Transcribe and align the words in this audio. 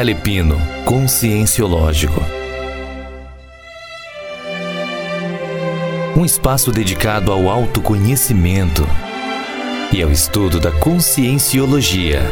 Calepino, 0.00 0.56
Conscienciológico. 0.86 2.24
Um 6.16 6.24
espaço 6.24 6.72
dedicado 6.72 7.30
ao 7.30 7.50
autoconhecimento 7.50 8.82
e 9.92 10.02
ao 10.02 10.10
estudo 10.10 10.58
da 10.58 10.72
conscienciologia. 10.72 12.22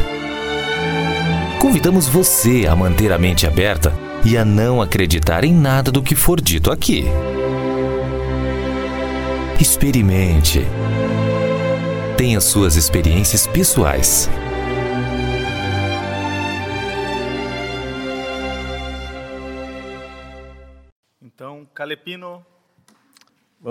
Convidamos 1.59 2.07
você 2.07 2.65
a 2.67 2.75
manter 2.75 3.13
a 3.13 3.19
mente 3.19 3.45
aberta 3.45 3.93
e 4.25 4.35
a 4.35 4.43
não 4.43 4.81
acreditar 4.81 5.43
em 5.43 5.53
nada 5.53 5.91
do 5.91 6.01
que 6.01 6.15
for 6.15 6.41
dito 6.41 6.71
aqui. 6.71 7.05
Experimente. 9.59 10.65
Tenha 12.17 12.41
suas 12.41 12.75
experiências 12.75 13.45
pessoais. 13.45 14.27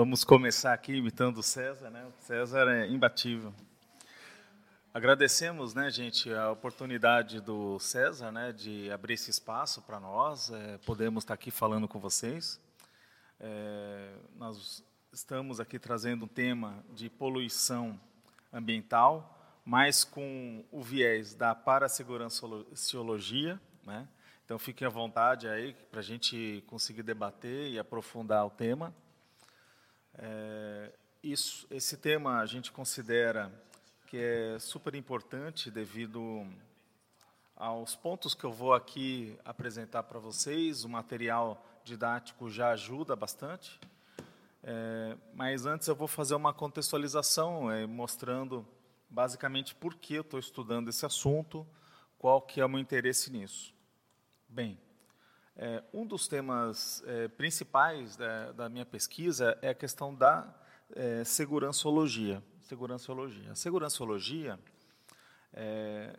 Vamos 0.09 0.23
começar 0.23 0.73
aqui 0.73 0.93
imitando 0.93 1.43
César, 1.43 1.91
né? 1.91 2.11
César 2.21 2.67
é 2.67 2.87
imbatível. 2.87 3.53
Agradecemos, 4.91 5.75
né, 5.75 5.91
gente, 5.91 6.33
a 6.33 6.49
oportunidade 6.49 7.39
do 7.39 7.77
César, 7.77 8.31
né, 8.31 8.51
de 8.51 8.89
abrir 8.89 9.13
esse 9.13 9.29
espaço 9.29 9.83
para 9.83 9.99
nós, 9.99 10.49
é, 10.49 10.79
podemos 10.79 11.23
estar 11.23 11.35
aqui 11.35 11.51
falando 11.51 11.87
com 11.87 11.99
vocês. 11.99 12.59
É, 13.39 14.15
nós 14.35 14.83
estamos 15.13 15.59
aqui 15.59 15.77
trazendo 15.77 16.25
um 16.25 16.27
tema 16.27 16.83
de 16.95 17.07
poluição 17.07 17.95
ambiental, 18.51 19.61
mas 19.63 20.03
com 20.03 20.65
o 20.71 20.81
viés 20.81 21.35
da 21.35 21.53
paraseguranciologia, 21.53 23.61
né? 23.85 24.07
Então 24.43 24.57
fiquem 24.57 24.87
à 24.87 24.89
vontade 24.89 25.47
aí 25.47 25.75
para 25.91 25.99
a 25.99 26.03
gente 26.03 26.63
conseguir 26.65 27.03
debater 27.03 27.69
e 27.69 27.77
aprofundar 27.77 28.43
o 28.43 28.49
tema. 28.49 28.91
É, 30.21 30.91
isso, 31.23 31.65
esse 31.71 31.95
tema 31.95 32.39
a 32.39 32.45
gente 32.45 32.71
considera 32.71 33.51
que 34.07 34.17
é 34.17 34.59
super 34.59 34.93
importante 34.95 35.71
devido 35.71 36.45
aos 37.55 37.95
pontos 37.95 38.33
que 38.33 38.43
eu 38.43 38.51
vou 38.51 38.73
aqui 38.73 39.37
apresentar 39.45 40.03
para 40.03 40.19
vocês. 40.19 40.83
O 40.83 40.89
material 40.89 41.65
didático 41.85 42.49
já 42.49 42.71
ajuda 42.71 43.15
bastante. 43.15 43.79
É, 44.61 45.15
mas 45.33 45.65
antes 45.65 45.87
eu 45.87 45.95
vou 45.95 46.07
fazer 46.07 46.35
uma 46.35 46.53
contextualização, 46.53 47.71
é, 47.71 47.85
mostrando 47.85 48.67
basicamente 49.09 49.73
por 49.73 49.95
que 49.95 50.15
eu 50.15 50.21
estou 50.21 50.39
estudando 50.39 50.89
esse 50.89 51.05
assunto, 51.05 51.65
qual 52.17 52.41
que 52.41 52.59
é 52.59 52.65
o 52.65 52.69
meu 52.69 52.79
interesse 52.79 53.31
nisso. 53.31 53.73
Bem, 54.49 54.77
é, 55.61 55.83
um 55.93 56.07
dos 56.07 56.25
temas 56.25 57.03
é, 57.05 57.27
principais 57.27 58.15
da, 58.15 58.53
da, 58.53 58.69
minha 58.69 58.85
pesquisa 58.85 59.59
é 59.61 59.67
a 59.67 59.73
questão 59.73 60.15
da 60.15 60.47
é, 60.95 61.21
segurançologia. 61.25 62.41
Segurançologia. 62.61 63.51
A 63.51 63.55
segurançologia, 63.55 64.57
é, 65.51 66.17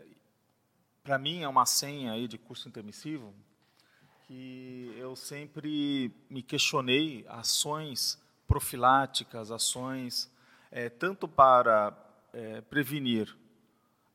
para 1.03 1.19
mim, 1.19 1.43
é 1.43 1.49
uma 1.49 1.65
senha 1.65 2.13
aí 2.13 2.29
de 2.29 2.37
curso 2.37 2.69
intermissivo 2.69 3.33
que 4.27 4.95
eu 4.99 5.17
sempre 5.17 6.15
me 6.29 6.43
questionei 6.43 7.25
ações 7.27 8.23
profiláticas, 8.47 9.51
ações 9.51 10.31
é, 10.71 10.91
tanto 10.91 11.27
para 11.27 11.97
é, 12.35 12.61
prevenir 12.61 13.35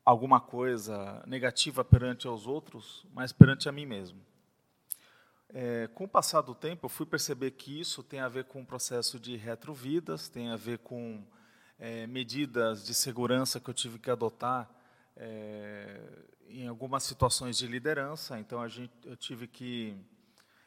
alguma 0.04 0.40
coisa 0.40 1.20
negativa 1.26 1.84
perante 1.84 2.28
aos 2.28 2.46
outros, 2.46 3.04
mas 3.12 3.32
perante 3.32 3.68
a 3.68 3.72
mim 3.72 3.86
mesmo. 3.86 4.25
É, 5.54 5.88
com 5.94 6.04
o 6.04 6.08
passar 6.08 6.40
do 6.40 6.54
tempo, 6.54 6.86
eu 6.86 6.90
fui 6.90 7.06
perceber 7.06 7.52
que 7.52 7.80
isso 7.80 8.02
tem 8.02 8.20
a 8.20 8.28
ver 8.28 8.44
com 8.44 8.62
o 8.62 8.66
processo 8.66 9.18
de 9.18 9.36
retrovidas, 9.36 10.28
tem 10.28 10.50
a 10.50 10.56
ver 10.56 10.78
com 10.78 11.24
é, 11.78 12.06
medidas 12.06 12.84
de 12.84 12.94
segurança 12.94 13.60
que 13.60 13.70
eu 13.70 13.74
tive 13.74 13.98
que 13.98 14.10
adotar 14.10 14.68
é, 15.16 16.00
em 16.48 16.66
algumas 16.66 17.04
situações 17.04 17.56
de 17.56 17.66
liderança. 17.66 18.38
Então, 18.38 18.60
a 18.60 18.68
gente, 18.68 18.92
eu 19.04 19.16
tive 19.16 19.46
que 19.46 19.96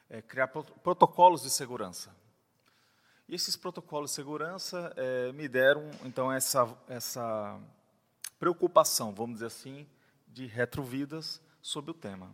é, 0.10 0.22
criar 0.22 0.48
protocolos 0.48 1.42
de 1.42 1.50
segurança. 1.50 2.16
E 3.28 3.36
esses 3.36 3.56
protocolos 3.56 4.12
de 4.12 4.16
segurança 4.16 4.92
é, 4.96 5.32
me 5.34 5.48
deram, 5.48 5.92
então, 6.04 6.32
essa, 6.32 6.68
essa 6.88 7.60
preocupação, 8.40 9.14
vamos 9.14 9.36
dizer 9.36 9.48
assim, 9.48 9.86
de 10.28 10.46
retrovidas 10.46 11.42
sobre 11.62 11.92
o 11.92 11.94
tema. 11.94 12.34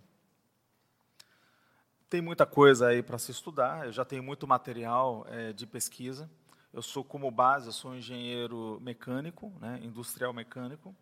Tem 2.09 2.21
muita 2.21 2.45
coisa 2.45 2.88
aí 2.88 3.01
para 3.01 3.17
se 3.17 3.31
estudar, 3.31 3.85
eu 3.85 3.91
já 3.91 4.05
tenho 4.05 4.23
muito 4.23 4.47
material 4.47 5.25
é, 5.29 5.53
de 5.53 5.66
pesquisa. 5.66 6.29
Eu 6.71 6.81
sou, 6.81 7.03
como 7.03 7.29
base, 7.31 7.67
eu 7.67 7.73
sou 7.73 7.95
engenheiro 7.95 8.79
mecânico, 8.81 9.51
né, 9.59 9.79
industrial 9.81 10.33
mecânico. 10.33 10.95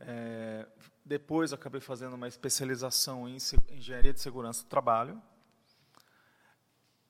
É, 0.00 0.66
depois, 1.04 1.52
acabei 1.52 1.80
fazendo 1.80 2.14
uma 2.14 2.28
especialização 2.28 3.28
em 3.28 3.36
engenharia 3.70 4.12
de 4.12 4.20
segurança 4.20 4.62
do 4.62 4.68
trabalho 4.68 5.20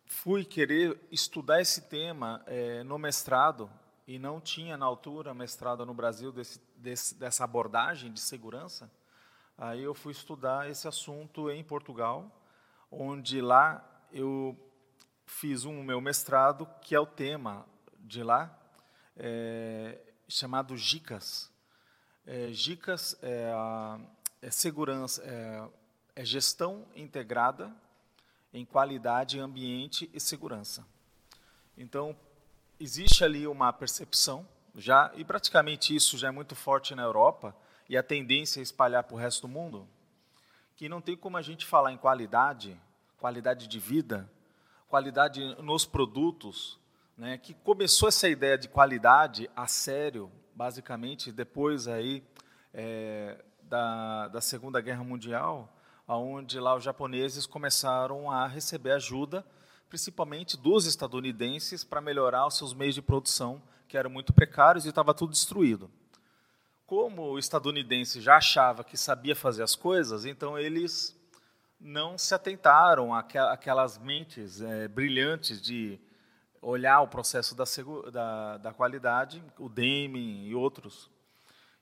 fui 0.08 0.44
querer 0.44 0.98
estudar 1.12 1.60
esse 1.60 1.82
tema 1.82 2.42
é, 2.46 2.82
no 2.82 2.98
mestrado 2.98 3.70
e 4.06 4.18
não 4.18 4.40
tinha 4.40 4.76
na 4.76 4.86
altura 4.86 5.34
mestrado 5.34 5.84
no 5.84 5.92
Brasil 5.92 6.32
desse, 6.32 6.60
desse, 6.76 7.14
dessa 7.14 7.44
abordagem 7.44 8.10
de 8.10 8.20
segurança, 8.20 8.90
aí 9.56 9.82
eu 9.82 9.94
fui 9.94 10.12
estudar 10.12 10.68
esse 10.70 10.88
assunto 10.88 11.50
em 11.50 11.62
Portugal, 11.62 12.34
onde 12.90 13.40
lá 13.40 13.84
eu 14.12 14.56
fiz 15.26 15.64
um 15.64 15.82
meu 15.82 16.00
mestrado 16.00 16.68
que 16.80 16.94
é 16.94 17.00
o 17.00 17.06
tema 17.06 17.66
de 17.98 18.22
lá, 18.22 18.56
é, 19.16 19.98
chamado 20.28 20.76
GICAS. 20.76 21.50
É, 22.26 22.52
GICAS 22.52 23.16
é, 23.22 23.52
a, 23.52 24.00
é 24.40 24.50
segurança, 24.50 25.22
é, 25.24 25.68
é 26.16 26.24
gestão 26.24 26.86
integrada 26.94 27.74
em 28.52 28.64
qualidade, 28.64 29.38
ambiente 29.38 30.10
e 30.12 30.20
segurança. 30.20 30.86
Então, 31.76 32.16
existe 32.80 33.22
ali 33.22 33.46
uma 33.46 33.72
percepção, 33.72 34.46
já 34.74 35.12
e 35.14 35.24
praticamente 35.24 35.94
isso 35.94 36.16
já 36.16 36.28
é 36.28 36.30
muito 36.30 36.54
forte 36.54 36.94
na 36.94 37.02
Europa, 37.02 37.54
e 37.88 37.96
a 37.96 38.02
tendência 38.02 38.60
é 38.60 38.62
espalhar 38.62 39.04
para 39.04 39.14
o 39.14 39.18
resto 39.18 39.42
do 39.42 39.48
mundo, 39.48 39.88
que 40.78 40.88
não 40.88 41.00
tem 41.00 41.16
como 41.16 41.36
a 41.36 41.42
gente 41.42 41.66
falar 41.66 41.90
em 41.90 41.96
qualidade, 41.96 42.80
qualidade 43.18 43.66
de 43.66 43.80
vida, 43.80 44.30
qualidade 44.86 45.60
nos 45.60 45.84
produtos, 45.84 46.78
né, 47.16 47.36
que 47.36 47.52
começou 47.52 48.08
essa 48.08 48.28
ideia 48.28 48.56
de 48.56 48.68
qualidade 48.68 49.50
a 49.56 49.66
sério, 49.66 50.30
basicamente, 50.54 51.32
depois 51.32 51.88
aí 51.88 52.22
é, 52.72 53.44
da, 53.60 54.28
da 54.28 54.40
Segunda 54.40 54.80
Guerra 54.80 55.02
Mundial, 55.02 55.68
onde 56.06 56.60
lá 56.60 56.76
os 56.76 56.84
japoneses 56.84 57.44
começaram 57.44 58.30
a 58.30 58.46
receber 58.46 58.92
ajuda, 58.92 59.44
principalmente 59.88 60.56
dos 60.56 60.86
estadunidenses, 60.86 61.82
para 61.82 62.00
melhorar 62.00 62.46
os 62.46 62.56
seus 62.56 62.72
meios 62.72 62.94
de 62.94 63.02
produção, 63.02 63.60
que 63.88 63.98
eram 63.98 64.10
muito 64.10 64.32
precários 64.32 64.86
e 64.86 64.90
estava 64.90 65.12
tudo 65.12 65.32
destruído. 65.32 65.90
Como 66.88 67.32
o 67.32 67.38
estadunidense 67.38 68.18
já 68.18 68.38
achava 68.38 68.82
que 68.82 68.96
sabia 68.96 69.36
fazer 69.36 69.62
as 69.62 69.76
coisas, 69.76 70.24
então 70.24 70.58
eles 70.58 71.14
não 71.78 72.16
se 72.16 72.34
atentaram 72.34 73.14
àquelas 73.14 73.98
mentes 73.98 74.62
é, 74.62 74.88
brilhantes 74.88 75.60
de 75.60 76.00
olhar 76.62 77.02
o 77.02 77.06
processo 77.06 77.54
da, 77.54 77.64
da, 78.10 78.56
da 78.56 78.72
qualidade, 78.72 79.44
o 79.58 79.68
Deming 79.68 80.46
e 80.46 80.54
outros. 80.54 81.10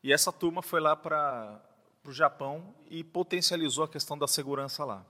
E 0.02 0.12
essa 0.12 0.32
turma 0.32 0.60
foi 0.60 0.80
lá 0.80 0.96
para 0.96 1.62
o 2.04 2.12
Japão 2.12 2.74
e 2.90 3.04
potencializou 3.04 3.84
a 3.84 3.88
questão 3.88 4.18
da 4.18 4.26
segurança 4.26 4.84
lá. 4.84 5.06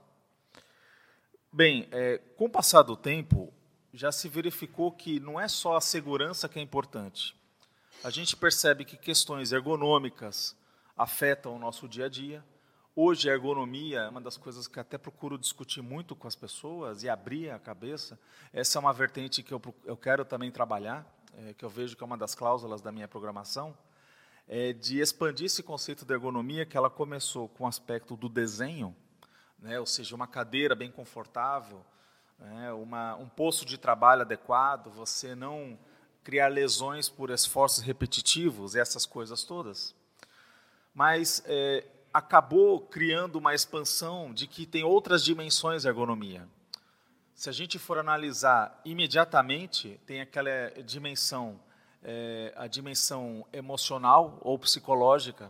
Bem, 1.51 1.87
é, 1.91 2.19
com 2.37 2.45
o 2.45 2.49
passar 2.51 2.83
do 2.83 2.95
tempo, 2.95 3.51
já 3.91 4.11
se 4.11 4.29
verificou 4.29 4.91
que 4.91 5.19
não 5.19 5.39
é 5.39 5.47
só 5.47 5.75
a 5.75 5.81
segurança 5.81 6.47
que 6.47 6.59
é 6.59 6.61
importante. 6.61 7.35
A 8.03 8.09
gente 8.09 8.35
percebe 8.35 8.85
que 8.85 8.95
questões 8.95 9.51
ergonômicas 9.51 10.55
afetam 10.95 11.55
o 11.55 11.59
nosso 11.59 11.87
dia 11.87 12.05
a 12.05 12.09
dia. 12.09 12.43
Hoje, 12.95 13.29
a 13.29 13.33
ergonomia 13.33 14.01
é 14.01 14.09
uma 14.09 14.21
das 14.21 14.37
coisas 14.37 14.67
que 14.67 14.79
até 14.79 14.97
procuro 14.97 15.37
discutir 15.37 15.81
muito 15.81 16.15
com 16.15 16.27
as 16.27 16.35
pessoas 16.35 17.03
e 17.03 17.09
abrir 17.09 17.49
a 17.49 17.59
cabeça. 17.59 18.19
Essa 18.53 18.77
é 18.77 18.79
uma 18.79 18.93
vertente 18.93 19.43
que 19.43 19.53
eu, 19.53 19.61
eu 19.83 19.97
quero 19.97 20.23
também 20.23 20.51
trabalhar, 20.51 21.05
é, 21.37 21.53
que 21.53 21.65
eu 21.65 21.69
vejo 21.69 21.95
que 21.95 22.03
é 22.03 22.05
uma 22.05 22.17
das 22.17 22.33
cláusulas 22.33 22.81
da 22.81 22.91
minha 22.91 23.07
programação 23.07 23.77
é, 24.47 24.71
de 24.73 24.99
expandir 24.99 25.47
esse 25.47 25.61
conceito 25.61 26.05
de 26.05 26.13
ergonomia, 26.13 26.65
que 26.65 26.77
ela 26.77 26.89
começou 26.89 27.49
com 27.49 27.65
o 27.65 27.67
aspecto 27.67 28.15
do 28.15 28.29
desenho, 28.29 28.95
né, 29.59 29.79
ou 29.79 29.85
seja, 29.85 30.15
uma 30.15 30.27
cadeira 30.27 30.73
bem 30.73 30.89
confortável, 30.89 31.83
né, 32.39 32.71
uma, 32.71 33.15
um 33.15 33.27
posto 33.27 33.65
de 33.65 33.77
trabalho 33.77 34.21
adequado, 34.21 34.89
você 34.89 35.35
não 35.35 35.77
criar 36.27 36.49
lesões 36.49 37.07
por 37.07 37.29
esforços 37.29 37.81
repetitivos, 37.81 38.75
essas 38.75 39.05
coisas 39.05 39.45
todas. 39.45 39.95
Mas, 40.93 41.41
é, 41.45 41.85
acabou 42.13 42.81
criando 42.81 43.37
uma 43.37 43.55
expansão 43.55 44.33
de 44.33 44.45
que 44.45 44.65
tem 44.65 44.83
outras 44.83 45.23
dimensões 45.23 45.83
da 45.83 45.89
ergonomia. 45.89 46.45
Se 47.33 47.47
a 47.47 47.53
gente 47.53 47.79
for 47.79 47.97
analisar 47.97 48.77
imediatamente, 48.83 50.01
tem 50.05 50.19
aquela 50.19 50.69
dimensão, 50.83 51.57
é, 52.03 52.53
a 52.57 52.67
dimensão 52.67 53.47
emocional 53.53 54.37
ou 54.41 54.59
psicológica. 54.59 55.49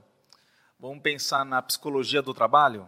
Vamos 0.79 1.01
pensar 1.01 1.43
na 1.43 1.59
psicologia 1.59 2.21
do 2.21 2.35
trabalho. 2.35 2.87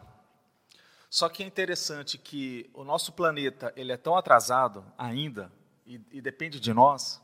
Só 1.09 1.27
que 1.27 1.41
é 1.41 1.47
interessante 1.47 2.19
que 2.19 2.69
o 2.71 2.83
nosso 2.83 3.11
planeta 3.13 3.73
ele 3.75 3.91
é 3.91 3.97
tão 3.97 4.15
atrasado 4.15 4.85
ainda 4.95 5.51
e, 5.87 5.99
e 6.11 6.21
depende 6.21 6.59
de 6.59 6.71
nós 6.71 7.19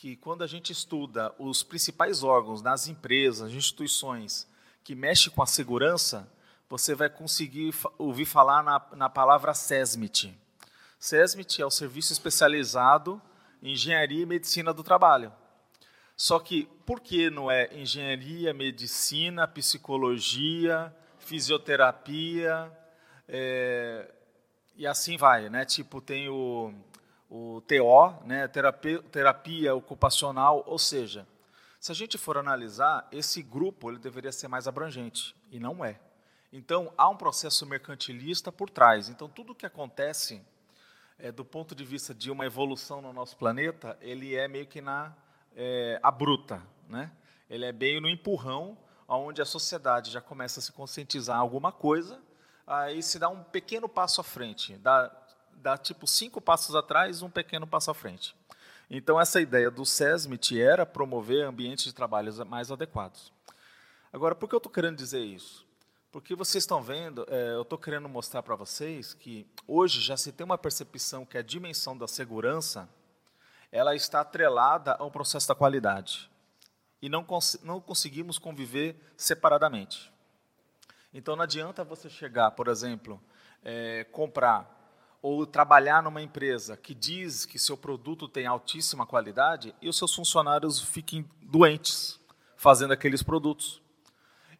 que 0.00 0.14
quando 0.14 0.44
a 0.44 0.46
gente 0.46 0.70
estuda 0.70 1.34
os 1.40 1.64
principais 1.64 2.22
órgãos 2.22 2.62
nas 2.62 2.86
empresas, 2.86 3.52
instituições 3.52 4.46
que 4.84 4.94
mexem 4.94 5.32
com 5.32 5.42
a 5.42 5.46
segurança, 5.46 6.30
você 6.68 6.94
vai 6.94 7.10
conseguir 7.10 7.74
ouvir 7.98 8.24
falar 8.24 8.62
na, 8.62 8.80
na 8.94 9.08
palavra 9.08 9.52
SESMIT. 9.54 10.38
SESMIT 11.00 11.60
é 11.60 11.66
o 11.66 11.70
Serviço 11.70 12.12
Especializado 12.12 13.20
em 13.60 13.72
Engenharia 13.72 14.22
e 14.22 14.26
Medicina 14.26 14.72
do 14.72 14.84
Trabalho. 14.84 15.32
Só 16.16 16.38
que 16.38 16.68
por 16.86 17.00
que 17.00 17.28
não 17.28 17.50
é 17.50 17.68
engenharia, 17.76 18.54
medicina, 18.54 19.48
psicologia, 19.48 20.94
fisioterapia 21.18 22.70
é, 23.26 24.08
e 24.76 24.86
assim 24.86 25.16
vai, 25.16 25.50
né? 25.50 25.64
Tipo 25.64 26.00
tem 26.00 26.28
o 26.28 26.72
o 27.28 27.60
TO, 27.62 28.24
né, 28.24 28.48
terapia, 28.48 29.02
terapia 29.02 29.74
ocupacional, 29.74 30.64
ou 30.66 30.78
seja, 30.78 31.26
se 31.78 31.92
a 31.92 31.94
gente 31.94 32.16
for 32.18 32.36
analisar, 32.36 33.06
esse 33.12 33.42
grupo 33.42 33.90
ele 33.90 33.98
deveria 33.98 34.32
ser 34.32 34.48
mais 34.48 34.66
abrangente, 34.66 35.36
e 35.50 35.60
não 35.60 35.84
é. 35.84 36.00
Então, 36.52 36.92
há 36.96 37.08
um 37.08 37.16
processo 37.16 37.66
mercantilista 37.66 38.50
por 38.50 38.70
trás. 38.70 39.08
Então, 39.08 39.28
tudo 39.28 39.54
que 39.54 39.66
acontece, 39.66 40.42
é, 41.18 41.30
do 41.30 41.44
ponto 41.44 41.74
de 41.74 41.84
vista 41.84 42.14
de 42.14 42.30
uma 42.30 42.46
evolução 42.46 43.02
no 43.02 43.12
nosso 43.12 43.36
planeta, 43.36 43.98
ele 44.00 44.34
é 44.34 44.48
meio 44.48 44.66
que 44.66 44.80
na 44.80 45.14
é, 45.54 46.00
bruta. 46.16 46.62
Né? 46.88 47.12
Ele 47.50 47.66
é 47.66 47.72
bem 47.72 48.00
no 48.00 48.08
empurrão, 48.08 48.78
onde 49.06 49.42
a 49.42 49.44
sociedade 49.44 50.10
já 50.10 50.20
começa 50.20 50.60
a 50.60 50.62
se 50.62 50.72
conscientizar 50.72 51.38
alguma 51.38 51.70
coisa, 51.70 52.20
aí 52.66 53.02
se 53.02 53.18
dá 53.18 53.28
um 53.28 53.42
pequeno 53.42 53.88
passo 53.88 54.20
à 54.20 54.24
frente, 54.24 54.76
dá 54.78 55.10
dá 55.58 55.76
tipo 55.76 56.06
cinco 56.06 56.40
passos 56.40 56.74
atrás, 56.74 57.22
um 57.22 57.30
pequeno 57.30 57.66
passo 57.66 57.90
à 57.90 57.94
frente. 57.94 58.34
Então, 58.90 59.20
essa 59.20 59.40
ideia 59.40 59.70
do 59.70 59.84
SESMIT 59.84 60.60
era 60.60 60.86
promover 60.86 61.44
ambientes 61.44 61.84
de 61.84 61.92
trabalho 61.92 62.32
mais 62.46 62.70
adequados. 62.70 63.32
Agora, 64.12 64.34
por 64.34 64.48
que 64.48 64.54
eu 64.54 64.58
estou 64.58 64.72
querendo 64.72 64.96
dizer 64.96 65.20
isso? 65.20 65.66
Porque 66.10 66.34
vocês 66.34 66.64
estão 66.64 66.82
vendo, 66.82 67.26
é, 67.28 67.52
eu 67.52 67.62
estou 67.62 67.78
querendo 67.78 68.08
mostrar 68.08 68.42
para 68.42 68.56
vocês 68.56 69.12
que 69.12 69.46
hoje 69.66 70.00
já 70.00 70.16
se 70.16 70.32
tem 70.32 70.44
uma 70.44 70.56
percepção 70.56 71.26
que 71.26 71.36
a 71.36 71.42
dimensão 71.42 71.96
da 71.96 72.08
segurança 72.08 72.88
ela 73.70 73.94
está 73.94 74.20
atrelada 74.20 74.94
ao 74.94 75.10
processo 75.10 75.46
da 75.46 75.54
qualidade. 75.54 76.30
E 77.02 77.10
não, 77.10 77.22
cons 77.22 77.58
não 77.62 77.80
conseguimos 77.80 78.38
conviver 78.38 78.96
separadamente. 79.18 80.10
Então, 81.12 81.36
não 81.36 81.42
adianta 81.42 81.84
você 81.84 82.08
chegar, 82.08 82.52
por 82.52 82.68
exemplo, 82.68 83.20
é, 83.62 84.04
comprar 84.04 84.77
ou 85.20 85.44
trabalhar 85.46 86.02
numa 86.02 86.22
empresa 86.22 86.76
que 86.76 86.94
diz 86.94 87.44
que 87.44 87.58
seu 87.58 87.76
produto 87.76 88.28
tem 88.28 88.46
altíssima 88.46 89.06
qualidade 89.06 89.74
e 89.82 89.88
os 89.88 89.96
seus 89.96 90.14
funcionários 90.14 90.80
fiquem 90.80 91.28
doentes 91.42 92.20
fazendo 92.56 92.92
aqueles 92.92 93.22
produtos. 93.22 93.82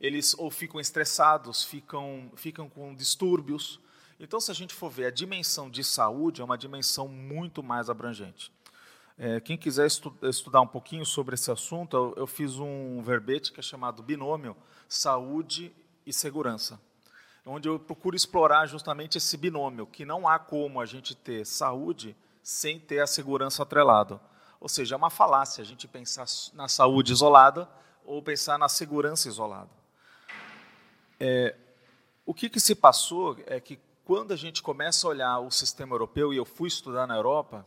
Eles 0.00 0.34
ou 0.38 0.50
ficam 0.50 0.80
estressados, 0.80 1.64
ficam, 1.64 2.30
ficam 2.36 2.68
com 2.68 2.94
distúrbios. 2.94 3.80
Então, 4.18 4.40
se 4.40 4.50
a 4.50 4.54
gente 4.54 4.74
for 4.74 4.90
ver, 4.90 5.06
a 5.06 5.10
dimensão 5.10 5.70
de 5.70 5.82
saúde 5.82 6.40
é 6.40 6.44
uma 6.44 6.58
dimensão 6.58 7.08
muito 7.08 7.62
mais 7.62 7.88
abrangente. 7.88 8.52
É, 9.16 9.40
quem 9.40 9.56
quiser 9.56 9.86
estu 9.86 10.16
estudar 10.22 10.60
um 10.60 10.66
pouquinho 10.66 11.04
sobre 11.04 11.34
esse 11.34 11.50
assunto, 11.50 11.96
eu, 11.96 12.14
eu 12.18 12.26
fiz 12.26 12.58
um 12.58 13.02
verbete 13.02 13.52
que 13.52 13.58
é 13.58 13.62
chamado 13.62 14.00
Binômio 14.02 14.56
Saúde 14.88 15.72
e 16.06 16.12
Segurança 16.12 16.80
onde 17.48 17.68
eu 17.68 17.78
procuro 17.78 18.14
explorar 18.14 18.66
justamente 18.66 19.18
esse 19.18 19.36
binômio, 19.36 19.86
que 19.86 20.04
não 20.04 20.28
há 20.28 20.38
como 20.38 20.80
a 20.80 20.86
gente 20.86 21.14
ter 21.14 21.46
saúde 21.46 22.14
sem 22.42 22.78
ter 22.78 23.00
a 23.00 23.06
segurança 23.06 23.62
atrelada. 23.62 24.20
Ou 24.60 24.68
seja, 24.68 24.94
é 24.94 24.98
uma 24.98 25.10
falácia 25.10 25.62
a 25.62 25.64
gente 25.64 25.88
pensar 25.88 26.26
na 26.52 26.68
saúde 26.68 27.12
isolada 27.12 27.68
ou 28.04 28.22
pensar 28.22 28.58
na 28.58 28.68
segurança 28.68 29.28
isolada. 29.28 29.70
É, 31.20 31.54
o 32.24 32.34
que, 32.34 32.48
que 32.48 32.60
se 32.60 32.74
passou 32.74 33.36
é 33.46 33.60
que 33.60 33.78
quando 34.04 34.32
a 34.32 34.36
gente 34.36 34.62
começa 34.62 35.06
a 35.06 35.10
olhar 35.10 35.38
o 35.38 35.50
sistema 35.50 35.94
europeu, 35.94 36.32
e 36.32 36.36
eu 36.36 36.44
fui 36.44 36.68
estudar 36.68 37.06
na 37.06 37.16
Europa, 37.16 37.66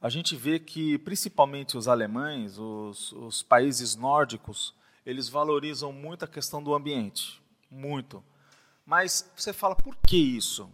a 0.00 0.08
gente 0.08 0.34
vê 0.34 0.58
que 0.58 0.98
principalmente 0.98 1.76
os 1.76 1.86
alemães, 1.86 2.58
os, 2.58 3.12
os 3.12 3.42
países 3.42 3.94
nórdicos, 3.94 4.74
eles 5.06 5.28
valorizam 5.28 5.92
muito 5.92 6.24
a 6.24 6.28
questão 6.28 6.62
do 6.62 6.74
ambiente, 6.74 7.40
muito. 7.70 8.22
Mas 8.92 9.26
você 9.34 9.54
fala, 9.54 9.74
por 9.74 9.96
que 10.06 10.18
isso? 10.18 10.70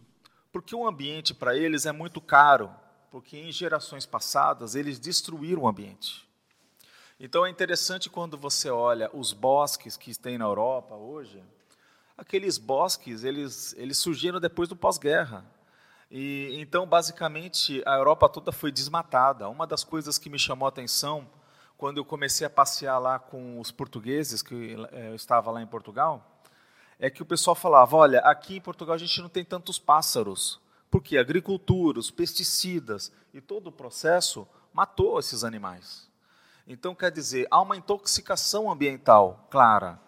Porque 0.51 0.75
o 0.75 0.89
ambiente 0.89 1.33
para 1.33 1.57
eles 1.57 1.87
é 1.87 1.93
muito 1.93 2.21
caro, 2.21 2.69
porque 3.13 3.39
em 3.39 3.53
gerações 3.53 4.05
passadas 4.05 4.75
eles 4.75 4.99
destruíram 4.99 5.63
o 5.63 5.69
ambiente. 5.69 6.29
Então 7.21 7.47
é 7.47 7.49
interessante 7.49 8.11
quando 8.11 8.37
você 8.37 8.71
olha 8.71 9.09
os 9.15 9.33
bosques 9.33 9.97
que 9.97 10.19
tem 10.19 10.37
na 10.37 10.47
Europa 10.47 10.97
hoje, 10.97 11.41
aqueles 12.17 12.59
bosques 12.59 13.23
eles, 13.23 13.73
eles 13.79 13.99
surgiram 13.99 14.41
depois 14.41 14.69
do 14.69 14.75
pós-guerra. 14.75 15.45
E 16.11 16.57
então 16.59 16.85
basicamente 16.89 17.85
a 17.87 17.95
Europa 17.95 18.29
toda 18.29 18.51
foi 18.51 18.73
desmatada. 18.73 19.49
Uma 19.49 19.65
das 19.65 19.85
coisas 19.85 20.19
que 20.19 20.29
me 20.29 20.41
chamou 20.41 20.67
a 20.67 20.71
atenção 20.71 21.31
quando 21.77 21.99
eu 21.99 22.05
comecei 22.05 22.45
a 22.45 22.51
passear 22.51 22.99
lá 22.99 23.21
com 23.21 23.61
os 23.61 23.71
portugueses 23.71 24.43
que 24.43 24.77
eh, 24.91 25.11
eu 25.11 25.15
estava 25.15 25.53
lá 25.53 25.63
em 25.63 25.67
Portugal, 25.69 26.38
é 26.99 27.09
que 27.09 27.23
o 27.23 27.27
pessoal 27.27 27.55
falava: 27.55 27.97
olha, 27.97 28.21
aqui 28.21 28.57
em 28.57 28.61
Portugal 28.61 28.95
a 28.95 28.99
gente 28.99 29.21
não 29.21 29.29
tem 29.29 29.45
tantos 29.45 29.79
pássaros, 29.79 30.61
porque 30.91 31.17
agricultura, 31.17 31.99
os 31.99 32.11
pesticidas 32.11 33.13
e 33.33 33.41
todo 33.41 33.69
o 33.69 33.73
processo 33.73 34.47
matou 34.73 35.19
esses 35.19 35.45
animais. 35.45 36.09
Então, 36.67 36.95
quer 36.95 37.11
dizer, 37.11 37.47
há 37.51 37.61
uma 37.61 37.77
intoxicação 37.77 38.71
ambiental 38.71 39.47
clara. 39.51 39.99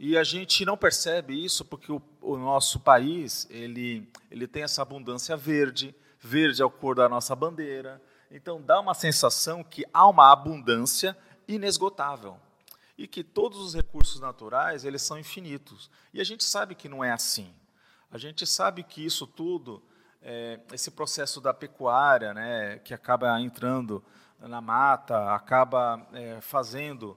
E 0.00 0.16
a 0.16 0.22
gente 0.22 0.64
não 0.64 0.76
percebe 0.76 1.44
isso 1.44 1.64
porque 1.64 1.90
o, 1.90 2.00
o 2.22 2.36
nosso 2.36 2.80
país 2.80 3.46
ele, 3.50 4.08
ele 4.30 4.46
tem 4.46 4.62
essa 4.62 4.80
abundância 4.80 5.36
verde, 5.36 5.94
verde 6.20 6.62
é 6.62 6.64
a 6.64 6.68
cor 6.70 6.94
da 6.94 7.08
nossa 7.08 7.34
bandeira. 7.34 8.00
Então, 8.30 8.62
dá 8.62 8.80
uma 8.80 8.94
sensação 8.94 9.62
que 9.62 9.84
há 9.92 10.06
uma 10.08 10.32
abundância 10.32 11.16
inesgotável 11.46 12.38
e 12.98 13.06
que 13.06 13.22
todos 13.22 13.60
os 13.60 13.74
recursos 13.74 14.20
naturais 14.20 14.84
eles 14.84 15.00
são 15.02 15.16
infinitos. 15.16 15.88
E 16.12 16.20
a 16.20 16.24
gente 16.24 16.42
sabe 16.42 16.74
que 16.74 16.88
não 16.88 17.04
é 17.04 17.12
assim. 17.12 17.54
A 18.10 18.18
gente 18.18 18.44
sabe 18.44 18.82
que 18.82 19.04
isso 19.06 19.24
tudo, 19.24 19.80
é, 20.20 20.58
esse 20.72 20.90
processo 20.90 21.40
da 21.40 21.54
pecuária, 21.54 22.34
né, 22.34 22.80
que 22.80 22.92
acaba 22.92 23.40
entrando 23.40 24.04
na 24.40 24.60
mata, 24.60 25.32
acaba 25.32 26.04
é, 26.12 26.40
fazendo 26.40 27.16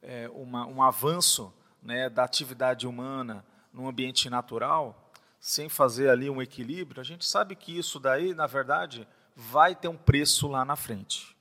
é, 0.00 0.28
uma, 0.32 0.64
um 0.66 0.80
avanço 0.80 1.52
né, 1.82 2.08
da 2.08 2.22
atividade 2.22 2.86
humana 2.86 3.44
no 3.72 3.88
ambiente 3.88 4.30
natural, 4.30 5.10
sem 5.40 5.68
fazer 5.68 6.08
ali 6.08 6.30
um 6.30 6.40
equilíbrio, 6.40 7.00
a 7.00 7.04
gente 7.04 7.24
sabe 7.24 7.54
que 7.54 7.76
isso 7.76 8.00
daí, 8.00 8.34
na 8.34 8.46
verdade, 8.46 9.06
vai 9.34 9.74
ter 9.74 9.88
um 9.88 9.96
preço 9.96 10.48
lá 10.48 10.64
na 10.64 10.76
frente. 10.76 11.35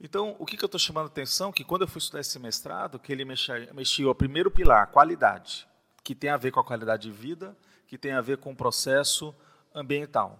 Então, 0.00 0.36
o 0.38 0.44
que, 0.44 0.56
que 0.56 0.64
eu 0.64 0.66
estou 0.66 0.78
chamando 0.78 1.04
a 1.04 1.08
atenção? 1.08 1.50
Que 1.50 1.64
quando 1.64 1.82
eu 1.82 1.88
fui 1.88 1.98
estudar 1.98 2.20
esse 2.20 2.38
mestrado, 2.38 2.98
que 2.98 3.10
ele 3.10 3.24
mexia, 3.24 4.10
o 4.10 4.14
primeiro 4.14 4.50
pilar, 4.50 4.88
qualidade, 4.88 5.66
que 6.04 6.14
tem 6.14 6.30
a 6.30 6.36
ver 6.36 6.50
com 6.50 6.60
a 6.60 6.64
qualidade 6.64 7.10
de 7.10 7.10
vida, 7.10 7.56
que 7.86 7.96
tem 7.96 8.12
a 8.12 8.20
ver 8.20 8.36
com 8.38 8.52
o 8.52 8.56
processo 8.56 9.34
ambiental. 9.74 10.38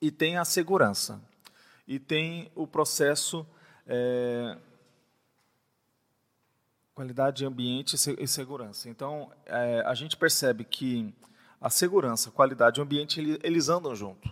E 0.00 0.10
tem 0.10 0.36
a 0.36 0.44
segurança. 0.44 1.20
E 1.86 1.98
tem 1.98 2.50
o 2.54 2.66
processo 2.66 3.46
é, 3.86 4.58
qualidade, 6.94 7.44
ambiente 7.44 7.94
e 7.94 8.26
segurança. 8.26 8.88
Então, 8.88 9.30
é, 9.46 9.82
a 9.86 9.94
gente 9.94 10.16
percebe 10.16 10.64
que 10.64 11.14
a 11.60 11.70
segurança, 11.70 12.30
qualidade 12.30 12.80
e 12.80 12.82
ambiente, 12.82 13.38
eles 13.42 13.68
andam 13.68 13.94
junto. 13.94 14.28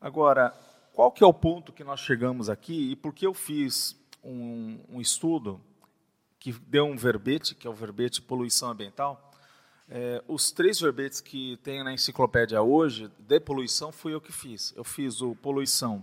Agora, 0.00 0.54
qual 0.96 1.12
que 1.12 1.22
é 1.22 1.26
o 1.26 1.34
ponto 1.34 1.74
que 1.74 1.84
nós 1.84 2.00
chegamos 2.00 2.48
aqui 2.48 2.92
e 2.92 2.96
por 2.96 3.12
que 3.12 3.26
eu 3.26 3.34
fiz 3.34 3.94
um, 4.24 4.78
um 4.88 4.98
estudo 4.98 5.60
que 6.38 6.52
deu 6.52 6.86
um 6.86 6.96
verbete, 6.96 7.54
que 7.54 7.66
é 7.66 7.70
o 7.70 7.74
verbete 7.74 8.22
poluição 8.22 8.70
ambiental? 8.70 9.30
É, 9.90 10.24
os 10.26 10.50
três 10.50 10.80
verbetes 10.80 11.20
que 11.20 11.58
tem 11.58 11.84
na 11.84 11.92
enciclopédia 11.92 12.62
hoje 12.62 13.10
de 13.18 13.38
poluição 13.38 13.92
fui 13.92 14.14
eu 14.14 14.22
que 14.22 14.32
fiz. 14.32 14.72
Eu 14.74 14.84
fiz 14.84 15.20
o 15.20 15.36
poluição 15.36 16.02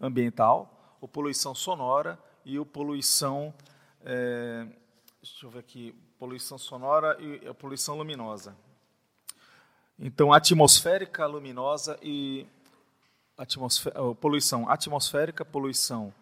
ambiental, 0.00 0.96
o 1.00 1.06
poluição 1.06 1.54
sonora 1.54 2.18
e 2.44 2.58
o 2.58 2.66
poluição, 2.66 3.54
é, 4.04 4.66
deixa 5.22 5.46
eu 5.46 5.50
ver 5.50 5.60
aqui, 5.60 5.94
poluição 6.18 6.58
sonora 6.58 7.16
e 7.20 7.46
a 7.46 7.54
poluição 7.54 7.96
luminosa. 7.96 8.56
Então, 9.96 10.32
atmosférica, 10.32 11.26
luminosa 11.26 11.96
e 12.02 12.44
poluição 14.20 14.68
atmosférica, 14.68 15.44
poluição 15.44 16.12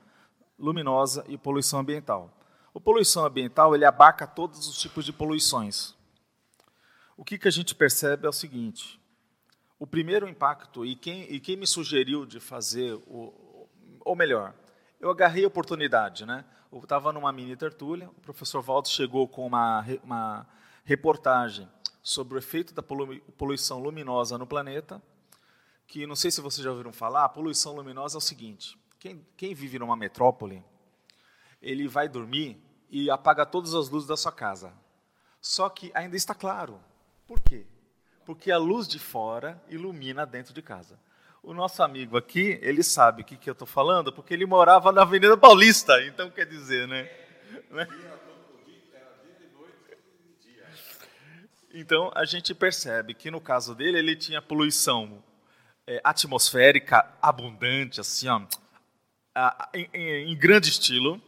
luminosa 0.59 1.25
e 1.29 1.37
poluição 1.37 1.81
ambiental. 1.81 2.31
O 2.73 2.81
poluição 2.81 3.25
ambiental 3.25 3.75
ele 3.75 3.85
abarca 3.85 4.27
todos 4.27 4.69
os 4.69 4.79
tipos 4.79 5.05
de 5.05 5.13
poluições. 5.13 5.95
O 7.17 7.25
que, 7.25 7.39
que 7.39 7.49
a 7.49 7.51
gente 7.51 7.75
percebe 7.75 8.27
é 8.27 8.29
o 8.29 8.33
seguinte: 8.33 9.01
o 9.79 9.87
primeiro 9.87 10.29
impacto, 10.29 10.85
e 10.85 10.95
quem, 10.95 11.23
e 11.33 11.41
quem 11.41 11.57
me 11.57 11.67
sugeriu 11.67 12.25
de 12.25 12.39
fazer, 12.39 12.95
o, 13.07 13.69
ou 14.01 14.15
melhor, 14.15 14.55
eu 15.01 15.11
agarrei 15.11 15.45
a 15.45 15.49
oportunidade. 15.49 16.25
Né? 16.25 16.45
Eu 16.71 16.79
estava 16.79 17.13
numa 17.13 17.33
mini 17.33 17.57
tertúlia, 17.57 18.09
o 18.09 18.21
professor 18.21 18.63
Valdo 18.63 18.89
chegou 18.89 19.27
com 19.27 19.47
uma, 19.47 19.85
uma 20.05 20.47
reportagem 20.85 21.69
sobre 22.03 22.35
o 22.35 22.39
efeito 22.39 22.73
da 22.73 22.83
poluição 22.83 23.79
luminosa 23.79 24.39
no 24.39 24.47
planeta, 24.47 25.03
que 25.91 26.07
não 26.07 26.15
sei 26.15 26.31
se 26.31 26.41
vocês 26.41 26.63
já 26.63 26.71
ouviram 26.71 26.93
falar, 26.93 27.25
a 27.25 27.29
poluição 27.29 27.75
luminosa 27.75 28.17
é 28.17 28.19
o 28.19 28.21
seguinte, 28.21 28.79
quem, 29.01 29.27
quem 29.37 29.53
vive 29.53 29.77
numa 29.77 29.97
metrópole, 29.97 30.65
ele 31.61 31.89
vai 31.89 32.09
dormir 32.09 32.63
e 32.89 33.11
apaga 33.11 33.45
todas 33.45 33.75
as 33.75 33.89
luzes 33.89 34.09
da 34.09 34.17
sua 34.17 34.31
casa. 34.31 34.73
Só 35.41 35.69
que 35.69 35.91
ainda 35.93 36.15
está 36.15 36.33
claro. 36.33 36.81
Por 37.27 37.41
quê? 37.41 37.67
Porque 38.25 38.53
a 38.53 38.57
luz 38.57 38.87
de 38.87 39.01
fora 39.01 39.61
ilumina 39.69 40.25
dentro 40.25 40.55
de 40.55 40.63
casa. 40.63 40.97
O 41.43 41.53
nosso 41.53 41.83
amigo 41.83 42.17
aqui, 42.17 42.61
ele 42.63 42.85
sabe 42.85 43.23
o 43.23 43.25
que, 43.25 43.37
que 43.37 43.51
eu 43.51 43.53
estou 43.53 43.67
falando, 43.67 44.13
porque 44.13 44.33
ele 44.33 44.47
morava 44.47 44.93
na 44.93 45.03
Avenida 45.03 45.37
Paulista, 45.37 46.01
então 46.05 46.31
quer 46.31 46.47
dizer, 46.47 46.87
né? 46.87 47.11
né? 47.69 47.89
Então 51.75 52.13
a 52.15 52.25
gente 52.25 52.55
percebe 52.55 53.13
que 53.13 53.29
no 53.29 53.41
caso 53.41 53.75
dele 53.75 53.99
ele 53.99 54.15
tinha 54.15 54.41
poluição 54.41 55.21
é, 55.91 56.01
atmosférica 56.05 57.05
abundante, 57.21 58.01
assim, 58.01 58.29
ó, 58.29 58.41
em, 59.75 59.91
em, 59.93 60.31
em 60.31 60.37
grande 60.37 60.71
estilo. 60.71 61.21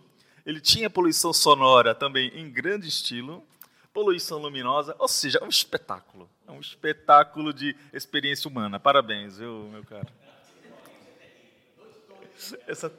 Ele 0.46 0.60
tinha 0.60 0.88
poluição 0.88 1.32
sonora 1.32 1.96
também 1.96 2.28
em 2.28 2.48
grande 2.48 2.86
estilo, 2.86 3.44
poluição 3.92 4.38
luminosa, 4.38 4.94
ou 5.00 5.08
seja, 5.08 5.40
é 5.40 5.44
um 5.44 5.48
espetáculo. 5.48 6.30
É 6.46 6.52
um 6.52 6.60
espetáculo 6.60 7.52
de 7.52 7.74
experiência 7.92 8.48
humana. 8.48 8.78
Parabéns, 8.78 9.36
viu, 9.36 9.64
meu 9.64 9.84
caro? 9.84 10.06
Essa, 12.64 12.92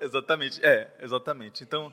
exatamente, 0.00 0.64
é, 0.64 0.90
exatamente. 1.00 1.62
Então. 1.62 1.92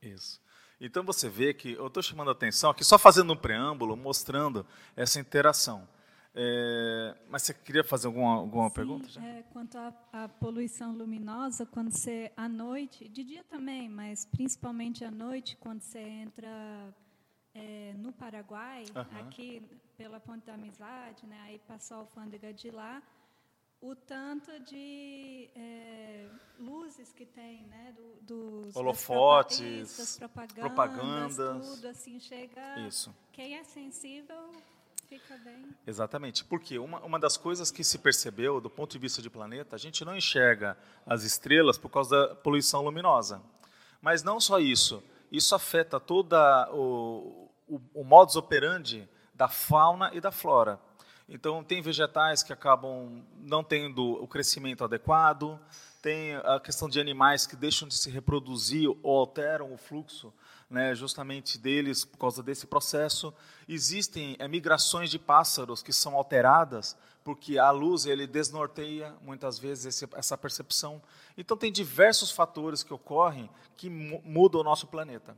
Isso. 0.00 0.40
Então 0.80 1.02
você 1.02 1.28
vê 1.28 1.52
que 1.52 1.72
eu 1.72 1.88
estou 1.88 2.02
chamando 2.02 2.28
a 2.28 2.32
atenção 2.32 2.70
aqui, 2.70 2.84
só 2.84 2.98
fazendo 2.98 3.32
um 3.32 3.36
preâmbulo, 3.36 3.96
mostrando 3.96 4.64
essa 4.96 5.18
interação. 5.18 5.88
É, 6.34 7.16
mas 7.28 7.42
você 7.42 7.54
queria 7.54 7.82
fazer 7.82 8.06
alguma, 8.06 8.34
alguma 8.34 8.68
Sim, 8.68 8.74
pergunta? 8.74 9.08
Já? 9.08 9.20
É, 9.20 9.42
quanto 9.52 9.76
à, 9.76 10.28
poluição 10.38 10.92
luminosa, 10.92 11.66
quando 11.66 11.90
você, 11.90 12.30
à 12.36 12.48
noite, 12.48 13.08
de 13.08 13.24
dia 13.24 13.42
também, 13.44 13.88
mas 13.88 14.24
principalmente 14.24 15.04
à 15.04 15.10
noite, 15.10 15.56
quando 15.56 15.80
você 15.82 15.98
entra 15.98 16.94
é, 17.54 17.92
no 17.98 18.12
Paraguai, 18.12 18.84
uhum. 18.94 19.20
aqui 19.20 19.62
pela 19.96 20.20
Ponte 20.20 20.46
da 20.46 20.54
Amizade, 20.54 21.26
né, 21.26 21.40
aí 21.44 21.58
passou 21.66 21.96
a 21.96 22.00
alfândega 22.00 22.52
de 22.52 22.70
lá, 22.70 23.02
o 23.80 23.94
tanto 23.94 24.58
de 24.60 25.48
é, 25.54 26.26
luzes 26.58 27.12
que 27.12 27.24
tem, 27.24 27.64
né, 27.66 27.94
do, 27.96 28.64
dos 28.64 28.76
holofotes, 28.76 29.96
das 29.96 30.16
propagandas, 30.16 30.58
propagandas, 30.58 31.68
tudo 31.68 31.88
assim 31.88 32.18
chega. 32.18 32.80
Isso. 32.80 33.14
Quem 33.32 33.56
é 33.56 33.64
sensível 33.64 34.50
fica 35.08 35.36
bem. 35.38 35.68
Exatamente, 35.86 36.44
porque 36.44 36.78
uma, 36.78 37.00
uma 37.00 37.18
das 37.18 37.36
coisas 37.36 37.70
que 37.70 37.84
se 37.84 37.98
percebeu 37.98 38.60
do 38.60 38.68
ponto 38.68 38.92
de 38.92 38.98
vista 38.98 39.22
de 39.22 39.30
planeta, 39.30 39.76
a 39.76 39.78
gente 39.78 40.04
não 40.04 40.16
enxerga 40.16 40.76
as 41.06 41.22
estrelas 41.22 41.78
por 41.78 41.88
causa 41.88 42.28
da 42.28 42.34
poluição 42.34 42.82
luminosa. 42.82 43.40
Mas 44.02 44.22
não 44.22 44.40
só 44.40 44.58
isso, 44.58 45.02
isso 45.30 45.54
afeta 45.54 45.98
toda 46.00 46.68
o, 46.72 47.48
o, 47.66 47.80
o 47.94 48.04
modus 48.04 48.36
operandi 48.36 49.08
da 49.34 49.48
fauna 49.48 50.10
e 50.12 50.20
da 50.20 50.32
flora. 50.32 50.80
Então, 51.28 51.62
tem 51.62 51.82
vegetais 51.82 52.42
que 52.42 52.52
acabam 52.52 53.22
não 53.40 53.62
tendo 53.62 54.22
o 54.22 54.26
crescimento 54.26 54.82
adequado, 54.82 55.60
tem 56.00 56.36
a 56.36 56.58
questão 56.58 56.88
de 56.88 57.00
animais 57.00 57.46
que 57.46 57.56
deixam 57.56 57.86
de 57.86 57.94
se 57.94 58.08
reproduzir 58.10 58.88
ou 59.02 59.18
alteram 59.18 59.72
o 59.72 59.76
fluxo 59.76 60.32
né, 60.70 60.94
justamente 60.94 61.58
deles 61.58 62.04
por 62.04 62.18
causa 62.18 62.42
desse 62.42 62.66
processo. 62.66 63.32
Existem 63.68 64.36
é, 64.38 64.46
migrações 64.46 65.10
de 65.10 65.18
pássaros 65.18 65.82
que 65.82 65.92
são 65.92 66.14
alteradas 66.14 66.96
porque 67.24 67.58
a 67.58 67.70
luz 67.70 68.06
ele 68.06 68.26
desnorteia 68.26 69.14
muitas 69.22 69.58
vezes 69.58 69.86
esse, 69.86 70.08
essa 70.14 70.38
percepção. 70.38 71.02
Então 71.36 71.56
tem 71.56 71.70
diversos 71.70 72.30
fatores 72.30 72.82
que 72.82 72.92
ocorrem 72.92 73.50
que 73.76 73.90
mudam 73.90 74.60
o 74.60 74.64
nosso 74.64 74.86
planeta. 74.86 75.36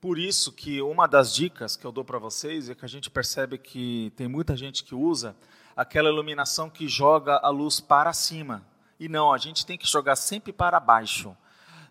Por 0.00 0.18
isso 0.18 0.50
que 0.50 0.80
uma 0.80 1.06
das 1.06 1.34
dicas 1.34 1.76
que 1.76 1.84
eu 1.84 1.92
dou 1.92 2.02
para 2.02 2.18
vocês 2.18 2.70
é 2.70 2.74
que 2.74 2.86
a 2.86 2.88
gente 2.88 3.10
percebe 3.10 3.58
que 3.58 4.10
tem 4.16 4.26
muita 4.26 4.56
gente 4.56 4.82
que 4.82 4.94
usa 4.94 5.36
aquela 5.76 6.08
iluminação 6.08 6.70
que 6.70 6.88
joga 6.88 7.36
a 7.36 7.50
luz 7.50 7.80
para 7.80 8.10
cima. 8.14 8.66
E 8.98 9.10
não, 9.10 9.30
a 9.30 9.36
gente 9.36 9.66
tem 9.66 9.76
que 9.76 9.86
jogar 9.86 10.16
sempre 10.16 10.54
para 10.54 10.80
baixo. 10.80 11.36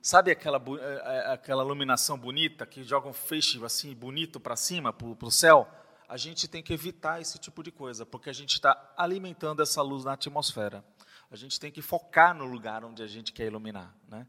Sabe 0.02 0.32
aquela, 0.32 0.58
eh, 0.58 1.02
eh, 1.06 1.34
aquela 1.34 1.64
iluminação 1.64 2.18
bonita 2.18 2.66
que 2.66 2.84
joga 2.84 3.08
um 3.08 3.14
feixe 3.14 3.64
assim 3.64 3.94
bonito 3.94 4.40
para 4.40 4.56
cima, 4.56 4.92
para 4.92 5.28
o 5.28 5.32
céu? 5.32 5.68
A 6.08 6.18
gente 6.18 6.48
tem 6.48 6.64
que 6.64 6.74
evitar 6.74 7.22
esse 7.22 7.38
tipo 7.38 7.62
de 7.62 7.72
coisa, 7.72 8.08
porque 8.08 8.32
a 8.32 8.34
gente 8.34 8.54
está 8.54 8.92
alimentando 8.98 9.62
essa 9.62 9.84
luz 9.84 10.04
na 10.04 10.14
atmosfera. 10.14 10.84
A 11.30 11.36
gente 11.36 11.60
tem 11.60 11.72
que 11.72 11.82
focar 11.82 12.34
no 12.34 12.46
lugar 12.46 12.84
onde 12.84 13.04
a 13.04 13.08
gente 13.08 13.32
quer 13.32 13.46
iluminar. 13.46 13.94
Né? 14.08 14.26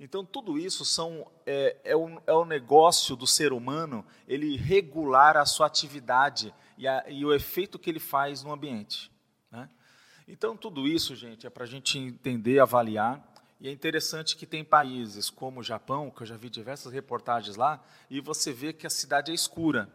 Então, 0.00 0.24
tudo 0.24 0.56
isso 0.56 0.84
são, 0.84 1.28
é, 1.44 1.76
é, 1.82 1.96
o, 1.96 2.22
é 2.24 2.32
o 2.32 2.44
negócio 2.44 3.16
do 3.16 3.26
ser 3.26 3.52
humano, 3.52 4.06
ele 4.28 4.56
regular 4.56 5.36
a 5.36 5.44
sua 5.44 5.66
atividade 5.66 6.54
e, 6.76 6.86
a, 6.86 7.04
e 7.08 7.24
o 7.24 7.34
efeito 7.34 7.78
que 7.78 7.90
ele 7.90 7.98
faz 7.98 8.44
no 8.44 8.52
ambiente. 8.52 9.10
Né? 9.50 9.68
Então, 10.28 10.56
tudo 10.56 10.86
isso, 10.86 11.16
gente, 11.16 11.46
é 11.48 11.50
para 11.50 11.64
a 11.64 11.66
gente 11.66 11.98
entender, 11.98 12.60
avaliar. 12.60 13.26
E 13.60 13.68
é 13.68 13.72
interessante 13.72 14.36
que 14.36 14.46
tem 14.46 14.62
países 14.62 15.30
como 15.30 15.58
o 15.58 15.64
Japão, 15.64 16.12
que 16.12 16.22
eu 16.22 16.26
já 16.26 16.36
vi 16.36 16.48
diversas 16.48 16.92
reportagens 16.92 17.56
lá, 17.56 17.84
e 18.08 18.20
você 18.20 18.52
vê 18.52 18.72
que 18.72 18.86
a 18.86 18.90
cidade 18.90 19.32
é 19.32 19.34
escura 19.34 19.88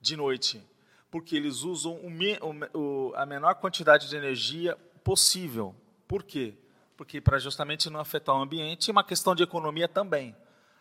de 0.00 0.16
noite, 0.16 0.62
porque 1.10 1.34
eles 1.34 1.62
usam 1.62 1.94
o, 1.96 2.78
o, 2.78 3.12
a 3.16 3.26
menor 3.26 3.56
quantidade 3.56 4.08
de 4.08 4.14
energia 4.14 4.76
possível. 5.02 5.74
Por 6.06 6.22
quê? 6.22 6.54
Porque 6.96 7.20
para 7.20 7.38
justamente 7.38 7.90
não 7.90 8.00
afetar 8.00 8.34
o 8.34 8.42
ambiente 8.42 8.88
e 8.88 8.90
uma 8.90 9.04
questão 9.04 9.34
de 9.34 9.42
economia 9.42 9.88
também. 9.88 10.34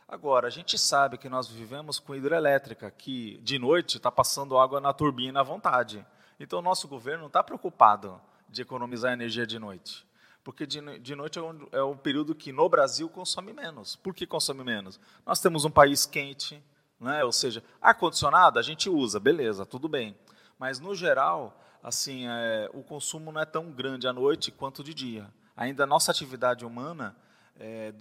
Agora, 0.08 0.48
a 0.48 0.50
gente 0.50 0.78
sabe 0.78 1.18
que 1.18 1.30
nós 1.30 1.48
vivemos 1.48 1.98
com 1.98 2.14
hidrelétrica, 2.14 2.92
que 2.92 3.38
de 3.38 3.58
noite 3.58 3.98
está 3.98 4.12
passando 4.12 4.58
água 4.58 4.80
na 4.80 4.94
turbina 4.94 5.40
à 5.40 5.44
vontade. 5.44 6.06
Então, 6.40 6.60
o 6.60 6.62
nosso 6.62 6.88
governo 6.88 7.22
não 7.22 7.28
está 7.28 7.42
preocupado 7.42 8.22
de 8.48 8.62
economizar 8.62 9.14
energia 9.14 9.48
de 9.48 9.58
noite. 9.58 10.06
Porque 10.44 10.68
de, 10.68 11.00
de 11.00 11.16
noite 11.16 11.40
é 11.40 11.42
um, 11.42 11.68
é 11.72 11.84
um 11.84 11.98
período 11.98 12.36
que 12.36 12.52
no 12.52 12.68
Brasil 12.68 13.10
consome 13.10 13.54
menos. 13.54 13.96
Por 13.96 14.14
que 14.14 14.28
consome 14.28 14.64
menos? 14.64 15.00
Nós 15.26 15.40
temos 15.40 15.66
um 15.66 15.72
país 15.72 16.06
quente, 16.06 16.62
né? 17.00 17.24
ou 17.24 17.32
seja, 17.32 17.64
ar-condicionado 17.82 18.60
a 18.60 18.62
gente 18.62 18.90
usa, 18.90 19.20
beleza, 19.20 19.66
tudo 19.66 19.88
bem. 19.88 20.16
Mas, 20.60 20.80
no 20.80 20.94
geral, 20.94 21.60
assim, 21.82 22.28
é, 22.28 22.70
o 22.74 22.84
consumo 22.84 23.32
não 23.32 23.42
é 23.42 23.46
tão 23.46 23.72
grande 23.72 24.08
à 24.08 24.14
noite 24.14 24.52
quanto 24.52 24.84
de 24.84 24.94
dia 24.94 25.32
ainda 25.56 25.84
a 25.84 25.88
nossa 25.88 26.12
atividade 26.12 26.66
humana 26.66 27.16
é, 27.56 27.94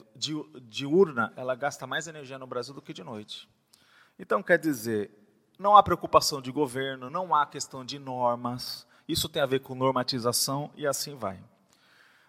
diurna, 0.69 1.33
ela 1.37 1.55
gasta 1.55 1.87
mais 1.87 2.07
energia 2.07 2.39
no 2.39 2.47
Brasil 2.47 2.75
do 2.75 2.83
que 2.83 2.93
de 2.93 3.05
noite. 3.05 3.49
Então, 4.19 4.43
quer 4.43 4.59
dizer, 4.59 5.11
não 5.59 5.77
há 5.77 5.83
preocupação 5.83 6.41
de 6.41 6.51
governo, 6.51 7.11
não 7.11 7.35
há 7.35 7.47
questão 7.47 7.85
de 7.85 7.99
normas, 7.99 8.87
isso 9.07 9.29
tem 9.29 9.43
a 9.43 9.47
ver 9.47 9.61
com 9.61 9.75
normatização 9.75 10.71
e 10.77 10.87
assim 10.87 11.15
vai. 11.15 11.43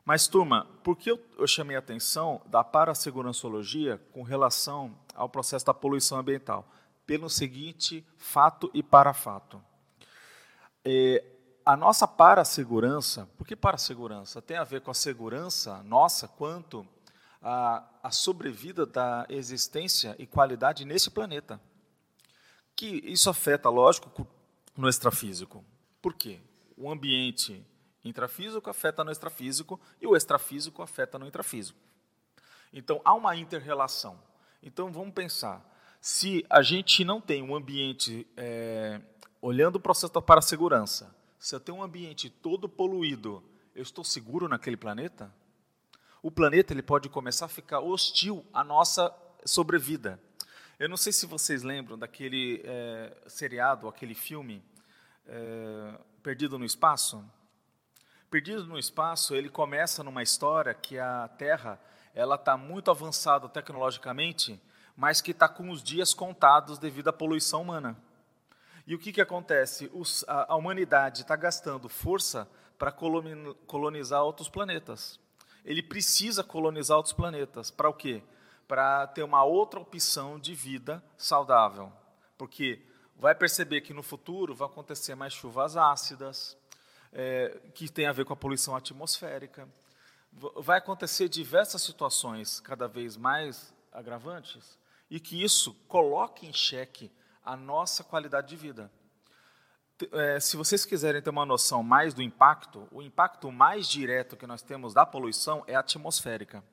Mas, 0.06 0.28
turma, 0.28 0.68
por 0.84 0.98
que 0.98 1.12
eu, 1.12 1.20
eu 1.38 1.48
chamei 1.48 1.76
a 1.76 1.80
atenção 1.80 2.42
da 2.46 2.64
paraseguranciologia 2.64 3.98
com 4.12 4.22
relação 4.22 4.94
ao 5.16 5.30
processo 5.30 5.66
da 5.66 5.74
poluição 5.74 6.18
ambiental? 6.18 6.68
Pelo 7.06 7.30
seguinte 7.30 8.06
fato 8.18 8.70
e 8.74 8.84
parafato. 8.84 9.62
É, 10.84 11.24
a 11.66 11.78
nossa 11.78 12.08
parasegurança, 12.08 13.28
por 13.38 13.48
que 13.48 13.56
parasegurança? 13.56 14.42
Tem 14.42 14.58
a 14.58 14.64
ver 14.64 14.82
com 14.82 14.92
a 14.92 14.94
segurança 14.94 15.82
nossa 15.84 16.28
quanto 16.28 16.86
a 17.42 18.10
sobrevida 18.10 18.86
da 18.86 19.26
existência 19.30 20.16
e 20.18 20.26
qualidade 20.26 20.86
nesse 20.86 21.12
planeta. 21.12 21.60
Que 22.76 23.02
isso 23.06 23.30
afeta, 23.30 23.70
lógico, 23.70 24.26
no 24.78 24.88
extrafísico. 24.88 25.64
Por 26.02 26.14
quê? 26.14 26.40
O 26.78 26.90
ambiente 26.90 27.66
intrafísico 28.04 28.70
afeta 28.70 29.04
no 29.04 29.12
extrafísico 29.12 29.80
e 30.02 30.08
o 30.08 30.16
extrafísico 30.16 30.82
afeta 30.82 31.20
no 31.20 31.28
intrafísico. 31.28 31.78
Então, 32.72 33.02
há 33.04 33.14
uma 33.14 33.36
interrelação. 33.36 34.20
Então, 34.62 34.92
vamos 34.92 35.14
pensar. 35.14 35.62
Se 36.02 36.46
a 36.50 36.62
gente 36.62 37.06
não 37.06 37.22
tem 37.22 37.44
um 37.44 37.56
ambiente, 37.56 38.28
é, 38.36 39.00
olhando 39.42 39.76
o 39.76 39.80
processo 39.80 40.22
para 40.22 40.40
a 40.40 40.42
segurança, 40.42 41.14
se 41.44 41.54
eu 41.54 41.60
tenho 41.60 41.80
um 41.80 41.84
ambiente 41.84 42.30
todo 42.30 42.70
poluído, 42.70 43.44
eu 43.76 43.84
estou 43.84 44.02
seguro 44.02 44.48
naquele 44.48 44.78
planeta? 44.78 45.30
O 46.22 46.32
planeta 46.32 46.72
ele 46.72 46.82
pode 46.82 47.10
começar 47.10 47.48
a 47.48 47.50
ficar 47.50 47.82
hostil 47.82 48.46
à 48.54 48.64
nossa 48.64 49.14
sobrevida. 49.44 50.18
Eu 50.80 50.88
não 50.88 50.96
sei 50.96 51.12
se 51.12 51.26
vocês 51.26 51.62
lembram 51.62 52.00
daquele 52.00 52.62
é, 52.64 53.18
seriado, 53.28 53.90
aquele 53.90 54.16
filme 54.16 54.64
é, 55.28 56.00
Perdido 56.24 56.58
no 56.58 56.64
Espaço. 56.64 57.22
Perdido 58.32 58.64
no 58.64 58.80
Espaço, 58.80 59.36
ele 59.36 59.50
começa 59.50 60.02
numa 60.02 60.24
história 60.24 60.74
que 60.74 60.98
a 60.98 61.28
Terra 61.28 61.78
ela 62.16 62.36
está 62.36 62.56
muito 62.56 62.90
avançada 62.90 63.50
tecnologicamente, 63.50 64.58
mas 64.96 65.20
que 65.20 65.32
está 65.32 65.50
com 65.50 65.70
os 65.70 65.84
dias 65.84 66.14
contados 66.14 66.80
devido 66.80 67.10
à 67.10 67.14
poluição 67.14 67.64
humana. 67.64 67.98
E 68.86 68.94
o 68.96 69.00
que, 69.00 69.14
que 69.14 69.22
acontece? 69.22 69.90
Os, 69.94 70.26
a, 70.28 70.54
a 70.54 70.56
humanidade 70.56 71.22
está 71.22 71.36
gastando 71.36 71.88
força 71.88 72.48
para 72.78 72.92
colonizar 72.92 74.24
outros 74.24 74.50
planetas. 74.50 75.20
Ele 75.64 75.82
precisa 75.82 76.44
colonizar 76.44 76.98
outros 76.98 77.14
planetas. 77.14 77.72
Para 77.72 77.90
o 77.90 77.94
quê? 77.94 78.22
Para 78.68 79.08
ter 79.08 79.24
uma 79.24 79.44
outra 79.44 79.80
opção 79.80 80.38
de 80.40 80.54
vida 80.54 81.04
saudável. 81.18 81.92
Porque 82.38 82.82
vai 83.18 83.34
perceber 83.34 83.82
que 83.82 83.94
no 83.94 84.04
futuro 84.04 84.54
vai 84.54 84.68
acontecer 84.68 85.16
mais 85.16 85.34
chuvas 85.34 85.78
ácidas, 85.78 86.58
é, 87.14 87.58
que 87.74 87.90
tem 87.90 88.08
a 88.08 88.12
ver 88.12 88.26
com 88.26 88.34
a 88.34 88.36
poluição 88.38 88.76
atmosférica 88.76 89.68
vai 90.56 90.80
acontecer 90.80 91.30
diversas 91.30 91.82
situações 91.82 92.60
cada 92.60 92.88
vez 92.88 93.16
mais 93.16 93.74
agravantes 93.92 94.78
e 95.10 95.20
que 95.20 95.44
isso 95.44 95.74
coloque 95.88 96.48
em 96.48 96.54
xeque 96.54 97.12
a 97.44 97.56
nossa 97.56 98.04
qualidade 98.04 98.48
de 98.48 98.56
vida. 98.56 98.92
É, 100.12 100.40
se 100.40 100.58
vocês 100.58 100.86
quiserem 100.86 101.22
ter 101.22 101.30
uma 101.30 101.46
noção 101.46 101.84
mais 101.84 102.14
do 102.14 102.22
impacto, 102.22 102.88
o 102.92 103.02
impacto 103.02 103.52
mais 103.52 103.88
direto 103.88 104.36
que 104.36 104.48
nós 104.48 104.62
temos 104.62 104.94
da 104.94 105.06
poluição 105.06 105.64
é 105.68 105.76
atmosférica. 105.76 106.64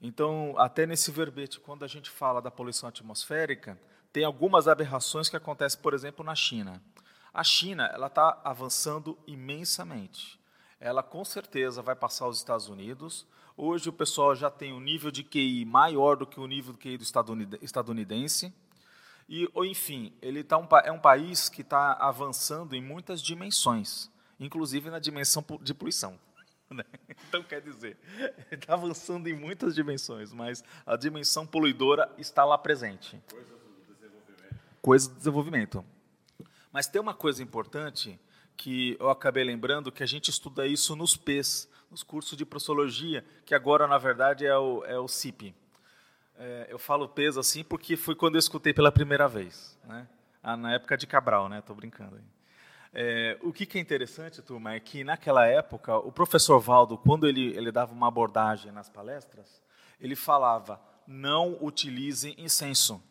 Então, 0.00 0.54
até 0.58 0.86
nesse 0.86 1.10
verbete, 1.10 1.60
quando 1.60 1.84
a 1.84 1.88
gente 1.88 2.10
fala 2.10 2.40
da 2.40 2.50
poluição 2.50 2.88
atmosférica, 2.88 3.78
tem 4.12 4.24
algumas 4.24 4.66
aberrações 4.66 5.28
que 5.28 5.36
acontecem, 5.36 5.80
por 5.80 5.94
exemplo, 5.94 6.24
na 6.24 6.34
China. 6.34 6.82
A 7.32 7.44
China 7.44 7.86
ela 7.94 8.08
está 8.08 8.40
avançando 8.42 9.16
imensamente 9.26 10.40
ela 10.80 11.02
com 11.02 11.24
certeza 11.24 11.82
vai 11.82 11.94
passar 11.94 12.26
os 12.26 12.38
Estados 12.38 12.68
Unidos. 12.68 13.26
Hoje 13.54 13.90
o 13.90 13.92
pessoal 13.92 14.34
já 14.34 14.50
tem 14.50 14.72
um 14.72 14.80
nível 14.80 15.10
de 15.10 15.22
QI 15.22 15.64
maior 15.66 16.16
do 16.16 16.26
que 16.26 16.40
o 16.40 16.46
nível 16.46 16.72
de 16.72 16.78
QI 16.78 16.96
do 16.96 17.04
estadunidense. 17.60 18.52
E, 19.30 19.48
ou, 19.54 19.64
enfim, 19.64 20.12
ele 20.20 20.42
tá 20.42 20.58
um, 20.58 20.66
é 20.82 20.90
um 20.90 20.98
país 20.98 21.48
que 21.48 21.62
está 21.62 21.92
avançando 21.92 22.74
em 22.74 22.82
muitas 22.82 23.22
dimensões, 23.22 24.10
inclusive 24.40 24.90
na 24.90 24.98
dimensão 24.98 25.44
de 25.62 25.72
poluição. 25.72 26.18
Né? 26.72 26.84
Então, 27.28 27.42
quer 27.42 27.60
dizer, 27.60 27.96
está 28.48 28.74
avançando 28.74 29.26
em 29.26 29.34
muitas 29.34 29.74
dimensões, 29.74 30.32
mas 30.32 30.62
a 30.86 30.96
dimensão 30.96 31.44
poluidora 31.44 32.08
está 32.16 32.44
lá 32.44 32.56
presente. 32.56 33.20
Coisas 33.28 33.48
do 33.48 33.92
desenvolvimento. 33.92 34.60
Coisas 34.80 35.08
do 35.08 35.16
desenvolvimento. 35.16 35.84
Mas 36.72 36.86
tem 36.86 37.00
uma 37.00 37.12
coisa 37.12 37.42
importante 37.42 38.20
que 38.56 38.96
eu 39.00 39.10
acabei 39.10 39.42
lembrando 39.42 39.90
que 39.90 40.04
a 40.04 40.06
gente 40.06 40.30
estuda 40.30 40.64
isso 40.64 40.94
nos 40.94 41.16
PES, 41.16 41.68
nos 41.90 42.04
cursos 42.04 42.38
de 42.38 42.46
Prosologia, 42.46 43.24
que 43.44 43.52
agora, 43.52 43.88
na 43.88 43.98
verdade, 43.98 44.46
é 44.46 44.56
o, 44.56 44.84
é 44.84 44.96
o 44.96 45.08
CIP. 45.08 45.52
É, 46.42 46.68
eu 46.70 46.78
falo 46.78 47.06
PES 47.06 47.36
assim 47.36 47.62
porque 47.62 47.98
foi 47.98 48.14
quando 48.14 48.36
eu 48.36 48.38
escutei 48.38 48.72
pela 48.72 48.90
primeira 48.90 49.28
vez, 49.28 49.78
né? 49.84 50.08
Ah, 50.42 50.56
na 50.56 50.72
época 50.72 50.96
de 50.96 51.06
Cabral, 51.06 51.50
né? 51.50 51.58
Estou 51.58 51.76
brincando. 51.76 52.18
É, 52.94 53.38
o 53.42 53.52
que, 53.52 53.66
que, 53.66 53.76
é 53.76 53.80
interessante, 53.80 54.40
turma, 54.40 54.72
é 54.72 54.80
que 54.80 55.04
naquela 55.04 55.46
época 55.46 55.98
o 55.98 56.10
professor 56.10 56.58
Valdo, 56.58 56.96
quando 56.96 57.28
ele, 57.28 57.54
ele 57.54 57.70
dava 57.70 57.92
uma 57.92 58.08
abordagem 58.08 58.72
nas 58.72 58.88
palestras, 58.88 59.62
ele 60.00 60.16
falava: 60.16 60.80
não 61.06 61.58
utilizem 61.60 62.34
incenso. 62.38 63.02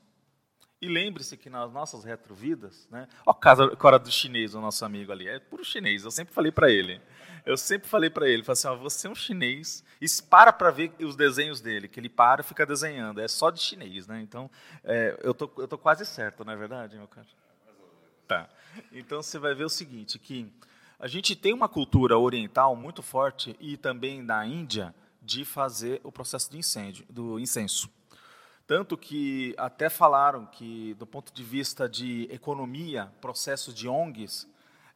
E 0.81 0.87
lembre-se 0.87 1.37
que 1.37 1.51
nas 1.51 1.71
nossas 1.71 2.03
retrovidas, 2.03 2.87
né? 2.89 3.07
Ó, 3.27 3.33
cara 3.33 3.99
do 3.99 4.09
chinês, 4.09 4.55
o 4.55 4.61
nosso 4.61 4.83
amigo 4.83 5.11
ali, 5.11 5.27
é 5.27 5.37
puro 5.37 5.63
chinês. 5.63 6.03
Eu 6.03 6.09
sempre 6.09 6.33
falei 6.33 6.51
para 6.51 6.71
ele. 6.71 6.99
Eu 7.49 7.57
sempre 7.57 7.89
falei 7.89 8.11
para 8.11 8.29
ele, 8.29 8.43
falei 8.43 8.61
assim, 8.61 8.83
você 8.83 9.07
é 9.07 9.09
um 9.09 9.15
chinês. 9.15 9.83
E 9.99 10.05
para 10.29 10.53
para 10.53 10.69
ver 10.69 10.93
os 10.99 11.15
desenhos 11.15 11.59
dele, 11.59 11.87
que 11.87 11.99
ele 11.99 12.07
para 12.07 12.41
e 12.41 12.43
fica 12.43 12.63
desenhando. 12.63 13.19
É 13.19 13.27
só 13.27 13.49
de 13.49 13.59
chinês, 13.59 14.05
né? 14.05 14.21
Então, 14.21 14.51
é, 14.83 15.19
eu 15.23 15.33
tô, 15.33 15.49
eu 15.57 15.67
tô 15.67 15.75
quase 15.75 16.05
certo, 16.05 16.45
não 16.45 16.53
é 16.53 16.55
verdade, 16.55 16.95
meu 16.95 17.07
cara? 17.07 17.25
Tá. 18.27 18.47
Então 18.91 19.23
você 19.23 19.39
vai 19.39 19.55
ver 19.55 19.63
o 19.63 19.69
seguinte, 19.69 20.19
que 20.19 20.53
a 20.99 21.07
gente 21.07 21.35
tem 21.35 21.51
uma 21.51 21.67
cultura 21.67 22.19
oriental 22.19 22.75
muito 22.75 23.01
forte 23.01 23.57
e 23.59 23.77
também 23.77 24.23
da 24.23 24.45
Índia 24.45 24.93
de 25.19 25.43
fazer 25.43 26.01
o 26.03 26.11
processo 26.11 26.51
de 26.51 26.59
incêndio, 26.59 27.03
do 27.09 27.39
incenso. 27.39 27.89
Tanto 28.67 28.95
que 28.95 29.55
até 29.57 29.89
falaram 29.89 30.45
que, 30.45 30.93
do 30.99 31.07
ponto 31.07 31.33
de 31.33 31.43
vista 31.43 31.89
de 31.89 32.27
economia, 32.31 33.11
processos 33.19 33.73
de 33.73 33.87
ONGs, 33.87 34.47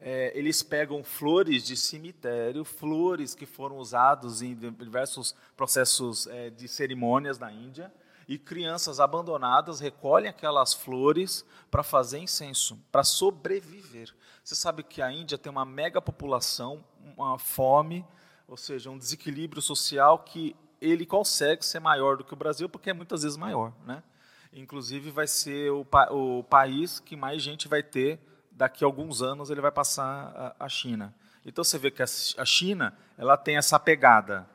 é, 0.06 0.38
eles 0.38 0.62
pegam 0.62 1.02
flores 1.02 1.64
de 1.64 1.78
cemitério, 1.78 2.66
flores 2.66 3.34
que 3.34 3.46
foram 3.46 3.78
usados 3.78 4.42
em 4.42 4.54
diversos 4.54 5.34
processos 5.56 6.28
é, 6.28 6.50
de 6.50 6.68
cerimônias 6.68 7.40
na 7.40 7.54
Índia, 7.54 7.90
e 8.28 8.38
crianças 8.38 9.00
abandonadas 9.00 9.80
recolhem 9.80 10.30
aquelas 10.30 10.74
flores 10.74 11.46
para 11.72 11.84
fazer 11.84 12.20
incenso, 12.20 12.78
para 12.92 13.06
sobreviver. 13.06 14.14
Você 14.44 14.56
sabe 14.56 14.84
que 14.84 15.02
a 15.02 15.10
Índia 15.10 15.38
tem 15.38 15.50
uma 15.50 15.66
mega 15.66 16.02
população, 16.02 16.84
uma 17.16 17.40
fome, 17.40 18.06
ou 18.46 18.58
seja, 18.58 18.90
um 18.90 18.98
desequilíbrio 18.98 19.62
social 19.62 20.20
que 20.20 20.54
ele 20.82 21.06
consegue 21.06 21.66
ser 21.66 21.80
maior 21.80 22.18
do 22.18 22.26
que 22.26 22.34
o 22.34 22.38
Brasil, 22.38 22.68
porque 22.68 22.90
é 22.90 22.94
muitas 22.94 23.24
vezes 23.24 23.38
maior. 23.38 23.72
Né? 23.86 24.04
Inclusive, 24.52 25.12
vai 25.12 25.28
ser 25.28 25.72
o, 25.72 25.86
pa 25.86 26.12
o 26.12 26.44
país 26.44 27.00
que 27.00 27.16
mais 27.16 27.42
gente 27.42 27.70
vai 27.70 27.82
ter 27.82 28.20
daqui 28.56 28.84
a 28.84 28.88
alguns 28.88 29.22
anos, 29.22 29.50
ele 29.50 29.62
vai 29.62 29.72
passar 29.72 30.56
a, 30.60 30.70
China. 30.70 31.14
Então, 31.46 31.64
você 31.64 31.78
vê 31.78 31.92
que 31.92 32.02
a, 32.02 32.06
a 32.06 32.46
China 32.46 32.98
ela 33.18 33.36
tem 33.36 33.58
essa 33.58 33.80
pegada 33.80 34.48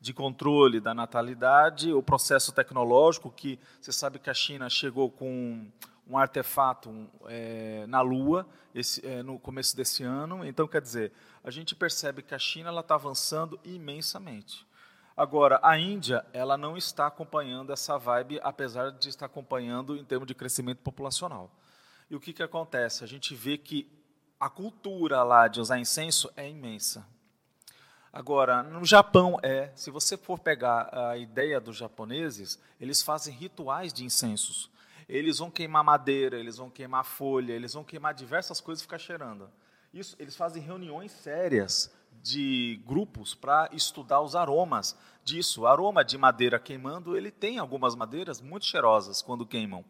de 0.00 0.12
controle 0.12 0.80
da 0.80 0.92
natalidade, 0.92 1.92
o 1.92 2.02
processo 2.02 2.50
tecnológico, 2.52 3.30
que 3.30 3.58
você 3.80 3.92
sabe 3.92 4.18
que 4.18 4.28
a 4.28 4.34
China 4.34 4.68
chegou 4.68 5.10
com 5.10 5.64
um 6.08 6.18
artefato 6.18 6.90
um, 6.90 7.08
é, 7.26 7.86
na 7.86 8.00
Lua 8.00 8.46
esse, 8.74 9.06
é, 9.06 9.22
no 9.22 9.38
começo 9.38 9.76
desse 9.76 10.02
ano. 10.02 10.44
Então, 10.44 10.66
quer 10.66 10.80
dizer, 10.80 11.12
a 11.44 11.50
gente 11.50 11.74
percebe 11.74 12.22
que 12.22 12.34
a 12.34 12.38
China 12.38 12.76
está 12.80 12.96
avançando 12.96 13.60
imensamente. 13.64 14.66
Agora, 15.16 15.60
a 15.62 15.78
Índia, 15.78 16.24
ela 16.32 16.56
não 16.56 16.76
está 16.76 17.06
acompanhando 17.06 17.72
essa 17.72 17.98
vibe, 17.98 18.40
apesar 18.42 18.90
de 18.90 19.08
estar 19.08 19.26
acompanhando 19.26 19.96
em 19.96 20.04
termos 20.04 20.26
de 20.26 20.34
crescimento 20.34 20.78
populacional. 20.78 21.50
E 22.12 22.14
o 22.14 22.20
que, 22.20 22.34
que 22.34 22.42
acontece? 22.42 23.02
A 23.02 23.06
gente 23.06 23.34
vê 23.34 23.56
que 23.56 23.90
a 24.38 24.50
cultura 24.50 25.22
lá 25.22 25.48
de 25.48 25.62
usar 25.62 25.78
incenso 25.78 26.30
é 26.36 26.46
imensa. 26.46 27.08
Agora, 28.12 28.62
no 28.62 28.84
Japão 28.84 29.40
é, 29.42 29.72
se 29.74 29.90
você 29.90 30.18
for 30.18 30.38
pegar 30.38 30.90
a 30.92 31.16
ideia 31.16 31.58
dos 31.58 31.74
japoneses, 31.74 32.58
eles 32.78 33.00
fazem 33.00 33.34
rituais 33.34 33.94
de 33.94 34.04
incensos. 34.04 34.70
Eles 35.08 35.38
vão 35.38 35.50
queimar 35.50 35.82
madeira, 35.82 36.38
eles 36.38 36.58
vão 36.58 36.68
queimar 36.68 37.06
folha, 37.06 37.54
eles 37.54 37.72
vão 37.72 37.82
queimar 37.82 38.12
diversas 38.12 38.60
coisas 38.60 38.82
e 38.82 38.84
ficar 38.84 38.98
cheirando. 38.98 39.48
Isso, 39.90 40.14
eles 40.18 40.36
fazem 40.36 40.62
reuniões 40.62 41.12
sérias 41.12 41.90
de 42.22 42.78
grupos 42.84 43.34
para 43.34 43.70
estudar 43.72 44.20
os 44.20 44.36
aromas 44.36 44.94
disso. 45.24 45.62
O 45.62 45.66
aroma 45.66 46.04
de 46.04 46.18
madeira 46.18 46.58
queimando, 46.58 47.16
ele 47.16 47.30
tem 47.30 47.58
algumas 47.58 47.94
madeiras 47.94 48.38
muito 48.38 48.66
cheirosas 48.66 49.22
quando 49.22 49.46
queimam. 49.46 49.82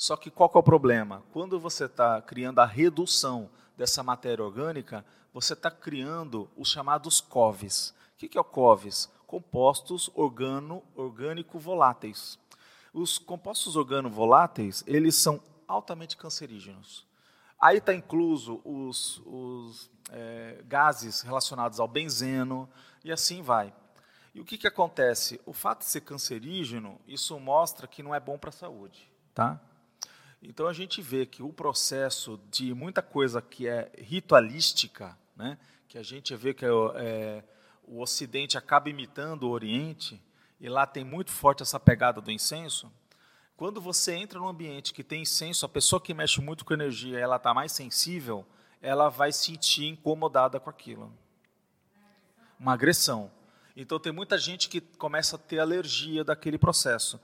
Só 0.00 0.16
que 0.16 0.30
qual 0.30 0.48
que 0.48 0.56
é 0.56 0.60
o 0.60 0.62
problema? 0.62 1.22
Quando 1.30 1.60
você 1.60 1.84
está 1.84 2.22
criando 2.22 2.60
a 2.60 2.64
redução 2.64 3.50
dessa 3.76 4.02
matéria 4.02 4.42
orgânica, 4.42 5.04
você 5.30 5.52
está 5.52 5.70
criando 5.70 6.50
os 6.56 6.70
chamados 6.70 7.20
COVs. 7.20 7.92
O 8.14 8.16
que 8.16 8.38
é 8.38 8.40
o 8.40 8.44
COVs? 8.44 9.12
Compostos 9.26 10.10
organo, 10.14 10.82
orgânico 10.96 11.58
voláteis. 11.58 12.38
Os 12.94 13.18
compostos 13.18 13.76
organo-voláteis, 13.76 14.82
eles 14.86 15.16
são 15.16 15.38
altamente 15.68 16.16
cancerígenos. 16.16 17.06
Aí 17.60 17.76
está 17.76 17.92
incluso 17.92 18.62
os, 18.64 19.20
os 19.26 19.90
é, 20.12 20.64
gases 20.66 21.20
relacionados 21.20 21.78
ao 21.78 21.86
benzeno 21.86 22.66
e 23.04 23.12
assim 23.12 23.42
vai. 23.42 23.70
E 24.34 24.40
o 24.40 24.46
que, 24.46 24.56
que 24.56 24.66
acontece? 24.66 25.38
O 25.44 25.52
fato 25.52 25.80
de 25.80 25.84
ser 25.90 26.00
cancerígeno, 26.00 26.98
isso 27.06 27.38
mostra 27.38 27.86
que 27.86 28.02
não 28.02 28.14
é 28.14 28.18
bom 28.18 28.38
para 28.38 28.48
a 28.48 28.52
saúde. 28.54 29.06
Tá? 29.34 29.60
Então 30.42 30.66
a 30.66 30.72
gente 30.72 31.02
vê 31.02 31.26
que 31.26 31.42
o 31.42 31.52
processo 31.52 32.40
de 32.50 32.72
muita 32.72 33.02
coisa 33.02 33.42
que 33.42 33.68
é 33.68 33.90
ritualística, 33.98 35.16
né, 35.36 35.58
que 35.86 35.98
a 35.98 36.02
gente 36.02 36.34
vê 36.34 36.54
que 36.54 36.64
é, 36.64 36.68
é, 36.96 37.44
o 37.84 38.00
Ocidente 38.00 38.56
acaba 38.56 38.88
imitando 38.88 39.44
o 39.44 39.50
Oriente, 39.50 40.20
e 40.58 40.68
lá 40.68 40.86
tem 40.86 41.04
muito 41.04 41.30
forte 41.30 41.62
essa 41.62 41.78
pegada 41.78 42.20
do 42.20 42.30
incenso, 42.30 42.90
quando 43.56 43.78
você 43.78 44.14
entra 44.14 44.38
num 44.38 44.48
ambiente 44.48 44.94
que 44.94 45.04
tem 45.04 45.20
incenso, 45.20 45.66
a 45.66 45.68
pessoa 45.68 46.00
que 46.00 46.14
mexe 46.14 46.40
muito 46.40 46.64
com 46.64 46.72
energia, 46.72 47.18
ela 47.18 47.36
está 47.36 47.52
mais 47.52 47.72
sensível, 47.72 48.46
ela 48.80 49.10
vai 49.10 49.32
sentir 49.32 49.84
incomodada 49.84 50.58
com 50.58 50.70
aquilo. 50.70 51.12
Uma 52.58 52.72
agressão. 52.72 53.30
Então 53.76 54.00
tem 54.00 54.12
muita 54.12 54.38
gente 54.38 54.68
que 54.68 54.80
começa 54.80 55.36
a 55.36 55.38
ter 55.38 55.58
alergia 55.58 56.24
daquele 56.24 56.56
processo. 56.56 57.20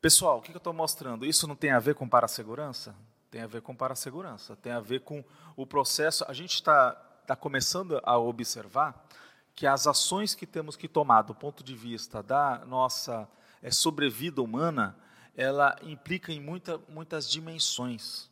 Pessoal, 0.00 0.38
o 0.38 0.40
que 0.40 0.50
eu 0.50 0.56
estou 0.56 0.72
mostrando? 0.72 1.26
Isso 1.26 1.46
não 1.46 1.54
tem 1.54 1.72
a 1.72 1.78
ver 1.78 1.94
com 1.94 2.08
parasegurança? 2.08 2.94
Tem 3.30 3.42
a 3.42 3.46
ver 3.46 3.60
com 3.60 3.76
parasegurança. 3.76 4.56
Tem 4.56 4.72
a 4.72 4.80
ver 4.80 5.00
com 5.00 5.22
o 5.54 5.66
processo. 5.66 6.24
A 6.26 6.32
gente 6.32 6.54
está 6.54 6.92
tá 7.26 7.36
começando 7.36 8.00
a 8.02 8.16
observar 8.16 9.06
que 9.54 9.66
as 9.66 9.86
ações 9.86 10.34
que 10.34 10.46
temos 10.46 10.74
que 10.74 10.88
tomar 10.88 11.20
do 11.20 11.34
ponto 11.34 11.62
de 11.62 11.76
vista 11.76 12.22
da 12.22 12.64
nossa 12.64 13.28
é, 13.60 13.70
sobrevida 13.70 14.40
humana, 14.40 14.96
ela 15.36 15.76
implica 15.82 16.32
em 16.32 16.40
muita, 16.40 16.80
muitas 16.88 17.30
dimensões. 17.30 18.30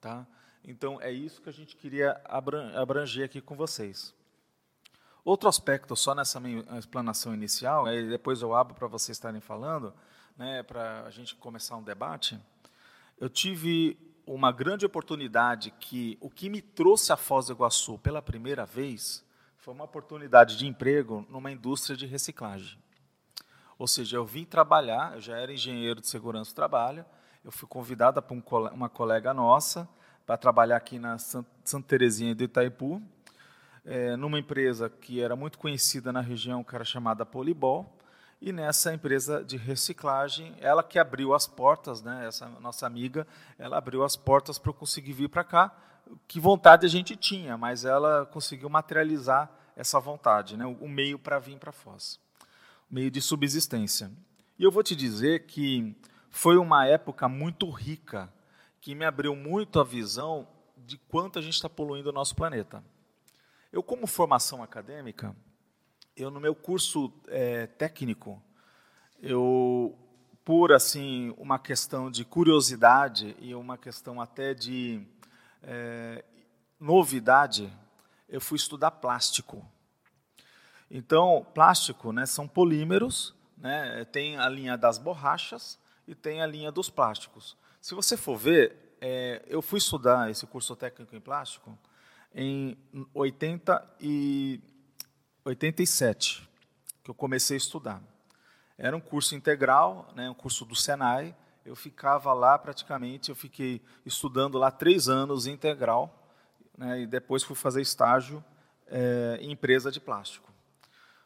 Tá? 0.00 0.26
Então, 0.64 0.98
é 0.98 1.12
isso 1.12 1.42
que 1.42 1.48
a 1.50 1.52
gente 1.52 1.76
queria 1.76 2.22
abranger 2.24 3.26
aqui 3.26 3.42
com 3.42 3.54
vocês. 3.54 4.14
Outro 5.22 5.46
aspecto, 5.46 5.94
só 5.94 6.14
nessa 6.14 6.40
minha 6.40 6.64
explanação 6.78 7.34
inicial, 7.34 7.84
aí 7.84 8.08
depois 8.08 8.40
eu 8.40 8.54
abro 8.54 8.74
para 8.74 8.88
vocês 8.88 9.16
estarem 9.16 9.42
falando, 9.42 9.94
né, 10.36 10.62
para 10.62 11.02
a 11.04 11.10
gente 11.10 11.34
começar 11.34 11.76
um 11.76 11.82
debate. 11.82 12.38
Eu 13.18 13.28
tive 13.28 13.98
uma 14.26 14.52
grande 14.52 14.86
oportunidade 14.86 15.72
que 15.78 16.16
o 16.20 16.30
que 16.30 16.48
me 16.48 16.62
trouxe 16.62 17.12
a 17.12 17.16
Foz 17.16 17.46
do 17.46 17.52
Iguaçu 17.52 17.98
pela 17.98 18.22
primeira 18.22 18.64
vez 18.64 19.24
foi 19.56 19.74
uma 19.74 19.84
oportunidade 19.84 20.56
de 20.56 20.66
emprego 20.66 21.26
numa 21.28 21.50
indústria 21.50 21.96
de 21.96 22.06
reciclagem. 22.06 22.78
Ou 23.78 23.86
seja, 23.86 24.16
eu 24.16 24.24
vim 24.24 24.44
trabalhar, 24.44 25.14
eu 25.14 25.20
já 25.20 25.36
era 25.36 25.52
engenheiro 25.52 26.00
de 26.00 26.08
segurança 26.08 26.50
do 26.52 26.54
trabalho, 26.54 27.04
eu 27.44 27.50
fui 27.50 27.68
convidada 27.68 28.22
por 28.22 28.40
uma 28.72 28.88
colega 28.88 29.34
nossa 29.34 29.88
para 30.24 30.36
trabalhar 30.36 30.76
aqui 30.76 30.98
na 30.98 31.18
Santa 31.18 31.82
Terezinha 31.86 32.34
do 32.34 32.44
Itaipu, 32.44 33.02
é, 33.84 34.16
numa 34.16 34.38
empresa 34.38 34.88
que 34.88 35.20
era 35.20 35.34
muito 35.34 35.58
conhecida 35.58 36.12
na 36.12 36.20
região, 36.20 36.62
que 36.62 36.74
era 36.74 36.84
chamada 36.84 37.26
Polibol, 37.26 37.98
e 38.44 38.52
nessa 38.52 38.92
empresa 38.92 39.44
de 39.44 39.56
reciclagem, 39.56 40.56
ela 40.58 40.82
que 40.82 40.98
abriu 40.98 41.32
as 41.32 41.46
portas, 41.46 42.02
né, 42.02 42.26
essa 42.26 42.48
nossa 42.58 42.84
amiga, 42.84 43.24
ela 43.56 43.78
abriu 43.78 44.02
as 44.02 44.16
portas 44.16 44.58
para 44.58 44.70
eu 44.70 44.74
conseguir 44.74 45.12
vir 45.12 45.28
para 45.28 45.44
cá. 45.44 45.72
Que 46.26 46.40
vontade 46.40 46.84
a 46.84 46.88
gente 46.88 47.14
tinha, 47.14 47.56
mas 47.56 47.84
ela 47.84 48.26
conseguiu 48.26 48.68
materializar 48.68 49.48
essa 49.76 50.00
vontade, 50.00 50.56
né, 50.56 50.66
o 50.66 50.88
meio 50.88 51.20
para 51.20 51.38
vir 51.38 51.56
para 51.56 51.70
Foz, 51.70 52.18
o 52.90 52.94
meio 52.94 53.12
de 53.12 53.22
subsistência. 53.22 54.10
E 54.58 54.64
eu 54.64 54.72
vou 54.72 54.82
te 54.82 54.96
dizer 54.96 55.46
que 55.46 55.94
foi 56.28 56.56
uma 56.56 56.84
época 56.84 57.28
muito 57.28 57.70
rica, 57.70 58.28
que 58.80 58.92
me 58.92 59.04
abriu 59.04 59.36
muito 59.36 59.78
a 59.78 59.84
visão 59.84 60.48
de 60.76 60.98
quanto 60.98 61.38
a 61.38 61.42
gente 61.42 61.54
está 61.54 61.68
poluindo 61.68 62.10
o 62.10 62.12
nosso 62.12 62.34
planeta. 62.34 62.82
Eu, 63.72 63.84
como 63.84 64.04
formação 64.08 64.64
acadêmica, 64.64 65.34
eu 66.16 66.30
no 66.30 66.40
meu 66.40 66.54
curso 66.54 67.12
é, 67.28 67.66
técnico, 67.66 68.42
eu 69.20 69.96
por 70.44 70.72
assim 70.72 71.32
uma 71.38 71.58
questão 71.58 72.10
de 72.10 72.24
curiosidade 72.24 73.36
e 73.40 73.54
uma 73.54 73.78
questão 73.78 74.20
até 74.20 74.52
de 74.52 75.06
é, 75.62 76.24
novidade, 76.80 77.72
eu 78.28 78.40
fui 78.40 78.56
estudar 78.56 78.90
plástico. 78.90 79.64
Então, 80.90 81.46
plástico, 81.54 82.12
né, 82.12 82.26
são 82.26 82.48
polímeros, 82.48 83.34
né, 83.56 84.04
tem 84.06 84.36
a 84.36 84.48
linha 84.48 84.76
das 84.76 84.98
borrachas 84.98 85.78
e 86.06 86.14
tem 86.14 86.42
a 86.42 86.46
linha 86.46 86.72
dos 86.72 86.90
plásticos. 86.90 87.56
Se 87.80 87.94
você 87.94 88.16
for 88.16 88.36
ver, 88.36 88.96
é, 89.00 89.42
eu 89.46 89.62
fui 89.62 89.78
estudar 89.78 90.30
esse 90.30 90.46
curso 90.46 90.74
técnico 90.74 91.14
em 91.14 91.20
plástico 91.20 91.78
em 92.34 92.76
80 93.14 93.96
e 94.00 94.60
87, 95.44 96.48
que 97.02 97.10
eu 97.10 97.14
comecei 97.14 97.56
a 97.56 97.58
estudar. 97.58 98.02
Era 98.78 98.96
um 98.96 99.00
curso 99.00 99.34
integral, 99.34 100.12
né, 100.14 100.30
um 100.30 100.34
curso 100.34 100.64
do 100.64 100.74
Senai. 100.74 101.34
Eu 101.64 101.76
ficava 101.76 102.32
lá 102.32 102.58
praticamente, 102.58 103.30
eu 103.30 103.36
fiquei 103.36 103.80
estudando 104.04 104.58
lá 104.58 104.70
três 104.70 105.08
anos 105.08 105.46
integral, 105.46 106.30
né, 106.76 107.00
e 107.02 107.06
depois 107.06 107.42
fui 107.42 107.56
fazer 107.56 107.80
estágio 107.80 108.42
é, 108.86 109.38
em 109.40 109.52
empresa 109.52 109.90
de 109.90 110.00
plástico. 110.00 110.52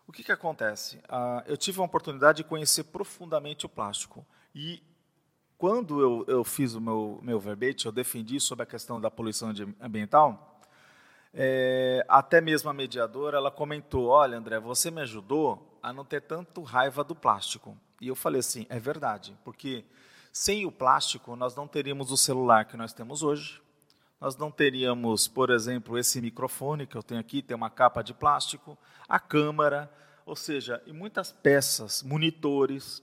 O 0.07 0.13
que, 0.13 0.23
que 0.23 0.33
acontece? 0.33 1.01
Ah, 1.09 1.43
eu 1.47 1.57
tive 1.57 1.81
a 1.81 1.85
oportunidade 1.85 2.39
de 2.39 2.45
conhecer 2.45 2.85
profundamente 2.85 3.67
o 3.67 3.69
plástico. 3.69 4.25
E 4.55 4.83
quando 5.59 6.01
eu, 6.01 6.25
eu 6.29 6.45
fiz 6.45 6.75
o 6.75 6.81
meu, 6.81 7.19
meu 7.23 7.41
verbete, 7.41 7.87
eu 7.87 7.93
defendi 7.93 8.39
sobre 8.39 8.63
a 8.63 8.67
questão 8.67 9.01
da 9.01 9.11
poluição 9.11 9.53
ambiental, 9.81 10.56
é, 11.39 12.03
até 12.09 12.41
mesmo 12.41 12.71
a 12.71 12.73
mediadora, 12.73 13.37
ela 13.37 13.51
comentou, 13.51 14.07
olha 14.07 14.39
André, 14.39 14.59
você 14.59 14.91
me 14.91 15.03
ajudou 15.03 15.79
a 15.83 15.93
não 15.93 16.03
ter 16.03 16.23
tanto 16.23 16.63
raiva 16.63 17.05
do 17.05 17.15
plástico. 17.15 17.77
E 18.01 18.09
eu 18.09 18.17
falei 18.17 18.41
assim, 18.41 18.65
é 18.71 18.81
verdade, 18.81 19.37
porque 19.45 19.85
sem 20.33 20.65
o 20.65 20.73
plástico 20.73 21.37
nós 21.37 21.55
não 21.55 21.69
teríamos 21.69 22.11
o 22.11 22.17
celular 22.17 22.65
que 22.65 22.75
nós 22.75 22.95
temos 22.95 23.23
hoje, 23.23 23.61
nós 24.19 24.35
não 24.35 24.51
teríamos, 24.51 25.29
por 25.29 25.51
exemplo, 25.51 25.99
esse 25.99 26.23
microfone 26.23 26.87
que 26.87 26.97
eu 26.97 27.03
tenho 27.03 27.21
aqui, 27.21 27.43
tem 27.43 27.55
uma 27.55 27.69
capa 27.69 28.03
de 28.03 28.15
plástico, 28.15 28.77
a 29.07 29.21
câmera, 29.21 29.93
ou 30.25 30.35
seja, 30.35 30.83
e 30.87 30.93
muitas 30.93 31.33
peças, 31.33 32.03
monitores. 32.03 33.03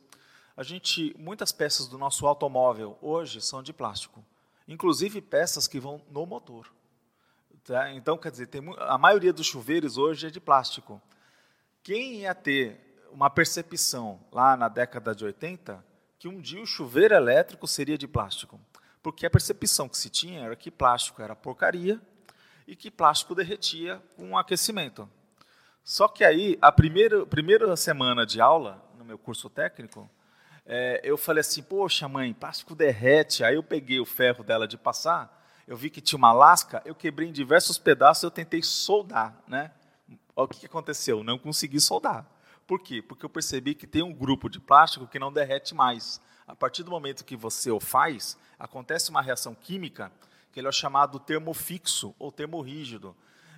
A 0.58 0.64
gente, 0.64 1.16
muitas 1.20 1.52
peças 1.52 1.88
do 1.88 2.00
nosso 2.00 2.26
automóvel 2.26 2.98
hoje 3.00 3.40
são 3.42 3.62
de 3.62 3.72
plástico, 3.72 4.26
inclusive 4.68 5.22
peças 5.22 5.68
que 5.68 5.80
vão 5.80 6.02
no 6.10 6.26
motor. 6.26 6.68
Tá? 7.64 7.94
Então, 7.94 8.18
quer 8.18 8.30
dizer, 8.30 8.48
tem, 8.48 8.62
a 8.78 8.98
maioria 8.98 9.32
dos 9.32 9.46
chuveiros 9.46 9.98
hoje 9.98 10.28
é 10.28 10.30
de 10.30 10.40
plástico. 10.40 11.02
Quem 11.82 12.16
ia 12.22 12.36
ter 12.36 13.08
uma 13.12 13.30
percepção 13.30 14.20
lá 14.32 14.58
na 14.58 14.68
década 14.68 15.16
de 15.16 15.24
80 15.24 15.84
que 16.20 16.28
um 16.28 16.42
dia 16.42 16.62
o 16.62 16.66
chuveiro 16.66 17.14
elétrico 17.14 17.66
seria 17.66 17.98
de 17.98 18.08
plástico? 18.08 18.60
Porque 19.02 19.26
a 19.26 19.30
percepção 19.30 19.88
que 19.88 19.98
se 19.98 20.10
tinha 20.10 20.42
era 20.42 20.56
que 20.56 20.70
plástico 20.70 21.22
era 21.22 21.36
porcaria 21.36 22.02
e 22.68 22.76
que 22.76 22.92
plástico 22.92 23.36
derretia 23.36 24.02
com 24.16 24.32
o 24.32 24.38
aquecimento. 24.38 25.10
Só 25.84 26.08
que 26.08 26.24
aí, 26.24 26.58
a 26.62 26.72
primeira, 26.72 27.26
primeira 27.26 27.76
semana 27.76 28.26
de 28.26 28.42
aula, 28.42 28.84
no 28.98 29.06
meu 29.06 29.18
curso 29.18 29.50
técnico, 29.50 30.10
é, 30.66 31.02
eu 31.04 31.18
falei 31.18 31.42
assim, 31.42 31.62
poxa 31.62 32.08
mãe, 32.08 32.34
plástico 32.34 32.76
derrete. 32.76 33.44
Aí 33.44 33.56
eu 33.56 33.64
peguei 33.64 34.00
o 34.00 34.06
ferro 34.06 34.44
dela 34.44 34.68
de 34.68 34.78
passar 34.78 35.43
eu 35.68 35.78
vi 35.78 35.90
que 35.90 36.02
tinha 36.02 36.18
uma 36.18 36.34
lasca, 36.34 36.82
eu 36.86 36.94
quebrei 36.94 37.30
em 37.30 37.32
diversos 37.32 37.78
pedaços, 37.78 38.24
eu 38.24 38.32
tentei 38.32 38.62
soldar, 38.62 39.36
né? 39.48 39.72
O 40.36 40.48
que 40.48 40.66
aconteceu? 40.66 41.24
Não 41.24 41.38
consegui 41.38 41.80
soldar. 41.80 42.26
Por 42.66 42.80
quê? 42.80 43.02
Porque 43.02 43.26
eu 43.26 43.30
percebi 43.30 43.76
que 43.76 43.86
tem 43.86 44.02
um 44.02 44.14
grupo 44.14 44.50
de 44.50 44.60
plástico 44.60 45.08
que 45.08 45.20
não 45.20 45.32
derrete 45.32 45.76
mais. 45.76 46.20
A 46.48 46.56
partir 46.56 46.84
do 46.84 46.92
momento 46.92 47.24
que 47.24 47.36
você 47.36 47.72
o 47.72 47.80
faz, 47.80 48.38
acontece 48.58 49.10
uma 49.10 49.22
reação 49.22 49.54
química 49.56 50.12
que 50.52 50.60
ele 50.60 50.68
é 50.68 50.72
chamado 50.72 51.20
termofixo 51.20 52.14
ou 52.20 52.32
termorrígido, 52.32 53.16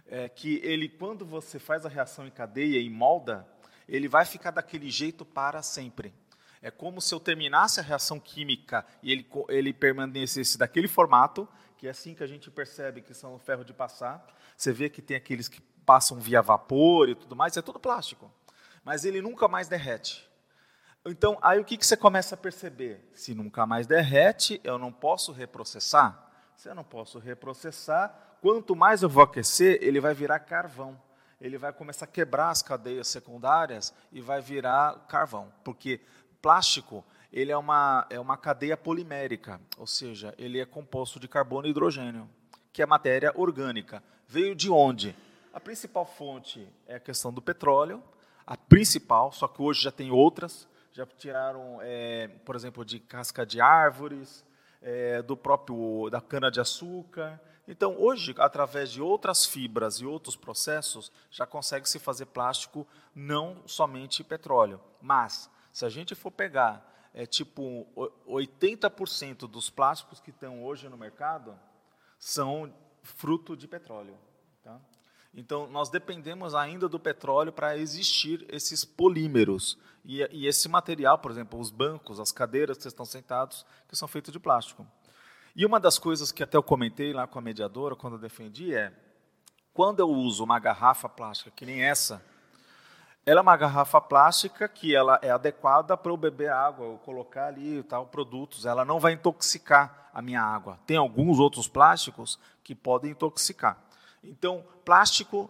é 0.08 0.30
que 0.30 0.62
ele, 0.64 0.88
quando 0.88 1.26
você 1.26 1.60
faz 1.60 1.86
a 1.86 1.90
reação 1.90 2.26
em 2.26 2.32
cadeia 2.32 2.80
e 2.80 2.90
molda, 2.90 3.46
ele 3.88 4.08
vai 4.08 4.26
ficar 4.26 4.52
daquele 4.52 4.90
jeito 4.90 5.26
para 5.26 5.62
sempre. 5.62 6.14
É 6.62 6.72
como 6.72 7.02
se 7.02 7.14
eu 7.14 7.20
terminasse 7.20 7.80
a 7.80 7.84
reação 7.84 8.20
química 8.20 8.86
e 9.04 9.12
ele, 9.12 9.28
ele 9.50 9.74
permanecesse 9.74 10.58
daquele 10.58 10.88
formato, 10.88 11.48
que 11.78 11.88
é 11.88 11.90
assim 11.92 12.14
que 12.16 12.24
a 12.24 12.28
gente 12.28 12.50
percebe 12.50 13.02
que 13.02 13.14
são 13.14 13.38
ferro 13.38 13.64
de 13.64 13.74
passar. 13.74 14.26
Você 14.56 14.72
vê 14.72 14.90
que 14.90 15.02
tem 15.02 15.18
aqueles 15.18 15.48
que 15.48 15.62
passam 15.86 16.20
via 16.20 16.42
vapor 16.42 17.10
e 17.10 17.16
tudo 17.16 17.36
mais, 17.36 17.56
é 17.56 17.62
tudo 17.62 17.80
plástico. 17.80 18.32
Mas 18.84 19.06
ele 19.06 19.22
nunca 19.22 19.48
mais 19.48 19.68
derrete. 19.68 20.30
Então, 21.06 21.38
aí 21.42 21.60
o 21.60 21.66
que, 21.66 21.78
que 21.78 21.86
você 21.86 21.96
começa 21.96 22.34
a 22.34 22.38
perceber? 22.38 23.08
Se 23.14 23.36
nunca 23.36 23.66
mais 23.66 23.86
derrete, 23.86 24.60
eu 24.64 24.80
não 24.80 24.92
posso 24.92 25.32
reprocessar. 25.32 26.32
Se 26.58 26.68
eu 26.68 26.74
não 26.74 26.84
posso 26.84 27.20
reprocessar, 27.20 28.38
quanto 28.42 28.76
mais 28.76 29.04
eu 29.04 29.10
vou 29.10 29.24
aquecer, 29.24 29.78
ele 29.82 30.00
vai 30.00 30.16
virar 30.16 30.40
carvão. 30.40 31.00
Ele 31.40 31.58
vai 31.58 31.72
começar 31.72 32.06
a 32.06 32.08
quebrar 32.08 32.50
as 32.50 32.64
cadeias 32.64 33.08
secundárias 33.08 33.94
e 34.12 34.20
vai 34.20 34.42
virar 34.42 35.06
carvão. 35.08 35.52
Porque 35.64 36.02
plástico 36.42 37.06
ele 37.36 37.52
é 37.52 37.58
uma, 37.58 38.08
é 38.10 38.18
uma 38.18 38.38
cadeia 38.38 38.78
polimérica, 38.78 39.60
ou 39.78 39.86
seja, 39.86 40.34
ele 40.38 40.58
é 40.58 40.66
composto 40.66 41.20
de 41.20 41.28
carbono 41.28 41.68
e 41.68 41.70
hidrogênio, 41.70 42.30
que 42.72 42.82
é 42.82 42.86
matéria 42.86 43.34
orgânica. 43.36 44.02
Veio 44.26 44.56
de 44.56 44.70
onde? 44.72 45.14
A 45.54 45.60
principal 45.60 46.06
fonte 46.06 46.66
é 46.88 46.96
a 46.96 47.00
questão 47.00 47.34
do 47.34 47.42
petróleo, 47.42 48.02
a 48.48 48.56
principal, 48.56 49.34
só 49.34 49.50
que 49.50 49.62
hoje 49.62 49.82
já 49.82 49.92
tem 49.92 50.12
outras, 50.12 50.66
já 50.94 51.06
tiraram, 51.06 51.80
é, 51.82 52.30
por 52.46 52.56
exemplo, 52.56 52.86
de 52.86 53.02
casca 53.02 53.46
de 53.46 53.60
árvores, 53.60 54.46
é, 54.82 55.22
do 55.22 55.36
próprio 55.36 56.10
da 56.10 56.22
cana 56.22 56.50
de 56.50 56.62
açúcar. 56.62 57.42
Então, 57.68 57.98
hoje, 58.00 58.34
através 58.38 58.90
de 58.90 59.02
outras 59.02 59.46
fibras 59.46 59.96
e 59.96 60.06
outros 60.06 60.38
processos, 60.38 61.12
já 61.30 61.46
consegue 61.46 61.90
se 61.90 62.00
fazer 62.00 62.28
plástico 62.28 62.88
não 63.14 63.62
somente 63.66 64.24
petróleo, 64.24 64.80
mas 65.02 65.54
Se 65.74 65.86
a 65.86 65.90
gente 65.90 66.16
for 66.16 66.32
pegar 66.32 66.95
é 67.16 67.26
tipo 67.26 67.88
80% 68.28 69.48
dos 69.48 69.70
plásticos 69.70 70.20
que 70.20 70.32
estão 70.32 70.66
hoje 70.66 70.90
no 70.90 70.98
mercado 70.98 71.58
são 72.20 72.72
fruto 73.02 73.56
de 73.56 73.70
petróleo. 73.70 74.18
Tá? 74.62 74.78
Então, 75.34 75.66
nós 75.68 75.90
dependemos 75.90 76.54
ainda 76.54 76.90
do 76.90 77.00
petróleo 77.00 77.54
para 77.54 77.78
existir 77.78 78.46
esses 78.50 78.84
polímeros. 78.84 79.78
E, 80.04 80.28
e, 80.30 80.46
esse 80.46 80.68
material, 80.68 81.18
por 81.18 81.32
exemplo, 81.32 81.58
os 81.58 81.72
bancos, 81.72 82.20
as 82.20 82.34
cadeiras 82.34 82.76
que 82.76 82.84
vocês 82.84 82.92
estão 82.92 83.06
sentados, 83.06 83.66
que 83.88 83.96
são 83.96 84.10
feitos 84.10 84.34
de 84.34 84.40
plástico. 84.40 84.86
E 85.56 85.66
uma 85.66 85.80
das 85.80 85.98
coisas 85.98 86.34
que 86.34 86.44
até 86.44 86.58
eu 86.58 86.64
comentei 86.64 87.14
lá 87.14 87.26
com 87.26 87.40
a 87.40 87.42
mediadora, 87.42 87.96
quando 87.96 88.16
eu 88.16 88.20
defendi, 88.20 88.76
é 88.76 88.92
quando 89.74 90.02
eu 90.02 90.10
uso 90.10 90.44
uma 90.44 90.60
garrafa 90.60 91.08
plástica 91.08 91.50
que 91.52 91.66
nem 91.66 91.82
essa, 91.82 92.22
ela 93.26 93.40
é 93.40 93.42
uma 93.42 93.58
garrafa 93.58 94.00
plástica 94.00 94.68
que 94.70 94.96
ela 94.96 95.18
é 95.22 95.32
adequada 95.32 95.98
para 95.98 96.12
eu 96.12 96.18
beber 96.18 96.52
água, 96.52 96.86
eu 96.86 96.98
colocar 97.00 97.48
ali 97.48 97.82
tal 97.84 98.06
produtos. 98.06 98.68
Ela 98.68 98.86
não 98.86 99.00
vai 99.00 99.14
intoxicar 99.14 100.10
a 100.14 100.22
minha 100.22 100.44
água. 100.44 100.80
Tem 100.86 100.98
alguns 100.98 101.40
outros 101.40 101.68
plásticos 101.68 102.40
que 102.64 102.76
podem 102.76 103.12
intoxicar. 103.12 103.78
Então, 104.24 104.64
plástico 104.84 105.50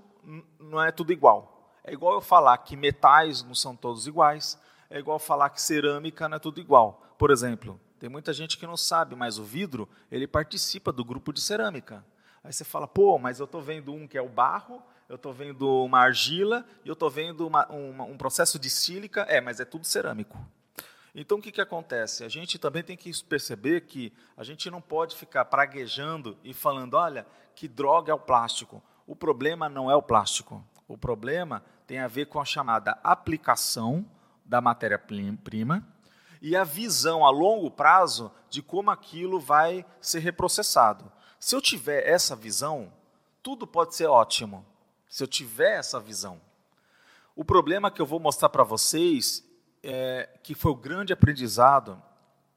não 0.57 0.81
é 0.81 0.89
tudo 0.89 1.11
igual. 1.11 1.69
É 1.83 1.91
igual 1.91 2.13
eu 2.13 2.21
falar 2.21 2.57
que 2.59 2.77
metais 2.77 3.43
não 3.43 3.53
são 3.53 3.75
todos 3.75 4.07
iguais. 4.07 4.57
É 4.89 4.97
igual 4.97 5.19
falar 5.19 5.49
que 5.49 5.61
cerâmica 5.61 6.29
não 6.29 6.37
é 6.37 6.39
tudo 6.39 6.61
igual. 6.61 7.03
Por 7.17 7.29
exemplo, 7.29 7.79
tem 7.99 8.09
muita 8.09 8.31
gente 8.31 8.57
que 8.57 8.65
não 8.65 8.77
sabe, 8.77 9.15
mas 9.15 9.37
o 9.37 9.43
vidro 9.43 9.87
ele 10.09 10.27
participa 10.27 10.93
do 10.93 11.03
grupo 11.03 11.33
de 11.33 11.41
cerâmica. 11.41 12.05
Aí 12.45 12.53
você 12.53 12.63
fala, 12.63 12.87
pô, 12.87 13.17
mas 13.17 13.39
eu 13.39 13.45
estou 13.45 13.61
vendo 13.61 13.91
um 13.91 14.07
que 14.07 14.17
é 14.17 14.21
o 14.21 14.29
barro 14.29 14.81
eu 15.07 15.17
estou 15.17 15.33
vendo 15.33 15.83
uma 15.83 15.99
argila 15.99 16.65
eu 16.83 16.93
estou 16.93 17.09
vendo 17.09 17.45
uma, 17.45 17.67
uma, 17.67 18.03
um 18.05 18.17
processo 18.17 18.57
de 18.57 18.69
sílica. 18.69 19.21
É, 19.21 19.39
mas 19.41 19.59
é 19.59 19.65
tudo 19.65 19.85
cerâmico. 19.85 20.37
Então, 21.13 21.37
o 21.37 21.41
que, 21.41 21.51
que 21.51 21.61
acontece? 21.61 22.23
A 22.23 22.29
gente 22.29 22.59
também 22.59 22.83
tem 22.83 22.97
que 22.97 23.11
perceber 23.23 23.81
que 23.81 24.11
a 24.35 24.43
gente 24.43 24.69
não 24.69 24.81
pode 24.81 25.15
ficar 25.15 25.45
praguejando 25.45 26.37
e 26.43 26.53
falando, 26.53 26.95
olha, 26.95 27.25
que 27.55 27.67
droga 27.67 28.11
é 28.11 28.15
o 28.15 28.19
plástico. 28.19 28.83
O 29.07 29.15
problema 29.15 29.69
não 29.69 29.89
é 29.89 29.95
o 29.95 30.01
plástico. 30.01 30.63
O 30.87 30.97
problema 30.97 31.63
tem 31.87 31.99
a 31.99 32.07
ver 32.07 32.25
com 32.25 32.39
a 32.39 32.45
chamada 32.45 32.99
aplicação 33.03 34.05
da 34.43 34.59
matéria-prima 34.59 35.87
e 36.41 36.55
a 36.55 36.63
visão 36.63 37.25
a 37.25 37.29
longo 37.29 37.71
prazo 37.71 38.31
de 38.49 38.61
como 38.61 38.91
aquilo 38.91 39.39
vai 39.39 39.85
ser 40.01 40.19
reprocessado. 40.19 41.09
Se 41.45 41.55
eu 41.55 41.61
tiver 41.61 42.09
essa 42.09 42.35
visão, 42.35 42.91
tudo 43.43 43.67
pode 43.67 43.93
ser 43.93 44.07
ótimo 44.07 44.65
se 45.07 45.21
eu 45.23 45.27
tiver 45.27 45.77
essa 45.77 45.99
visão. 45.99 46.41
O 47.35 47.45
problema 47.45 47.91
que 47.91 48.01
eu 48.01 48.05
vou 48.07 48.19
mostrar 48.19 48.49
para 48.49 48.63
vocês 48.63 49.47
é 49.83 50.27
que 50.41 50.55
foi 50.55 50.71
o 50.71 50.75
grande 50.75 51.13
aprendizado 51.13 52.01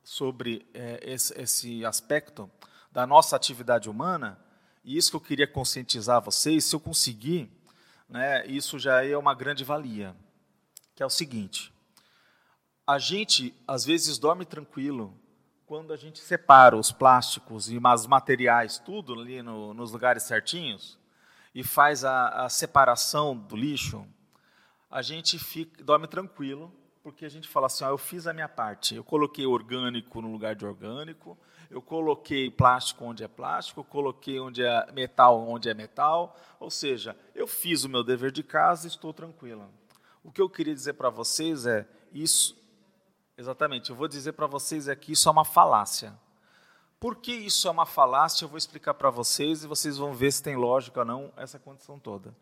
sobre 0.03 0.67
é, 0.73 1.01
esse, 1.03 1.39
esse 1.39 1.85
aspecto 1.85 2.51
da 2.91 3.07
nossa 3.07 3.37
atividade 3.37 3.91
humana, 3.91 4.43
e 4.83 4.97
isso 4.97 5.11
que 5.11 5.17
eu 5.17 5.21
queria 5.21 5.47
conscientizar 5.47 6.23
vocês, 6.23 6.65
se 6.65 6.75
eu 6.75 6.81
conseguir, 6.81 7.53
né, 8.09 8.47
isso 8.47 8.79
já 8.79 9.05
é 9.05 9.15
uma 9.19 9.35
grande 9.35 9.65
valia, 9.65 10.17
que 10.95 11.03
é 11.03 11.07
o 11.07 11.11
seguinte, 11.11 11.75
a 12.87 12.99
gente 12.99 13.55
às 13.67 13.85
vezes 13.85 14.17
dorme 14.17 14.47
tranquilo 14.47 15.15
quando 15.69 15.93
a 15.93 15.97
gente 15.97 16.19
separa 16.21 16.75
os 16.75 16.91
plásticos 16.91 17.71
e 17.71 17.77
os 17.79 18.07
materiais, 18.07 18.79
tudo 18.79 19.13
ali 19.13 19.43
no, 19.43 19.75
nos 19.75 19.93
lugares 19.93 20.23
certinhos, 20.23 20.99
e 21.55 21.63
faz 21.63 22.07
a, 22.07 22.47
a 22.47 22.49
separação 22.49 23.37
do 23.37 23.55
lixo, 23.55 24.07
a 24.91 25.03
gente 25.03 25.39
fica, 25.39 25.85
dorme 25.85 26.07
tranquilo, 26.07 26.73
porque 27.03 27.27
a 27.27 27.29
gente 27.29 27.47
fala 27.47 27.67
assim, 27.67 27.85
ó, 27.85 27.91
eu 27.91 27.99
fiz 27.99 28.27
a 28.27 28.33
minha 28.33 28.49
parte, 28.49 28.95
eu 28.95 29.05
coloquei 29.05 29.45
orgânico 29.45 30.23
no 30.23 30.33
lugar 30.33 30.57
de 30.57 30.65
orgânico, 30.65 31.37
eu 31.71 31.83
coloquei 31.83 32.51
plástico 32.51 33.05
onde 33.05 33.23
é 33.23 33.29
plástico, 33.29 33.81
eu 33.81 33.85
coloquei 33.85 34.41
onde 34.41 34.63
é 34.63 34.91
metal 34.93 35.47
onde 35.47 35.69
é 35.69 35.75
metal, 35.75 36.35
ou 36.59 36.71
seja, 36.71 37.15
eu 37.35 37.47
fiz 37.47 37.85
o 37.85 37.91
meu 37.91 38.03
dever 38.03 38.33
de 38.33 38.43
casa 38.43 38.87
e 38.87 38.91
estou 38.91 39.13
tranquila. 39.13 39.69
O 40.25 40.33
que 40.33 40.41
eu 40.41 40.49
queria 40.49 40.75
dizer 40.75 40.95
para 40.95 41.11
vocês 41.11 41.67
é 41.67 41.87
isso, 42.11 42.57
exatamente, 43.39 43.91
eu 43.91 43.97
vou 43.97 44.09
dizer 44.09 44.33
para 44.33 44.47
vocês 44.47 44.87
que 44.97 45.13
isso 45.13 45.29
é 45.29 45.33
uma 45.33 45.45
falácia. 45.45 46.13
Por 46.99 47.17
que 47.17 47.33
isso 47.33 47.69
é 47.69 47.71
uma 47.71 47.87
falácia? 47.87 48.45
Eu 48.45 48.49
vou 48.49 48.59
explicar 48.59 48.93
para 48.95 49.09
vocês 49.09 49.63
e 49.63 49.69
vocês 49.69 49.97
vão 49.97 50.13
ver 50.13 50.33
se 50.33 50.43
tem 50.43 50.57
lógica 50.57 51.01
ou 51.01 51.07
não 51.07 51.33
essa 51.37 51.59
condição 51.59 51.99
toda. 51.99 52.35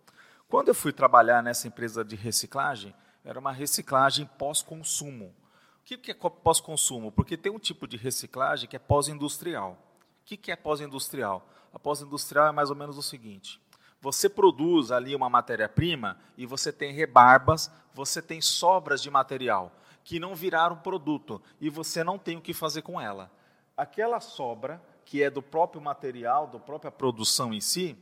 Quando 0.49 0.69
eu 0.69 0.75
fui 0.75 0.93
trabalhar 0.93 1.43
nessa 1.43 1.69
empresa 1.69 2.03
de 2.03 2.17
reciclagem, 2.17 2.95
era 3.23 3.39
uma 3.39 3.53
reciclagem 3.53 4.25
pós-consumo. 4.39 5.35
O 5.81 5.85
que 5.85 6.11
é 6.11 6.15
pós-consumo? 6.15 7.13
Porque 7.13 7.37
tem 7.37 7.53
um 7.53 7.59
tipo 7.59 7.87
de 7.87 7.99
reciclagem 7.99 8.69
que 8.69 8.77
é 8.77 8.79
pós-industrial. 8.79 9.79
O 10.23 10.25
que 10.25 10.51
é 10.51 10.57
pós-industrial? 10.57 11.47
A 11.73 11.79
pós-industrial 11.79 12.47
é 12.49 12.53
mais 12.53 12.71
ou 12.71 12.77
menos 12.77 12.97
o 12.97 13.03
seguinte: 13.03 13.61
você 14.01 14.29
produz 14.29 14.91
ali 14.91 15.15
uma 15.15 15.29
matéria-prima 15.29 16.19
e 16.37 16.47
você 16.47 16.73
tem 16.73 16.93
rebarbas, 16.93 17.71
você 17.93 18.23
tem 18.23 18.41
sobras 18.41 19.03
de 19.03 19.11
material 19.11 19.71
que 20.07 20.19
não 20.19 20.35
viraram 20.35 20.77
produto 20.77 21.43
e 21.61 21.69
você 21.69 22.03
não 22.03 22.19
tem 22.19 22.39
o 22.39 22.41
que 22.41 22.55
fazer 22.55 22.81
com 22.81 22.99
ela 22.99 23.31
aquela 23.77 24.21
sobra, 24.21 24.81
que 25.05 25.23
é 25.23 25.31
do 25.31 25.43
próprio 25.43 25.81
material, 25.81 26.47
da 26.47 26.59
própria 26.59 26.91
produção 26.91 27.53
em 27.53 27.61
si, 27.61 27.97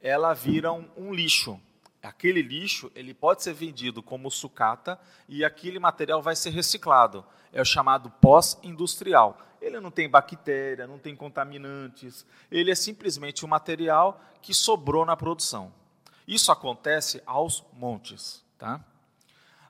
ela 0.00 0.34
vira 0.34 0.72
um, 0.72 0.88
um 0.96 1.14
lixo. 1.14 1.60
Aquele 2.02 2.42
lixo 2.42 2.90
ele 2.96 3.14
pode 3.14 3.44
ser 3.44 3.54
vendido 3.54 4.02
como 4.02 4.30
sucata 4.30 4.98
e 5.28 5.44
aquele 5.44 5.78
material 5.78 6.20
vai 6.20 6.34
ser 6.34 6.50
reciclado. 6.50 7.24
É 7.52 7.62
o 7.62 7.64
chamado 7.64 8.10
pós-industrial. 8.10 9.38
Ele 9.60 9.78
não 9.78 9.92
tem 9.92 10.08
bactéria, 10.08 10.88
não 10.88 10.98
tem 10.98 11.14
contaminantes, 11.14 12.26
ele 12.50 12.72
é 12.72 12.74
simplesmente 12.74 13.44
um 13.44 13.48
material 13.48 14.20
que 14.40 14.52
sobrou 14.52 15.06
na 15.06 15.16
produção. 15.16 15.72
Isso 16.26 16.50
acontece 16.50 17.22
aos 17.24 17.64
montes. 17.72 18.44
Tá? 18.58 18.84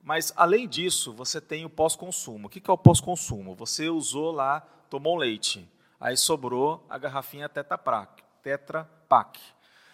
Mas, 0.03 0.33
além 0.37 0.69
disso, 0.69 1.13
você 1.13 1.41
tem 1.41 1.65
o 1.65 1.71
pós-consumo. 1.71 2.49
O 2.49 2.51
que 2.51 2.69
é 2.69 2.73
o 2.73 2.79
pós-consumo? 2.79 3.55
Você 3.55 3.89
usou 3.89 4.33
lá 4.33 4.67
tomou 4.93 5.17
leite. 5.17 5.67
Aí 5.99 6.19
sobrou 6.19 6.85
a 6.87 6.99
garrafinha 6.99 7.49
Tetra 7.49 7.79
Pak. 7.79 8.23
Tetra 8.43 8.85
Pak. 9.09 9.41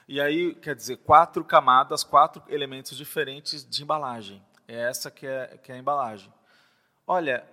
E 0.09 0.21
aí, 0.21 0.57
quer 0.57 0.75
dizer, 0.75 0.97
quatro 0.97 1.45
camadas, 1.45 2.03
quatro 2.03 2.43
elementos 2.49 2.97
diferentes 2.97 3.65
de 3.65 3.85
embalagem. 3.85 4.43
É 4.67 4.89
essa 4.89 5.09
que 5.09 5.25
é, 5.25 5.57
que 5.63 5.71
é 5.71 5.77
a 5.77 5.79
embalagem. 5.79 6.33
Olha, 7.07 7.47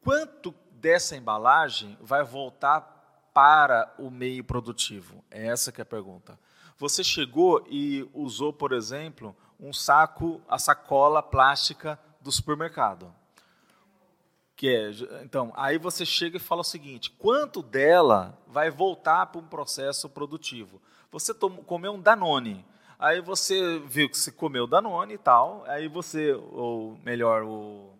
quanto 0.00 0.54
dessa 0.70 1.16
embalagem 1.16 1.98
vai 2.00 2.22
voltar 2.22 2.82
para 3.34 3.92
o 3.98 4.08
meio 4.08 4.44
produtivo? 4.44 5.24
É 5.28 5.48
essa 5.48 5.72
que 5.72 5.80
é 5.80 5.82
a 5.82 5.86
pergunta. 5.86 6.38
Você 6.78 7.02
chegou 7.02 7.66
e 7.68 8.08
usou, 8.14 8.52
por 8.52 8.72
exemplo, 8.72 9.34
um 9.58 9.72
saco, 9.72 10.40
a 10.48 10.58
sacola 10.58 11.22
plástica 11.22 11.98
do 12.20 12.30
supermercado. 12.30 13.12
Que 14.56 14.74
é, 14.74 14.90
então, 15.22 15.52
aí 15.54 15.76
você 15.76 16.06
chega 16.06 16.38
e 16.38 16.40
fala 16.40 16.62
o 16.62 16.64
seguinte: 16.64 17.10
quanto 17.10 17.62
dela 17.62 18.38
vai 18.46 18.70
voltar 18.70 19.26
para 19.26 19.40
um 19.40 19.46
processo 19.46 20.08
produtivo? 20.08 20.80
Você 21.10 21.34
tomou, 21.34 21.62
comeu 21.62 21.92
um 21.92 22.00
Danone, 22.00 22.64
aí 22.98 23.20
você 23.20 23.78
viu 23.80 24.08
que 24.08 24.16
você 24.16 24.32
comeu 24.32 24.66
Danone 24.66 25.14
e 25.14 25.18
tal, 25.18 25.62
aí 25.66 25.88
você, 25.88 26.32
ou 26.32 26.98
melhor, 27.04 27.42
o, 27.42 27.92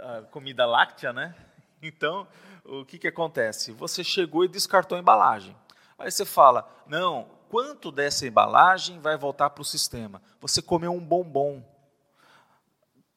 a, 0.00 0.18
a 0.18 0.22
comida 0.22 0.66
láctea, 0.66 1.12
né? 1.12 1.34
Então, 1.80 2.26
o 2.64 2.84
que, 2.84 2.98
que 2.98 3.06
acontece? 3.06 3.70
Você 3.70 4.02
chegou 4.02 4.44
e 4.44 4.48
descartou 4.48 4.96
a 4.96 5.00
embalagem. 5.00 5.56
Aí 5.96 6.10
você 6.10 6.24
fala: 6.24 6.68
não, 6.88 7.28
quanto 7.48 7.90
dessa 7.90 8.26
embalagem 8.26 9.00
vai 9.00 9.16
voltar 9.16 9.50
para 9.50 9.62
o 9.62 9.64
sistema? 9.64 10.22
Você 10.40 10.60
comeu 10.62 10.92
um 10.92 11.00
bombom 11.00 11.62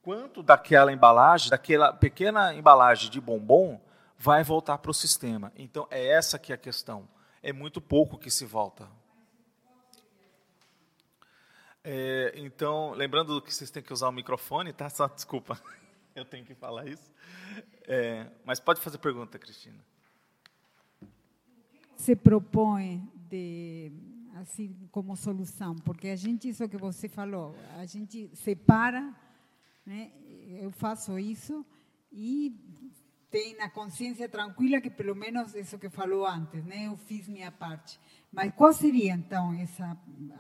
quanto 0.02 0.42
daquela 0.42 0.92
embalagem, 0.92 1.50
daquela 1.50 1.94
pequena 1.94 2.54
embalagem 2.54 3.10
de 3.10 3.22
bombom, 3.22 3.80
vai 4.18 4.44
voltar 4.44 4.78
para 4.78 4.92
o 4.92 4.94
sistema. 4.94 5.52
Então, 5.56 5.88
é 5.90 6.08
essa 6.08 6.40
que 6.40 6.52
é 6.52 6.56
a 6.56 6.58
questão. 6.58 7.08
É 7.42 7.54
muito 7.54 7.80
pouco 7.80 8.18
que 8.18 8.30
se 8.30 8.46
volta. 8.46 8.88
É, 11.84 12.34
então, 12.36 12.92
lembrando 12.92 13.42
que 13.42 13.54
vocês 13.54 13.72
têm 13.72 13.82
que 13.82 13.94
usar 13.94 14.10
o 14.10 14.12
microfone, 14.12 14.72
tá? 14.72 14.90
Só 14.90 15.08
desculpa, 15.08 15.60
eu 16.16 16.24
tenho 16.24 16.46
que 16.46 16.54
falar 16.54 16.88
isso. 16.88 17.12
É, 17.88 18.28
mas 18.46 18.60
pode 18.60 18.80
fazer 18.80 19.00
pergunta, 19.00 19.40
Cristina. 19.40 19.84
Se 21.96 22.16
propõe 22.16 23.08
de 23.16 23.92
assim 24.42 24.76
como 24.92 25.16
solução, 25.16 25.76
porque 25.76 26.10
a 26.10 26.16
gente 26.16 26.50
isso 26.50 26.68
que 26.68 26.78
você 26.78 27.08
falou, 27.08 27.56
a 27.78 27.86
gente 27.86 28.30
separa 28.36 29.16
né? 29.86 30.12
Eu 30.62 30.72
faço 30.72 31.18
isso 31.18 31.66
e 32.12 32.54
tem 33.30 33.56
na 33.56 33.70
consciência 33.70 34.28
tranquila 34.28 34.82
que 34.82 34.90
pelo 34.90 35.16
menos 35.16 35.56
isso 35.56 35.80
que 35.80 35.90
falou 35.90 36.26
antes, 36.26 36.64
né? 36.66 36.88
Eu 36.88 36.98
fiz 36.98 37.28
minha 37.28 37.52
parte. 37.52 38.00
Mas 38.32 38.54
qual 38.56 38.74
seria 38.74 39.14
então 39.14 39.54
essa 39.54 39.98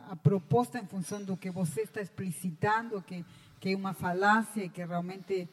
a 0.09 0.15
proposta 0.15 0.79
em 0.79 0.85
função 0.85 1.23
do 1.23 1.35
que 1.35 1.49
você 1.49 1.81
está 1.81 2.01
explicitando, 2.01 3.01
que 3.01 3.25
que 3.59 3.69
é 3.69 3.75
uma 3.75 3.93
falácia 3.93 4.63
e 4.63 4.69
que 4.69 4.83
realmente 4.83 5.47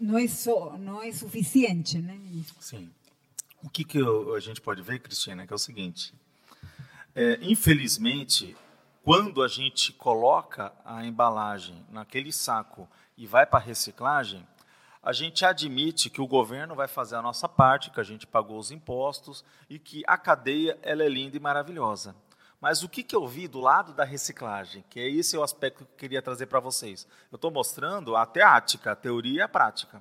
não 0.00 0.18
é 0.18 0.26
só, 0.26 0.76
não 0.76 1.00
é 1.00 1.12
suficiente, 1.12 1.98
né? 1.98 2.18
Sim. 2.60 2.90
O 3.62 3.70
que, 3.70 3.84
que 3.84 3.98
eu, 3.98 4.34
a 4.34 4.40
gente 4.40 4.60
pode 4.60 4.82
ver, 4.82 4.98
Cristina, 4.98 5.46
que 5.46 5.52
é 5.52 5.56
o 5.56 5.58
seguinte: 5.58 6.12
é, 7.14 7.38
infelizmente, 7.42 8.56
quando 9.04 9.42
a 9.42 9.48
gente 9.48 9.92
coloca 9.92 10.72
a 10.84 11.04
embalagem 11.04 11.84
naquele 11.90 12.32
saco 12.32 12.88
e 13.16 13.26
vai 13.26 13.46
para 13.46 13.60
a 13.60 13.62
reciclagem, 13.62 14.46
a 15.02 15.12
gente 15.12 15.44
admite 15.44 16.08
que 16.08 16.20
o 16.20 16.26
governo 16.26 16.74
vai 16.74 16.88
fazer 16.88 17.14
a 17.14 17.22
nossa 17.22 17.48
parte, 17.48 17.90
que 17.90 18.00
a 18.00 18.04
gente 18.04 18.26
pagou 18.26 18.58
os 18.58 18.70
impostos 18.70 19.44
e 19.68 19.78
que 19.78 20.02
a 20.06 20.16
cadeia 20.16 20.78
ela 20.82 21.04
é 21.04 21.08
linda 21.08 21.36
e 21.36 21.40
maravilhosa. 21.40 22.16
Mas 22.60 22.82
o 22.82 22.88
que, 22.88 23.02
que 23.02 23.14
eu 23.14 23.28
vi 23.28 23.46
do 23.46 23.60
lado 23.60 23.92
da 23.92 24.04
reciclagem, 24.04 24.82
que 24.88 24.98
é 24.98 25.06
esse 25.06 25.36
o 25.36 25.42
aspecto 25.42 25.84
que 25.84 25.92
eu 25.92 25.96
queria 25.98 26.22
trazer 26.22 26.46
para 26.46 26.60
vocês. 26.60 27.06
Eu 27.30 27.36
estou 27.36 27.50
mostrando 27.50 28.16
a 28.16 28.24
teática, 28.24 28.92
a 28.92 28.96
teoria 28.96 29.40
e 29.40 29.42
a 29.42 29.48
prática. 29.48 30.00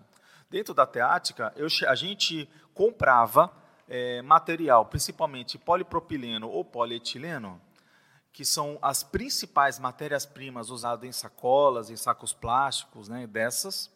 Dentro 0.49 0.73
da 0.73 0.85
teática, 0.85 1.51
eu, 1.57 1.67
a 1.87 1.95
gente 1.95 2.49
comprava 2.73 3.51
é, 3.87 4.21
material, 4.21 4.85
principalmente 4.85 5.57
polipropileno 5.57 6.49
ou 6.49 6.63
polietileno, 6.63 7.61
que 8.31 8.43
são 8.43 8.79
as 8.81 9.03
principais 9.03 9.77
matérias-primas 9.77 10.69
usadas 10.69 11.07
em 11.07 11.11
sacolas, 11.11 11.89
em 11.89 11.95
sacos 11.95 12.33
plásticos, 12.33 13.07
né, 13.07 13.27
dessas, 13.27 13.91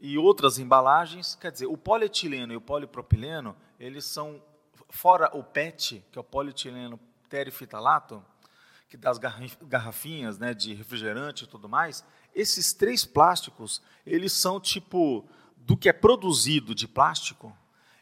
e 0.00 0.16
outras 0.16 0.58
embalagens. 0.58 1.34
Quer 1.34 1.52
dizer, 1.52 1.66
o 1.66 1.76
polietileno 1.76 2.52
e 2.52 2.56
o 2.56 2.60
polipropileno, 2.60 3.54
eles 3.78 4.04
são, 4.06 4.42
fora 4.88 5.30
o 5.36 5.44
PET, 5.44 6.04
que 6.10 6.18
é 6.18 6.20
o 6.20 6.24
polietileno 6.24 6.98
terifitalato, 7.28 8.24
que 8.88 8.96
das 8.96 9.18
garrafinhas 9.18 10.38
né, 10.38 10.54
de 10.54 10.72
refrigerante 10.72 11.44
e 11.44 11.46
tudo 11.46 11.68
mais, 11.68 12.02
esses 12.34 12.72
três 12.72 13.04
plásticos, 13.04 13.82
eles 14.06 14.32
são 14.32 14.58
tipo, 14.58 15.28
do 15.56 15.76
que 15.76 15.90
é 15.90 15.92
produzido 15.92 16.74
de 16.74 16.88
plástico, 16.88 17.54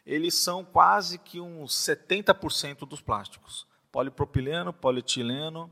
eles 0.07 0.35
são 0.35 0.63
quase 0.63 1.19
que 1.19 1.41
uns 1.41 1.73
70% 1.73 2.87
dos 2.87 3.01
plásticos. 3.01 3.67
Polipropileno, 3.91 4.71
polietileno, 4.71 5.69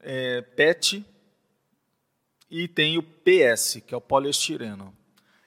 é, 0.00 0.40
PET 0.40 1.04
e 2.50 2.66
tem 2.66 2.96
o 2.96 3.02
PS, 3.02 3.82
que 3.86 3.92
é 3.92 3.96
o 3.96 4.00
poliestireno. 4.00 4.96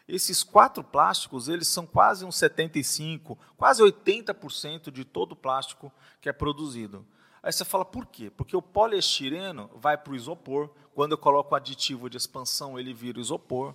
Esses 0.07 0.43
quatro 0.43 0.83
plásticos, 0.83 1.49
eles 1.49 1.67
são 1.67 1.87
quase 1.87 2.23
uns 2.23 2.35
75, 2.35 3.39
quase 3.57 3.81
80% 3.81 4.91
de 4.91 5.03
todo 5.03 5.31
o 5.31 5.35
plástico 5.35 5.91
que 6.21 6.29
é 6.29 6.33
produzido. 6.33 7.03
Aí 7.41 7.51
você 7.51 7.65
fala, 7.65 7.83
por 7.83 8.05
quê? 8.05 8.29
Porque 8.29 8.55
o 8.55 8.61
poliestireno 8.61 9.67
vai 9.73 9.97
para 9.97 10.13
o 10.13 10.15
isopor. 10.15 10.69
Quando 10.93 11.13
eu 11.13 11.17
coloco 11.17 11.53
o 11.53 11.57
aditivo 11.57 12.07
de 12.07 12.17
expansão, 12.17 12.77
ele 12.77 12.93
vira 12.93 13.19
isopor. 13.19 13.73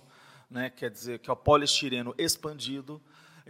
Né? 0.49 0.69
Quer 0.69 0.89
dizer 0.89 1.19
que 1.19 1.29
é 1.29 1.33
o 1.33 1.37
poliestireno 1.37 2.15
expandido. 2.17 3.01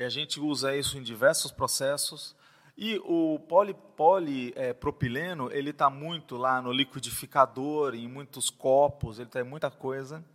E 0.02 0.04
a 0.04 0.10
gente 0.10 0.40
usa 0.40 0.76
isso 0.76 0.98
em 0.98 1.04
diversos 1.04 1.52
processos. 1.52 2.36
E 2.76 3.00
o 3.06 3.38
polipropileno, 3.48 5.44
poli, 5.46 5.56
é, 5.56 5.60
ele 5.60 5.70
está 5.70 5.92
muito 5.92 6.38
lá 6.38 6.60
no 6.60 6.72
liquidificador, 6.72 7.94
em 7.94 8.08
muitos 8.08 8.50
copos, 8.50 9.20
ele 9.20 9.28
está 9.28 9.42
em 9.42 9.44
muita 9.44 9.70
coisa. 9.70 10.26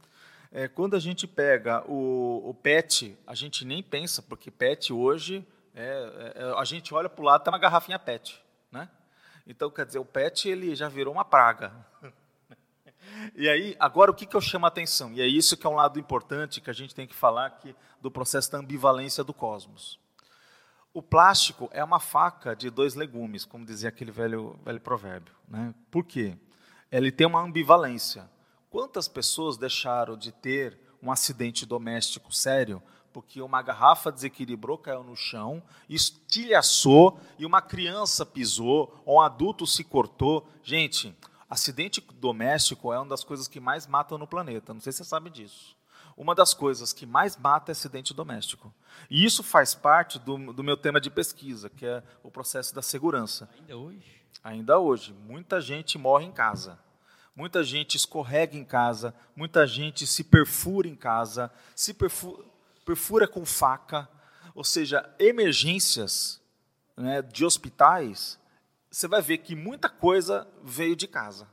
É, 0.53 0.69
quando 0.69 0.95
a 0.95 1.01
gente 1.01 1.27
pega 1.27 1.83
o, 1.91 2.49
o, 2.49 2.55
PET, 2.55 3.19
a 3.27 3.35
gente 3.35 3.65
nem 3.65 3.83
pensa, 3.83 4.23
porque 4.23 4.53
PET 4.53 4.93
hoje, 4.93 5.45
é, 5.75 6.33
é, 6.37 6.55
a 6.57 6.65
gente 6.65 6.95
olha 6.95 7.09
para 7.09 7.21
o 7.21 7.25
lado, 7.25 7.43
tem 7.43 7.53
uma 7.53 7.59
garrafinha 7.59 7.99
PET. 7.99 8.41
Né? 8.71 8.89
Então, 9.49 9.69
quer 9.69 9.85
dizer, 9.85 9.99
o 9.99 10.05
pet 10.05 10.49
ele 10.49 10.77
já 10.77 10.89
virou 10.89 11.13
uma 11.13 11.25
praga. 11.25 11.73
E 13.35 13.49
aí, 13.49 13.77
agora 13.79 14.11
o 14.11 14.15
que, 14.15 14.27
que 14.27 14.37
eu 14.37 14.41
chamo 14.41 14.67
a 14.67 14.69
atenção? 14.69 15.13
E 15.13 15.21
é 15.21 15.27
isso 15.27 15.57
que 15.57 15.67
é 15.67 15.71
um 15.71 15.75
lado 15.75 15.99
importante 15.99 16.61
que 16.61 16.71
a 16.71 16.73
gente 16.73 16.95
tem 16.95 17.07
que 17.07 17.15
falar 17.15 17.47
aqui 17.47 17.75
do 18.01 18.11
processo 18.11 18.51
da 18.51 18.59
ambivalência 18.59 19.25
do 19.25 19.33
cosmos. 19.33 19.99
O 20.93 21.03
plástico 21.03 21.69
é 21.73 21.85
uma 21.85 22.01
faca 22.01 22.57
de 22.57 22.71
dois 22.71 22.95
legumes, 22.95 23.45
como 23.45 23.65
dizia 23.65 23.89
aquele 23.89 24.11
velho, 24.11 24.59
velho 24.65 24.81
provérbio. 24.81 25.35
Né? 25.47 25.75
Por 25.91 26.05
quê? 26.05 26.37
Ele 26.91 27.13
tem 27.13 27.27
uma 27.27 27.43
ambivalência. 27.43 28.31
Quantas 28.71 29.07
pessoas 29.09 29.57
deixaram 29.57 30.17
de 30.17 30.33
ter 30.33 30.79
um 31.03 31.11
acidente 31.11 31.67
doméstico 31.67 32.35
sério 32.35 32.83
porque 33.17 33.41
uma 33.41 33.63
garrafa 33.63 34.13
desequilibrou, 34.13 34.77
caiu 34.77 35.03
no 35.03 35.17
chão, 35.17 35.63
estilhaçou 35.89 37.19
e 37.39 37.47
uma 37.47 37.63
criança 37.63 38.27
pisou, 38.27 38.95
ou 39.07 39.17
um 39.17 39.21
adulto 39.23 39.67
se 39.67 39.83
cortou. 39.83 40.47
Gente, 40.63 41.17
acidente 41.49 42.01
doméstico 42.15 42.93
é 42.93 42.99
uma 42.99 43.09
das 43.09 43.25
coisas 43.25 43.49
que 43.49 43.61
mais 43.61 43.87
matam 43.87 44.19
no 44.19 44.27
planeta. 44.27 44.75
Não 44.75 44.81
sei 44.81 44.93
se 44.93 44.99
você 44.99 45.05
sabe 45.05 45.31
disso. 45.31 45.77
Uma 46.17 46.35
das 46.35 46.55
coisas 46.55 46.93
que 46.93 47.05
mais 47.05 47.37
mata 47.37 47.71
é 47.71 47.73
acidente 47.73 48.15
doméstico. 48.15 48.73
E 49.11 49.25
isso 49.25 49.43
faz 49.43 49.75
parte 49.75 50.19
do, 50.19 50.53
do 50.53 50.65
meu 50.65 50.77
tema 50.77 51.01
de 51.01 51.11
pesquisa, 51.11 51.69
que 51.69 51.85
é 51.85 52.03
o 52.23 52.31
processo 52.31 52.75
da 52.75 52.81
segurança. 52.81 53.49
Ainda 53.59 53.77
hoje? 53.77 54.23
Ainda 54.43 54.79
hoje. 54.79 55.13
Muita 55.13 55.61
gente 55.61 55.99
morre 55.99 56.25
em 56.25 56.33
casa. 56.33 56.79
Muita 57.37 57.63
gente 57.63 57.99
escorrega 57.99 58.57
em 58.57 58.65
casa, 58.65 59.15
muita 59.37 59.67
gente 59.67 60.07
se 60.07 60.25
perfura 60.25 60.89
em 60.89 60.97
casa, 60.97 61.53
se 61.75 61.93
perfura, 61.93 62.43
perfura 62.83 63.29
com 63.29 63.45
faca, 63.45 64.09
ou 64.55 64.65
seja, 64.65 65.07
emergências 65.19 66.41
né, 66.97 67.21
de 67.21 67.45
hospitais, 67.45 68.39
você 68.97 69.07
vai 69.07 69.21
ver 69.21 69.37
que 69.39 69.55
muita 69.55 69.91
coisa 69.91 70.49
veio 70.65 70.97
de 70.97 71.07
casa. 71.07 71.47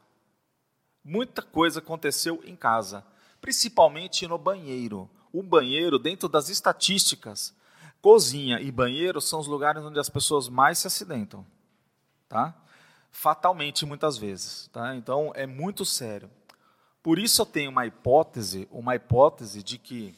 Muita 1.03 1.41
coisa 1.41 1.79
aconteceu 1.79 2.41
em 2.45 2.55
casa, 2.55 3.05
principalmente 3.41 4.25
no 4.25 4.37
banheiro. 4.37 5.09
O 5.33 5.43
banheiro, 5.43 5.99
dentro 5.99 6.29
das 6.29 6.47
estatísticas, 6.47 7.53
cozinha 8.01 8.61
e 8.61 8.71
banheiro 8.71 9.19
são 9.19 9.41
os 9.41 9.47
lugares 9.47 9.83
onde 9.83 9.99
as 9.99 10.07
pessoas 10.07 10.47
mais 10.47 10.77
se 10.77 10.87
acidentam, 10.87 11.45
tá? 12.29 12.55
Fatalmente 13.11 13.85
muitas 13.85 14.17
vezes, 14.17 14.69
tá? 14.71 14.95
Então 14.95 15.33
é 15.35 15.45
muito 15.45 15.83
sério. 15.83 16.31
Por 17.01 17.19
isso 17.19 17.41
eu 17.41 17.45
tenho 17.45 17.71
uma 17.71 17.85
hipótese, 17.85 18.69
uma 18.71 18.95
hipótese 18.95 19.61
de 19.61 19.77
que 19.77 20.15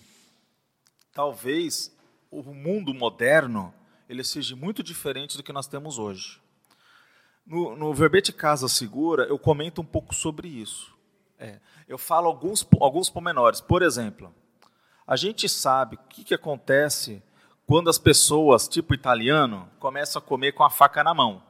talvez 1.11 1.91
o 2.29 2.43
mundo 2.53 2.93
moderno 2.93 3.73
ele 4.07 4.23
seja 4.23 4.55
muito 4.55 4.83
diferente 4.83 5.35
do 5.35 5.41
que 5.41 5.51
nós 5.51 5.65
temos 5.65 5.97
hoje. 5.97 6.44
No, 7.45 7.75
no 7.75 7.93
verbete 7.93 8.33
Casa 8.33 8.67
Segura, 8.67 9.25
eu 9.25 9.37
comento 9.37 9.81
um 9.81 9.85
pouco 9.85 10.15
sobre 10.15 10.47
isso. 10.47 10.95
É, 11.37 11.59
eu 11.87 11.97
falo 11.97 12.27
alguns, 12.27 12.65
alguns 12.79 13.09
pormenores. 13.09 13.61
Por 13.61 13.83
exemplo, 13.83 14.33
a 15.05 15.15
gente 15.15 15.47
sabe 15.47 15.95
o 15.95 15.99
que, 16.09 16.23
que 16.23 16.33
acontece 16.33 17.21
quando 17.67 17.89
as 17.89 17.99
pessoas, 17.99 18.67
tipo 18.67 18.93
italiano, 18.93 19.69
começam 19.79 20.19
a 20.19 20.25
comer 20.25 20.53
com 20.53 20.63
a 20.63 20.69
faca 20.69 21.03
na 21.03 21.13
mão. 21.13 21.43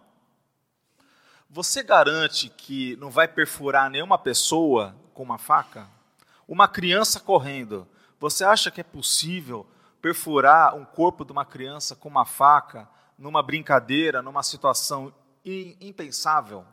Você 1.49 1.81
garante 1.81 2.49
que 2.49 2.97
não 2.97 3.09
vai 3.09 3.27
perfurar 3.27 3.89
nenhuma 3.89 4.17
pessoa 4.17 4.93
com 5.13 5.23
uma 5.23 5.37
faca? 5.37 5.87
Uma 6.45 6.67
criança 6.67 7.19
correndo, 7.19 7.87
você 8.19 8.43
acha 8.43 8.69
que 8.69 8.81
é 8.81 8.83
possível 8.83 9.65
perfurar 10.01 10.75
um 10.75 10.83
corpo 10.83 11.23
de 11.23 11.31
uma 11.31 11.45
criança 11.45 11.95
com 11.95 12.09
uma 12.09 12.25
faca 12.25 12.87
numa 13.17 13.41
brincadeira, 13.41 14.21
numa 14.21 14.43
situação 14.43 15.13
impensável? 15.45 16.65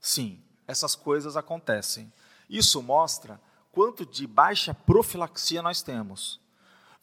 Sim, 0.00 0.42
essas 0.66 0.94
coisas 0.94 1.36
acontecem. 1.36 2.12
Isso 2.48 2.82
mostra 2.82 3.40
quanto 3.70 4.06
de 4.06 4.26
baixa 4.26 4.72
profilaxia 4.74 5.62
nós 5.62 5.82
temos. 5.82 6.40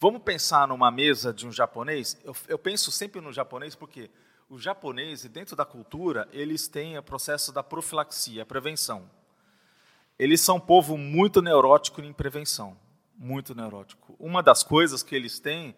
Vamos 0.00 0.22
pensar 0.22 0.66
numa 0.66 0.90
mesa 0.90 1.32
de 1.32 1.46
um 1.46 1.52
japonês? 1.52 2.20
Eu, 2.24 2.34
eu 2.48 2.58
penso 2.58 2.90
sempre 2.90 3.20
no 3.20 3.32
japonês 3.32 3.74
porque 3.74 4.10
o 4.48 4.58
japonês, 4.58 5.24
dentro 5.24 5.54
da 5.54 5.64
cultura, 5.64 6.28
eles 6.32 6.68
têm 6.68 6.98
o 6.98 7.02
processo 7.02 7.52
da 7.52 7.62
profilaxia, 7.62 8.42
a 8.42 8.46
prevenção. 8.46 9.08
Eles 10.18 10.40
são 10.40 10.56
um 10.56 10.60
povo 10.60 10.98
muito 10.98 11.40
neurótico 11.40 12.00
em 12.00 12.12
prevenção 12.12 12.76
muito 13.22 13.54
neurótico. 13.54 14.16
Uma 14.18 14.42
das 14.42 14.62
coisas 14.62 15.02
que 15.02 15.14
eles 15.14 15.38
têm, 15.38 15.74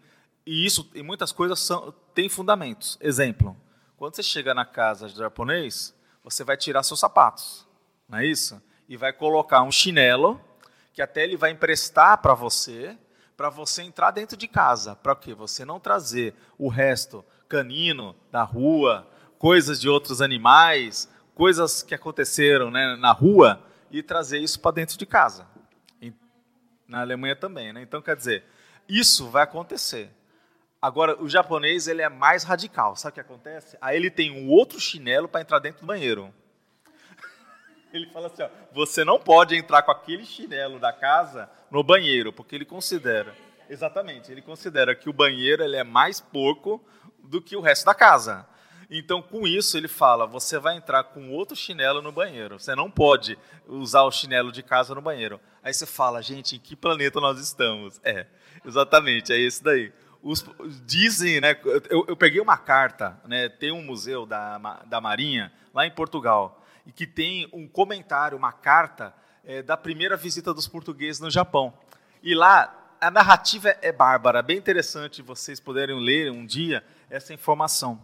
e 0.47 0.67
isso 0.67 0.91
e 0.95 1.03
muitas 1.03 1.31
coisas 1.31 1.61
são, 1.61 1.93
têm 2.15 2.29
fundamentos. 2.29 2.97
Exemplo, 3.01 3.57
quando 4.05 4.17
você 4.17 4.23
chega 4.23 4.53
na 4.53 4.67
casa 4.67 5.09
de 5.09 5.17
japonês, 5.17 5.95
você 6.23 6.45
vai 6.45 6.59
tirar 6.59 6.83
seus 6.83 7.01
sapatos, 7.01 7.67
não 8.07 8.19
é 8.19 8.27
isso? 8.27 8.61
E 8.87 8.99
vai 8.99 9.15
colocar 9.15 9.63
um 9.63 9.73
chinelo 9.73 10.39
que 10.93 11.01
até 11.01 11.25
ele 11.25 11.39
vai 11.39 11.53
emprestar 11.53 12.19
para 12.21 12.35
você, 12.35 12.99
para 13.35 13.49
você 13.49 13.81
entrar 13.83 14.11
dentro 14.11 14.37
de 14.37 14.47
casa. 14.47 14.95
Para 14.95 15.17
quê? 15.17 15.33
Você 15.33 15.65
não 15.65 15.81
trazer 15.81 16.35
o 16.59 16.69
resto 16.69 17.25
canino 17.49 18.15
da 18.31 18.43
rua, 18.43 19.11
coisas 19.39 19.81
de 19.81 19.89
outros 19.89 20.21
animais, 20.21 21.09
coisas 21.35 21.83
que 21.83 21.95
aconteceram 21.95 22.71
né, 22.71 22.97
na 22.97 23.11
rua 23.11 23.65
e 23.91 24.03
trazer 24.03 24.39
isso 24.39 24.61
para 24.61 24.73
dentro 24.73 24.99
de 24.99 25.07
casa. 25.07 25.49
Na 26.87 27.01
Alemanha 27.01 27.35
também, 27.35 27.73
né? 27.73 27.81
Então, 27.81 28.03
quer 28.03 28.17
dizer, 28.17 28.45
isso 28.87 29.31
vai 29.31 29.45
acontecer. 29.45 30.11
Agora, 30.85 31.17
o 31.19 31.31
japonês 31.31 31.89
ele 31.89 32.03
é 32.03 32.11
mais 32.11 32.45
radical. 32.45 32.95
Sabe 32.95 33.13
o 33.13 33.15
que 33.15 33.21
acontece? 33.21 33.75
Aí 33.81 33.97
ele 33.97 34.11
tem 34.11 34.31
um 34.31 34.51
outro 34.51 34.79
chinelo 34.79 35.27
para 35.27 35.41
entrar 35.41 35.59
dentro 35.59 35.81
do 35.81 35.87
banheiro. 35.87 36.31
Ele 37.91 38.07
fala 38.11 38.27
assim: 38.27 38.43
ó, 38.43 38.51
você 38.71 39.03
não 39.03 39.19
pode 39.19 39.57
entrar 39.57 39.81
com 39.81 39.91
aquele 39.91 40.27
chinelo 40.27 40.79
da 40.79 40.93
casa 40.93 41.49
no 41.71 41.83
banheiro, 41.83 42.35
porque 42.35 42.55
ele 42.55 42.67
considera. 42.67 43.35
exatamente. 43.71 44.31
Ele 44.31 44.43
considera 44.43 44.95
que 44.95 45.09
o 45.09 45.13
banheiro 45.13 45.65
ele 45.65 45.77
é 45.77 45.83
mais 45.83 46.21
porco 46.21 46.85
do 47.19 47.41
que 47.41 47.57
o 47.57 47.63
resto 47.63 47.87
da 47.87 47.95
casa. 47.95 48.47
Então, 48.91 49.23
com 49.23 49.47
isso, 49.47 49.79
ele 49.79 49.89
fala: 49.89 50.27
você 50.27 50.59
vai 50.59 50.77
entrar 50.77 51.03
com 51.05 51.31
outro 51.31 51.57
chinelo 51.57 52.03
no 52.03 52.13
banheiro. 52.13 52.61
Você 52.61 52.75
não 52.75 52.91
pode 52.91 53.39
usar 53.67 54.03
o 54.03 54.13
chinelo 54.13 54.53
de 54.53 54.63
casa 54.63 54.95
no 54.95 55.01
banheiro. 55.01 55.41
Aí 55.63 55.73
você 55.73 55.87
fala, 55.87 56.21
gente, 56.21 56.57
em 56.57 56.59
que 56.59 56.77
planeta 56.77 57.23
nós 57.23 57.41
estamos? 57.41 57.99
É, 58.05 58.27
exatamente, 58.67 59.33
é 59.33 59.39
esse 59.39 59.65
daí. 59.65 59.91
Os, 60.25 60.43
dizem, 60.87 61.39
né? 61.39 61.55
Eu, 61.91 62.07
eu, 62.09 62.17
peguei 62.17 62.41
uma 62.41 62.57
carta, 62.57 63.21
né? 63.27 63.47
Tem 63.51 63.71
um 63.71 63.83
museu 63.83 64.25
da, 64.25 64.59
da 64.87 64.99
Marinha 64.99 65.53
lá 65.75 65.87
em 65.87 65.91
Portugal 65.91 66.65
e 66.87 66.91
que 66.91 67.07
tem 67.07 67.47
um 67.53 67.69
comentário, 67.69 68.37
uma 68.37 68.51
carta 68.51 69.15
é, 69.45 69.63
da 69.63 69.77
primeira 69.77 70.17
visita 70.17 70.55
dos 70.55 70.67
portugueses 70.67 71.21
no 71.21 71.31
Japão. 71.31 71.75
E 72.23 72.35
lá 72.35 72.75
a 72.99 73.11
narrativa 73.11 73.77
é, 73.83 73.93
bárbara, 73.93 74.43
bem 74.43 74.57
interessante 74.57 75.21
vocês 75.21 75.61
poderem 75.61 76.01
ler 76.01 76.33
um 76.33 76.47
dia 76.47 76.83
essa 77.11 77.35
informação. 77.35 78.03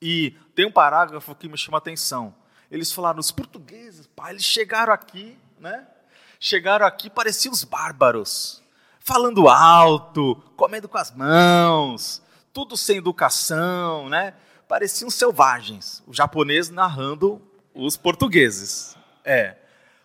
E 0.00 0.36
tem 0.54 0.66
um 0.66 0.70
parágrafo 0.70 1.34
que 1.34 1.48
me 1.48 1.58
chama 1.58 1.78
a 1.78 1.80
atenção. 1.80 2.32
Eles 2.70 2.92
falaram, 2.92 3.18
os 3.18 3.32
portugueses, 3.32 4.06
pá, 4.06 4.30
eles 4.30 4.44
chegaram 4.44 4.92
aqui, 4.92 5.36
né? 5.58 5.84
Chegaram 6.38 6.86
aqui, 6.86 7.10
pareciam 7.10 7.52
os 7.52 7.64
bárbaros, 7.64 8.62
falando 9.04 9.48
alto, 9.48 10.34
comendo 10.56 10.88
com 10.88 10.96
as 10.96 11.14
mãos, 11.14 12.22
tudo 12.54 12.74
sem 12.74 12.96
educação, 12.96 14.08
né? 14.08 14.32
Pareciam 14.66 15.10
selvagens. 15.10 16.02
O 16.06 16.14
japonês 16.14 16.70
narrando 16.70 17.40
os 17.74 17.98
portugueses. 17.98 18.96
É. 19.22 19.56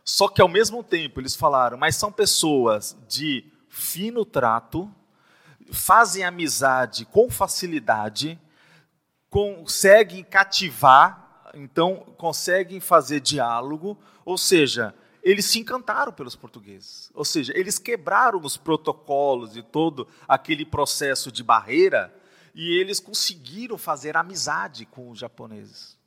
Só 0.03 0.27
que 0.27 0.41
ao 0.41 0.49
mesmo 0.49 0.83
tempo 0.83 1.21
eles 1.21 1.33
falaram, 1.33 1.77
mas 1.77 1.95
são 1.95 2.11
pessoas 2.11 2.97
de 3.07 3.45
fino 3.69 4.25
trato, 4.25 4.93
fazem 5.71 6.25
amizade 6.25 7.05
com 7.05 7.29
facilidade, 7.29 8.37
conseguem 9.29 10.25
cativar, 10.25 11.41
então 11.53 12.05
conseguem 12.17 12.81
fazer 12.81 13.21
diálogo, 13.21 13.97
ou 14.25 14.37
seja, 14.37 14.93
eles 15.23 15.45
se 15.45 15.59
encantaram 15.59 16.11
pelos 16.11 16.35
portugueses. 16.35 17.11
Ou 17.13 17.25
seja, 17.25 17.53
eles 17.55 17.77
quebraram 17.77 18.39
os 18.41 18.57
protocolos 18.57 19.55
e 19.55 19.61
todo 19.61 20.07
aquele 20.27 20.65
processo 20.65 21.31
de 21.31 21.43
barreira 21.43 22.13
e 22.55 22.79
eles 22.79 22.99
conseguiram 22.99 23.77
fazer 23.77 24.17
amizade 24.17 24.85
com 24.85 25.09
os 25.09 25.19
japoneses. 25.19 25.97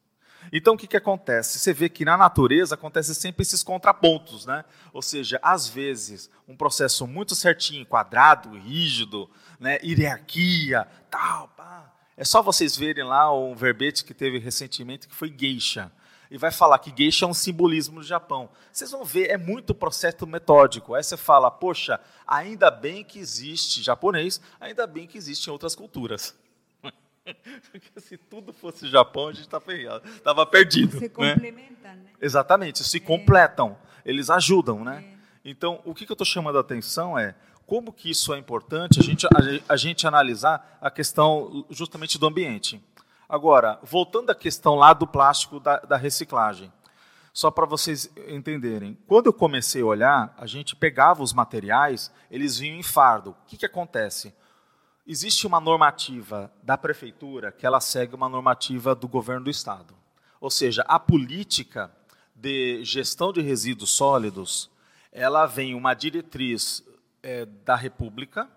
Então, 0.52 0.74
o 0.74 0.76
que, 0.76 0.86
que 0.86 0.96
acontece? 0.96 1.58
Você 1.58 1.72
vê 1.72 1.88
que 1.88 2.04
na 2.04 2.16
natureza 2.16 2.74
acontece 2.74 3.14
sempre 3.14 3.42
esses 3.42 3.62
contrapontos, 3.62 4.44
né? 4.44 4.64
Ou 4.92 5.00
seja, 5.00 5.38
às 5.42 5.68
vezes, 5.68 6.28
um 6.48 6.56
processo 6.56 7.06
muito 7.06 7.34
certinho, 7.34 7.86
quadrado, 7.86 8.58
rígido, 8.58 9.30
né? 9.60 9.78
hierarquia, 9.82 10.88
tal, 11.10 11.48
pá. 11.48 11.92
É 12.16 12.24
só 12.24 12.42
vocês 12.42 12.76
verem 12.76 13.04
lá 13.04 13.32
um 13.32 13.54
verbete 13.54 14.04
que 14.04 14.12
teve 14.12 14.38
recentemente 14.38 15.06
que 15.06 15.14
foi 15.14 15.32
geisha. 15.36 15.92
E 16.33 16.39
vai 16.39 16.51
falar 16.51 16.78
que 16.78 16.91
geisha 16.97 17.26
é 17.26 17.28
um 17.28 17.35
simbolismo 17.35 18.01
do 18.01 18.07
Japão. 18.07 18.49
Vocês 18.72 18.91
vão 18.91 19.05
ver, 19.05 19.28
é 19.28 19.37
muito 19.37 19.74
processo 19.74 20.26
metódico. 20.26 20.95
Aí 20.95 21.05
você 21.05 21.14
fala, 21.14 21.51
poxa, 21.51 22.01
ainda 22.26 22.70
bem 22.70 23.05
que 23.05 23.18
existe 23.18 23.83
japonês, 23.83 24.41
ainda 24.59 24.87
bem 24.87 25.07
que 25.07 25.18
existem 25.18 25.53
outras 25.53 25.74
culturas. 25.74 26.35
Porque 27.70 28.01
se 28.01 28.16
tudo 28.16 28.51
fosse 28.51 28.89
Japão, 28.89 29.28
a 29.28 29.35
gente 29.35 29.47
tá 29.47 29.61
estava 30.16 30.47
perdido. 30.47 30.93
Se 30.93 31.03
né? 31.03 31.09
complementam, 31.11 31.97
né? 31.97 32.11
Exatamente, 32.18 32.83
se 32.83 32.97
é. 32.97 33.01
completam, 33.01 33.76
eles 34.03 34.30
ajudam, 34.30 34.83
né? 34.83 35.05
É. 35.07 35.51
Então, 35.51 35.83
o 35.85 35.95
que, 35.95 36.07
que 36.07 36.12
eu 36.12 36.14
estou 36.14 36.24
chamando 36.24 36.57
a 36.57 36.62
atenção 36.62 37.18
é 37.18 37.35
como 37.66 37.93
que 37.93 38.11
isso 38.11 38.33
é 38.33 38.39
importante 38.39 39.01
a 39.01 39.03
gente, 39.03 39.26
a, 39.26 39.30
a 39.68 39.76
gente 39.76 40.07
analisar 40.07 40.78
a 40.80 40.91
questão 40.91 41.66
justamente 41.68 42.18
do 42.18 42.26
ambiente. 42.26 42.83
Agora, 43.33 43.80
voltando 43.83 44.30
à 44.30 44.35
questão 44.35 44.74
lá 44.74 44.93
do 44.93 45.07
plástico 45.07 45.59
da, 45.59 45.78
da 45.78 45.97
reciclagem, 45.97 46.72
só 47.33 47.51
para 47.51 47.64
vocês 47.64 48.12
entenderem, 48.28 48.99
quando 49.07 49.28
eu 49.28 49.33
comecei 49.33 49.80
a 49.80 49.87
olhar, 49.87 50.35
a 50.37 50.47
gente 50.47 50.76
pegava 50.76 51.22
os 51.22 51.33
materiais, 51.33 52.12
eles 52.30 52.59
vinham 52.59 52.76
em 52.76 52.83
fardo. 52.83 53.30
O 53.30 53.37
que, 53.47 53.57
que 53.57 53.64
acontece? 53.64 54.35
existe 55.07 55.47
uma 55.47 55.61
normativa 55.61 56.53
da 56.62 56.78
prefeitura 56.78 57.51
que 57.51 57.66
ela 57.66 57.80
segue 57.80 58.14
uma 58.14 58.28
normativa 58.28 58.95
do 58.95 59.09
governo 59.09 59.45
do 59.45 59.51
estado. 59.51 59.95
Ou 60.41 60.51
seja, 60.51 60.85
a 60.87 60.99
política 60.99 61.91
de 62.35 62.85
gestão 62.85 63.33
de 63.33 63.41
resíduos 63.41 63.91
sólidos, 63.91 64.70
ela 65.11 65.47
vem 65.47 65.74
uma 65.74 65.95
diretriz 65.95 66.85
é, 67.22 67.47
da 67.47 67.76
República 67.76 68.49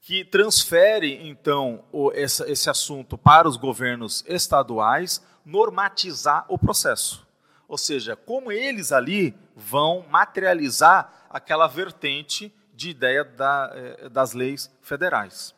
que 0.00 0.24
transfere 0.24 1.28
então 1.28 1.84
o, 1.92 2.10
essa, 2.12 2.50
esse 2.50 2.70
assunto 2.70 3.18
para 3.18 3.48
os 3.48 3.56
governos 3.56 4.24
estaduais 4.26 5.24
normatizar 5.44 6.44
o 6.48 6.58
processo. 6.58 7.26
Ou 7.68 7.78
seja, 7.78 8.16
como 8.16 8.50
eles 8.50 8.92
ali 8.92 9.34
vão 9.54 10.04
materializar 10.10 11.26
aquela 11.30 11.66
vertente 11.66 12.52
de 12.74 12.90
ideia 12.90 13.24
da, 13.24 13.70
é, 13.74 14.08
das 14.08 14.32
leis 14.32 14.70
federais. 14.82 15.54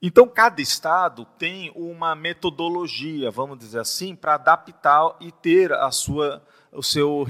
Então, 0.00 0.28
cada 0.28 0.60
estado 0.60 1.24
tem 1.38 1.72
uma 1.74 2.14
metodologia, 2.14 3.30
vamos 3.30 3.58
dizer 3.58 3.80
assim, 3.80 4.14
para 4.14 4.34
adaptar 4.34 5.16
e 5.18 5.32
ter 5.32 5.72
a 5.72 5.90
sua, 5.90 6.42
o 6.70 6.82
seu, 6.82 7.26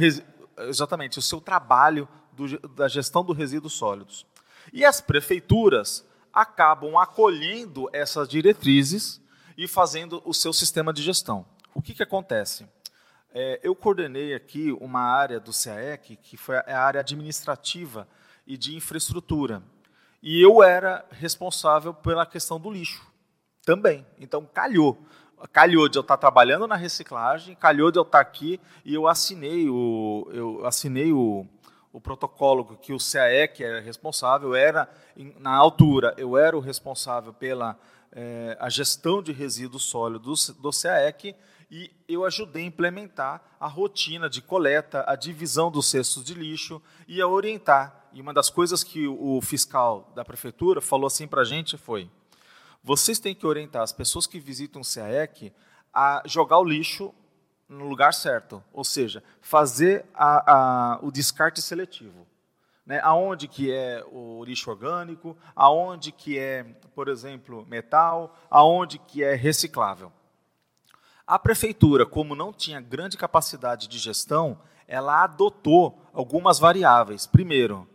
exatamente, 0.68 1.18
o 1.18 1.22
seu 1.22 1.40
trabalho 1.40 2.08
do, 2.32 2.58
da 2.70 2.88
gestão 2.88 3.24
dos 3.24 3.36
resíduos 3.36 3.74
sólidos. 3.74 4.26
E 4.72 4.84
as 4.84 5.00
prefeituras 5.00 6.05
acabam 6.36 6.98
acolhendo 6.98 7.88
essas 7.94 8.28
diretrizes 8.28 9.22
e 9.56 9.66
fazendo 9.66 10.20
o 10.22 10.34
seu 10.34 10.52
sistema 10.52 10.92
de 10.92 11.02
gestão. 11.02 11.46
O 11.74 11.80
que, 11.80 11.94
que 11.94 12.02
acontece? 12.02 12.66
É, 13.32 13.58
eu 13.62 13.74
coordenei 13.74 14.34
aqui 14.34 14.70
uma 14.78 15.00
área 15.00 15.40
do 15.40 15.50
CAEC, 15.50 16.16
que 16.16 16.36
foi 16.36 16.56
a 16.58 16.78
área 16.78 17.00
administrativa 17.00 18.06
e 18.46 18.58
de 18.58 18.76
infraestrutura. 18.76 19.62
E 20.22 20.42
eu 20.42 20.62
era 20.62 21.06
responsável 21.10 21.94
pela 21.94 22.26
questão 22.26 22.60
do 22.60 22.70
lixo 22.70 23.06
também. 23.64 24.06
Então, 24.18 24.44
calhou. 24.44 24.98
Calhou 25.52 25.88
de 25.88 25.96
eu 25.96 26.02
estar 26.02 26.18
trabalhando 26.18 26.66
na 26.66 26.76
reciclagem, 26.76 27.54
calhou 27.54 27.90
de 27.90 27.98
eu 27.98 28.02
estar 28.02 28.20
aqui 28.20 28.60
e 28.84 28.94
eu 28.94 29.06
assinei 29.06 29.68
o, 29.68 30.28
eu 30.32 30.66
assinei 30.66 31.12
o, 31.12 31.46
o 31.96 32.00
protocolo 32.00 32.76
que 32.76 32.92
o 32.92 32.98
CAE, 32.98 33.48
que 33.48 33.64
era 33.64 33.80
responsável, 33.80 34.54
era, 34.54 34.86
na 35.38 35.56
altura, 35.56 36.14
eu 36.18 36.36
era 36.36 36.54
o 36.54 36.60
responsável 36.60 37.32
pela 37.32 37.74
é, 38.12 38.54
a 38.60 38.68
gestão 38.68 39.22
de 39.22 39.32
resíduos 39.32 39.84
sólidos 39.84 40.50
do, 40.50 40.70
do 40.70 40.70
CAEC 40.70 41.34
e 41.70 41.90
eu 42.06 42.26
ajudei 42.26 42.64
a 42.64 42.66
implementar 42.66 43.42
a 43.58 43.66
rotina 43.66 44.28
de 44.28 44.42
coleta, 44.42 45.06
a 45.08 45.16
divisão 45.16 45.70
dos 45.70 45.86
cestos 45.86 46.22
de 46.22 46.34
lixo 46.34 46.82
e 47.08 47.18
a 47.22 47.26
orientar. 47.26 48.10
E 48.12 48.20
uma 48.20 48.34
das 48.34 48.50
coisas 48.50 48.84
que 48.84 49.08
o 49.08 49.40
fiscal 49.40 50.12
da 50.14 50.22
prefeitura 50.22 50.82
falou 50.82 51.06
assim 51.06 51.26
para 51.26 51.40
a 51.40 51.46
gente 51.46 51.78
foi: 51.78 52.10
vocês 52.84 53.18
têm 53.18 53.34
que 53.34 53.46
orientar 53.46 53.80
as 53.80 53.92
pessoas 53.92 54.26
que 54.26 54.38
visitam 54.38 54.82
o 54.82 54.84
CAEC 54.84 55.50
a 55.94 56.22
jogar 56.26 56.58
o 56.58 56.64
lixo 56.64 57.14
no 57.68 57.88
lugar 57.88 58.14
certo, 58.14 58.62
ou 58.72 58.84
seja, 58.84 59.22
fazer 59.40 60.04
a, 60.14 60.52
a, 60.94 60.98
o 61.02 61.10
descarte 61.10 61.60
seletivo. 61.60 62.26
Né? 62.84 63.00
Aonde 63.02 63.48
que 63.48 63.72
é 63.72 64.04
o 64.12 64.44
lixo 64.44 64.70
orgânico, 64.70 65.36
aonde 65.54 66.12
que 66.12 66.38
é, 66.38 66.62
por 66.94 67.08
exemplo, 67.08 67.66
metal, 67.66 68.36
aonde 68.48 68.98
que 68.98 69.24
é 69.24 69.34
reciclável. 69.34 70.12
A 71.26 71.38
prefeitura, 71.38 72.06
como 72.06 72.36
não 72.36 72.52
tinha 72.52 72.80
grande 72.80 73.16
capacidade 73.16 73.88
de 73.88 73.98
gestão, 73.98 74.60
ela 74.86 75.24
adotou 75.24 76.00
algumas 76.12 76.60
variáveis. 76.60 77.26
Primeiro, 77.26 77.88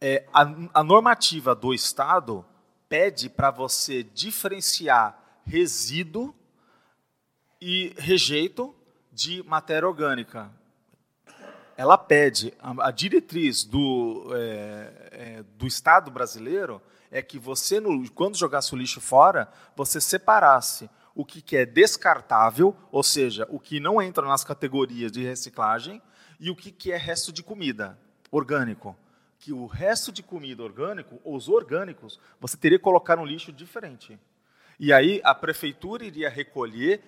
é, 0.00 0.24
a, 0.32 0.42
a 0.72 0.84
normativa 0.84 1.52
do 1.54 1.74
Estado 1.74 2.44
pede 2.88 3.28
para 3.28 3.50
você 3.50 4.04
diferenciar 4.04 5.18
resíduo 5.44 6.32
e 7.64 7.94
rejeito 7.96 8.74
de 9.12 9.40
matéria 9.44 9.86
orgânica. 9.88 10.50
Ela 11.76 11.96
pede, 11.96 12.52
a, 12.58 12.90
diretriz 12.90 13.62
do, 13.62 14.32
é, 14.34 15.08
é, 15.12 15.44
do 15.56 15.66
Estado 15.66 16.10
brasileiro 16.10 16.82
é 17.08 17.22
que 17.22 17.38
você, 17.38 17.78
no, 17.78 18.10
quando 18.10 18.36
jogasse 18.36 18.74
o 18.74 18.76
lixo 18.76 19.00
fora, 19.00 19.48
você 19.76 20.00
separasse 20.00 20.90
o 21.14 21.24
que, 21.24 21.40
que 21.40 21.56
é 21.56 21.64
descartável, 21.64 22.76
ou 22.90 23.02
seja, 23.02 23.46
o 23.48 23.60
que 23.60 23.78
não 23.78 24.02
entra 24.02 24.26
nas 24.26 24.42
categorias 24.42 25.12
de 25.12 25.22
reciclagem, 25.22 26.02
e 26.40 26.50
o 26.50 26.56
que, 26.56 26.72
que 26.72 26.90
é 26.90 26.96
resto 26.96 27.32
de 27.32 27.44
comida, 27.44 27.96
orgânico 28.30 28.96
que 29.38 29.52
o 29.52 29.66
resto 29.66 30.12
de 30.12 30.22
comida 30.22 30.62
orgânico, 30.62 31.20
os 31.24 31.48
orgânicos, 31.48 32.16
você 32.40 32.56
teria 32.56 32.78
que 32.78 32.84
colocar 32.84 33.18
um 33.18 33.26
lixo 33.26 33.52
diferente. 33.52 34.16
E 34.78 34.92
aí 34.92 35.20
a 35.24 35.34
prefeitura 35.34 36.04
iria 36.04 36.30
recolher 36.30 37.02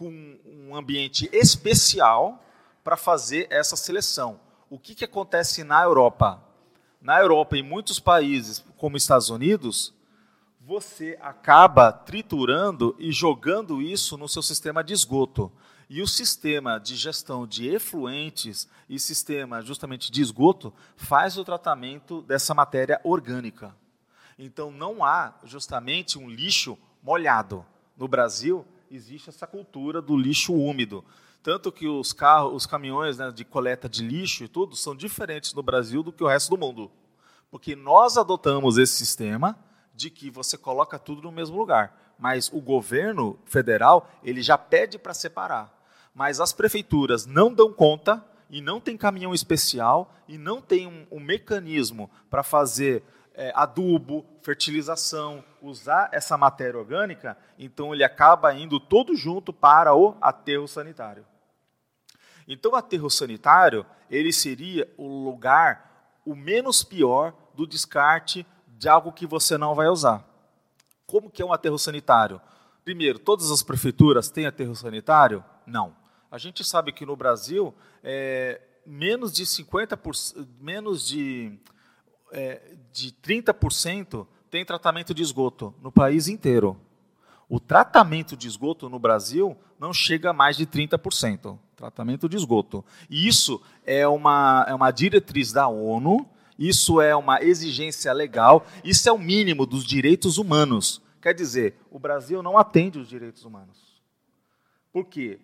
com 0.00 0.38
um 0.46 0.74
ambiente 0.74 1.28
especial 1.32 2.42
para 2.82 2.96
fazer 2.96 3.46
essa 3.50 3.76
seleção. 3.76 4.40
O 4.70 4.78
que, 4.78 4.94
que 4.94 5.04
acontece 5.04 5.62
na 5.62 5.82
Europa? 5.82 6.50
na 7.00 7.18
Europa 7.18 7.56
em 7.56 7.62
muitos 7.62 7.98
países, 7.98 8.62
como 8.76 8.96
Estados 8.96 9.30
Unidos, 9.30 9.94
você 10.60 11.18
acaba 11.20 11.90
triturando 11.90 12.94
e 12.98 13.10
jogando 13.10 13.80
isso 13.80 14.18
no 14.18 14.28
seu 14.28 14.42
sistema 14.42 14.84
de 14.84 14.92
esgoto. 14.92 15.50
E 15.88 16.02
o 16.02 16.06
sistema 16.06 16.78
de 16.78 16.94
gestão 16.94 17.46
de 17.46 17.66
efluentes 17.66 18.68
e 18.88 19.00
sistema 19.00 19.60
justamente 19.62 20.12
de 20.12 20.22
esgoto 20.22 20.72
faz 20.94 21.36
o 21.36 21.44
tratamento 21.44 22.22
dessa 22.22 22.54
matéria 22.54 23.00
orgânica. 23.02 23.74
Então 24.38 24.70
não 24.70 25.02
há 25.02 25.34
justamente 25.42 26.18
um 26.18 26.28
lixo 26.28 26.78
molhado. 27.02 27.64
No 27.96 28.06
Brasil 28.06 28.64
existe 28.90 29.28
essa 29.28 29.46
cultura 29.46 30.02
do 30.02 30.16
lixo 30.16 30.54
úmido. 30.54 31.04
Tanto 31.42 31.72
que 31.72 31.88
os 31.88 32.12
carros, 32.12 32.54
os 32.54 32.66
caminhões 32.66 33.18
né, 33.18 33.30
de 33.30 33.44
coleta 33.44 33.88
de 33.88 34.02
lixo 34.02 34.44
e 34.44 34.48
tudo 34.48 34.76
são 34.76 34.94
diferentes 34.94 35.54
no 35.54 35.62
Brasil 35.62 36.02
do 36.02 36.12
que 36.12 36.24
o 36.24 36.28
resto 36.28 36.50
do 36.50 36.58
mundo. 36.58 36.90
Porque 37.50 37.74
nós 37.74 38.16
adotamos 38.16 38.76
esse 38.76 38.94
sistema 38.94 39.58
de 39.94 40.10
que 40.10 40.30
você 40.30 40.58
coloca 40.58 40.98
tudo 40.98 41.22
no 41.22 41.32
mesmo 41.32 41.56
lugar. 41.56 42.14
Mas 42.18 42.50
o 42.52 42.60
governo 42.60 43.38
federal, 43.44 44.10
ele 44.22 44.42
já 44.42 44.58
pede 44.58 44.98
para 44.98 45.14
separar 45.14 45.80
mas 46.14 46.40
as 46.40 46.52
prefeituras 46.52 47.26
não 47.26 47.52
dão 47.52 47.72
conta 47.72 48.24
e 48.48 48.60
não 48.60 48.80
tem 48.80 48.96
caminhão 48.96 49.32
especial 49.32 50.14
e 50.26 50.36
não 50.36 50.60
tem 50.60 50.86
um, 50.86 51.06
um 51.10 51.20
mecanismo 51.20 52.10
para 52.28 52.42
fazer 52.42 53.02
é, 53.40 53.50
adubo, 53.54 54.26
fertilização, 54.42 55.42
usar 55.62 56.10
essa 56.12 56.36
matéria 56.36 56.78
orgânica, 56.78 57.38
então 57.58 57.94
ele 57.94 58.04
acaba 58.04 58.52
indo 58.52 58.78
todo 58.78 59.16
junto 59.16 59.50
para 59.50 59.94
o 59.94 60.14
aterro 60.20 60.68
sanitário. 60.68 61.24
Então, 62.46 62.72
o 62.72 62.76
aterro 62.76 63.08
sanitário 63.08 63.86
ele 64.10 64.30
seria 64.30 64.86
o 64.98 65.24
lugar 65.24 66.20
o 66.26 66.34
menos 66.34 66.84
pior 66.84 67.32
do 67.54 67.66
descarte 67.66 68.46
de 68.66 68.90
algo 68.90 69.10
que 69.10 69.26
você 69.26 69.56
não 69.56 69.74
vai 69.74 69.88
usar. 69.88 70.22
Como 71.06 71.30
que 71.30 71.40
é 71.40 71.44
um 71.44 71.52
aterro 71.52 71.78
sanitário? 71.78 72.42
Primeiro, 72.84 73.18
todas 73.18 73.50
as 73.50 73.62
prefeituras 73.62 74.28
têm 74.28 74.44
aterro 74.44 74.76
sanitário? 74.76 75.42
Não. 75.64 75.96
A 76.30 76.36
gente 76.36 76.62
sabe 76.62 76.92
que 76.92 77.06
no 77.06 77.16
Brasil, 77.16 77.74
é, 78.04 78.60
menos 78.84 79.32
de 79.32 79.46
50%, 79.46 80.46
menos 80.60 81.06
de, 81.06 81.58
é, 82.32 82.60
de 82.92 83.12
30% 83.22 84.26
tem 84.50 84.64
tratamento 84.64 85.14
de 85.14 85.22
esgoto 85.22 85.74
no 85.80 85.92
país 85.92 86.28
inteiro. 86.28 86.76
O 87.48 87.58
tratamento 87.58 88.36
de 88.36 88.46
esgoto 88.46 88.88
no 88.88 88.98
Brasil 88.98 89.56
não 89.78 89.92
chega 89.92 90.30
a 90.30 90.32
mais 90.32 90.56
de 90.56 90.66
30%. 90.66 91.58
Tratamento 91.74 92.28
de 92.28 92.36
esgoto. 92.36 92.84
E 93.08 93.26
isso 93.26 93.60
é 93.84 94.06
uma, 94.06 94.64
é 94.68 94.74
uma 94.74 94.90
diretriz 94.90 95.52
da 95.52 95.66
ONU, 95.66 96.28
isso 96.58 97.00
é 97.00 97.16
uma 97.16 97.42
exigência 97.42 98.12
legal, 98.12 98.66
isso 98.84 99.08
é 99.08 99.12
o 99.12 99.18
mínimo 99.18 99.64
dos 99.64 99.84
direitos 99.84 100.36
humanos. 100.36 101.00
Quer 101.20 101.34
dizer, 101.34 101.74
o 101.90 101.98
Brasil 101.98 102.42
não 102.42 102.58
atende 102.58 102.98
os 102.98 103.08
direitos 103.08 103.44
humanos. 103.44 104.00
Por 104.92 105.06
quê? 105.06 105.40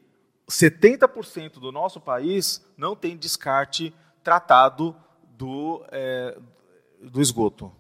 70% 0.49 1.55
do 1.55 1.72
nosso 1.72 2.01
país 2.01 2.64
não 2.76 2.95
tem 2.95 3.16
descarte 3.16 3.93
tratado 4.22 4.95
do, 5.37 5.84
é, 5.91 6.39
do 7.03 7.20
esgoto. 7.20 7.72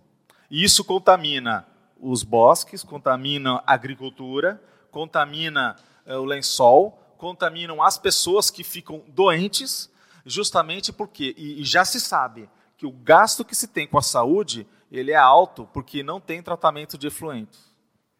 E 0.50 0.62
isso 0.62 0.84
contamina 0.84 1.66
os 2.00 2.22
bosques, 2.22 2.82
contamina 2.82 3.62
a 3.66 3.72
agricultura, 3.72 4.62
contamina 4.90 5.76
é, 6.04 6.16
o 6.16 6.24
lençol, 6.24 6.98
contaminam 7.16 7.82
as 7.82 7.98
pessoas 7.98 8.50
que 8.50 8.62
ficam 8.62 9.02
doentes, 9.08 9.90
justamente 10.24 10.92
porque, 10.92 11.34
e, 11.36 11.60
e 11.60 11.64
já 11.64 11.84
se 11.84 12.00
sabe, 12.00 12.48
que 12.76 12.86
o 12.86 12.92
gasto 12.92 13.44
que 13.44 13.54
se 13.54 13.66
tem 13.66 13.86
com 13.86 13.98
a 13.98 14.02
saúde 14.02 14.66
ele 14.90 15.10
é 15.10 15.16
alto 15.16 15.68
porque 15.72 16.02
não 16.02 16.20
tem 16.20 16.42
tratamento 16.42 16.96
de 16.96 17.06
efluentes. 17.06 17.74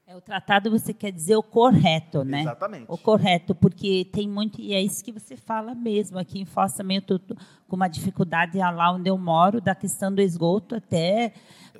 É, 0.08 0.14
o 0.14 0.20
tratado 0.20 0.70
você 0.70 0.94
quer 0.94 1.10
dizer 1.10 1.34
o 1.34 1.42
correto, 1.42 2.22
né? 2.22 2.42
Exatamente. 2.42 2.84
O 2.86 2.96
correto, 2.96 3.56
porque 3.56 4.08
tem 4.12 4.28
muito, 4.28 4.60
e 4.60 4.72
é 4.72 4.80
isso 4.80 5.02
que 5.02 5.10
você 5.10 5.36
fala 5.36 5.74
mesmo. 5.74 6.16
Aqui 6.16 6.38
em 6.38 6.44
Foz 6.44 6.74
também 6.74 6.98
eu 6.98 7.00
estou 7.00 7.18
com 7.66 7.74
uma 7.74 7.88
dificuldade 7.88 8.56
lá 8.56 8.92
onde 8.92 9.10
eu 9.10 9.18
moro, 9.18 9.60
da 9.60 9.74
questão 9.74 10.14
do 10.14 10.20
esgoto, 10.20 10.76
até 10.76 11.32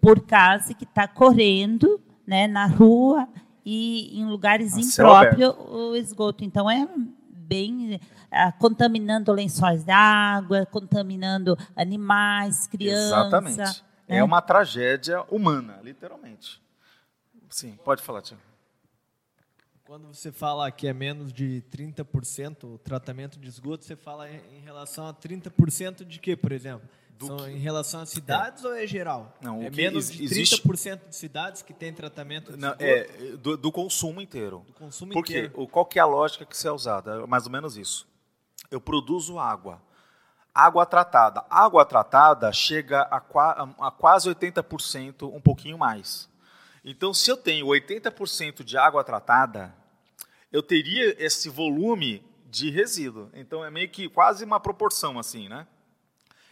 por 0.03 0.20
causa 0.27 0.74
que 0.74 0.83
está 0.83 1.07
correndo 1.07 2.01
né, 2.27 2.49
na 2.49 2.66
rua 2.66 3.29
e 3.64 4.20
em 4.20 4.27
lugares 4.27 4.77
impróprios 4.77 5.55
o 5.68 5.95
esgoto. 5.95 6.43
Então 6.43 6.68
é 6.68 6.85
bem 7.31 8.01
ah, 8.29 8.51
contaminando 8.51 9.31
lençóis 9.31 9.85
de 9.85 9.93
água, 9.93 10.66
contaminando 10.66 11.57
animais, 11.77 12.66
crianças. 12.66 13.07
Exatamente. 13.07 13.59
Né? 13.59 14.18
É 14.18 14.24
uma 14.24 14.43
tragédia 14.43 15.22
humana, 15.31 15.79
literalmente. 15.81 16.66
Sim, 17.51 17.79
pode 17.85 18.03
falar, 18.03 18.23
Tiago. 18.23 18.43
Quando 19.87 20.13
você 20.13 20.33
fala 20.33 20.69
que 20.73 20.89
é 20.89 20.93
menos 20.93 21.33
de 21.33 21.63
30% 21.71 22.65
o 22.65 22.79
tratamento 22.79 23.39
de 23.39 23.49
esgoto, 23.49 23.85
você 23.85 23.95
fala 23.95 24.29
em 24.29 24.59
relação 24.65 25.07
a 25.07 25.15
30% 25.15 26.05
de 26.05 26.19
quê, 26.19 26.37
por 26.37 26.51
exemplo? 26.51 26.89
Do 27.11 27.27
São 27.29 27.37
que... 27.37 27.51
em 27.51 27.59
relação 27.59 28.01
a 28.01 28.07
cidades 28.07 28.65
é. 28.65 28.67
ou 28.69 28.75
é 28.75 28.85
geral? 28.85 29.33
Não, 29.41 29.63
é 29.63 29.71
menos 29.71 30.11
de 30.11 30.25
30% 30.25 30.33
existe... 30.33 30.67
de 31.09 31.17
cidades 31.17 31.63
que 31.63 31.73
tem 31.73 31.93
tratamento 31.93 32.53
de 32.53 32.59
Não, 32.59 32.75
É 32.81 33.37
do, 33.37 33.57
do, 33.57 33.71
consumo 33.71 34.21
inteiro. 34.21 34.65
Do 34.67 34.73
consumo 34.73 35.13
Porque 35.13 35.39
inteiro. 35.39 35.69
qual 35.69 35.87
que 35.87 36.01
é 36.01 36.03
a 36.03 36.07
lógica 36.07 36.45
que 36.45 36.57
se 36.57 36.67
é 36.67 36.73
usada? 36.73 37.23
É 37.23 37.27
mais 37.27 37.47
ou 37.47 37.53
menos 37.53 37.77
isso. 37.77 38.09
Eu 38.71 38.81
produzo 38.81 39.39
água. 39.39 39.81
Água 40.53 40.85
tratada. 40.85 41.45
Água 41.49 41.85
tratada 41.85 42.53
chega 42.53 43.03
a, 43.03 43.19
a 43.19 43.91
quase 43.93 44.29
80%, 44.29 45.33
um 45.33 45.41
pouquinho 45.41 45.79
mais. 45.79 46.29
Então, 46.89 47.12
se 47.12 47.28
eu 47.28 47.37
tenho 47.37 47.66
80% 47.66 48.62
de 48.62 48.78
água 48.78 49.03
tratada, 49.03 49.74
eu 50.53 50.62
teria 50.62 51.16
esse 51.18 51.49
volume 51.49 52.24
de 52.49 52.70
resíduo. 52.70 53.28
Então, 53.34 53.64
é 53.64 53.70
meio 53.72 53.89
que 53.89 54.09
quase 54.09 54.45
uma 54.45 54.61
proporção 54.61 55.18
assim, 55.18 55.49
né? 55.49 55.66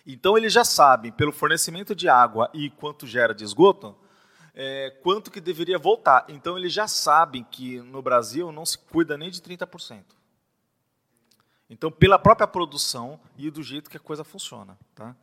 Então, 0.04 0.36
eles 0.36 0.52
já 0.52 0.64
sabem, 0.64 1.12
pelo 1.12 1.30
fornecimento 1.30 1.94
de 1.94 2.08
água 2.08 2.50
e 2.52 2.68
quanto 2.68 3.06
gera 3.06 3.32
de 3.32 3.44
esgoto, 3.44 3.96
é, 4.52 4.90
quanto 5.04 5.30
que 5.30 5.40
deveria 5.40 5.78
voltar. 5.78 6.24
Então, 6.28 6.58
eles 6.58 6.72
já 6.72 6.88
sabem 6.88 7.46
que 7.48 7.78
no 7.82 8.02
Brasil 8.02 8.50
não 8.50 8.66
se 8.66 8.76
cuida 8.76 9.16
nem 9.16 9.30
de 9.30 9.40
30%. 9.40 10.02
Então, 11.70 11.92
pela 11.92 12.18
própria 12.18 12.48
produção 12.48 13.20
e 13.38 13.52
do 13.52 13.62
jeito 13.62 13.88
que 13.88 13.96
a 13.96 14.00
coisa 14.00 14.24
funciona. 14.24 14.76
Tá? 14.96 15.14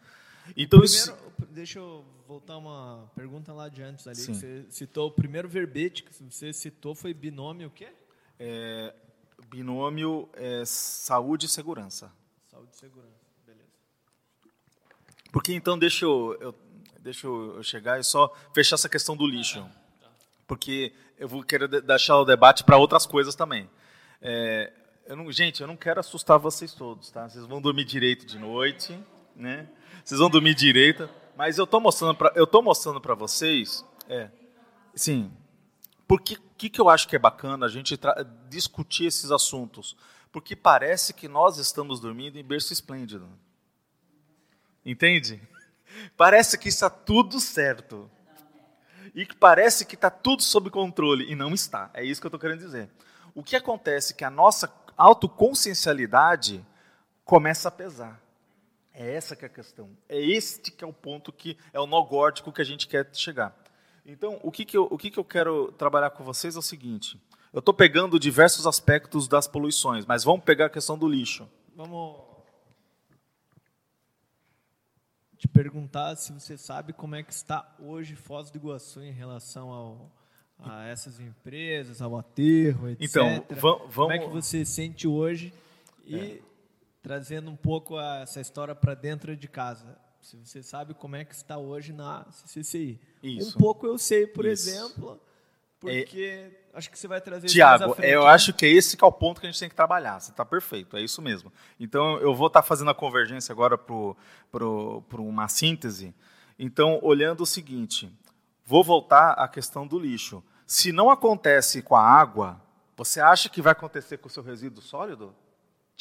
Então, 0.56 0.80
Primeiro, 0.80 0.86
isso... 0.86 1.32
Deixa 1.50 1.80
eu 1.80 2.06
voltar 2.28 2.58
uma 2.58 3.12
pergunta 3.14 3.52
lá 3.52 3.68
de 3.68 3.82
antes 3.82 4.08
ali. 4.08 4.16
Sim. 4.16 4.34
Você 4.34 4.66
citou 4.70 5.08
o 5.08 5.12
primeiro 5.12 5.50
verbete 5.50 6.02
que 6.02 6.14
você 6.24 6.54
citou 6.54 6.96
foi 6.96 7.14
binômio 7.14 7.68
o 7.68 7.72
quê? 7.72 7.90
É, 8.40 8.94
binômio 9.50 10.30
é, 10.34 10.64
saúde 10.66 11.48
e 11.48 11.50
segurança. 11.50 12.10
Saúde 12.50 12.70
e 12.74 12.78
segurança, 12.78 13.20
beleza. 13.46 13.70
Porque 15.32 15.54
então 15.54 15.78
deixa 15.78 16.06
eu, 16.06 16.38
eu 16.40 16.56
deixa 17.02 17.28
eu 17.28 17.62
chegar 17.64 18.00
e 18.00 18.04
só 18.04 18.34
fechar 18.54 18.76
essa 18.76 18.88
questão 18.88 19.18
do 19.18 19.28
lixo. 19.28 19.60
Ah, 19.60 19.70
tá. 20.00 20.10
Porque 20.48 20.94
eu 21.18 21.28
vou 21.28 21.44
querer 21.44 21.68
deixar 21.82 22.18
o 22.18 22.24
debate 22.24 22.64
para 22.64 22.78
outras 22.78 23.06
coisas 23.06 23.36
também. 23.36 23.70
É, 24.22 24.72
eu 25.06 25.18
não, 25.18 25.30
gente, 25.32 25.62
eu 25.62 25.68
não 25.68 25.76
quero 25.76 26.00
assustar 26.00 26.40
vocês 26.40 26.74
todos, 26.74 27.12
tá? 27.12 27.28
Vocês 27.28 27.46
vão 27.46 27.62
dormir 27.62 27.84
direito 27.84 28.26
de 28.26 28.40
noite, 28.40 28.98
né? 29.36 29.70
Vocês 30.04 30.20
vão 30.20 30.30
dormir 30.30 30.56
direito. 30.56 31.10
Mas 31.42 31.58
eu 31.58 31.64
estou 31.64 31.80
mostrando 31.80 32.16
para 32.16 32.32
eu 32.36 32.46
tô 32.46 32.62
mostrando 32.62 33.02
para 33.02 33.16
vocês, 33.16 33.84
é, 34.08 34.30
sim, 34.94 35.32
porque 36.08 36.38
que 36.56 36.70
que 36.70 36.80
eu 36.80 36.88
acho 36.88 37.08
que 37.08 37.16
é 37.16 37.20
bacana 37.20 37.66
a 37.66 37.70
gente 37.70 38.00
discutir 38.48 39.06
esses 39.06 39.32
assuntos, 39.32 39.98
porque 40.32 40.56
parece 40.56 41.14
que 41.14 41.28
nós 41.28 41.58
estamos 41.58 42.00
dormindo 42.00 42.38
em 42.38 42.44
berço 42.44 42.72
esplêndido, 42.72 43.28
entende? 44.86 45.42
Parece 46.16 46.58
que 46.60 46.70
está 46.70 46.90
tudo 46.90 47.40
certo 47.40 48.10
e 49.14 49.26
que 49.26 49.36
parece 49.36 49.86
que 49.86 49.96
está 49.96 50.10
tudo 50.10 50.42
sob 50.42 50.70
controle 50.70 51.30
e 51.30 51.36
não 51.36 51.54
está. 51.54 51.90
É 51.94 52.02
isso 52.02 52.22
que 52.22 52.28
eu 52.28 52.30
estou 52.30 52.40
querendo 52.40 52.60
dizer. 52.60 52.90
O 53.36 53.44
que 53.44 53.58
acontece 53.58 54.14
é 54.14 54.16
que 54.16 54.24
a 54.24 54.30
nossa 54.30 54.74
autoconsciencialidade 54.96 56.66
começa 57.26 57.68
a 57.68 57.72
pesar. 57.72 58.22
É 58.94 59.16
essa 59.16 59.36
que 59.36 59.46
é 59.46 59.48
a 59.48 59.50
questão. 59.50 59.90
É 60.08 60.20
este 60.20 60.72
que 60.72 60.84
é 60.84 60.88
o 60.88 60.94
ponto 60.94 61.32
que 61.32 61.58
é 61.72 61.80
o 61.80 61.88
nó 61.88 62.02
górdico 62.04 62.52
que 62.52 62.62
a 62.62 62.66
gente 62.66 62.88
quer 62.88 63.10
chegar. 63.14 63.56
Então, 64.06 64.40
o 64.44 64.52
que, 64.52 64.66
que, 64.66 64.76
eu, 64.76 64.88
o 64.90 64.98
que, 64.98 65.10
que 65.10 65.20
eu 65.20 65.24
quero 65.24 65.72
trabalhar 65.74 66.10
com 66.10 66.24
vocês 66.24 66.56
é 66.56 66.60
o 66.60 66.62
seguinte. 66.62 67.22
Eu 67.54 67.60
estou 67.60 67.74
pegando 67.74 68.20
diversos 68.20 68.66
aspectos 68.66 69.28
das 69.28 69.48
poluições, 69.48 70.06
mas 70.06 70.24
vamos 70.24 70.44
pegar 70.44 70.66
a 70.66 70.70
questão 70.70 70.98
do 70.98 71.08
lixo. 71.08 71.48
Vamos 71.76 72.20
te 75.38 75.48
perguntar 75.48 76.16
se 76.16 76.34
você 76.34 76.58
sabe 76.58 76.94
como 76.94 77.16
é 77.16 77.24
que 77.24 77.34
está 77.34 77.76
hoje 77.80 78.16
Foz 78.16 78.50
do 78.50 78.58
Iguaçu 78.58 79.02
em 79.02 79.12
relação 79.12 79.72
ao, 79.72 80.12
a 80.60 80.86
essas 80.86 81.20
empresas, 81.20 82.02
ao 82.02 82.18
aterro, 82.18 82.90
etc. 82.90 83.04
Então, 83.10 83.46
vamos... 83.50 83.96
Como 83.96 84.12
é 84.12 84.20
que 84.20 84.30
você 84.30 84.66
sente 84.66 85.08
hoje 85.08 85.54
e... 86.06 86.16
É 86.16 86.51
trazendo 87.02 87.50
um 87.50 87.56
pouco 87.56 88.00
essa 88.00 88.40
história 88.40 88.76
para 88.76 88.94
dentro 88.94 89.36
de 89.36 89.48
casa. 89.48 89.98
Se 90.22 90.38
você 90.38 90.62
sabe 90.62 90.94
como 90.94 91.16
é 91.16 91.26
que 91.26 91.34
está 91.34 91.58
hoje 91.58 91.92
na 91.92 92.26
CCI. 92.46 93.02
Isso. 93.24 93.58
Um 93.58 93.60
pouco 93.60 93.88
eu 93.88 93.98
sei, 93.98 94.28
por 94.28 94.46
Isso. 94.46 94.70
exemplo, 94.70 95.20
porque 95.80 96.52
acho 96.76 96.92
que 96.92 97.00
você 97.00 97.08
vai 97.08 97.20
trazer 97.20 97.48
Tiago, 97.48 97.80
mais 97.80 97.92
à 97.92 97.96
frente, 97.96 98.14
eu 98.14 98.24
né? 98.24 98.30
acho 98.30 98.54
que 98.54 98.68
esse 98.68 98.96
que 98.96 99.04
é 99.04 99.08
o 99.08 99.12
ponto 99.12 99.42
que 99.42 99.48
a 99.48 99.52
gente 99.52 99.60
tem 99.60 99.68
que 99.68 99.76
trabalhar. 99.76 100.20
Você 100.20 100.30
está 100.30 100.46
perfeito, 100.46 100.96
é 100.96 101.02
isso 101.02 101.24
mesmo. 101.24 101.52
Então, 101.80 102.20
eu 102.20 102.36
vou 102.36 102.48
estar 102.48 102.62
fazendo 102.62 102.92
a 102.92 102.96
convergência 102.96 103.52
agora 103.52 103.80
para 103.80 105.22
uma 105.22 105.48
síntese. 105.48 106.14
Então, 106.60 107.00
olhando 107.02 107.42
o 107.42 107.48
seguinte, 107.48 108.16
vou 108.64 108.84
voltar 108.84 109.32
à 109.32 109.48
questão 109.48 109.88
do 109.88 109.98
lixo. 109.98 110.44
Se 110.68 110.92
não 110.92 111.10
acontece 111.10 111.82
com 111.82 111.96
a 111.96 112.08
água, 112.08 112.62
você 112.96 113.20
acha 113.20 113.50
que 113.50 113.60
vai 113.60 113.72
acontecer 113.72 114.20
com 114.20 114.28
o 114.28 114.32
seu 114.32 114.44
resíduo 114.44 114.84
sólido? 114.84 115.36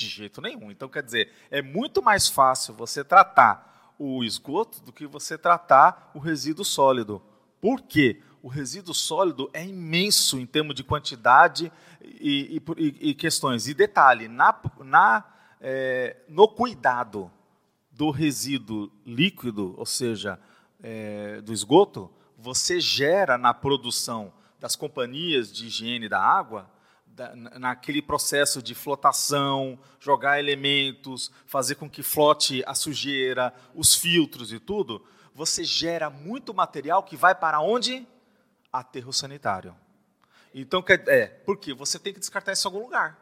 De 0.01 0.09
jeito 0.09 0.41
nenhum. 0.41 0.71
Então, 0.71 0.89
quer 0.89 1.03
dizer, 1.03 1.31
é 1.51 1.61
muito 1.61 2.03
mais 2.03 2.27
fácil 2.27 2.73
você 2.73 3.05
tratar 3.05 3.93
o 3.99 4.25
esgoto 4.25 4.81
do 4.81 4.91
que 4.95 5.07
você 5.07 5.37
tratar 5.37 6.11
o 6.15 6.19
resíduo 6.19 6.65
sólido. 6.65 7.21
Por 7.61 7.83
quê? 7.83 8.23
O 8.43 8.49
resíduo 8.49 8.95
sólido 8.95 9.51
é 9.53 9.63
imenso 9.63 10.41
em 10.41 10.47
termos 10.47 10.75
de 10.75 10.83
quantidade 10.83 11.71
e, 12.01 12.63
e, 12.79 13.11
e 13.11 13.15
questões. 13.15 13.69
E 13.69 13.75
detalhe, 13.75 14.27
na, 14.27 14.59
na, 14.79 15.23
é, 15.61 16.17
no 16.27 16.49
cuidado 16.49 17.31
do 17.93 18.11
resíduo 18.11 18.91
líquido, 19.05 19.75
ou 19.77 19.85
seja, 19.85 20.41
é, 20.83 21.43
do 21.43 21.53
esgoto, 21.53 22.11
você 22.39 22.81
gera 22.81 23.37
na 23.37 23.53
produção 23.53 24.33
das 24.59 24.75
companhias 24.75 25.53
de 25.53 25.67
higiene 25.67 26.09
da 26.09 26.23
água, 26.23 26.71
naquele 27.59 28.03
processo 28.03 28.63
de 28.63 28.75
flotação, 28.75 29.79
jogar 29.99 30.39
elementos, 30.39 31.31
fazer 31.47 31.75
com 31.77 31.89
que 31.89 32.03
flote 32.03 32.63
a 32.67 32.75
sujeira, 32.75 33.55
os 33.75 33.95
filtros 33.95 34.53
e 34.53 34.59
tudo, 34.59 35.05
você 35.35 35.65
gera 35.65 36.11
muito 36.11 36.53
material 36.53 37.03
que 37.03 37.17
vai 37.17 37.35
para 37.35 37.61
onde? 37.61 38.07
Aterro 38.73 39.13
sanitário. 39.13 39.75
Então, 40.55 40.85
é, 41.07 41.27
porque 41.27 41.73
você 41.73 41.99
tem 41.99 42.13
que 42.13 42.21
descartar 42.21 42.53
isso 42.53 42.67
em 42.67 42.71
algum 42.71 42.85
lugar. 42.85 43.19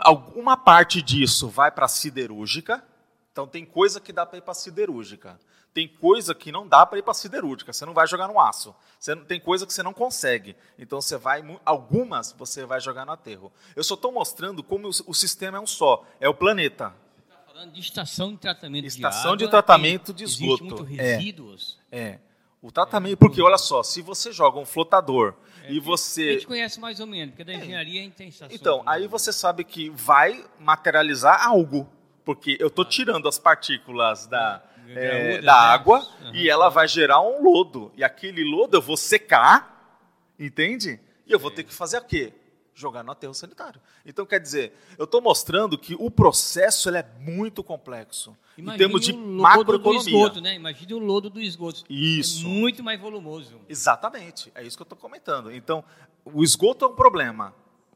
Alguma 0.00 0.56
parte 0.56 1.02
disso 1.02 1.48
vai 1.48 1.70
para 1.70 1.84
a 1.84 1.88
siderúrgica, 1.88 2.82
então 3.30 3.46
tem 3.46 3.64
coisa 3.64 4.00
que 4.00 4.12
dá 4.12 4.24
para 4.24 4.38
ir 4.38 4.42
para 4.42 4.52
a 4.52 4.54
siderúrgica. 4.54 5.38
Tem 5.76 5.86
coisa 5.86 6.34
que 6.34 6.50
não 6.50 6.66
dá 6.66 6.86
para 6.86 6.98
ir 6.98 7.02
para 7.02 7.10
a 7.10 7.14
siderúrgica, 7.14 7.70
você 7.70 7.84
não 7.84 7.92
vai 7.92 8.06
jogar 8.06 8.28
no 8.28 8.40
aço. 8.40 8.74
Você 8.98 9.14
não, 9.14 9.26
tem 9.26 9.38
coisa 9.38 9.66
que 9.66 9.74
você 9.74 9.82
não 9.82 9.92
consegue. 9.92 10.56
Então 10.78 11.02
você 11.02 11.18
vai, 11.18 11.44
algumas 11.66 12.32
você 12.32 12.64
vai 12.64 12.80
jogar 12.80 13.04
no 13.04 13.12
aterro. 13.12 13.52
Eu 13.76 13.84
só 13.84 13.92
estou 13.92 14.10
mostrando 14.10 14.62
como 14.62 14.88
o, 14.88 14.90
o, 15.06 15.12
sistema 15.12 15.58
é 15.58 15.60
um 15.60 15.66
só, 15.66 16.02
é 16.18 16.26
o 16.30 16.32
planeta. 16.32 16.94
Você 17.14 17.20
está 17.20 17.36
falando 17.52 17.72
de 17.74 17.80
estação 17.80 18.32
de 18.32 18.38
tratamento 18.38 18.86
estação 18.86 19.20
de 19.20 19.26
água. 19.26 19.36
de 19.36 19.48
tratamento 19.50 20.14
de 20.14 20.24
esgoto. 20.24 20.64
Existe 20.64 20.64
muito 20.64 20.82
resíduos. 20.82 21.78
É. 21.92 22.00
é. 22.00 22.20
O 22.62 22.72
tratamento, 22.72 23.18
porque 23.18 23.42
olha 23.42 23.58
só, 23.58 23.82
se 23.82 24.00
você 24.00 24.32
joga 24.32 24.58
um 24.58 24.64
flotador 24.64 25.34
é, 25.62 25.74
e 25.74 25.78
você. 25.78 26.22
A 26.22 26.32
gente 26.32 26.46
conhece 26.46 26.80
mais 26.80 27.00
ou 27.00 27.06
menos, 27.06 27.34
porque 27.34 27.44
da 27.44 27.52
engenharia 27.52 28.00
a 28.00 28.04
gente 28.04 28.14
tem 28.14 28.28
estação. 28.28 28.56
Então, 28.56 28.82
aí 28.86 29.06
você 29.06 29.30
sabe 29.30 29.62
que 29.62 29.90
vai 29.90 30.42
materializar 30.58 31.46
algo. 31.46 31.86
Porque 32.24 32.56
eu 32.58 32.66
estou 32.66 32.84
tirando 32.84 33.28
as 33.28 33.38
partículas 33.38 34.26
da, 34.26 34.60
é, 34.88 35.40
da 35.40 35.54
água 35.54 36.06
uhum. 36.22 36.34
e 36.34 36.48
ela 36.48 36.68
vai 36.68 36.86
gerar 36.86 37.20
um 37.20 37.42
lodo. 37.42 37.92
E 37.96 38.04
aquele 38.04 38.44
lodo 38.44 38.76
eu 38.76 38.82
vou 38.82 38.96
secar, 38.96 39.98
entende? 40.38 41.00
E 41.26 41.32
eu 41.32 41.38
vou 41.38 41.50
ter 41.50 41.64
que 41.64 41.72
fazer 41.72 41.98
o 41.98 42.04
quê? 42.04 42.32
Jogar 42.74 43.02
no 43.02 43.10
aterro 43.10 43.32
sanitário. 43.32 43.80
Então, 44.04 44.26
quer 44.26 44.38
dizer, 44.38 44.74
eu 44.98 45.04
estou 45.04 45.22
mostrando 45.22 45.78
que 45.78 45.96
o 45.98 46.10
processo 46.10 46.90
é 46.90 47.04
muito 47.18 47.64
complexo. 47.64 48.36
Imagine 48.58 48.74
em 48.74 48.78
termos 48.78 49.04
de 49.04 49.12
o 49.12 49.16
macroeconomia. 49.16 50.02
Do 50.02 50.08
esgoto, 50.08 50.40
né? 50.42 50.54
Imagine 50.54 50.94
o 50.94 50.98
lodo 50.98 51.30
do 51.30 51.40
esgoto. 51.40 51.84
Isso. 51.88 52.44
É 52.44 52.48
muito 52.48 52.84
mais 52.84 53.00
volumoso. 53.00 53.60
Exatamente. 53.66 54.52
É 54.54 54.62
isso 54.62 54.76
que 54.76 54.82
eu 54.82 54.84
estou 54.84 54.98
comentando. 54.98 55.50
Então, 55.50 55.82
o 56.24 56.44
esgoto 56.44 56.84
é 56.84 56.88
um 56.88 56.94
problema. 56.94 57.54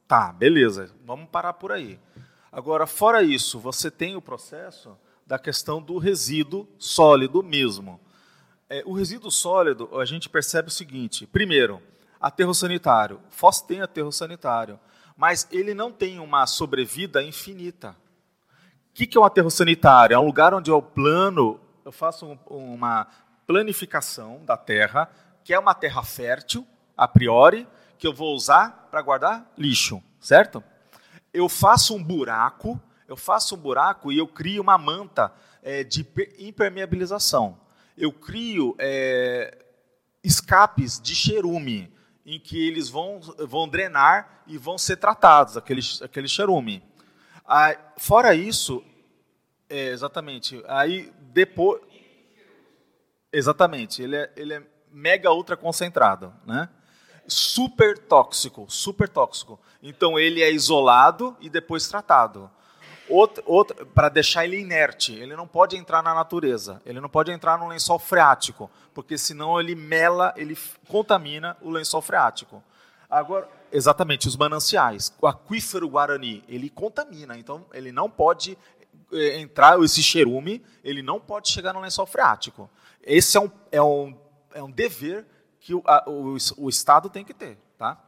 Tá, 0.09 0.32
beleza. 0.32 0.91
Vamos 1.05 1.28
parar 1.28 1.53
por 1.53 1.72
aí. 1.72 2.01
Agora, 2.51 2.86
fora 2.86 3.22
isso, 3.22 3.61
você 3.61 3.91
tem 3.91 4.16
o 4.16 4.22
processo 4.22 4.97
da 5.31 5.39
questão 5.39 5.81
do 5.81 5.97
resíduo 5.97 6.68
sólido 6.76 7.41
mesmo. 7.41 8.01
É, 8.68 8.83
o 8.85 8.93
resíduo 8.93 9.31
sólido, 9.31 9.89
a 10.01 10.05
gente 10.05 10.28
percebe 10.28 10.66
o 10.66 10.72
seguinte: 10.72 11.24
primeiro, 11.24 11.81
aterro 12.20 12.53
sanitário. 12.53 13.20
FOS 13.31 13.61
tem 13.61 13.81
aterro 13.81 14.11
sanitário, 14.11 14.76
mas 15.16 15.47
ele 15.53 15.72
não 15.72 15.93
tem 15.93 16.18
uma 16.18 16.49
sobrevida 16.49 17.22
infinita. 17.22 17.91
O 17.91 18.93
que, 18.93 19.07
que 19.07 19.16
é 19.16 19.20
um 19.20 19.24
aterro 19.24 19.53
sanitário? 19.53 20.14
É 20.14 20.18
um 20.18 20.26
lugar 20.26 20.53
onde 20.53 20.68
eu 20.68 20.83
plano, 20.83 21.61
eu 21.85 21.93
faço 21.93 22.26
um, 22.26 22.74
uma 22.74 23.07
planificação 23.47 24.45
da 24.45 24.57
terra, 24.57 25.09
que 25.45 25.55
é 25.55 25.59
uma 25.61 25.74
terra 25.74 26.03
fértil, 26.03 26.66
a 26.97 27.07
priori, 27.07 27.68
que 28.01 28.07
eu 28.07 28.12
vou 28.12 28.35
usar 28.35 28.89
para 28.91 29.01
guardar 29.01 29.49
lixo, 29.57 30.03
certo? 30.18 30.61
eu 31.33 31.49
faço 31.49 31.95
um 31.95 32.03
buraco, 32.03 32.81
eu 33.11 33.17
faço 33.17 33.57
um 33.57 33.59
buraco 33.59 34.13
e 34.13 34.19
eu 34.19 34.29
crio 34.29 34.63
uma 34.63 34.79
manta 34.79 35.33
é, 35.65 35.83
de 35.83 36.07
impermeabilização. 36.39 37.59
Eu 37.99 38.13
crio 38.13 38.77
é, 38.79 39.65
escapes 40.23 41.01
de 41.01 41.13
cherume, 41.13 41.93
em 42.25 42.39
que 42.39 42.65
eles 42.65 42.89
vão, 42.89 43.19
vão 43.49 43.69
drenar 43.69 44.45
e 44.47 44.57
vão 44.57 44.79
ser 44.79 44.97
tratados, 44.97 45.57
aquele, 45.57 45.81
aquele 46.03 46.29
cherume. 46.29 46.85
Ah, 47.45 47.77
fora 47.97 48.33
isso, 48.33 48.81
é, 49.69 49.89
exatamente, 49.89 50.63
aí 50.69 51.13
depois... 51.33 51.81
Exatamente, 53.33 54.03
ele 54.03 54.17
é, 54.17 54.33
ele 54.37 54.55
é 54.55 54.63
mega 54.93 55.33
ultra 55.33 55.57
concentrado, 55.57 56.33
né? 56.47 56.69
super 57.27 57.97
tóxico, 57.99 58.67
super 58.69 59.09
tóxico. 59.09 59.61
Então 59.83 60.19
ele 60.19 60.43
é 60.43 60.53
isolado 60.53 61.37
e 61.41 61.49
depois 61.49 61.89
tratado. 61.89 62.51
Para 63.95 64.09
deixar 64.09 64.45
ele 64.45 64.59
inerte, 64.61 65.13
ele 65.13 65.35
não 65.35 65.47
pode 65.47 65.77
entrar 65.77 66.03
na 66.03 66.15
natureza, 66.15 66.81
ele 66.87 67.01
não 67.01 67.09
pode 67.09 67.31
entrar 67.31 67.59
no 67.59 67.69
lençol 67.69 67.99
freático, 67.99 68.71
porque 68.95 69.19
senão 69.19 69.61
ele 69.61 69.75
mela, 69.75 70.33
ele 70.37 70.57
contamina 70.89 71.57
o 71.61 71.71
lençol 71.71 72.01
freático. 72.01 72.63
Agora, 73.09 73.49
exatamente, 73.73 74.29
os 74.29 74.37
mananciais, 74.37 75.13
o 75.21 75.27
aquífero 75.27 75.89
guarani, 75.89 76.45
ele 76.49 76.71
contamina, 76.71 77.37
então 77.37 77.67
ele 77.73 77.91
não 77.91 78.09
pode 78.09 78.57
eh, 79.13 79.41
entrar 79.41 79.81
esse 79.83 80.03
cherume, 80.03 80.63
ele 80.85 81.03
não 81.03 81.19
pode 81.19 81.49
chegar 81.49 81.73
no 81.73 81.81
lençol 81.81 82.07
freático. 82.07 82.71
Esse 83.03 83.37
é 83.37 83.41
um, 83.41 83.51
é 83.73 83.83
um, 83.83 84.17
é 84.55 84.63
um 84.63 84.71
dever 84.71 85.27
que 85.59 85.75
o, 85.75 85.83
a, 85.85 86.09
o, 86.09 86.37
o 86.57 86.69
Estado 86.69 87.11
tem 87.11 87.25
que 87.25 87.35
ter. 87.35 87.59
Tá? 87.77 87.99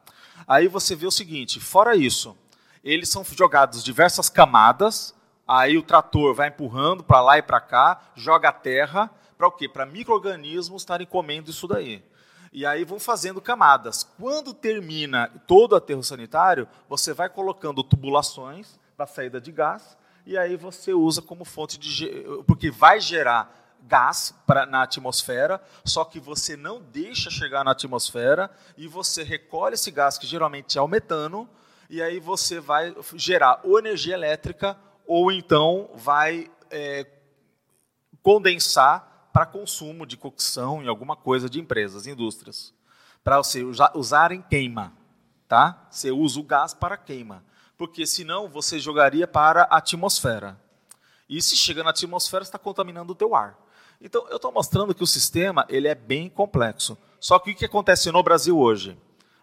Aí 0.46 0.68
você 0.68 0.94
vê 0.94 1.06
o 1.06 1.10
seguinte: 1.10 1.58
fora 1.58 1.96
isso, 1.96 2.36
eles 2.82 3.08
são 3.08 3.24
jogados 3.24 3.84
diversas 3.84 4.28
camadas, 4.28 5.14
aí 5.46 5.76
o 5.76 5.82
trator 5.82 6.34
vai 6.34 6.48
empurrando 6.48 7.04
para 7.04 7.20
lá 7.20 7.38
e 7.38 7.42
para 7.42 7.60
cá, 7.60 8.00
joga 8.14 8.48
a 8.48 8.52
terra, 8.52 9.10
para 9.36 9.46
o 9.46 9.52
quê? 9.52 9.68
Para 9.68 9.86
micro-organismos 9.86 10.82
estarem 10.82 11.06
comendo 11.06 11.50
isso 11.50 11.66
daí. 11.66 12.04
E 12.52 12.66
aí 12.66 12.84
vão 12.84 13.00
fazendo 13.00 13.40
camadas. 13.40 14.04
Quando 14.18 14.52
termina 14.52 15.30
todo 15.46 15.72
o 15.72 15.76
aterro 15.76 16.02
sanitário, 16.02 16.68
você 16.88 17.14
vai 17.14 17.28
colocando 17.28 17.82
tubulações 17.82 18.78
para 18.96 19.06
saída 19.06 19.40
de 19.40 19.50
gás, 19.50 19.96
e 20.26 20.36
aí 20.36 20.56
você 20.56 20.92
usa 20.92 21.22
como 21.22 21.44
fonte 21.44 21.78
de. 21.78 22.24
porque 22.46 22.70
vai 22.70 23.00
gerar 23.00 23.58
gás 23.82 24.34
pra, 24.46 24.64
na 24.64 24.82
atmosfera, 24.82 25.60
só 25.84 26.04
que 26.04 26.20
você 26.20 26.56
não 26.56 26.80
deixa 26.80 27.30
chegar 27.30 27.64
na 27.64 27.72
atmosfera 27.72 28.50
e 28.76 28.86
você 28.86 29.22
recolhe 29.22 29.74
esse 29.74 29.90
gás, 29.90 30.18
que 30.18 30.26
geralmente 30.26 30.78
é 30.78 30.82
o 30.82 30.86
metano, 30.86 31.48
e 31.92 32.00
aí 32.00 32.18
você 32.18 32.58
vai 32.58 32.96
gerar 33.16 33.60
ou 33.62 33.78
energia 33.78 34.14
elétrica 34.14 34.78
ou 35.06 35.30
então 35.30 35.90
vai 35.94 36.50
é, 36.70 37.06
condensar 38.22 39.28
para 39.30 39.44
consumo 39.44 40.06
de 40.06 40.16
cocção 40.16 40.82
em 40.82 40.88
alguma 40.88 41.14
coisa 41.14 41.50
de 41.50 41.60
empresas, 41.60 42.06
indústrias, 42.06 42.72
para 43.22 43.36
você 43.36 43.62
usar 43.94 44.32
em 44.32 44.40
queima. 44.40 44.94
Tá? 45.46 45.86
Você 45.90 46.10
usa 46.10 46.40
o 46.40 46.42
gás 46.42 46.72
para 46.72 46.96
queima, 46.96 47.44
porque 47.76 48.06
senão 48.06 48.48
você 48.48 48.78
jogaria 48.78 49.28
para 49.28 49.64
a 49.64 49.76
atmosfera. 49.76 50.58
E 51.28 51.42
se 51.42 51.54
chega 51.54 51.84
na 51.84 51.90
atmosfera, 51.90 52.42
está 52.42 52.58
contaminando 52.58 53.12
o 53.12 53.16
teu 53.16 53.34
ar. 53.34 53.54
Então, 54.00 54.26
eu 54.30 54.36
estou 54.36 54.50
mostrando 54.50 54.94
que 54.94 55.04
o 55.04 55.06
sistema 55.06 55.66
ele 55.68 55.88
é 55.88 55.94
bem 55.94 56.30
complexo. 56.30 56.96
Só 57.20 57.38
que 57.38 57.50
o 57.50 57.54
que 57.54 57.66
acontece 57.66 58.10
no 58.10 58.22
Brasil 58.22 58.58
hoje? 58.58 58.96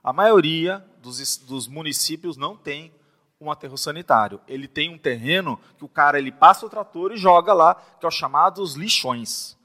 A 0.04 0.12
maioria 0.12 0.84
dos, 1.02 1.38
dos 1.38 1.68
municípios 1.68 2.38
não 2.38 2.56
tem 2.56 2.94
um 3.42 3.50
aterro 3.50 3.78
sanitário. 3.78 4.42
Ele 4.48 4.68
tem 4.68 4.94
um 4.94 4.98
terreno 4.98 5.60
que 5.78 5.86
o 5.86 5.90
cara 5.90 6.20
ele 6.20 6.32
passa 6.32 6.66
o 6.66 6.70
trator 6.70 7.12
e 7.12 7.18
joga 7.18 7.54
lá, 7.54 7.76
que 8.00 8.06
é 8.06 8.08
o 8.08 8.12
chamados 8.12 8.76
lixões. 8.76 9.58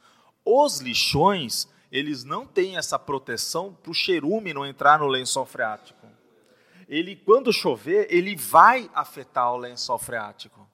Os 0.45 0.81
lixões, 0.81 1.69
eles 1.91 2.23
não 2.23 2.47
têm 2.47 2.77
essa 2.77 2.99
proteção 2.99 3.73
para 3.73 3.91
o 3.91 3.95
cherume 3.95 4.55
não 4.55 4.65
entrar 4.65 4.99
no 4.99 5.07
lençol 5.07 5.45
freático. 5.45 6.07
Ele, 6.89 7.17
quando 7.17 7.53
chover, 7.53 8.07
ele 8.11 8.37
vai 8.37 8.91
afetar 8.95 9.53
o 9.53 9.57
lençol 9.57 9.99
freático. 9.99 10.65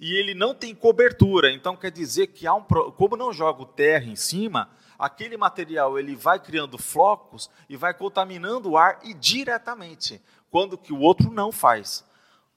e 0.00 0.14
ele 0.14 0.32
não 0.32 0.54
tem 0.54 0.74
cobertura. 0.74 1.52
Então 1.52 1.76
quer 1.76 1.90
dizer 1.90 2.28
que 2.28 2.46
há 2.46 2.54
um 2.54 2.62
como 2.62 3.16
não 3.16 3.32
jogo 3.32 3.66
terra 3.66 4.06
em 4.06 4.16
cima, 4.16 4.70
aquele 5.00 5.36
material 5.36 5.98
ele 5.98 6.14
vai 6.14 6.38
criando 6.38 6.76
flocos 6.76 7.50
e 7.68 7.76
vai 7.76 7.94
contaminando 7.94 8.70
o 8.70 8.76
ar 8.76 9.00
e 9.02 9.14
diretamente, 9.14 10.20
quando 10.50 10.76
que 10.76 10.92
o 10.92 11.00
outro 11.00 11.32
não 11.32 11.50
faz. 11.50 12.04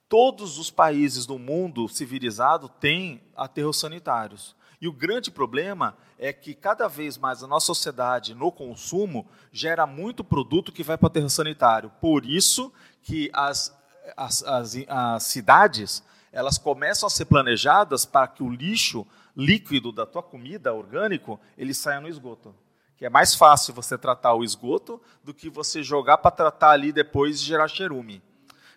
Todos 0.09 0.59
os 0.59 0.69
países 0.69 1.25
do 1.25 1.39
mundo 1.39 1.87
civilizado 1.87 2.67
têm 2.67 3.23
aterros 3.35 3.79
sanitários. 3.79 4.55
E 4.81 4.87
o 4.87 4.91
grande 4.91 5.31
problema 5.31 5.95
é 6.19 6.33
que 6.33 6.53
cada 6.53 6.89
vez 6.89 7.17
mais 7.17 7.41
a 7.41 7.47
nossa 7.47 7.67
sociedade 7.67 8.35
no 8.35 8.51
consumo 8.51 9.25
gera 9.51 9.87
muito 9.87 10.23
produto 10.23 10.73
que 10.73 10.83
vai 10.83 10.97
para 10.97 11.05
o 11.05 11.07
aterro 11.07 11.29
sanitário. 11.29 11.89
Por 12.01 12.25
isso 12.25 12.71
que 13.01 13.31
as, 13.33 13.73
as, 14.17 14.43
as, 14.43 14.75
as 14.87 15.23
cidades 15.23 16.03
elas 16.33 16.57
começam 16.57 17.07
a 17.07 17.09
ser 17.09 17.25
planejadas 17.25 18.05
para 18.05 18.27
que 18.27 18.43
o 18.43 18.49
lixo 18.49 19.07
líquido 19.35 19.91
da 19.91 20.05
tua 20.05 20.21
comida 20.21 20.73
orgânico 20.73 21.39
ele 21.57 21.73
saia 21.73 21.99
no 21.99 22.07
esgoto. 22.07 22.55
Que 22.95 23.05
é 23.05 23.09
mais 23.09 23.35
fácil 23.35 23.73
você 23.73 23.97
tratar 23.97 24.33
o 24.33 24.43
esgoto 24.43 25.01
do 25.23 25.33
que 25.33 25.49
você 25.49 25.83
jogar 25.83 26.17
para 26.19 26.31
tratar 26.31 26.71
ali 26.71 26.91
depois 26.91 27.39
e 27.39 27.45
gerar 27.45 27.67
cherume. 27.67 28.21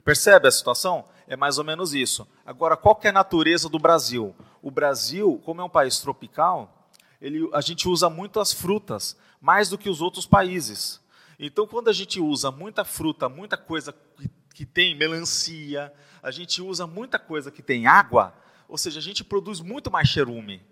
Percebe 0.05 0.49
a 0.49 0.51
situação? 0.51 1.05
É 1.27 1.37
mais 1.37 1.59
ou 1.59 1.65
menos 1.65 1.93
isso. 1.93 2.27
Agora, 2.45 2.77
qual 2.77 2.99
é 3.03 3.09
a 3.09 3.13
natureza 3.13 3.69
do 3.69 3.79
Brasil? 3.79 4.35
O 4.63 4.71
Brasil, 4.71 5.41
como 5.45 5.61
é 5.61 5.65
um 5.65 5.69
país 5.69 5.99
tropical, 5.99 6.89
ele, 7.21 7.49
a 7.53 7.61
gente 7.61 7.89
usa 7.89 8.09
muitas 8.09 8.53
frutas, 8.53 9.17
mais 9.41 9.69
do 9.69 9.77
que 9.77 9.91
os 9.91 10.01
outros 10.01 10.27
países. 10.27 11.01
Então, 11.39 11.67
quando 11.67 11.89
a 11.89 11.93
gente 11.93 12.21
usa 12.21 12.51
muita 12.51 12.85
fruta, 12.85 13.29
muita 13.29 13.57
coisa 13.57 13.93
que, 13.93 14.31
que 14.55 14.65
tem 14.65 14.97
melancia, 14.97 15.93
a 16.23 16.31
gente 16.31 16.63
usa 16.63 16.87
muita 16.87 17.19
coisa 17.19 17.51
que 17.51 17.63
tem 17.63 17.87
água, 17.87 18.33
ou 18.69 18.77
seja, 18.79 18.99
a 18.99 19.03
gente 19.03 19.25
produz 19.25 19.61
muito 19.61 19.91
mais 19.91 20.09
cherume. 20.09 20.63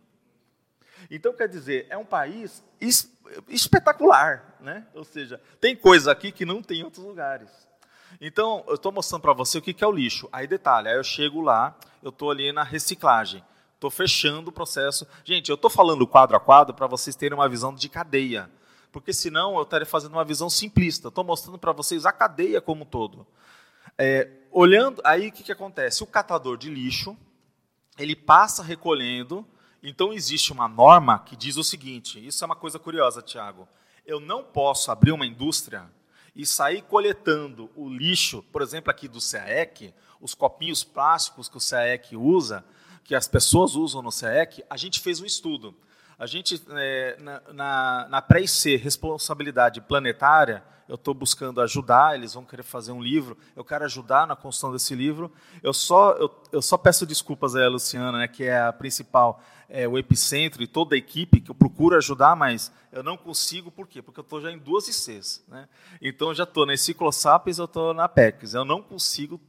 Então, 1.10 1.32
quer 1.32 1.48
dizer, 1.48 1.86
é 1.90 1.96
um 1.96 2.04
país 2.04 2.62
es 2.80 3.12
espetacular, 3.48 4.56
né? 4.60 4.86
Ou 4.94 5.04
seja, 5.04 5.40
tem 5.60 5.74
coisa 5.74 6.12
aqui 6.12 6.30
que 6.30 6.44
não 6.44 6.62
tem 6.62 6.80
em 6.80 6.84
outros 6.84 7.04
lugares. 7.04 7.50
Então, 8.20 8.64
eu 8.68 8.74
estou 8.74 8.92
mostrando 8.92 9.22
para 9.22 9.32
você 9.32 9.58
o 9.58 9.62
que 9.62 9.82
é 9.82 9.86
o 9.86 9.92
lixo. 9.92 10.28
Aí, 10.32 10.46
detalhe, 10.46 10.88
aí 10.88 10.96
eu 10.96 11.04
chego 11.04 11.40
lá, 11.40 11.76
eu 12.02 12.10
estou 12.10 12.30
ali 12.30 12.52
na 12.52 12.62
reciclagem. 12.62 13.44
Estou 13.74 13.90
fechando 13.90 14.50
o 14.50 14.52
processo. 14.52 15.06
Gente, 15.24 15.50
eu 15.50 15.56
estou 15.56 15.70
falando 15.70 16.06
quadro 16.06 16.36
a 16.36 16.40
quadro 16.40 16.74
para 16.74 16.86
vocês 16.86 17.16
terem 17.16 17.36
uma 17.36 17.48
visão 17.48 17.74
de 17.74 17.88
cadeia. 17.88 18.48
Porque 18.92 19.12
senão 19.12 19.56
eu 19.56 19.62
estaria 19.62 19.84
fazendo 19.84 20.12
uma 20.12 20.24
visão 20.24 20.48
simplista. 20.48 21.08
Estou 21.08 21.24
mostrando 21.24 21.58
para 21.58 21.72
vocês 21.72 22.06
a 22.06 22.12
cadeia 22.12 22.60
como 22.60 22.82
um 22.82 22.86
todo. 22.86 23.26
É, 23.98 24.30
olhando, 24.50 25.02
aí 25.04 25.28
o 25.28 25.32
que, 25.32 25.42
que 25.42 25.52
acontece? 25.52 26.02
O 26.02 26.06
catador 26.06 26.56
de 26.56 26.70
lixo, 26.70 27.16
ele 27.98 28.16
passa 28.16 28.62
recolhendo. 28.62 29.46
Então 29.82 30.12
existe 30.12 30.52
uma 30.52 30.68
norma 30.68 31.18
que 31.18 31.36
diz 31.36 31.56
o 31.56 31.64
seguinte: 31.64 32.24
isso 32.24 32.42
é 32.42 32.46
uma 32.46 32.56
coisa 32.56 32.78
curiosa, 32.78 33.22
Tiago. 33.22 33.68
Eu 34.06 34.20
não 34.20 34.42
posso 34.42 34.90
abrir 34.90 35.12
uma 35.12 35.26
indústria 35.26 35.90
e 36.34 36.44
sair 36.44 36.82
coletando 36.82 37.70
o 37.76 37.88
lixo, 37.88 38.42
por 38.52 38.60
exemplo, 38.60 38.90
aqui 38.90 39.06
do 39.06 39.20
CAEC, 39.20 39.94
os 40.20 40.34
copinhos 40.34 40.82
plásticos 40.82 41.48
que 41.48 41.56
o 41.56 41.60
CAEC 41.60 42.16
usa, 42.16 42.64
que 43.04 43.14
as 43.14 43.28
pessoas 43.28 43.76
usam 43.76 44.02
no 44.02 44.10
CAEC, 44.10 44.64
a 44.68 44.76
gente 44.76 45.00
fez 45.00 45.20
um 45.20 45.24
estudo. 45.24 45.74
A 46.18 46.26
gente, 46.26 46.60
é, 46.70 47.16
na, 47.20 47.42
na, 47.52 48.08
na 48.08 48.22
pré-IC, 48.22 48.76
responsabilidade 48.76 49.80
planetária, 49.80 50.64
eu 50.88 50.96
estou 50.96 51.14
buscando 51.14 51.60
ajudar, 51.60 52.14
eles 52.14 52.34
vão 52.34 52.44
querer 52.44 52.62
fazer 52.62 52.92
um 52.92 53.02
livro, 53.02 53.36
eu 53.56 53.64
quero 53.64 53.84
ajudar 53.84 54.26
na 54.26 54.36
construção 54.36 54.72
desse 54.72 54.94
livro. 54.94 55.32
Eu 55.62 55.72
só, 55.72 56.12
eu, 56.12 56.30
eu 56.52 56.62
só 56.62 56.76
peço 56.76 57.06
desculpas 57.06 57.56
a 57.56 57.68
Luciana, 57.68 58.18
né, 58.18 58.28
que 58.28 58.44
é 58.44 58.60
a 58.60 58.72
principal, 58.72 59.42
é, 59.68 59.88
o 59.88 59.96
epicentro 59.96 60.62
e 60.62 60.66
toda 60.66 60.94
a 60.94 60.98
equipe, 60.98 61.40
que 61.40 61.50
eu 61.50 61.54
procuro 61.54 61.96
ajudar, 61.96 62.36
mas 62.36 62.70
eu 62.92 63.02
não 63.02 63.16
consigo, 63.16 63.70
por 63.70 63.88
quê? 63.88 64.02
Porque 64.02 64.20
eu 64.20 64.24
estou 64.24 64.40
já 64.40 64.52
em 64.52 64.58
duas 64.58 64.86
ICs. 64.86 65.44
Né? 65.48 65.68
Então, 66.00 66.28
eu 66.28 66.34
já 66.34 66.44
estou 66.44 66.66
na 66.66 66.74
Enciclosapiens, 66.74 67.58
eu 67.58 67.64
estou 67.64 67.94
na 67.94 68.08
PECs. 68.08 68.54
Eu 68.54 68.64
não 68.64 68.82
consigo 68.82 69.40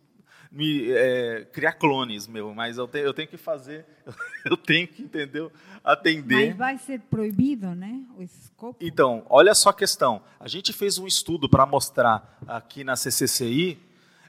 me 0.52 0.92
é, 0.92 1.46
criar 1.52 1.74
clones, 1.74 2.28
meu, 2.28 2.54
mas 2.54 2.78
eu, 2.78 2.88
te, 2.88 3.00
eu 3.00 3.14
tenho 3.14 3.28
que 3.28 3.38
fazer, 3.38 3.86
eu 4.46 4.56
tenho 4.56 4.88
que, 4.88 5.04
entendeu? 5.04 5.52
Atender. 5.84 6.48
Mas 6.50 6.58
vai 6.58 6.78
ser 6.78 7.00
proibido, 7.02 7.76
né? 7.76 8.04
O 8.18 8.24
escopo. 8.24 8.78
Então, 8.80 9.26
olha 9.30 9.54
só 9.54 9.70
a 9.70 9.74
questão. 9.74 10.22
A 10.40 10.48
gente 10.48 10.74
fez 10.74 10.98
um 10.98 11.08
estudo 11.08 11.50
para 11.50 11.66
mostrar 11.66 12.40
aqui 12.48 12.84
na 12.84 12.96
CCCI, 12.96 13.80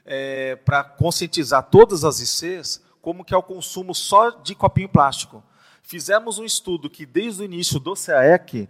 é, 0.05 0.55
para 0.55 0.83
conscientizar 0.83 1.63
todas 1.63 2.03
as 2.03 2.19
ICs, 2.19 2.83
como 3.01 3.23
que 3.25 3.33
é 3.33 3.37
o 3.37 3.43
consumo 3.43 3.93
só 3.95 4.29
de 4.29 4.55
copinho 4.55 4.89
plástico. 4.89 5.43
Fizemos 5.81 6.37
um 6.39 6.43
estudo 6.43 6.89
que, 6.89 7.05
desde 7.05 7.41
o 7.41 7.45
início 7.45 7.79
do 7.79 7.93
CAEC, 7.93 8.67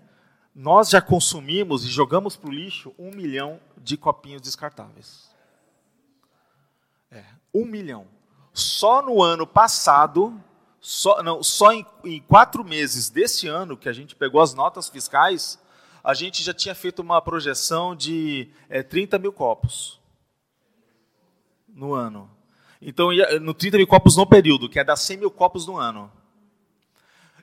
nós 0.53 0.89
já 0.89 1.01
consumimos 1.01 1.85
e 1.85 1.87
jogamos 1.87 2.35
para 2.35 2.49
o 2.49 2.53
lixo 2.53 2.93
um 2.97 3.11
milhão 3.11 3.59
de 3.77 3.95
copinhos 3.95 4.41
descartáveis. 4.41 5.29
É, 7.12 7.24
um 7.53 7.66
milhão. 7.66 8.08
Só 8.53 9.01
no 9.01 9.22
ano 9.22 9.45
passado, 9.45 10.41
só, 10.80 11.22
não, 11.22 11.43
só 11.43 11.72
em, 11.72 11.86
em 12.03 12.22
quatro 12.22 12.64
meses 12.64 13.10
desse 13.10 13.47
ano, 13.47 13.78
que 13.78 13.89
a 13.89 13.93
gente 13.93 14.16
pegou 14.16 14.41
as 14.41 14.53
notas 14.53 14.89
fiscais, 14.89 15.60
a 16.03 16.14
gente 16.14 16.41
já 16.43 16.53
tinha 16.53 16.74
feito 16.74 17.01
uma 17.01 17.22
projeção 17.22 17.95
de 17.95 18.49
é, 18.70 18.82
30 18.82 19.20
mil 19.20 19.34
copos 19.34 19.99
no 21.68 21.93
ano. 21.93 22.30
Então, 22.82 23.10
no 23.41 23.53
30 23.53 23.78
mil 23.78 23.88
copos 23.88 24.16
no 24.16 24.26
período, 24.26 24.70
que 24.70 24.80
é 24.80 24.84
dar 24.84 24.95
100 24.95 25.18
mil 25.18 25.32
copos 25.32 25.68
no 25.68 25.78
ano. 25.78 26.12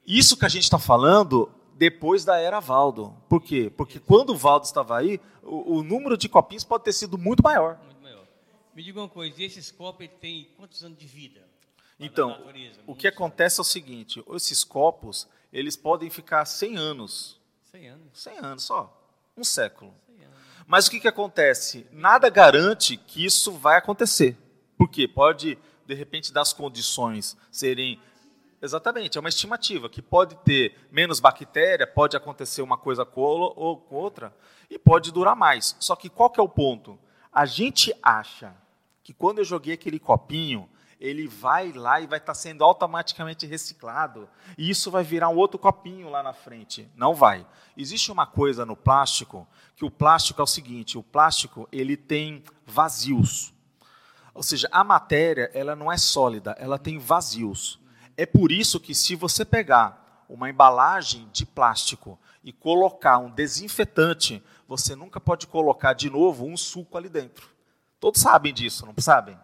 Isso 0.07 0.37
que 0.37 0.45
a 0.45 0.49
gente 0.49 0.65
está 0.65 0.79
falando 0.79 1.51
depois 1.77 2.25
da 2.25 2.39
era 2.39 2.61
Valdo. 2.61 3.15
Por 3.29 3.41
quê? 3.41 3.71
Porque 3.77 3.99
quando 3.99 4.31
o 4.31 4.37
Valdo 4.37 4.67
estava 4.67 4.97
aí, 4.97 5.21
o, 5.43 5.79
o 5.79 5.83
número 5.83 6.17
de 6.17 6.29
copinhos 6.29 6.65
pode 6.65 6.85
ter 6.85 6.93
sido 6.93 7.19
muito 7.19 7.43
maior. 7.43 7.79
Me 8.75 8.83
diga 8.83 9.01
uma 9.01 9.09
coisa, 9.09 9.43
esses 9.43 9.71
copos 9.71 10.09
têm 10.21 10.51
quantos 10.57 10.83
anos 10.83 10.99
de 10.99 11.07
vida? 11.07 11.47
Então, 11.99 12.45
o 12.87 12.95
que 12.95 13.07
acontece 13.07 13.61
é 13.61 13.63
o 13.63 13.65
seguinte, 13.65 14.23
esses 14.35 14.65
copos, 14.65 15.29
eles 15.53 15.77
podem 15.77 16.11
ficar 16.11 16.45
100 16.45 16.77
anos. 16.77 17.41
100 17.71 17.89
anos? 17.89 18.09
100 18.13 18.39
anos 18.39 18.65
só, 18.65 19.09
um 19.37 19.45
século. 19.45 19.95
Mas 20.67 20.87
o 20.87 20.91
que, 20.91 20.99
que 20.99 21.09
acontece? 21.09 21.87
Nada 21.93 22.29
garante 22.31 22.97
que 22.97 23.25
isso 23.25 23.53
vai 23.53 23.77
acontecer. 23.77 24.37
Por 24.77 24.89
quê? 24.89 25.07
Pode, 25.07 25.59
de 25.87 25.95
repente, 25.95 26.33
das 26.33 26.53
condições 26.53 27.37
serem 27.51 28.01
Exatamente, 28.63 29.19
é 29.19 29.21
uma 29.21 29.29
estimativa 29.29 29.91
que 29.91 30.01
pode 30.01 30.37
ter 30.37 30.75
menos 30.91 31.21
bactéria, 31.21 31.87
pode 31.87 32.17
acontecer 32.17 32.63
uma 32.63 32.79
coisa 32.79 33.05
com 33.05 33.21
ou 33.21 33.77
com 33.77 33.95
outra 33.95 34.35
e 34.71 34.79
pode 34.79 35.13
durar 35.13 35.37
mais. 35.37 35.77
Só 35.79 35.95
que 35.95 36.09
qual 36.09 36.31
que 36.31 36.41
é 36.41 36.43
o 36.43 36.49
ponto? 36.49 36.99
A 37.31 37.45
gente 37.45 37.95
acha 38.03 38.57
que 39.05 39.13
quando 39.13 39.39
eu 39.39 39.45
joguei 39.45 39.75
aquele 39.75 39.99
copinho, 39.99 40.67
ele 40.99 41.29
vai 41.29 41.71
lá 41.73 42.01
e 42.01 42.07
vai 42.07 42.19
estar 42.19 42.33
tá 42.33 42.35
sendo 42.35 42.65
automaticamente 42.65 43.47
reciclado. 43.47 44.27
E 44.57 44.71
isso 44.71 44.91
vai 44.91 45.05
virar 45.05 45.29
um 45.29 45.37
outro 45.37 45.59
copinho 45.59 46.09
lá 46.09 46.23
na 46.23 46.33
frente. 46.33 46.89
Não 46.97 47.15
vai. 47.15 47.47
Existe 47.77 48.11
uma 48.11 48.27
coisa 48.27 48.65
no 48.65 48.75
plástico, 48.75 49.47
que 49.77 49.85
o 49.85 49.91
plástico 49.91 50.41
é 50.41 50.45
o 50.45 50.47
seguinte, 50.47 50.97
o 50.97 51.03
plástico 51.03 51.69
ele 51.71 51.99
tem 51.99 52.43
vazios. 52.65 53.53
Ou 54.33 54.43
seja, 54.43 54.69
a 54.73 54.83
matéria 54.83 55.51
ela 55.53 55.77
não 55.77 55.93
é 55.93 55.99
sólida, 55.99 56.57
ela 56.59 56.79
tem 56.79 56.99
vazios. 56.99 57.79
É 58.17 58.25
por 58.25 58.51
isso 58.51 58.81
que 58.81 58.95
se 58.95 59.15
você 59.15 59.45
pegar 59.45 60.25
uma 60.29 60.49
embalagem 60.49 61.29
de 61.31 61.45
plástico 61.45 62.19
e 62.43 62.53
colocar 62.53 63.19
um 63.19 63.31
desinfetante, 63.31 64.43
você 64.67 64.97
nunca 64.97 65.21
pode 65.21 65.47
colocar 65.47 65.93
de 65.93 66.09
novo 66.09 66.47
um 66.47 66.57
suco 66.57 66.97
ali 66.97 67.11
dentro. 67.11 67.54
Todos 68.05 68.21
sabem 68.21 68.53
disso, 68.53 68.85
não 68.85 68.93
sabem? 68.99 69.35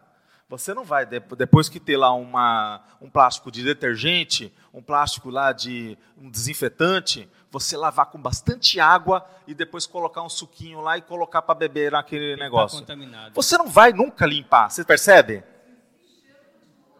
Você 0.46 0.74
não 0.74 0.84
vai, 0.84 1.06
depois 1.06 1.66
que 1.66 1.80
ter 1.80 1.96
lá 1.96 2.12
uma, 2.12 2.82
um 3.00 3.08
plástico 3.08 3.50
de 3.50 3.64
detergente, 3.64 4.52
um 4.70 4.82
plástico 4.82 5.30
lá 5.30 5.50
de 5.50 5.96
um 6.14 6.28
desinfetante, 6.28 7.26
você 7.50 7.74
lavar 7.74 8.10
com 8.10 8.20
bastante 8.20 8.78
água 8.78 9.26
e 9.46 9.54
depois 9.54 9.86
colocar 9.86 10.20
um 10.20 10.28
suquinho 10.28 10.82
lá 10.82 10.98
e 10.98 11.00
colocar 11.00 11.40
para 11.40 11.54
beber 11.54 11.92
naquele 11.92 12.36
tá 12.36 12.44
negócio. 12.44 12.84
Você 13.32 13.56
não 13.56 13.66
vai 13.66 13.94
nunca 13.94 14.26
limpar, 14.26 14.68
você 14.68 14.84
percebe? 14.84 15.42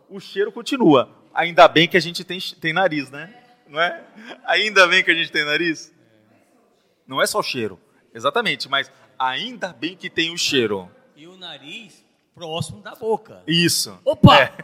O 0.09 0.19
cheiro 0.19 0.51
continua. 0.51 1.11
Ainda 1.35 1.69
bem 1.69 1.87
que 1.87 1.99
a 1.99 2.01
gente 2.01 2.25
tem, 2.25 2.39
tem 2.59 2.73
nariz, 2.73 3.11
né? 3.11 3.35
Não 3.69 3.79
é? 3.79 4.03
Ainda 4.47 4.87
bem 4.87 5.05
que 5.05 5.11
a 5.11 5.15
gente 5.15 5.31
tem 5.31 5.45
nariz. 5.45 5.95
Não 7.07 7.21
é 7.21 7.27
só 7.27 7.41
o 7.41 7.43
cheiro, 7.43 7.79
exatamente, 8.15 8.67
mas 8.67 8.91
ainda 9.19 9.75
bem 9.75 9.95
que 9.95 10.09
tem 10.09 10.33
o 10.33 10.39
cheiro 10.39 10.91
e 11.21 11.27
o 11.27 11.37
nariz 11.37 12.03
próximo 12.35 12.81
da 12.81 12.95
boca. 12.95 13.43
Isso. 13.47 13.99
Opa! 14.07 14.39
É. 14.39 14.57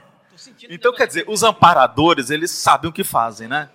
Então, 0.70 0.94
quer 0.94 1.06
dizer, 1.06 1.28
os 1.28 1.42
amparadores, 1.42 2.30
eles 2.30 2.50
sabem 2.50 2.88
o 2.88 2.92
que 2.92 3.04
fazem, 3.04 3.46
né? 3.46 3.68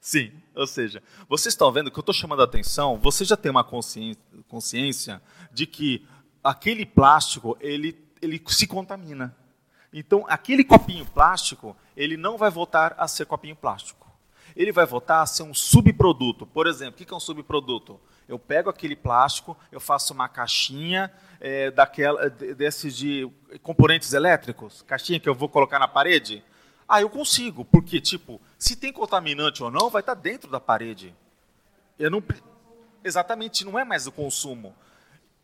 Sim, 0.00 0.32
ou 0.52 0.66
seja, 0.66 1.00
vocês 1.28 1.52
estão 1.52 1.70
vendo 1.70 1.92
que 1.92 1.98
eu 1.98 2.00
estou 2.00 2.14
chamando 2.14 2.40
a 2.40 2.44
atenção, 2.44 2.98
você 2.98 3.24
já 3.24 3.36
tem 3.36 3.50
uma 3.50 3.62
consciência, 3.62 4.20
consciência 4.48 5.22
de 5.52 5.64
que 5.64 6.04
aquele 6.42 6.84
plástico, 6.84 7.56
ele 7.60 7.96
ele 8.20 8.42
se 8.48 8.66
contamina. 8.66 9.36
Então, 9.92 10.24
aquele 10.28 10.64
copinho 10.64 11.06
plástico, 11.06 11.76
ele 11.96 12.16
não 12.16 12.36
vai 12.36 12.50
voltar 12.50 12.96
a 12.98 13.06
ser 13.06 13.26
copinho 13.26 13.54
plástico. 13.54 14.10
Ele 14.56 14.72
vai 14.72 14.84
voltar 14.84 15.22
a 15.22 15.26
ser 15.26 15.44
um 15.44 15.54
subproduto. 15.54 16.44
Por 16.44 16.66
exemplo, 16.66 17.00
o 17.00 17.06
que 17.06 17.12
é 17.12 17.16
um 17.16 17.20
subproduto? 17.20 18.00
Eu 18.28 18.38
pego 18.38 18.68
aquele 18.68 18.94
plástico, 18.94 19.56
eu 19.72 19.80
faço 19.80 20.12
uma 20.12 20.28
caixinha 20.28 21.10
é, 21.40 21.70
daquela, 21.70 22.28
desses 22.28 22.94
de 22.94 23.30
componentes 23.62 24.12
elétricos, 24.12 24.82
caixinha 24.82 25.18
que 25.18 25.28
eu 25.28 25.34
vou 25.34 25.48
colocar 25.48 25.78
na 25.78 25.88
parede. 25.88 26.44
Ah, 26.86 27.00
eu 27.00 27.08
consigo, 27.08 27.64
porque, 27.64 28.00
tipo, 28.00 28.40
se 28.58 28.76
tem 28.76 28.92
contaminante 28.92 29.62
ou 29.62 29.70
não, 29.70 29.90
vai 29.90 30.00
estar 30.00 30.14
dentro 30.14 30.50
da 30.50 30.60
parede. 30.60 31.14
Eu 31.98 32.10
não, 32.10 32.22
exatamente, 33.02 33.64
não 33.64 33.78
é 33.78 33.84
mais 33.84 34.06
o 34.06 34.12
consumo. 34.12 34.74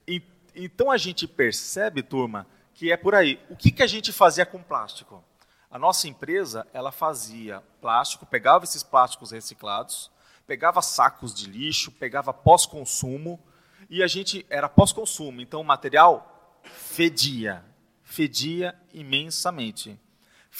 E, 0.07 0.23
então 0.55 0.91
a 0.91 0.97
gente 0.97 1.27
percebe, 1.27 2.03
turma, 2.03 2.47
que 2.75 2.93
é 2.93 2.97
por 2.97 3.15
aí. 3.15 3.41
O 3.49 3.57
que, 3.57 3.71
que 3.71 3.83
a 3.83 3.87
gente 3.87 4.13
fazia 4.13 4.45
com 4.45 4.63
plástico? 4.63 5.25
A 5.71 5.79
nossa 5.79 6.07
empresa, 6.07 6.67
ela 6.73 6.93
fazia 6.93 7.63
plástico, 7.81 8.27
pegava 8.27 8.65
esses 8.65 8.83
plásticos 8.83 9.33
reciclados, 9.33 10.11
pegava 10.47 10.83
sacos 10.83 11.35
de 11.35 11.51
lixo, 11.51 11.91
pegava 11.93 12.33
pós-consumo, 12.33 13.41
e 13.89 14.03
a 14.03 14.07
gente 14.07 14.45
era 14.49 14.69
pós-consumo, 14.69 15.41
então 15.41 15.61
o 15.61 15.65
material 15.65 16.61
fedia, 16.63 17.65
fedia 18.03 18.75
imensamente. 18.93 19.99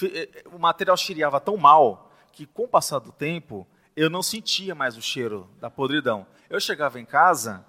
Eh, 0.03 0.29
eh, 0.35 0.45
o 0.53 0.59
material 0.59 0.97
cheirava 0.97 1.41
tão 1.41 1.57
mal 1.57 2.13
que, 2.33 2.47
com 2.47 2.65
o 2.65 2.69
passar 2.69 2.99
do 2.99 3.13
tempo, 3.13 3.67
eu 3.97 4.11
não 4.11 4.23
sentia 4.23 4.75
mais 4.75 4.97
o 4.97 5.03
cheiro 5.03 5.49
da 5.61 5.71
podridão. 5.71 6.27
Eu 6.51 6.61
chegava 6.61 7.01
em 7.01 7.05
casa, 7.05 7.65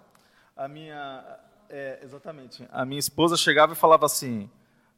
a 0.55 0.67
minha, 0.67 1.23
é, 1.69 1.99
exatamente, 2.03 2.67
a 2.71 2.85
minha 2.85 2.99
esposa 2.99 3.37
chegava 3.37 3.73
e 3.73 3.75
falava 3.75 4.05
assim: 4.05 4.49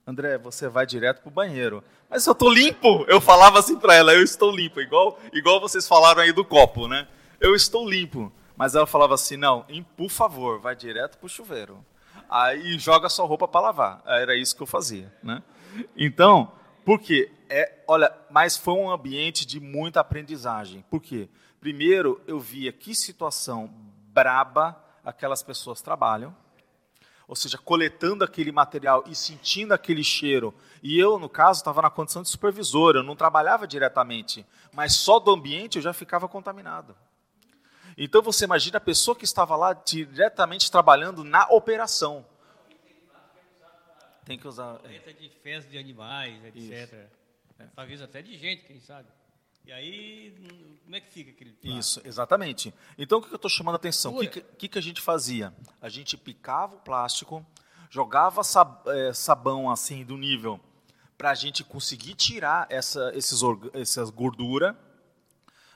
André, 0.07 0.37
você 0.37 0.69
vai 0.69 0.85
direto 0.85 1.21
pro 1.21 1.29
banheiro. 1.29 1.83
Mas 2.09 2.25
eu 2.25 2.33
tô 2.33 2.49
limpo. 2.49 3.03
Eu 3.09 3.19
falava 3.19 3.59
assim 3.59 3.77
para 3.77 3.93
ela, 3.93 4.13
eu 4.13 4.23
estou 4.23 4.49
limpo, 4.49 4.79
igual, 4.79 5.19
igual 5.33 5.59
vocês 5.59 5.85
falaram 5.85 6.21
aí 6.21 6.31
do 6.31 6.45
copo, 6.45 6.87
né? 6.87 7.05
Eu 7.41 7.53
estou 7.53 7.87
limpo. 7.87 8.31
Mas 8.55 8.73
ela 8.73 8.87
falava 8.87 9.15
assim, 9.15 9.35
não, 9.35 9.65
por 9.97 10.09
favor, 10.09 10.61
vai 10.61 10.77
direto 10.77 11.17
pro 11.17 11.27
chuveiro. 11.27 11.83
Aí 12.29 12.79
joga 12.79 13.09
sua 13.09 13.25
roupa 13.25 13.49
para 13.49 13.59
lavar. 13.59 14.01
Era 14.05 14.33
isso 14.33 14.55
que 14.55 14.63
eu 14.63 14.67
fazia, 14.67 15.13
né? 15.21 15.43
Então, 15.95 16.53
por 16.85 16.99
quê? 16.99 17.29
É, 17.49 17.83
olha, 17.85 18.09
mas 18.31 18.55
foi 18.55 18.75
um 18.75 18.89
ambiente 18.89 19.45
de 19.45 19.59
muita 19.59 19.99
aprendizagem. 19.99 20.85
Por 20.89 21.01
quê? 21.01 21.27
Primeiro, 21.59 22.21
eu 22.25 22.39
via 22.39 22.71
que 22.71 22.95
situação 22.95 23.69
braba 24.13 24.81
aquelas 25.03 25.43
pessoas 25.43 25.81
trabalham 25.81 26.33
ou 27.27 27.35
seja, 27.35 27.57
coletando 27.57 28.23
aquele 28.23 28.51
material 28.51 29.03
e 29.05 29.13
sentindo 29.13 29.73
aquele 29.73 30.03
cheiro. 30.03 30.55
E 30.81 30.97
eu, 30.97 31.19
no 31.19 31.27
caso, 31.27 31.59
estava 31.59 31.81
na 31.81 31.89
condição 31.89 32.23
de 32.23 32.29
supervisor, 32.29 32.95
eu 32.95 33.03
não 33.03 33.15
trabalhava 33.15 33.67
diretamente, 33.67 34.45
mas 34.73 34.93
só 34.93 35.19
do 35.19 35.31
ambiente 35.31 35.75
eu 35.75 35.81
já 35.81 35.91
ficava 35.91 36.27
contaminado. 36.27 36.95
Então 37.97 38.21
você 38.21 38.45
imagina 38.45 38.77
a 38.77 38.81
pessoa 38.81 39.15
que 39.15 39.25
estava 39.25 39.55
lá 39.55 39.73
diretamente 39.73 40.71
trabalhando 40.71 41.23
na 41.23 41.47
operação. 41.49 42.25
Tem 44.23 44.37
que 44.37 44.47
usar. 44.47 44.79
É. 44.83 45.13
de 45.13 45.29
fezes 45.41 45.69
de 45.69 45.77
animais, 45.77 46.43
etc. 46.45 46.93
É. 46.93 47.65
Talvez 47.75 48.01
até 48.01 48.21
de 48.21 48.37
gente, 48.37 48.63
quem 48.63 48.79
sabe. 48.79 49.07
E 49.67 49.71
aí, 49.73 50.33
como 50.85 50.95
é 50.95 51.01
que 51.01 51.11
fica 51.11 51.29
aquele 51.29 51.51
plástico? 51.51 51.77
Isso, 51.77 52.01
exatamente. 52.05 52.73
Então, 52.97 53.19
o 53.19 53.21
que 53.21 53.33
eu 53.33 53.35
estou 53.35 53.51
chamando 53.51 53.75
a 53.75 53.75
atenção? 53.75 54.15
O 54.15 54.19
que, 54.21 54.39
que, 54.39 54.69
que, 54.69 54.79
a 54.79 54.81
gente 54.81 55.01
fazia? 55.01 55.53
A 55.81 55.89
gente 55.89 56.15
picava 56.15 56.75
o 56.75 56.79
plástico, 56.79 57.45
jogava 57.89 58.39
é, 58.85 59.11
sabão 59.11 59.69
assim 59.69 60.05
do 60.05 60.15
nível 60.15 60.57
para 61.17 61.31
a 61.31 61.35
gente 61.35 61.65
conseguir 61.65 62.13
tirar 62.13 62.65
essa, 62.69 63.11
esses, 63.13 63.41
essas 63.73 64.09
gorduras, 64.09 64.73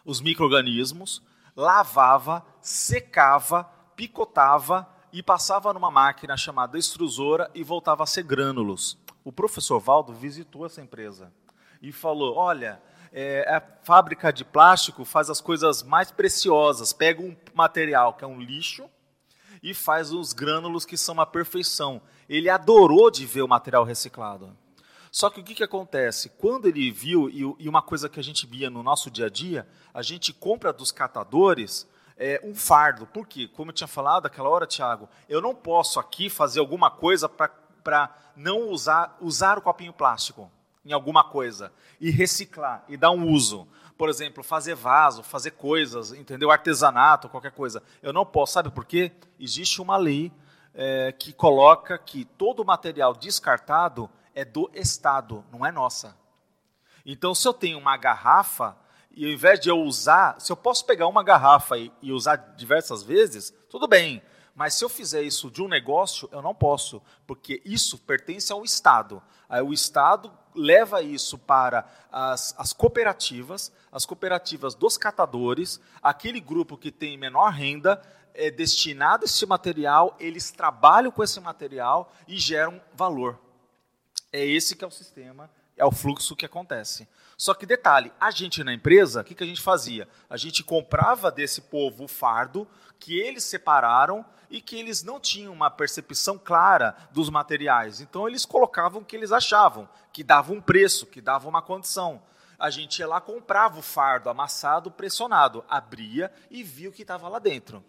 os 0.05 0.21
micro-organismos, 0.21 1.21
lavava, 1.53 2.45
secava, 2.61 3.65
picotava 3.93 4.87
e 5.11 5.21
passava 5.21 5.73
numa 5.73 5.91
máquina 5.91 6.37
chamada 6.37 6.77
extrusora 6.77 7.51
e 7.53 7.61
voltava 7.61 8.03
a 8.03 8.07
ser 8.07 8.23
grânulos. 8.23 8.97
O 9.21 9.33
professor 9.33 9.81
Valdo 9.81 10.13
visitou 10.13 10.65
essa 10.65 10.81
empresa 10.81 11.29
e 11.81 11.91
falou: 11.91 12.37
Olha, 12.37 12.81
é, 13.11 13.45
a 13.49 13.61
fábrica 13.83 14.31
de 14.31 14.45
plástico 14.45 15.03
faz 15.03 15.29
as 15.29 15.41
coisas 15.41 15.83
mais 15.83 16.11
preciosas. 16.11 16.93
Pega 16.93 17.21
um 17.21 17.35
material 17.53 18.13
que 18.13 18.23
é 18.23 18.27
um 18.27 18.39
lixo 18.39 18.89
e 19.61 19.73
faz 19.73 20.11
os 20.11 20.31
grânulos 20.33 20.85
que 20.85 20.97
são 20.97 21.13
uma 21.13 21.25
perfeição. 21.25 22.01
Ele 22.29 22.49
adorou 22.49 23.11
de 23.11 23.25
ver 23.25 23.41
o 23.41 23.47
material 23.47 23.83
reciclado. 23.83 24.55
Só 25.11 25.29
que 25.29 25.41
o 25.41 25.43
que, 25.43 25.53
que 25.53 25.63
acontece? 25.63 26.29
Quando 26.29 26.67
ele 26.67 26.89
viu, 26.89 27.29
e, 27.29 27.67
uma 27.67 27.81
coisa 27.81 28.07
que 28.07 28.19
a 28.19 28.23
gente 28.23 28.47
via 28.47 28.69
no 28.69 28.81
nosso 28.81 29.11
dia 29.11 29.25
a 29.25 29.29
dia, 29.29 29.67
a 29.93 30.01
gente 30.01 30.31
compra 30.31 30.71
dos 30.71 30.89
catadores 30.89 31.85
é, 32.15 32.39
um 32.45 32.55
fardo. 32.55 33.05
Por 33.05 33.27
quê? 33.27 33.49
Como 33.49 33.71
eu 33.71 33.75
tinha 33.75 33.89
falado 33.89 34.25
aquela 34.25 34.47
hora, 34.47 34.65
Tiago, 34.65 35.09
eu 35.27 35.41
não 35.41 35.53
posso 35.53 35.99
aqui 35.99 36.29
fazer 36.29 36.61
alguma 36.61 36.89
coisa 36.89 37.27
para 37.27 38.15
não 38.37 38.69
usar, 38.69 39.17
usar 39.19 39.57
o 39.57 39.61
copinho 39.61 39.91
plástico 39.91 40.49
em 40.83 40.91
alguma 40.91 41.23
coisa 41.23 41.71
e 41.99 42.09
reciclar 42.09 42.83
e 42.87 42.97
dar 42.97 43.11
um 43.11 43.29
uso. 43.29 43.67
Por 43.97 44.09
exemplo, 44.09 44.43
fazer 44.43 44.75
vaso, 44.75 45.21
fazer 45.21 45.51
coisas, 45.51 46.11
entendeu? 46.11 46.49
Artesanato, 46.49 47.29
qualquer 47.29 47.51
coisa. 47.51 47.83
Eu 48.01 48.11
não 48.11 48.25
posso, 48.25 48.53
sabe 48.53 48.71
por 48.71 48.85
quê? 48.85 49.11
Existe 49.39 49.81
uma 49.81 49.95
lei 49.95 50.31
é, 50.73 51.11
que 51.11 51.31
coloca 51.33 51.97
que 51.97 52.25
todo 52.25 52.65
material 52.65 53.13
descartado 53.13 54.09
é 54.33 54.43
do 54.43 54.69
Estado, 54.73 55.45
não 55.51 55.65
é 55.65 55.71
nossa. 55.71 56.17
Então, 57.05 57.35
se 57.35 57.47
eu 57.47 57.53
tenho 57.53 57.77
uma 57.77 57.97
garrafa, 57.97 58.75
e 59.11 59.25
ao 59.25 59.31
invés 59.31 59.59
de 59.59 59.69
eu 59.69 59.79
usar, 59.79 60.39
se 60.39 60.51
eu 60.51 60.55
posso 60.55 60.85
pegar 60.85 61.07
uma 61.07 61.23
garrafa 61.23 61.77
e, 61.77 61.91
e 62.01 62.11
usar 62.11 62.37
diversas 62.55 63.03
vezes, 63.03 63.53
tudo 63.69 63.87
bem. 63.87 64.21
Mas 64.55 64.75
se 64.75 64.83
eu 64.83 64.89
fizer 64.89 65.21
isso 65.21 65.49
de 65.49 65.61
um 65.61 65.67
negócio, 65.67 66.29
eu 66.31 66.41
não 66.41 66.53
posso, 66.53 67.01
porque 67.25 67.61
isso 67.65 67.97
pertence 67.97 68.51
ao 68.51 68.63
Estado. 68.63 69.21
Aí 69.49 69.61
o 69.61 69.73
Estado 69.73 70.31
leva 70.55 71.01
isso 71.01 71.37
para 71.37 71.85
as, 72.11 72.53
as 72.57 72.73
cooperativas, 72.73 73.71
as 73.91 74.05
cooperativas 74.05 74.75
dos 74.75 74.97
catadores, 74.97 75.79
aquele 76.01 76.39
grupo 76.39 76.77
que 76.77 76.91
tem 76.91 77.17
menor 77.17 77.51
renda, 77.51 78.01
é 78.33 78.49
destinado 78.49 79.25
esse 79.25 79.45
material, 79.45 80.15
eles 80.19 80.51
trabalham 80.51 81.11
com 81.11 81.23
esse 81.23 81.39
material 81.39 82.13
e 82.27 82.37
geram 82.37 82.81
valor. 82.93 83.39
É 84.31 84.45
esse 84.45 84.75
que 84.75 84.83
é 84.83 84.87
o 84.87 84.91
sistema, 84.91 85.49
é 85.75 85.85
o 85.85 85.91
fluxo 85.91 86.35
que 86.35 86.45
acontece. 86.45 87.07
Só 87.37 87.53
que 87.53 87.65
detalhe, 87.65 88.11
a 88.19 88.29
gente 88.29 88.63
na 88.63 88.73
empresa, 88.73 89.21
o 89.21 89.23
que, 89.23 89.35
que 89.35 89.43
a 89.43 89.47
gente 89.47 89.61
fazia? 89.61 90.07
A 90.29 90.37
gente 90.37 90.63
comprava 90.63 91.31
desse 91.31 91.61
povo 91.61 92.05
o 92.05 92.07
fardo 92.07 92.67
que 92.99 93.17
eles 93.19 93.43
separaram 93.43 94.23
e 94.51 94.61
que 94.61 94.75
eles 94.75 95.01
não 95.01 95.19
tinham 95.19 95.53
uma 95.53 95.71
percepção 95.71 96.37
clara 96.37 96.95
dos 97.11 97.29
materiais. 97.29 98.01
Então 98.01 98.27
eles 98.27 98.45
colocavam 98.45 99.01
o 99.01 99.05
que 99.05 99.15
eles 99.15 99.31
achavam, 99.31 99.87
que 100.11 100.23
dava 100.23 100.51
um 100.51 100.61
preço, 100.61 101.05
que 101.05 101.21
dava 101.21 101.47
uma 101.47 101.61
condição. 101.61 102.21
A 102.59 102.69
gente 102.69 102.99
ia 102.99 103.07
lá, 103.07 103.21
comprava 103.21 103.79
o 103.79 103.81
fardo 103.81 104.29
amassado, 104.29 104.91
pressionado, 104.91 105.63
abria 105.69 106.31
e 106.51 106.61
via 106.61 106.89
o 106.89 106.91
que 106.91 107.01
estava 107.01 107.29
lá 107.29 107.39
dentro. 107.39 107.83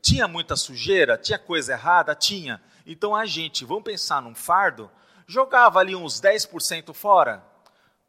Tinha 0.00 0.26
muita 0.26 0.56
sujeira? 0.56 1.18
Tinha 1.18 1.38
coisa 1.38 1.74
errada? 1.74 2.14
Tinha. 2.14 2.60
Então 2.86 3.14
a 3.14 3.26
gente, 3.26 3.64
vamos 3.66 3.84
pensar 3.84 4.22
num 4.22 4.34
fardo, 4.34 4.90
jogava 5.26 5.78
ali 5.78 5.94
uns 5.94 6.20
10% 6.20 6.94
fora. 6.94 7.44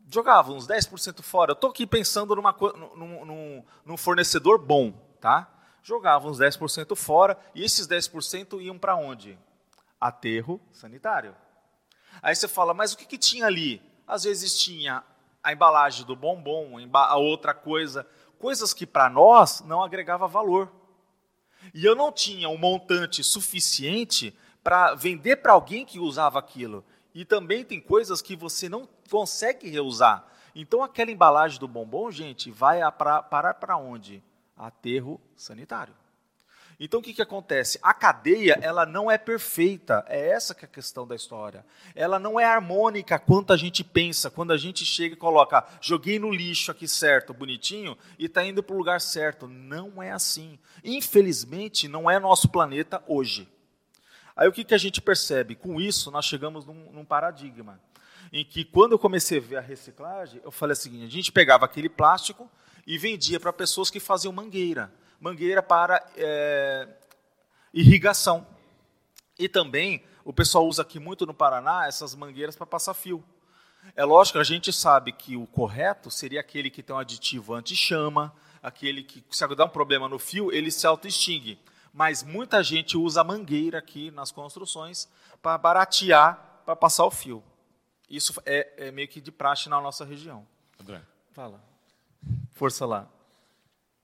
Jogava 0.09 0.53
uns 0.53 0.65
10% 0.65 1.21
fora. 1.21 1.51
Eu 1.51 1.53
estou 1.53 1.69
aqui 1.69 1.85
pensando 1.85 2.33
numa, 2.35 2.55
num, 2.95 3.25
num, 3.25 3.65
num 3.85 3.97
fornecedor 3.97 4.57
bom, 4.57 4.91
tá? 5.19 5.47
Jogavam 5.83 6.31
uns 6.31 6.39
10% 6.39 6.95
fora, 6.95 7.37
e 7.53 7.63
esses 7.63 7.87
10% 7.87 8.61
iam 8.61 8.77
para 8.77 8.95
onde? 8.95 9.37
Aterro 9.99 10.59
sanitário. 10.71 11.35
Aí 12.21 12.35
você 12.35 12.47
fala, 12.47 12.73
mas 12.73 12.93
o 12.93 12.97
que, 12.97 13.05
que 13.05 13.17
tinha 13.17 13.45
ali? 13.45 13.81
Às 14.07 14.23
vezes 14.23 14.59
tinha 14.59 15.03
a 15.43 15.53
embalagem 15.53 16.05
do 16.05 16.15
bombom, 16.15 16.77
a 16.93 17.17
outra 17.17 17.53
coisa, 17.53 18.05
coisas 18.37 18.73
que 18.73 18.85
para 18.85 19.09
nós 19.09 19.61
não 19.61 19.83
agregava 19.83 20.27
valor. 20.27 20.71
E 21.73 21.85
eu 21.85 21.95
não 21.95 22.11
tinha 22.11 22.49
um 22.49 22.57
montante 22.57 23.23
suficiente 23.23 24.35
para 24.63 24.95
vender 24.95 25.37
para 25.37 25.53
alguém 25.53 25.85
que 25.85 25.99
usava 25.99 26.39
aquilo. 26.39 26.83
E 27.13 27.25
também 27.25 27.63
tem 27.63 27.79
coisas 27.79 28.21
que 28.21 28.35
você 28.35 28.69
não 28.69 28.87
consegue 29.09 29.69
reusar. 29.69 30.25
Então 30.55 30.83
aquela 30.83 31.11
embalagem 31.11 31.59
do 31.59 31.67
bombom, 31.67 32.11
gente, 32.11 32.51
vai 32.51 32.79
parar 32.91 33.53
para 33.55 33.77
onde? 33.77 34.23
Aterro 34.59 35.19
sanitário. 35.35 35.95
Então 36.79 37.01
o 37.01 37.03
que, 37.03 37.13
que 37.13 37.21
acontece? 37.21 37.77
A 37.83 37.93
cadeia 37.93 38.57
ela 38.61 38.85
não 38.85 39.11
é 39.11 39.17
perfeita, 39.17 40.05
é 40.07 40.29
essa 40.29 40.55
que 40.55 40.63
é 40.63 40.67
a 40.67 40.71
questão 40.71 41.05
da 41.05 41.13
história. 41.13 41.65
Ela 41.93 42.17
não 42.17 42.39
é 42.39 42.45
harmônica 42.45 43.19
quanto 43.19 43.51
a 43.51 43.57
gente 43.57 43.83
pensa, 43.83 44.31
quando 44.31 44.53
a 44.53 44.57
gente 44.57 44.85
chega 44.85 45.13
e 45.13 45.17
coloca, 45.17 45.65
joguei 45.81 46.17
no 46.17 46.31
lixo 46.31 46.71
aqui 46.71 46.87
certo, 46.87 47.33
bonitinho, 47.33 47.97
e 48.17 48.25
está 48.25 48.45
indo 48.45 48.63
para 48.63 48.75
o 48.75 48.77
lugar 48.77 49.01
certo. 49.01 49.45
Não 49.45 50.01
é 50.01 50.11
assim. 50.11 50.57
Infelizmente, 50.81 51.89
não 51.89 52.09
é 52.09 52.17
nosso 52.17 52.47
planeta 52.47 53.03
hoje. 53.07 53.49
Aí 54.33 54.47
o 54.47 54.53
que, 54.53 54.63
que 54.63 54.73
a 54.73 54.77
gente 54.77 55.01
percebe? 55.01 55.55
Com 55.55 55.81
isso, 55.81 56.09
nós 56.09 56.23
chegamos 56.23 56.65
num, 56.65 56.93
num 56.93 57.03
paradigma 57.03 57.77
em 58.31 58.45
que 58.45 58.63
quando 58.63 58.93
eu 58.93 58.99
comecei 58.99 59.39
a 59.39 59.41
ver 59.41 59.55
a 59.57 59.61
reciclagem, 59.61 60.39
eu 60.45 60.51
falei 60.51 60.73
assim, 60.73 61.03
a 61.03 61.09
gente 61.09 61.29
pegava 61.29 61.65
aquele 61.65 61.89
plástico 61.89 62.49
e 62.89 62.97
vendia 62.97 63.39
para 63.39 63.53
pessoas 63.53 63.91
que 63.91 63.99
faziam 63.99 64.33
mangueira, 64.33 64.91
mangueira 65.21 65.61
para 65.61 66.03
é, 66.17 66.87
irrigação. 67.71 68.47
E 69.37 69.47
também 69.47 70.03
o 70.25 70.33
pessoal 70.33 70.67
usa 70.67 70.81
aqui 70.81 70.97
muito 70.97 71.23
no 71.23 71.33
Paraná 71.33 71.85
essas 71.85 72.15
mangueiras 72.15 72.55
para 72.55 72.65
passar 72.65 72.95
fio. 72.95 73.23
É 73.95 74.03
lógico, 74.03 74.39
a 74.39 74.43
gente 74.43 74.73
sabe 74.73 75.11
que 75.11 75.37
o 75.37 75.45
correto 75.45 76.09
seria 76.09 76.39
aquele 76.39 76.71
que 76.71 76.81
tem 76.81 76.95
um 76.95 76.97
aditivo 76.97 77.53
anti-chama, 77.53 78.33
aquele 78.61 79.03
que, 79.03 79.23
se 79.29 79.47
dá 79.55 79.65
um 79.65 79.69
problema 79.69 80.09
no 80.09 80.17
fio, 80.17 80.51
ele 80.51 80.71
se 80.71 80.87
auto-extingue. 80.87 81.59
Mas 81.93 82.23
muita 82.23 82.63
gente 82.63 82.97
usa 82.97 83.23
mangueira 83.23 83.77
aqui 83.77 84.09
nas 84.09 84.31
construções 84.31 85.07
para 85.43 85.59
baratear, 85.59 86.63
para 86.65 86.75
passar 86.75 87.05
o 87.05 87.11
fio. 87.11 87.43
Isso 88.09 88.33
é, 88.47 88.87
é, 88.87 88.91
meio 88.91 89.07
que 89.07 89.21
de 89.21 89.31
praxe 89.31 89.69
na 89.69 89.79
nossa 89.79 90.03
região. 90.03 90.43
André. 90.79 91.03
Fala. 91.33 91.68
Força 92.59 92.85
lá. 92.85 93.09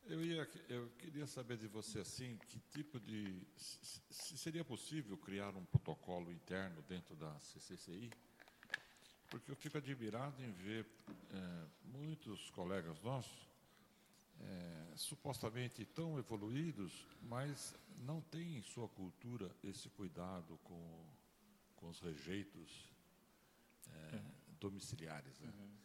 Eu, 0.05 0.23
ia, 0.23 0.49
eu 0.69 0.89
queria 0.91 1.27
saber 1.27 1.57
de 1.57 1.67
você 1.67 1.99
assim, 1.99 2.37
que 2.47 2.57
tipo 2.71 3.01
de. 3.01 3.45
Se 3.57 4.37
seria 4.37 4.63
possível 4.63 5.17
criar 5.17 5.49
um 5.57 5.65
protocolo 5.65 6.31
interno 6.31 6.81
dentro 6.83 7.17
da 7.17 7.37
CCCI? 7.41 8.09
Porque 9.29 9.51
eu 9.51 9.57
fico 9.57 9.77
admirado 9.77 10.41
em 10.41 10.53
ver 10.53 10.87
é, 11.33 11.65
muitos 11.83 12.49
colegas 12.51 13.01
nossos 13.01 13.49
é, 14.39 14.93
supostamente 14.95 15.83
tão 15.83 16.17
evoluídos, 16.17 17.05
mas 17.23 17.75
não 18.05 18.21
têm 18.21 18.55
em 18.55 18.61
sua 18.61 18.87
cultura 18.87 19.53
esse 19.61 19.89
cuidado 19.89 20.57
com, 20.63 21.05
com 21.75 21.89
os 21.89 21.99
rejeitos 21.99 22.89
é, 23.89 24.21
domiciliares. 24.61 25.37
Né? 25.41 25.51
Uhum. 25.51 25.84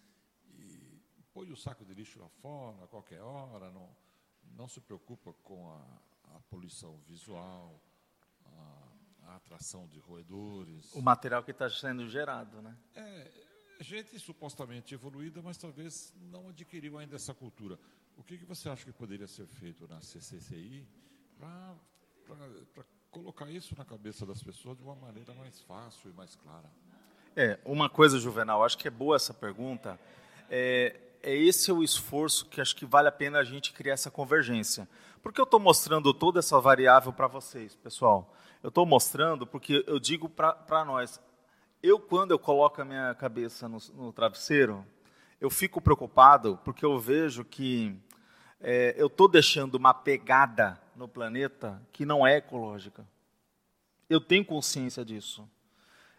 Põe 1.33 1.51
o 1.51 1.57
saco 1.57 1.85
de 1.85 1.95
lixo 1.95 2.19
lá 2.19 2.29
fora 2.29 2.85
a 2.85 2.87
qualquer 2.87 3.21
hora, 3.21 3.71
não, 3.71 3.89
não 4.57 4.69
se 4.69 4.81
preocupa 4.81 5.33
com 5.45 5.71
a, 5.71 6.37
a 6.37 6.41
poluição 6.51 6.99
visual, 7.07 7.81
a, 8.45 9.29
a, 9.29 9.37
atração 9.37 9.87
de 9.89 9.99
roedores. 9.99 10.93
O 10.95 11.01
material 11.01 11.43
que 11.45 11.53
está 11.53 11.71
sendo 11.71 12.09
gerado, 12.09 12.61
né? 12.61 12.77
É, 12.95 13.31
gente 13.81 14.19
supostamente 14.19 14.95
evoluída, 14.95 15.41
mas 15.43 15.57
talvez 15.57 16.13
não 16.21 16.49
adquiriu 16.49 16.99
ainda 16.99 17.17
essa 17.17 17.33
cultura. 17.33 17.79
O 18.17 18.23
que, 18.23 18.37
que 18.37 18.45
você 18.45 18.69
acha 18.69 18.85
que 18.85 18.93
poderia 18.93 19.27
ser 19.27 19.47
feito 19.47 19.89
na 19.89 20.01
CCCI 20.01 20.87
para 21.39 22.85
colocar 23.11 23.51
isso 23.51 23.75
na 23.77 23.85
cabeça 23.85 24.27
das 24.27 24.43
pessoas 24.43 24.77
de 24.77 24.83
uma 24.83 24.95
maneira 24.95 25.33
mais 25.35 25.61
fácil 25.61 26.11
e 26.11 26.13
mais 26.13 26.37
clara? 26.37 26.71
É, 27.35 27.59
uma 27.65 27.89
coisa, 27.89 28.19
Juvenal, 28.19 28.65
acho 28.65 28.77
que 28.77 28.89
é 28.89 28.91
boa 28.91 29.17
essa 29.17 29.33
pergunta. 29.33 29.99
É, 30.51 31.01
é 31.23 31.35
esse 31.35 31.71
o 31.71 31.83
esforço 31.83 32.47
que 32.47 32.61
acho 32.61 32.75
que 32.75 32.87
vale 32.87 33.09
a 33.09 33.13
pena 33.13 33.39
a 33.39 33.45
gente 33.45 33.73
criar 33.73 33.95
essa 33.95 34.11
convergência. 34.11 34.89
Por 35.23 35.33
que 35.33 35.41
eu 35.41 35.45
estou 35.45 35.61
mostrando 35.61 36.15
toda 36.15 36.39
essa 36.39 36.59
variável 36.61 37.13
para 37.13 37.27
vocês, 37.27 37.77
pessoal? 37.77 38.35
Eu 38.63 38.69
estou 38.69 38.87
mostrando 38.87 39.47
porque 39.47 39.85
eu 39.87 39.99
digo 39.99 40.29
para 40.29 40.85
nós, 40.85 41.21
eu 41.83 41.99
quando 41.99 42.31
eu 42.31 42.39
coloco 42.39 42.81
a 42.81 42.85
minha 42.85 43.15
cabeça 43.15 43.69
no, 43.69 43.79
no, 43.95 44.13
travesseiro, 44.13 44.85
eu 45.41 45.51
fico 45.51 45.81
preocupado 45.81 46.59
porque 46.65 46.85
eu 46.85 46.99
vejo 46.99 47.45
que 47.45 47.95
é, 48.61 48.95
eu 48.97 49.07
estou 49.07 49.29
deixando 49.29 49.75
uma 49.75 49.95
pegada 49.95 50.81
no 50.95 51.09
planeta 51.09 51.81
que 51.93 52.05
não 52.05 52.27
é 52.27 52.37
ecológica. 52.37 53.07
Eu 54.09 54.21
tenho 54.21 54.45
consciência 54.45 55.05
disso. 55.05 55.49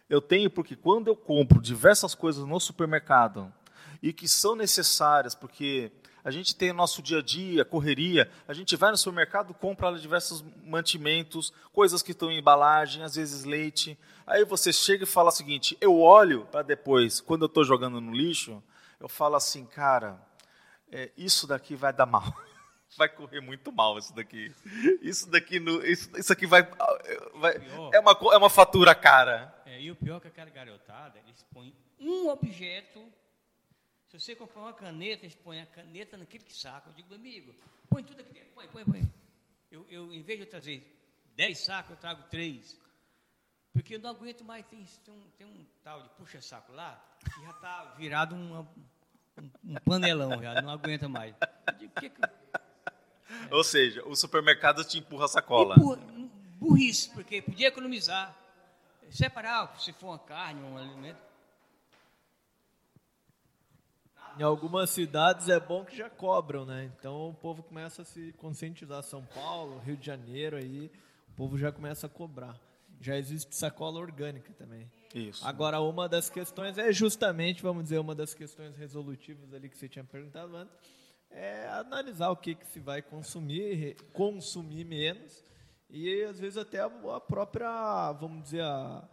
Eu 0.10 0.22
tenho 0.22 0.50
porque 0.50 0.76
quando 0.76 1.08
eu 1.08 1.16
compro 1.16 1.62
diversas 1.62 2.14
coisas 2.14 2.46
no 2.46 2.60
supermercado 2.60 3.54
e 4.02 4.12
que 4.12 4.28
são 4.28 4.56
necessárias, 4.56 5.36
porque 5.36 5.92
a 6.24 6.30
gente 6.30 6.56
tem 6.56 6.72
nosso 6.72 7.02
dia 7.02 7.20
a 7.20 7.22
dia, 7.22 7.66
correria, 7.66 8.30
a 8.48 8.54
gente 8.54 8.76
vai 8.76 8.92
no 8.92 8.98
supermercado, 8.98 9.54
compra 9.54 9.98
diversos 9.98 10.44
mantimentos, 10.64 11.52
coisas 11.74 12.02
que 12.02 12.12
estão 12.12 12.32
em 12.32 12.40
embalagem, 12.40 13.04
às 13.04 13.16
vezes 13.16 13.44
leite. 13.44 13.98
Aí 14.26 14.46
você 14.46 14.72
chega 14.72 15.04
e 15.04 15.08
fala 15.08 15.30
o 15.30 15.32
seguinte: 15.32 15.78
eu 15.82 16.00
olho 16.00 16.46
para 16.52 16.62
depois, 16.62 17.20
quando 17.20 17.44
eu 17.44 17.48
estou 17.48 17.64
jogando 17.64 18.00
no 18.00 18.12
lixo, 18.12 18.62
eu 19.00 19.10
falo 19.10 19.36
assim, 19.36 19.66
cara, 19.66 20.22
é, 20.92 21.12
isso 21.18 21.48
daqui 21.48 21.76
vai 21.76 21.92
dar 21.92 22.06
mal. 22.06 22.32
vai 22.98 23.10
correr 23.10 23.42
muito 23.42 23.72
mal 23.72 23.98
isso 23.98 24.14
daqui. 24.14 24.54
Isso 25.02 25.30
daqui, 25.30 25.60
no, 25.60 25.84
isso, 25.86 26.10
isso 26.18 26.32
aqui 26.32 26.46
vai, 26.46 26.64
vai 27.36 27.56
é, 27.94 28.00
uma, 28.00 28.12
é 28.34 28.38
uma 28.38 28.50
fatura 28.50 28.94
cara. 28.94 29.54
É, 29.66 29.82
e 29.82 29.90
o 29.90 29.96
pior 29.96 30.18
é 30.18 30.20
que 30.20 30.28
aquela 30.28 30.50
garotada, 30.50 31.18
eles 31.26 31.44
põem 31.52 31.74
um 32.00 32.30
objeto. 32.30 33.02
Se 34.12 34.20
você 34.20 34.36
comprar 34.36 34.60
uma 34.60 34.74
caneta, 34.74 35.26
eles 35.26 35.36
põem 35.36 35.62
a 35.62 35.66
caneta 35.66 36.18
naquele 36.18 36.44
saco. 36.50 36.90
Eu 36.90 36.94
digo, 36.94 37.16
amigo, 37.16 37.56
põe 37.90 38.04
tudo 38.04 38.20
aqui 38.20 38.34
dentro, 38.34 38.50
põe, 38.54 38.68
põe, 38.68 38.84
põe. 38.84 39.14
Eu, 39.72 39.86
eu, 39.90 40.14
em 40.14 40.22
vez 40.22 40.38
de 40.38 40.46
eu 40.46 40.50
trazer 40.50 40.86
dez 41.34 41.60
sacos, 41.60 41.92
eu 41.92 41.96
trago 41.96 42.24
três. 42.30 42.78
Porque 43.72 43.96
eu 43.96 44.00
não 44.00 44.10
aguento 44.10 44.44
mais, 44.44 44.66
tem, 44.66 44.84
tem, 45.06 45.14
um, 45.14 45.30
tem 45.38 45.48
um 45.48 45.66
tal 45.82 46.04
de 46.04 46.10
puxa-saco 46.10 46.74
lá, 46.74 47.02
que 47.24 47.42
já 47.42 47.52
está 47.52 47.86
virado 47.98 48.36
uma, 48.36 48.62
um, 49.38 49.50
um, 49.64 49.76
panelão, 49.86 50.44
já 50.44 50.62
não 50.62 50.72
aguenta 50.72 51.08
mais. 51.08 51.34
Eu 51.68 51.74
digo, 51.78 51.94
que 51.94 52.10
que... 52.10 52.22
É. 52.22 53.56
Ou 53.56 53.64
seja, 53.64 54.06
o 54.06 54.14
supermercado 54.14 54.84
te 54.84 55.00
empurra 55.00 55.24
a 55.24 55.30
sacola. 55.30 55.76
Empurra, 55.78 56.02
burrice, 56.60 57.10
porque 57.12 57.42
podia 57.42 57.70
economizar 57.70 58.38
separar, 59.10 59.80
se 59.80 59.94
for 59.94 60.08
uma 60.08 60.20
carne, 60.20 60.62
um 60.62 60.78
alimento. 60.78 61.31
Em 64.38 64.44
algumas 64.44 64.90
cidades 64.90 65.50
é 65.50 65.60
bom 65.60 65.84
que 65.84 65.96
já 65.96 66.10
cobram, 66.10 66.66
né? 66.66 66.92
Então 66.98 67.30
o 67.30 67.34
povo 67.34 67.62
começa 67.64 68.02
a 68.02 68.06
se 68.06 68.34
conscientizar. 68.34 69.04
São 69.04 69.24
Paulo, 69.26 69.80
Rio 69.80 69.98
de 69.98 70.06
Janeiro, 70.06 70.58
aí 70.58 70.92
o 71.30 71.34
povo 71.36 71.58
já 71.58 71.72
começa 71.72 72.08
a 72.08 72.10
cobrar. 72.10 72.60
Já 73.00 73.18
existe 73.18 73.56
sacola 73.56 74.00
orgânica 74.00 74.54
também. 74.54 74.90
Isso. 75.14 75.46
Agora, 75.46 75.82
uma 75.82 76.08
das 76.08 76.30
questões 76.30 76.78
é 76.78 76.92
justamente, 76.92 77.62
vamos 77.62 77.84
dizer, 77.84 78.00
uma 78.00 78.16
das 78.16 78.34
questões 78.34 78.78
resolutivas 78.78 79.54
ali 79.54 79.68
que 79.68 79.78
você 79.78 79.90
tinha 79.90 80.06
perguntado 80.06 80.56
antes, 80.56 80.74
é 81.30 81.68
analisar 81.70 82.30
o 82.30 82.36
que, 82.36 82.56
que 82.56 82.68
se 82.68 82.80
vai 82.80 83.02
consumir, 83.02 83.96
consumir 84.14 84.86
menos 84.86 85.44
e 85.90 86.24
às 86.24 86.40
vezes 86.40 86.58
até 86.58 86.80
a 86.80 86.90
própria, 87.20 88.12
vamos 88.14 88.44
dizer, 88.44 88.64
a, 88.64 89.04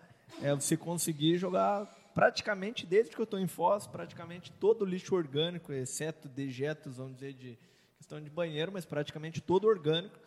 é 0.43 0.55
você 0.55 0.77
conseguir 0.77 1.37
jogar 1.37 1.87
praticamente 2.19 2.85
desde 2.85 3.15
que 3.15 3.21
eu 3.21 3.25
estou 3.25 3.39
em 3.39 3.47
Foz, 3.47 3.87
praticamente 3.87 4.51
todo 4.51 4.85
lixo 4.85 5.15
orgânico, 5.15 5.73
exceto 5.73 6.29
dejetos, 6.29 6.97
vamos 6.97 7.15
dizer, 7.15 7.33
de 7.33 7.57
questão 7.97 8.21
de 8.21 8.29
banheiro, 8.29 8.73
mas 8.73 8.85
praticamente 8.85 9.41
todo 9.41 9.69
orgânico. 9.69 10.19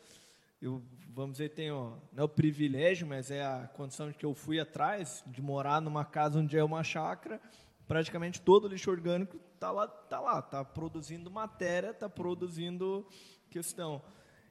Eu, 0.62 0.82
vamos 1.10 1.34
dizer, 1.34 1.50
tenho, 1.50 2.02
não 2.14 2.22
é 2.22 2.24
o 2.24 2.30
privilégio, 2.30 3.06
mas 3.06 3.30
é 3.30 3.44
a 3.44 3.70
condição 3.76 4.08
de 4.08 4.16
que 4.16 4.26
eu 4.26 4.34
fui 4.34 4.58
atrás, 4.58 5.22
de 5.28 5.42
morar 5.42 5.82
numa 5.82 6.06
casa 6.06 6.40
onde 6.40 6.58
é 6.58 6.64
uma 6.64 6.82
chácara, 6.82 7.42
praticamente 7.86 8.42
todo 8.42 8.70
lixo 8.70 8.90
orgânico 8.90 9.38
está 9.54 9.70
lá, 9.70 9.84
está 9.84 10.22
lá, 10.22 10.40
está 10.40 10.64
produzindo 10.64 11.30
matéria, 11.30 11.90
está 11.90 12.08
produzindo 12.08 13.06
questão. 13.50 14.02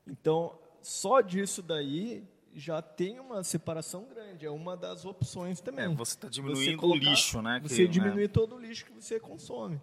Então, 0.06 0.60
só 0.82 1.22
disso 1.22 1.62
daí 1.62 2.22
já 2.54 2.82
tem 2.82 3.20
uma 3.20 3.42
separação 3.44 4.04
grande, 4.04 4.46
é 4.46 4.50
uma 4.50 4.76
das 4.76 5.04
opções 5.04 5.60
também. 5.60 5.86
É, 5.86 5.88
você 5.94 6.14
está 6.14 6.28
diminuindo 6.28 6.78
colocar, 6.78 7.06
o 7.06 7.10
lixo, 7.10 7.42
né? 7.42 7.60
Você 7.62 7.86
que, 7.86 7.88
diminui 7.88 8.22
né? 8.22 8.28
todo 8.28 8.56
o 8.56 8.58
lixo 8.58 8.84
que 8.84 8.92
você 8.92 9.20
consome. 9.20 9.80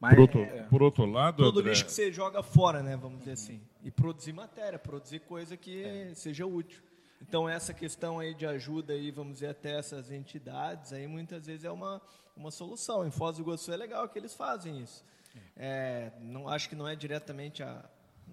Mas, 0.00 0.14
por, 0.14 0.20
outro, 0.22 0.40
é, 0.40 0.62
por 0.62 0.82
outro 0.82 1.04
lado, 1.04 1.42
todo 1.42 1.60
André... 1.60 1.70
lixo 1.70 1.84
que 1.84 1.92
você 1.92 2.10
joga 2.10 2.42
fora, 2.42 2.82
né? 2.82 2.96
Vamos 2.96 3.20
dizer 3.20 3.32
assim, 3.32 3.60
e 3.82 3.90
produzir 3.90 4.32
matéria, 4.32 4.78
produzir 4.78 5.20
coisa 5.20 5.56
que 5.56 5.82
é. 5.82 6.14
seja 6.14 6.46
útil. 6.46 6.82
Então 7.20 7.46
essa 7.46 7.74
questão 7.74 8.18
aí 8.18 8.34
de 8.34 8.46
ajuda 8.46 8.94
aí, 8.94 9.10
vamos 9.10 9.34
dizer 9.34 9.48
até 9.48 9.78
essas 9.78 10.10
entidades 10.10 10.90
aí 10.90 11.06
muitas 11.06 11.46
vezes 11.46 11.64
é 11.64 11.70
uma 11.70 12.00
uma 12.36 12.50
solução. 12.50 13.06
Em 13.06 13.10
Foz 13.10 13.36
do 13.36 13.42
Iguaçu 13.42 13.72
é 13.72 13.76
legal 13.76 14.08
que 14.08 14.18
eles 14.18 14.34
fazem 14.34 14.80
isso. 14.80 15.04
É, 15.56 16.10
não 16.20 16.48
acho 16.48 16.68
que 16.68 16.74
não 16.74 16.88
é 16.88 16.96
diretamente 16.96 17.62
a 17.62 17.84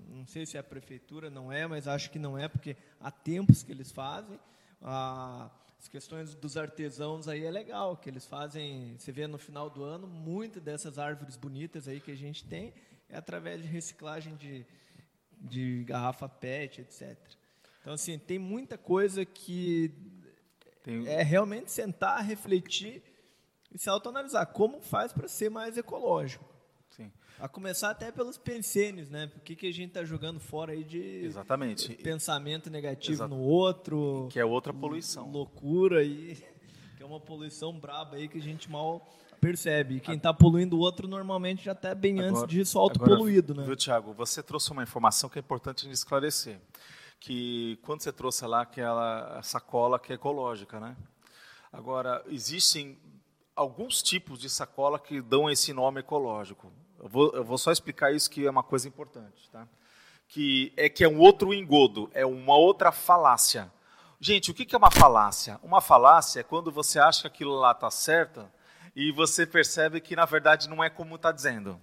não 0.09 0.25
sei 0.25 0.45
se 0.45 0.57
é 0.57 0.59
a 0.59 0.63
prefeitura, 0.63 1.29
não 1.29 1.51
é, 1.51 1.67
mas 1.67 1.87
acho 1.87 2.09
que 2.09 2.19
não 2.19 2.37
é, 2.37 2.47
porque 2.47 2.75
há 2.99 3.11
tempos 3.11 3.63
que 3.63 3.71
eles 3.71 3.91
fazem. 3.91 4.39
Ah, 4.81 5.49
as 5.79 5.87
questões 5.87 6.33
dos 6.33 6.57
artesãos 6.57 7.27
aí 7.27 7.45
é 7.45 7.51
legal, 7.51 7.97
que 7.97 8.09
eles 8.09 8.25
fazem, 8.25 8.95
você 8.97 9.11
vê 9.11 9.27
no 9.27 9.37
final 9.37 9.69
do 9.69 9.83
ano, 9.83 10.07
muitas 10.07 10.61
dessas 10.61 10.97
árvores 10.97 11.35
bonitas 11.35 11.87
aí 11.87 11.99
que 11.99 12.11
a 12.11 12.15
gente 12.15 12.43
tem 12.45 12.73
é 13.09 13.17
através 13.17 13.61
de 13.61 13.67
reciclagem 13.67 14.35
de, 14.35 14.65
de 15.39 15.83
garrafa 15.83 16.27
PET, 16.27 16.81
etc. 16.81 17.17
Então, 17.81 17.93
assim, 17.93 18.17
tem 18.17 18.39
muita 18.39 18.77
coisa 18.77 19.23
que 19.23 19.93
tem... 20.83 21.07
é 21.07 21.21
realmente 21.21 21.71
sentar, 21.71 22.23
refletir 22.23 23.03
e 23.71 23.77
se 23.77 23.89
autoanalisar. 23.89 24.47
Como 24.47 24.81
faz 24.81 25.13
para 25.13 25.27
ser 25.27 25.49
mais 25.49 25.77
ecológico? 25.77 26.46
A 27.39 27.47
começar 27.47 27.91
até 27.91 28.11
pelos 28.11 28.37
pensênios, 28.37 29.09
né? 29.09 29.27
Por 29.27 29.41
que, 29.41 29.55
que 29.55 29.67
a 29.67 29.71
gente 29.71 29.89
está 29.89 30.03
jogando 30.03 30.39
fora 30.39 30.71
aí 30.73 30.83
de 30.83 30.99
Exatamente. 31.23 31.93
pensamento 31.95 32.69
negativo 32.69 33.13
Exato. 33.13 33.35
no 33.35 33.39
outro? 33.41 34.27
Que 34.31 34.39
é 34.39 34.45
outra 34.45 34.73
poluição. 34.73 35.29
Loucura 35.31 35.99
aí. 35.99 36.37
Que 36.97 37.03
é 37.03 37.05
uma 37.05 37.19
poluição 37.19 37.79
braba 37.79 38.15
aí 38.15 38.27
que 38.27 38.39
a 38.39 38.41
gente 38.41 38.71
mal 38.71 39.07
percebe. 39.39 39.97
E 39.97 39.99
quem 39.99 40.15
está 40.15 40.33
poluindo 40.33 40.75
o 40.75 40.79
outro 40.79 41.07
normalmente 41.07 41.63
já 41.63 41.73
está 41.73 41.93
bem 41.93 42.19
antes 42.19 42.31
Agora- 42.37 42.47
disso 42.47 42.79
autopoluído, 42.79 43.53
né? 43.53 43.63
Viu, 43.63 43.75
Tiago, 43.75 44.13
você 44.13 44.41
trouxe 44.41 44.71
uma 44.71 44.81
informação 44.81 45.29
que 45.29 45.37
é 45.37 45.41
importante 45.41 45.87
esclarecer. 45.91 46.59
Que 47.19 47.77
quando 47.83 48.01
você 48.01 48.11
trouxe 48.11 48.47
lá 48.47 48.61
aquela 48.63 49.39
sacola 49.43 49.99
que 49.99 50.11
é 50.11 50.15
ecológica, 50.15 50.79
né? 50.79 50.97
Agora, 51.71 52.23
existem 52.29 52.97
alguns 53.55 54.01
tipos 54.01 54.39
de 54.39 54.49
sacola 54.49 54.97
que 54.97 55.21
dão 55.21 55.47
esse 55.47 55.71
nome 55.73 55.99
ecológico. 55.99 56.71
Eu 56.99 57.07
vou, 57.07 57.31
eu 57.33 57.43
vou 57.43 57.57
só 57.57 57.71
explicar 57.71 58.13
isso 58.13 58.29
que 58.29 58.45
é 58.45 58.49
uma 58.49 58.63
coisa 58.63 58.87
importante, 58.87 59.49
tá? 59.51 59.67
Que 60.27 60.73
é 60.75 60.89
que 60.89 61.03
é 61.03 61.07
um 61.07 61.19
outro 61.19 61.53
engodo, 61.53 62.09
é 62.13 62.25
uma 62.25 62.55
outra 62.55 62.91
falácia. 62.91 63.71
Gente, 64.19 64.49
o 64.49 64.53
que 64.53 64.73
é 64.73 64.77
uma 64.77 64.89
falácia? 64.89 65.59
Uma 65.61 65.79
falácia 65.79 66.39
é 66.39 66.43
quando 66.43 66.71
você 66.71 66.99
acha 66.99 67.21
que 67.21 67.27
aquilo 67.27 67.55
lá 67.55 67.71
está 67.71 67.91
certo 67.91 68.49
e 68.95 69.11
você 69.11 69.45
percebe 69.45 70.01
que 70.01 70.15
na 70.15 70.25
verdade 70.25 70.67
não 70.67 70.83
é 70.83 70.89
como 70.89 71.15
está 71.15 71.31
dizendo. 71.31 71.79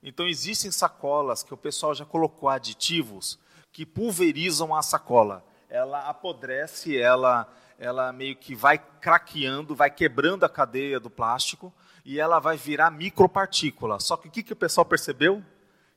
Então 0.00 0.26
existem 0.26 0.70
sacolas 0.70 1.42
que 1.42 1.52
o 1.52 1.56
pessoal 1.56 1.94
já 1.94 2.04
colocou 2.04 2.48
aditivos 2.48 3.38
que 3.72 3.84
pulverizam 3.84 4.72
a 4.72 4.82
sacola. 4.82 5.44
Ela 5.68 6.08
apodrece, 6.08 6.96
ela, 6.96 7.52
ela 7.76 8.12
meio 8.12 8.36
que 8.36 8.54
vai 8.54 8.78
craqueando, 8.78 9.74
vai 9.74 9.90
quebrando 9.90 10.44
a 10.44 10.48
cadeia 10.48 11.00
do 11.00 11.10
plástico 11.10 11.72
e 12.04 12.20
ela 12.20 12.38
vai 12.38 12.56
virar 12.56 12.90
micropartícula. 12.90 13.98
Só 13.98 14.16
que 14.16 14.28
o 14.28 14.30
que, 14.30 14.42
que 14.42 14.52
o 14.52 14.56
pessoal 14.56 14.84
percebeu? 14.84 15.42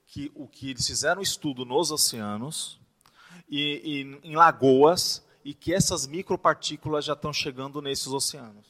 Que 0.08 0.32
o 0.36 0.48
que 0.48 0.70
eles 0.70 0.88
fizeram 0.88 1.22
estudo 1.22 1.66
nos 1.66 1.92
oceanos 1.92 2.80
e, 3.50 3.82
e 4.24 4.30
em 4.30 4.36
lagoas 4.36 5.26
e 5.44 5.54
que 5.54 5.74
essas 5.74 6.08
micropartículas 6.08 7.06
já 7.06 7.14
estão 7.14 7.34
chegando 7.34 7.82
nesses 7.82 8.08
oceanos. 8.08 8.66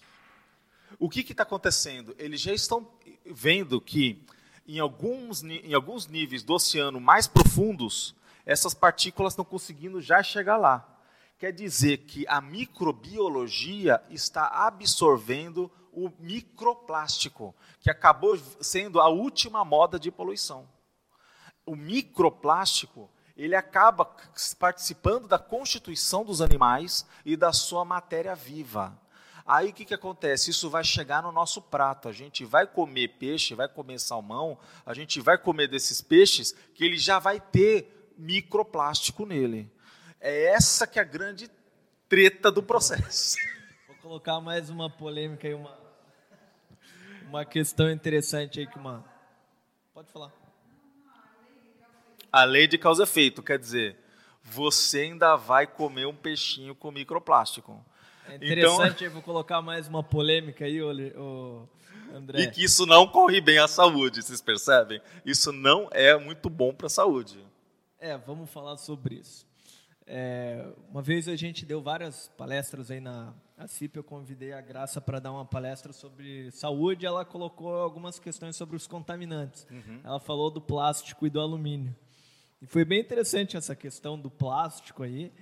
O 0.99 1.09
que 1.09 1.19
está 1.19 1.43
acontecendo? 1.43 2.15
Eles 2.17 2.41
já 2.41 2.53
estão 2.53 2.87
vendo 3.25 3.79
que 3.79 4.23
em 4.67 4.79
alguns, 4.79 5.43
em 5.43 5.73
alguns 5.73 6.07
níveis 6.07 6.43
do 6.43 6.53
oceano 6.53 6.99
mais 6.99 7.27
profundos, 7.27 8.15
essas 8.45 8.73
partículas 8.73 9.33
estão 9.33 9.45
conseguindo 9.45 10.01
já 10.01 10.23
chegar 10.23 10.57
lá. 10.57 10.87
Quer 11.37 11.51
dizer 11.51 11.99
que 11.99 12.25
a 12.27 12.41
microbiologia 12.41 14.01
está 14.09 14.47
absorvendo 14.47 15.71
o 15.97 16.13
microplástico, 16.19 17.55
que 17.79 17.89
acabou 17.89 18.37
sendo 18.61 19.01
a 19.01 19.09
última 19.09 19.65
moda 19.65 19.99
de 19.99 20.11
poluição. 20.11 20.69
O 21.65 21.75
microplástico, 21.75 23.09
ele 23.35 23.55
acaba 23.55 24.05
participando 24.59 25.27
da 25.27 25.39
constituição 25.39 26.23
dos 26.23 26.39
animais 26.39 27.03
e 27.25 27.35
da 27.35 27.51
sua 27.51 27.83
matéria 27.83 28.35
viva. 28.35 28.95
Aí 29.43 29.69
o 29.69 29.73
que, 29.73 29.85
que 29.85 29.93
acontece? 29.93 30.51
Isso 30.51 30.69
vai 30.69 30.83
chegar 30.83 31.23
no 31.23 31.31
nosso 31.31 31.63
prato. 31.63 32.07
A 32.07 32.11
gente 32.11 32.45
vai 32.45 32.67
comer 32.67 33.07
peixe, 33.17 33.55
vai 33.55 33.67
comer 33.67 33.99
salmão, 33.99 34.59
a 34.85 34.93
gente 34.93 35.19
vai 35.19 35.35
comer 35.35 35.67
desses 35.67 35.99
peixes 35.99 36.51
que 36.75 36.85
ele 36.85 36.97
já 36.97 37.17
vai 37.17 37.39
ter 37.39 38.13
microplástico 38.15 39.25
nele. 39.25 39.71
É 40.21 40.45
essa 40.49 40.85
que 40.85 40.99
é 40.99 41.01
a 41.01 41.05
grande 41.05 41.49
treta 42.07 42.51
do 42.51 42.61
processo. 42.61 43.35
Vou 43.87 43.95
colocar 43.97 44.39
mais 44.39 44.69
uma 44.69 44.89
polêmica 44.89 45.47
aí, 45.47 45.53
uma, 45.53 45.86
uma 47.27 47.45
questão 47.45 47.89
interessante 47.91 48.59
aí 48.59 48.67
que 48.67 48.77
uma. 48.77 49.03
Pode 49.93 50.11
falar. 50.11 50.31
A 52.31 52.43
lei 52.43 52.67
de 52.67 52.77
causa 52.77 53.03
efeito, 53.03 53.41
quer 53.41 53.57
dizer, 53.57 53.97
você 54.43 55.01
ainda 55.01 55.35
vai 55.35 55.65
comer 55.65 56.05
um 56.05 56.15
peixinho 56.15 56.75
com 56.75 56.91
microplástico. 56.91 57.83
É 58.27 58.35
Então- 58.35 58.47
interessante, 58.47 59.03
eu 59.05 59.11
vou 59.11 59.21
colocar 59.21 59.61
mais 59.61 59.87
uma 59.87 60.03
polêmica 60.03 60.65
aí, 60.65 60.81
ô, 60.81 61.67
André. 62.13 62.41
E 62.41 62.51
que 62.51 62.63
isso 62.63 62.85
não 62.85 63.07
corre 63.07 63.39
bem 63.41 63.57
à 63.57 63.67
saúde, 63.67 64.21
vocês 64.21 64.41
percebem? 64.41 65.01
Isso 65.25 65.51
não 65.51 65.87
é 65.91 66.17
muito 66.17 66.49
bom 66.49 66.73
para 66.73 66.87
a 66.87 66.89
saúde. 66.89 67.43
É, 67.99 68.17
vamos 68.17 68.49
falar 68.49 68.77
sobre 68.77 69.15
isso. 69.15 69.47
É, 70.05 70.65
uma 70.89 71.01
vez 71.01 71.27
a 71.27 71.35
gente 71.35 71.65
deu 71.65 71.81
várias 71.81 72.29
palestras 72.37 72.91
aí 72.91 72.99
na 72.99 73.33
a 73.57 73.67
CIP, 73.67 73.97
eu 73.97 74.03
convidei 74.03 74.53
a 74.53 74.61
Graça 74.61 75.01
para 75.01 75.19
dar 75.19 75.31
uma 75.31 75.43
palestra 75.43 75.91
sobre 75.91 76.51
saúde, 76.51 77.07
ela 77.07 77.25
colocou 77.25 77.73
algumas 77.73 78.19
questões 78.19 78.55
sobre 78.55 78.75
os 78.75 78.85
contaminantes. 78.85 79.65
Ela 80.03 80.19
falou 80.19 80.51
do 80.51 80.61
plástico 80.61 81.25
e 81.25 81.29
do 81.29 81.41
alumínio. 81.41 81.95
E 82.61 82.67
foi 82.67 82.85
bem 82.85 83.01
interessante 83.01 83.57
essa 83.57 83.75
questão 83.75 84.19
do 84.19 84.29
plástico 84.29 85.01
aí, 85.01 85.33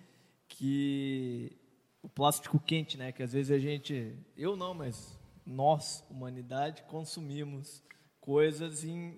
que 0.48 1.58
o 2.02 2.08
plástico 2.08 2.58
quente, 2.58 2.98
né, 2.98 3.12
que 3.12 3.22
às 3.22 3.34
vezes 3.34 3.52
a 3.52 3.60
gente, 3.60 4.18
eu 4.38 4.56
não, 4.56 4.74
mas 4.74 5.20
nós, 5.46 6.02
humanidade, 6.10 6.84
consumimos 6.84 7.84
coisas 8.22 8.86
e 8.86 9.14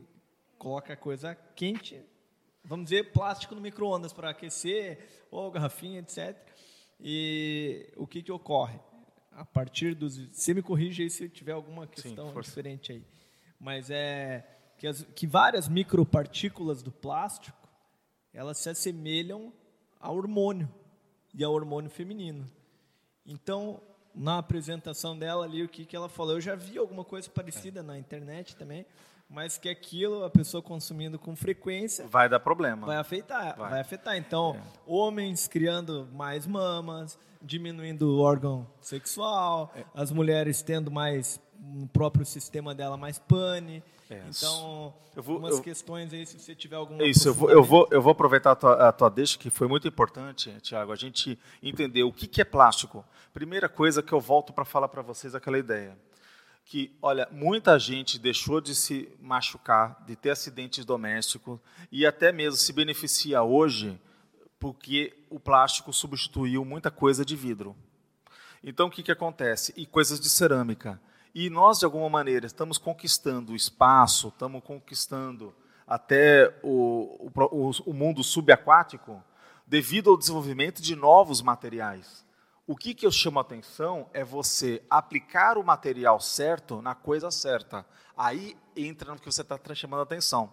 coloca 0.58 0.96
coisa 0.98 1.36
quente 1.56 2.04
vamos 2.68 2.90
dizer, 2.90 3.12
plástico 3.14 3.56
no 3.56 3.62
micro-ondas 3.62 4.12
para 4.12 4.30
aquecer, 4.30 5.00
ou 5.32 5.50
garrafinha, 5.50 6.00
etc. 6.00 6.36
E 7.00 7.92
o 7.96 8.08
que, 8.08 8.22
que 8.22 8.32
ocorre? 8.32 8.80
A 9.32 9.46
partir 9.46 9.94
dos. 9.94 10.18
Você 10.18 10.54
me 10.54 10.62
corrige 10.62 11.04
aí 11.04 11.10
se 11.10 11.30
tiver 11.30 11.52
alguma 11.52 11.86
questão 11.86 12.32
força. 12.32 12.50
diferente 12.50 12.92
aí. 12.92 13.04
Mas 13.60 13.90
é 13.90 14.46
que, 14.78 14.88
as, 14.88 15.04
que 15.16 15.28
várias 15.28 15.68
micropartículas 15.68 16.82
do 16.82 16.92
plástico 16.92 17.58
elas 18.34 18.58
se 18.60 18.70
assemelham 18.70 19.52
ao 20.00 20.16
hormônio 20.16 20.72
e 21.34 21.44
ao 21.44 21.52
hormônio 21.54 21.90
feminino. 21.90 22.46
Então, 23.26 23.82
na 24.14 24.38
apresentação 24.38 25.18
dela 25.18 25.46
ali, 25.46 25.64
o 25.64 25.70
que, 25.70 25.86
que 25.86 25.96
ela 25.96 26.08
falou? 26.08 26.36
Eu 26.36 26.42
já 26.42 26.56
vi 26.56 26.78
alguma 26.78 27.04
coisa 27.04 27.30
parecida 27.30 27.82
na 27.82 27.98
internet 27.98 28.56
também, 28.56 28.86
mas 29.30 29.58
que 29.58 29.68
aquilo, 29.70 30.24
a 30.24 30.30
pessoa 30.30 30.62
consumindo 30.64 31.20
com 31.20 31.36
frequência, 31.36 32.08
Vai 32.08 32.30
dar 32.30 32.40
problema. 32.40 32.88
vai 32.88 32.98
afetar. 32.98 33.56
Vai, 33.58 33.70
Vai. 33.72 33.80
afetar. 33.82 34.16
Então, 34.18 34.60
homens 34.86 35.48
criando 35.48 36.08
mais 36.14 36.48
mamas, 36.48 37.20
diminuindo 37.42 38.16
o 38.18 38.20
órgão 38.22 38.66
sexual, 38.82 39.74
as 39.94 40.12
mulheres 40.12 40.62
tendo 40.62 40.90
mais 40.90 41.40
no 41.60 41.88
próprio 41.88 42.26
sistema 42.26 42.74
dela 42.74 42.96
mais 42.98 43.20
pane. 43.20 43.84
É, 44.10 44.24
Então, 44.30 44.94
eu 45.16 45.22
vou- 45.22 45.36
algumas 45.36 45.58
eu- 45.58 45.62
questões 45.62 46.14
aí, 46.14 46.26
se 46.26 46.40
você 46.40 46.56
tiver 46.56 46.78
alguma 46.78 47.04
É 47.04 47.08
Isso, 47.08 47.28
eu 47.28 47.34
vou, 47.34 47.50
eu, 47.50 47.62
vou, 47.64 47.88
eu 47.92 48.02
vou 48.02 48.12
aproveitar 48.14 48.52
a 48.52 48.56
tua, 48.56 48.88
a 48.88 48.92
tua 48.94 49.10
deixa, 49.10 49.38
que 49.38 49.50
foi 49.50 49.68
muito 49.68 49.86
importante, 49.86 50.50
Tiago, 50.62 50.94
a 50.94 50.96
gente 50.96 51.38
entender 51.62 52.04
o 52.04 52.14
que, 52.14 52.26
que 52.26 52.40
é 52.40 52.46
plástico. 52.46 53.04
Primeira 53.34 53.68
coisa 53.68 54.02
que 54.02 54.14
eu 54.14 54.22
volto 54.22 54.54
para 54.54 54.64
falar 54.64 54.88
para 54.88 55.02
vocês 55.02 55.34
é 55.34 55.38
aquela 55.38 55.58
ideia. 55.60 55.98
Que, 56.70 56.94
olha, 57.02 57.30
muita 57.32 57.80
gente 57.80 58.20
deixou 58.20 58.60
de 58.60 58.76
se 58.76 59.10
machucar, 59.22 60.04
de 60.06 60.18
ter 60.18 60.32
acidentes 60.32 60.84
domésticos 60.84 61.60
e 61.90 62.06
até 62.06 62.30
mesmo 62.30 62.58
se 62.58 62.74
beneficia 62.74 63.42
hoje 63.42 63.98
porque 64.60 65.16
o 65.30 65.40
plástico 65.40 65.94
substituiu 65.94 66.66
muita 66.66 66.92
coisa 66.92 67.24
de 67.24 67.38
vidro. 67.38 67.74
Então, 68.62 68.88
o 68.88 68.92
que, 68.92 69.02
que 69.02 69.12
acontece? 69.14 69.74
E 69.78 69.86
coisas 69.86 70.20
de 70.20 70.30
cerâmica. 70.30 71.00
E 71.34 71.50
nós, 71.50 71.80
de 71.80 71.86
alguma 71.86 72.10
maneira, 72.10 72.46
estamos 72.46 72.78
conquistando 72.78 73.54
o 73.54 73.56
espaço, 73.56 74.28
estamos 74.28 74.62
conquistando 74.62 75.56
até 75.88 76.54
o, 76.62 77.32
o 77.34 77.72
o 77.86 77.94
mundo 77.94 78.26
subaquático 78.26 79.24
devido 79.66 80.10
ao 80.10 80.18
desenvolvimento 80.18 80.82
de 80.82 80.98
novos 80.98 81.42
materiais. 81.42 82.27
O 82.70 82.76
que, 82.76 82.94
que 82.94 83.06
eu 83.06 83.12
chamo 83.14 83.40
a 83.40 83.44
atenção 83.44 84.10
é 84.14 84.26
você 84.26 84.84
aplicar 84.90 85.58
o 85.58 85.64
material 85.64 86.20
certo 86.20 86.82
na 86.82 86.94
coisa 86.94 87.32
certa. 87.32 87.86
Aí 88.16 88.58
entra 88.76 89.14
no 89.14 89.20
que 89.20 89.26
você 89.26 89.42
está 89.42 89.58
chamando 89.74 90.02
a 90.02 90.04
atenção. 90.04 90.52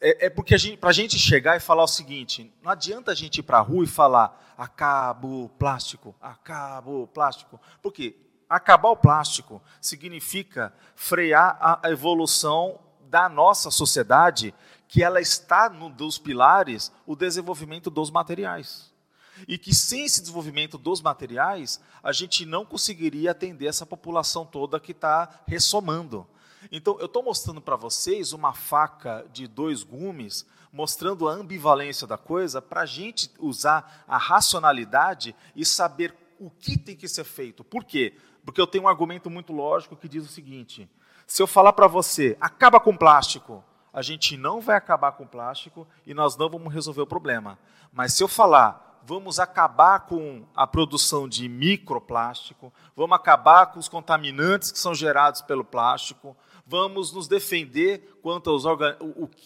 É, 0.00 0.26
é 0.26 0.30
porque 0.30 0.56
para 0.76 0.90
a 0.90 0.92
gente 0.92 1.16
chegar 1.16 1.56
e 1.56 1.60
falar 1.60 1.84
o 1.84 1.88
seguinte: 1.88 2.52
não 2.60 2.72
adianta 2.72 3.12
a 3.12 3.14
gente 3.14 3.38
ir 3.38 3.44
para 3.44 3.58
a 3.58 3.60
rua 3.60 3.84
e 3.84 3.86
falar 3.86 4.54
acabo 4.58 5.48
plástico, 5.50 6.12
acabo 6.20 7.06
plástico. 7.06 7.60
Por 7.80 7.92
quê? 7.92 8.16
Acabar 8.48 8.88
o 8.88 8.96
plástico 8.96 9.62
significa 9.80 10.74
frear 10.96 11.56
a 11.60 11.88
evolução 11.88 12.80
da 13.02 13.28
nossa 13.28 13.70
sociedade, 13.70 14.52
que 14.88 15.04
ela 15.04 15.20
está 15.20 15.70
no 15.70 15.88
dos 15.88 16.18
pilares 16.18 16.92
o 17.06 17.14
desenvolvimento 17.14 17.90
dos 17.90 18.10
materiais. 18.10 18.93
E 19.48 19.58
que 19.58 19.74
sem 19.74 20.04
esse 20.04 20.20
desenvolvimento 20.20 20.78
dos 20.78 21.00
materiais, 21.00 21.80
a 22.02 22.12
gente 22.12 22.44
não 22.46 22.64
conseguiria 22.64 23.30
atender 23.30 23.66
essa 23.66 23.84
população 23.84 24.44
toda 24.44 24.80
que 24.80 24.92
está 24.92 25.42
ressomando. 25.46 26.26
Então, 26.70 26.98
eu 26.98 27.06
estou 27.06 27.22
mostrando 27.22 27.60
para 27.60 27.76
vocês 27.76 28.32
uma 28.32 28.52
faca 28.52 29.26
de 29.32 29.46
dois 29.46 29.82
gumes, 29.82 30.46
mostrando 30.72 31.28
a 31.28 31.32
ambivalência 31.32 32.06
da 32.06 32.16
coisa, 32.16 32.60
para 32.60 32.82
a 32.82 32.86
gente 32.86 33.30
usar 33.38 34.04
a 34.08 34.16
racionalidade 34.16 35.34
e 35.54 35.64
saber 35.64 36.14
o 36.38 36.50
que 36.50 36.78
tem 36.78 36.96
que 36.96 37.08
ser 37.08 37.24
feito. 37.24 37.62
Por 37.62 37.84
quê? 37.84 38.16
Porque 38.44 38.60
eu 38.60 38.66
tenho 38.66 38.84
um 38.84 38.88
argumento 38.88 39.30
muito 39.30 39.52
lógico 39.52 39.96
que 39.96 40.08
diz 40.08 40.24
o 40.24 40.32
seguinte: 40.32 40.88
se 41.26 41.42
eu 41.42 41.46
falar 41.46 41.72
para 41.72 41.86
você, 41.86 42.36
acaba 42.40 42.80
com 42.80 42.96
plástico, 42.96 43.64
a 43.92 44.02
gente 44.02 44.36
não 44.36 44.60
vai 44.60 44.76
acabar 44.76 45.12
com 45.12 45.26
plástico 45.26 45.86
e 46.04 46.12
nós 46.12 46.36
não 46.36 46.50
vamos 46.50 46.72
resolver 46.72 47.02
o 47.02 47.06
problema. 47.06 47.58
Mas 47.92 48.12
se 48.12 48.22
eu 48.22 48.28
falar, 48.28 48.93
vamos 49.06 49.38
acabar 49.38 50.00
com 50.00 50.44
a 50.54 50.66
produção 50.66 51.28
de 51.28 51.48
microplástico, 51.48 52.72
vamos 52.96 53.16
acabar 53.16 53.66
com 53.66 53.78
os 53.78 53.88
contaminantes 53.88 54.72
que 54.72 54.78
são 54.78 54.94
gerados 54.94 55.42
pelo 55.42 55.64
plástico, 55.64 56.36
vamos 56.66 57.12
nos 57.12 57.28
defender 57.28 58.18
quanto 58.22 58.48
aos 58.48 58.64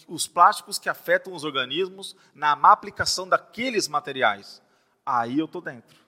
os 0.07 0.29
plásticos 0.29 0.79
que 0.79 0.89
afetam 0.89 1.33
os 1.33 1.45
organismos 1.45 2.15
na 2.35 2.55
má 2.55 2.73
aplicação 2.73 3.29
daqueles 3.29 3.89
materiais. 3.89 4.63
Aí 5.05 5.39
eu 5.39 5.47
estou 5.47 5.61
dentro. 5.61 5.99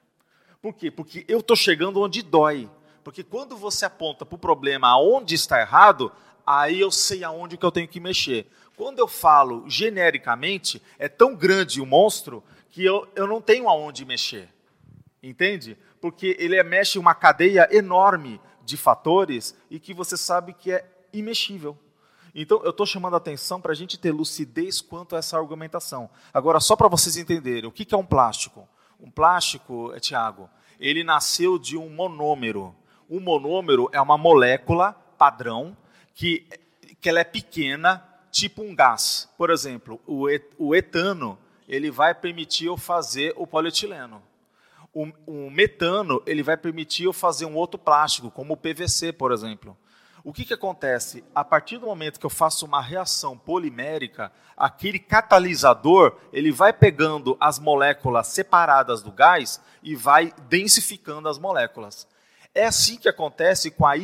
Por 0.62 0.74
quê? 0.74 0.90
Porque 0.90 1.24
eu 1.26 1.40
estou 1.40 1.56
chegando 1.56 2.00
onde 2.00 2.22
dói. 2.22 2.70
Porque 3.02 3.24
quando 3.24 3.56
você 3.56 3.86
aponta 3.86 4.26
para 4.26 4.36
o 4.36 4.38
problema 4.38 4.88
aonde 4.88 5.34
está 5.34 5.58
errado, 5.60 6.12
aí 6.46 6.78
eu 6.78 6.90
sei 6.90 7.24
aonde 7.24 7.56
que 7.56 7.64
eu 7.64 7.72
tenho 7.72 7.88
que 7.88 7.98
mexer. 7.98 8.46
Quando 8.76 8.98
eu 8.98 9.08
falo 9.08 9.64
genericamente, 9.68 10.80
é 10.98 11.08
tão 11.08 11.34
grande 11.34 11.80
o 11.80 11.86
monstro 11.86 12.44
que 12.70 12.84
eu, 12.84 13.08
eu 13.14 13.26
não 13.26 13.40
tenho 13.40 13.68
aonde 13.68 14.04
mexer. 14.04 14.48
Entende? 15.22 15.76
Porque 16.00 16.36
ele 16.38 16.56
é, 16.56 16.62
mexe 16.62 16.98
uma 16.98 17.14
cadeia 17.14 17.68
enorme 17.70 18.40
de 18.64 18.76
fatores 18.76 19.54
e 19.70 19.78
que 19.78 19.92
você 19.92 20.16
sabe 20.16 20.54
que 20.54 20.72
é 20.72 20.84
imexível. 21.12 21.76
Então, 22.34 22.62
eu 22.62 22.70
estou 22.70 22.86
chamando 22.86 23.14
a 23.14 23.16
atenção 23.16 23.60
para 23.60 23.72
a 23.72 23.74
gente 23.74 23.98
ter 23.98 24.12
lucidez 24.12 24.80
quanto 24.80 25.16
a 25.16 25.18
essa 25.18 25.36
argumentação. 25.36 26.08
Agora, 26.32 26.60
só 26.60 26.76
para 26.76 26.88
vocês 26.88 27.16
entenderem, 27.16 27.68
o 27.68 27.72
que 27.72 27.92
é 27.92 27.98
um 27.98 28.06
plástico? 28.06 28.68
Um 29.00 29.10
plástico, 29.10 29.92
Tiago, 30.00 30.48
ele 30.78 31.02
nasceu 31.02 31.58
de 31.58 31.76
um 31.76 31.90
monômero. 31.90 32.74
Um 33.08 33.18
monômero 33.18 33.88
é 33.92 34.00
uma 34.00 34.16
molécula 34.16 34.92
padrão 35.18 35.76
que, 36.14 36.46
que 37.00 37.08
ela 37.08 37.20
é 37.20 37.24
pequena, 37.24 38.06
tipo 38.30 38.62
um 38.62 38.74
gás. 38.74 39.28
Por 39.36 39.50
exemplo, 39.50 40.00
o, 40.06 40.26
o 40.56 40.74
etano 40.74 41.36
ele 41.70 41.88
vai 41.88 42.12
permitir 42.12 42.66
eu 42.66 42.76
fazer 42.76 43.32
o 43.36 43.46
polietileno. 43.46 44.20
O, 44.92 45.06
o, 45.24 45.48
metano 45.48 46.20
ele 46.26 46.42
vai 46.42 46.56
permitir 46.56 47.04
eu 47.04 47.12
fazer 47.12 47.46
um 47.46 47.54
outro 47.54 47.78
plástico, 47.78 48.28
como 48.28 48.54
o 48.54 48.56
PVC, 48.56 49.12
por 49.12 49.30
exemplo. 49.30 49.78
O 50.24 50.32
que, 50.32 50.44
que 50.44 50.52
acontece? 50.52 51.22
A 51.32 51.44
partir 51.44 51.78
do 51.78 51.86
momento 51.86 52.18
que 52.18 52.26
eu 52.26 52.30
faço 52.30 52.66
uma 52.66 52.82
reação 52.82 53.38
polimérica, 53.38 54.32
aquele 54.56 54.98
catalisador 54.98 56.16
ele 56.32 56.50
vai 56.50 56.72
pegando 56.72 57.36
as 57.38 57.60
moléculas 57.60 58.26
separadas 58.26 59.00
do 59.00 59.12
gás 59.12 59.60
e 59.80 59.94
vai 59.94 60.34
densificando 60.48 61.28
as 61.28 61.38
moléculas. 61.38 62.04
É 62.52 62.66
assim 62.66 62.96
que 62.96 63.08
acontece 63.08 63.70
com 63.70 63.86
a 63.86 63.94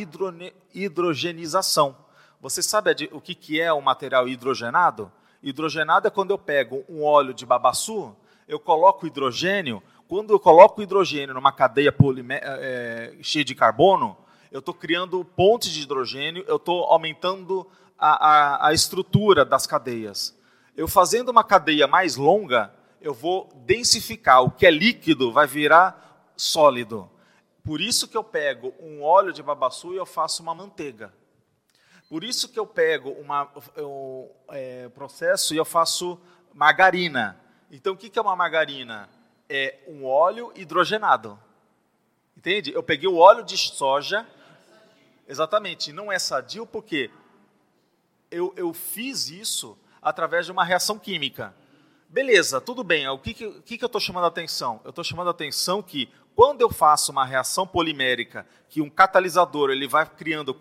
hidrogenização. 0.72 1.96
Você 2.40 2.62
sabe 2.62 3.10
o 3.10 3.20
que 3.20 3.60
é 3.60 3.72
o 3.72 3.82
material 3.82 4.28
hidrogenado? 4.28 5.10
Hidrogenado 5.46 6.08
é 6.08 6.10
quando 6.10 6.32
eu 6.32 6.38
pego 6.38 6.84
um 6.88 7.04
óleo 7.04 7.32
de 7.32 7.46
babaçu, 7.46 8.16
eu 8.48 8.58
coloco 8.58 9.06
hidrogênio. 9.06 9.80
Quando 10.08 10.32
eu 10.32 10.40
coloco 10.40 10.82
hidrogênio 10.82 11.32
numa 11.32 11.52
cadeia 11.52 11.94
é, 12.30 13.14
cheia 13.22 13.44
de 13.44 13.54
carbono, 13.54 14.16
eu 14.50 14.58
estou 14.58 14.74
criando 14.74 15.24
pontes 15.24 15.70
de 15.70 15.82
hidrogênio, 15.82 16.44
eu 16.48 16.56
estou 16.56 16.82
aumentando 16.86 17.64
a, 17.96 18.64
a, 18.64 18.68
a 18.68 18.72
estrutura 18.72 19.44
das 19.44 19.68
cadeias. 19.68 20.36
Eu 20.76 20.88
fazendo 20.88 21.28
uma 21.28 21.44
cadeia 21.44 21.86
mais 21.86 22.16
longa, 22.16 22.74
eu 23.00 23.14
vou 23.14 23.48
densificar. 23.64 24.42
O 24.42 24.50
que 24.50 24.66
é 24.66 24.70
líquido 24.70 25.30
vai 25.30 25.46
virar 25.46 26.32
sólido. 26.36 27.08
Por 27.62 27.80
isso 27.80 28.08
que 28.08 28.16
eu 28.16 28.24
pego 28.24 28.74
um 28.80 29.00
óleo 29.00 29.32
de 29.32 29.44
babaçu 29.44 29.92
e 29.92 29.96
eu 29.96 30.06
faço 30.06 30.42
uma 30.42 30.56
manteiga. 30.56 31.14
Por 32.08 32.22
isso 32.22 32.48
que 32.48 32.58
eu 32.58 32.66
pego 32.66 33.10
uma, 33.10 33.50
eu, 33.74 34.30
é, 34.48 34.88
processo 34.90 35.52
e 35.52 35.56
eu 35.56 35.64
faço 35.64 36.18
margarina. 36.54 37.38
Então, 37.70 37.94
o 37.94 37.96
que 37.96 38.16
é 38.16 38.22
uma 38.22 38.36
margarina? 38.36 39.08
É 39.48 39.80
um 39.88 40.04
óleo 40.04 40.52
hidrogenado. 40.54 41.38
Entende? 42.36 42.72
Eu 42.72 42.82
peguei 42.82 43.08
o 43.08 43.16
óleo 43.16 43.42
de 43.42 43.58
soja. 43.58 44.26
Exatamente. 45.26 45.92
Não 45.92 46.12
é 46.12 46.18
sadio 46.18 46.64
porque 46.64 47.10
eu, 48.30 48.52
eu 48.56 48.72
fiz 48.72 49.28
isso 49.28 49.76
através 50.00 50.46
de 50.46 50.52
uma 50.52 50.64
reação 50.64 50.98
química. 50.98 51.54
Beleza, 52.08 52.60
tudo 52.60 52.84
bem. 52.84 53.08
O 53.08 53.18
que, 53.18 53.34
que, 53.34 53.60
que, 53.62 53.78
que 53.78 53.84
eu 53.84 53.88
estou 53.88 54.00
chamando 54.00 54.24
a 54.24 54.28
atenção? 54.28 54.80
Eu 54.84 54.90
estou 54.90 55.02
chamando 55.02 55.28
a 55.28 55.32
atenção 55.32 55.82
que 55.82 56.08
quando 56.36 56.60
eu 56.60 56.68
faço 56.68 57.10
uma 57.10 57.24
reação 57.24 57.66
polimérica, 57.66 58.46
que 58.68 58.82
um 58.82 58.90
catalisador 58.90 59.70
ele 59.70 59.88
vai 59.88 60.04
criando 60.04 60.54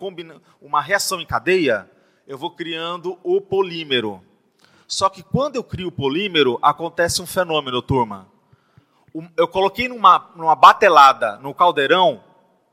uma 0.58 0.80
reação 0.80 1.20
em 1.20 1.26
cadeia, 1.26 1.88
eu 2.26 2.38
vou 2.38 2.50
criando 2.50 3.18
o 3.22 3.42
polímero. 3.42 4.24
Só 4.88 5.10
que 5.10 5.22
quando 5.22 5.56
eu 5.56 5.62
crio 5.62 5.88
o 5.88 5.92
polímero, 5.92 6.58
acontece 6.62 7.20
um 7.20 7.26
fenômeno, 7.26 7.82
turma. 7.82 8.26
Eu 9.36 9.46
coloquei 9.46 9.86
numa, 9.86 10.30
numa 10.34 10.56
batelada 10.56 11.36
no 11.38 11.52
caldeirão 11.52 12.24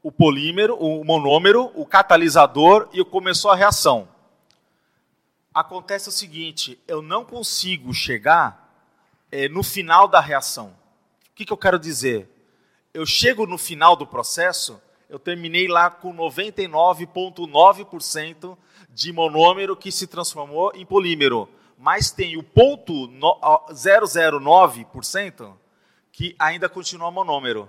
o 0.02 0.10
polímero, 0.10 0.78
o 0.78 1.04
monômero, 1.04 1.72
o 1.76 1.86
catalisador 1.86 2.88
e 2.94 3.04
começou 3.04 3.52
a 3.52 3.56
reação. 3.56 4.08
Acontece 5.54 6.08
o 6.08 6.12
seguinte: 6.12 6.82
eu 6.88 7.02
não 7.02 7.26
consigo 7.26 7.94
chegar 7.94 8.74
é, 9.30 9.50
no 9.50 9.62
final 9.62 10.08
da 10.08 10.22
reação. 10.22 10.68
O 11.30 11.36
que, 11.36 11.46
que 11.46 11.52
eu 11.52 11.58
quero 11.58 11.78
dizer? 11.78 12.33
Eu 12.94 13.06
chego 13.06 13.46
no 13.48 13.58
final 13.58 13.96
do 13.96 14.06
processo, 14.06 14.82
eu 15.10 15.18
terminei 15.18 15.68
lá 15.68 15.90
com 15.90 16.16
99,9% 16.16 18.56
de 18.90 19.12
monômero 19.12 19.76
que 19.76 19.92
se 19.92 20.06
transformou 20.06 20.72
em 20.76 20.86
polímero. 20.86 21.50
Mas 21.78 22.12
tem 22.12 22.38
o 22.38 22.44
ponto 22.44 23.10
009% 23.72 25.54
que 26.12 26.36
ainda 26.38 26.70
continua 26.70 27.10
monômero. 27.10 27.68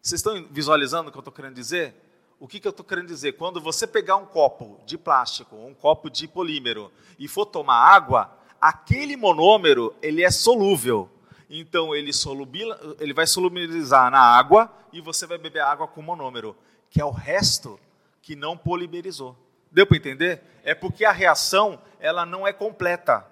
Vocês 0.00 0.20
estão 0.20 0.46
visualizando 0.50 1.10
o 1.10 1.12
que 1.12 1.18
eu 1.18 1.20
estou 1.20 1.34
querendo 1.34 1.54
dizer? 1.54 1.94
O 2.40 2.48
que, 2.48 2.58
que 2.58 2.66
eu 2.66 2.70
estou 2.70 2.86
querendo 2.86 3.08
dizer? 3.08 3.32
Quando 3.32 3.60
você 3.60 3.86
pegar 3.86 4.16
um 4.16 4.24
copo 4.24 4.80
de 4.86 4.96
plástico, 4.96 5.56
um 5.56 5.74
copo 5.74 6.08
de 6.08 6.26
polímero, 6.26 6.90
e 7.18 7.28
for 7.28 7.44
tomar 7.44 7.76
água, 7.76 8.34
aquele 8.58 9.14
monômero 9.16 9.94
ele 10.00 10.24
é 10.24 10.30
solúvel 10.30 11.10
então 11.48 11.94
ele, 11.94 12.12
solubila, 12.12 12.78
ele 13.00 13.14
vai 13.14 13.26
solubilizar 13.26 14.10
na 14.10 14.20
água 14.20 14.70
e 14.92 15.00
você 15.00 15.26
vai 15.26 15.38
beber 15.38 15.60
água 15.60 15.88
com 15.88 16.02
monômero, 16.02 16.56
que 16.90 17.00
é 17.00 17.04
o 17.04 17.10
resto 17.10 17.80
que 18.20 18.36
não 18.36 18.56
polimerizou. 18.56 19.36
Deu 19.70 19.86
para 19.86 19.96
entender? 19.96 20.42
É 20.62 20.74
porque 20.74 21.04
a 21.04 21.12
reação 21.12 21.80
ela 21.98 22.26
não 22.26 22.46
é 22.46 22.52
completa. 22.52 23.26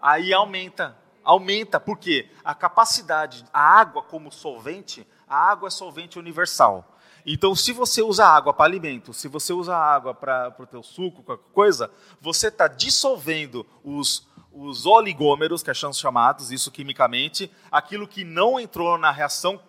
Aí 0.00 0.32
aumenta, 0.32 0.96
aumenta, 1.24 1.80
porque 1.80 2.30
a 2.44 2.54
capacidade, 2.54 3.44
a 3.52 3.60
água 3.60 4.02
como 4.02 4.30
solvente, 4.30 5.06
a 5.26 5.36
água 5.36 5.66
é 5.66 5.70
solvente 5.70 6.18
universal. 6.18 6.95
Então, 7.26 7.54
se 7.56 7.72
você 7.72 8.00
usa 8.02 8.24
água 8.24 8.54
para 8.54 8.64
alimento, 8.64 9.12
se 9.12 9.26
você 9.26 9.52
usa 9.52 9.76
água 9.76 10.14
para 10.14 10.54
o 10.58 10.66
teu 10.66 10.82
suco, 10.82 11.24
qualquer 11.24 11.50
coisa, 11.52 11.90
você 12.20 12.48
está 12.48 12.68
dissolvendo 12.68 13.66
os 13.82 14.24
os 14.56 14.86
oligômeros, 14.86 15.62
que 15.62 15.72
são 15.74 15.92
chamados, 15.92 16.50
isso 16.50 16.70
quimicamente, 16.70 17.50
aquilo 17.70 18.08
que 18.08 18.24
não 18.24 18.58
entrou 18.58 18.96
na 18.96 19.10
reação 19.10 19.60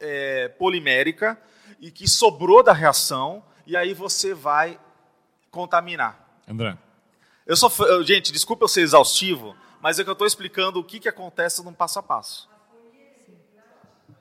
é, 0.00 0.48
polimérica 0.48 1.38
e 1.78 1.90
que 1.90 2.08
sobrou 2.08 2.62
da 2.62 2.72
reação, 2.72 3.44
e 3.66 3.76
aí 3.76 3.92
você 3.92 4.32
vai 4.32 4.80
contaminar. 5.50 6.40
André. 6.48 6.76
Eu 7.46 7.54
sou, 7.54 7.70
gente, 8.02 8.32
desculpa 8.32 8.64
eu 8.64 8.68
ser 8.68 8.80
exaustivo, 8.80 9.54
mas 9.80 9.98
é 9.98 10.04
que 10.04 10.08
eu 10.08 10.14
estou 10.14 10.26
explicando 10.26 10.80
o 10.80 10.84
que, 10.84 10.98
que 10.98 11.08
acontece 11.08 11.62
no 11.62 11.72
passo 11.72 11.98
a 11.98 12.02
passo. 12.02 12.48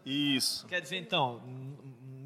Isso. 0.06 0.66
Quer 0.68 0.82
dizer, 0.82 0.98
então, 0.98 1.42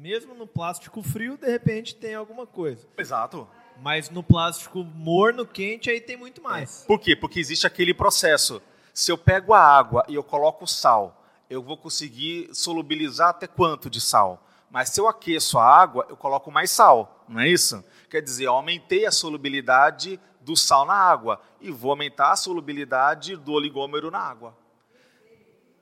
mesmo 0.04 0.34
no 0.34 0.46
plástico 0.46 1.02
frio, 1.02 1.38
de 1.38 1.50
repente 1.50 1.94
tem 1.94 2.14
alguma 2.14 2.46
coisa. 2.46 2.86
Exato. 2.98 3.48
Mas 3.80 4.10
no 4.10 4.22
plástico 4.22 4.84
morno, 4.84 5.46
quente, 5.46 5.88
aí 5.88 5.98
tem 5.98 6.14
muito 6.14 6.42
mais. 6.42 6.82
É. 6.82 6.86
Por 6.86 7.00
quê? 7.00 7.16
Porque 7.16 7.40
existe 7.40 7.66
aquele 7.66 7.94
processo. 7.94 8.60
Se 8.92 9.10
eu 9.10 9.16
pego 9.16 9.54
a 9.54 9.60
água 9.60 10.04
e 10.06 10.14
eu 10.14 10.22
coloco 10.22 10.66
sal, 10.66 11.24
eu 11.48 11.62
vou 11.62 11.78
conseguir 11.78 12.50
solubilizar 12.52 13.30
até 13.30 13.46
quanto 13.46 13.88
de 13.88 13.98
sal? 13.98 14.46
Mas 14.70 14.90
se 14.90 15.00
eu 15.00 15.08
aqueço 15.08 15.58
a 15.58 15.64
água, 15.64 16.04
eu 16.10 16.18
coloco 16.18 16.52
mais 16.52 16.70
sal, 16.70 17.24
não 17.26 17.40
é 17.40 17.48
isso? 17.48 17.82
Quer 18.10 18.20
dizer, 18.20 18.44
eu 18.44 18.52
aumentei 18.52 19.06
a 19.06 19.10
solubilidade 19.10 20.20
do 20.42 20.54
sal 20.54 20.84
na 20.84 20.92
água 20.92 21.40
e 21.62 21.70
vou 21.70 21.90
aumentar 21.90 22.32
a 22.32 22.36
solubilidade 22.36 23.36
do 23.36 23.52
oligômero 23.52 24.10
na 24.10 24.18
água. 24.18 24.54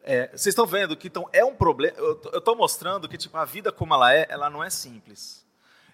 É, 0.05 0.29
vocês 0.29 0.49
estão 0.49 0.67
vendo 0.67 0.97
que 0.97 1.07
então 1.07 1.29
é 1.33 1.45
um 1.45 1.55
problema. 1.55 1.97
Eu 1.97 2.39
estou 2.39 2.57
mostrando 2.57 3.09
que 3.09 3.17
tipo 3.17 3.37
a 3.37 3.45
vida 3.45 3.71
como 3.71 3.95
ela 3.95 4.13
é, 4.13 4.27
ela 4.29 4.51
não 4.51 4.63
é 4.63 4.69
simples. 4.69 5.47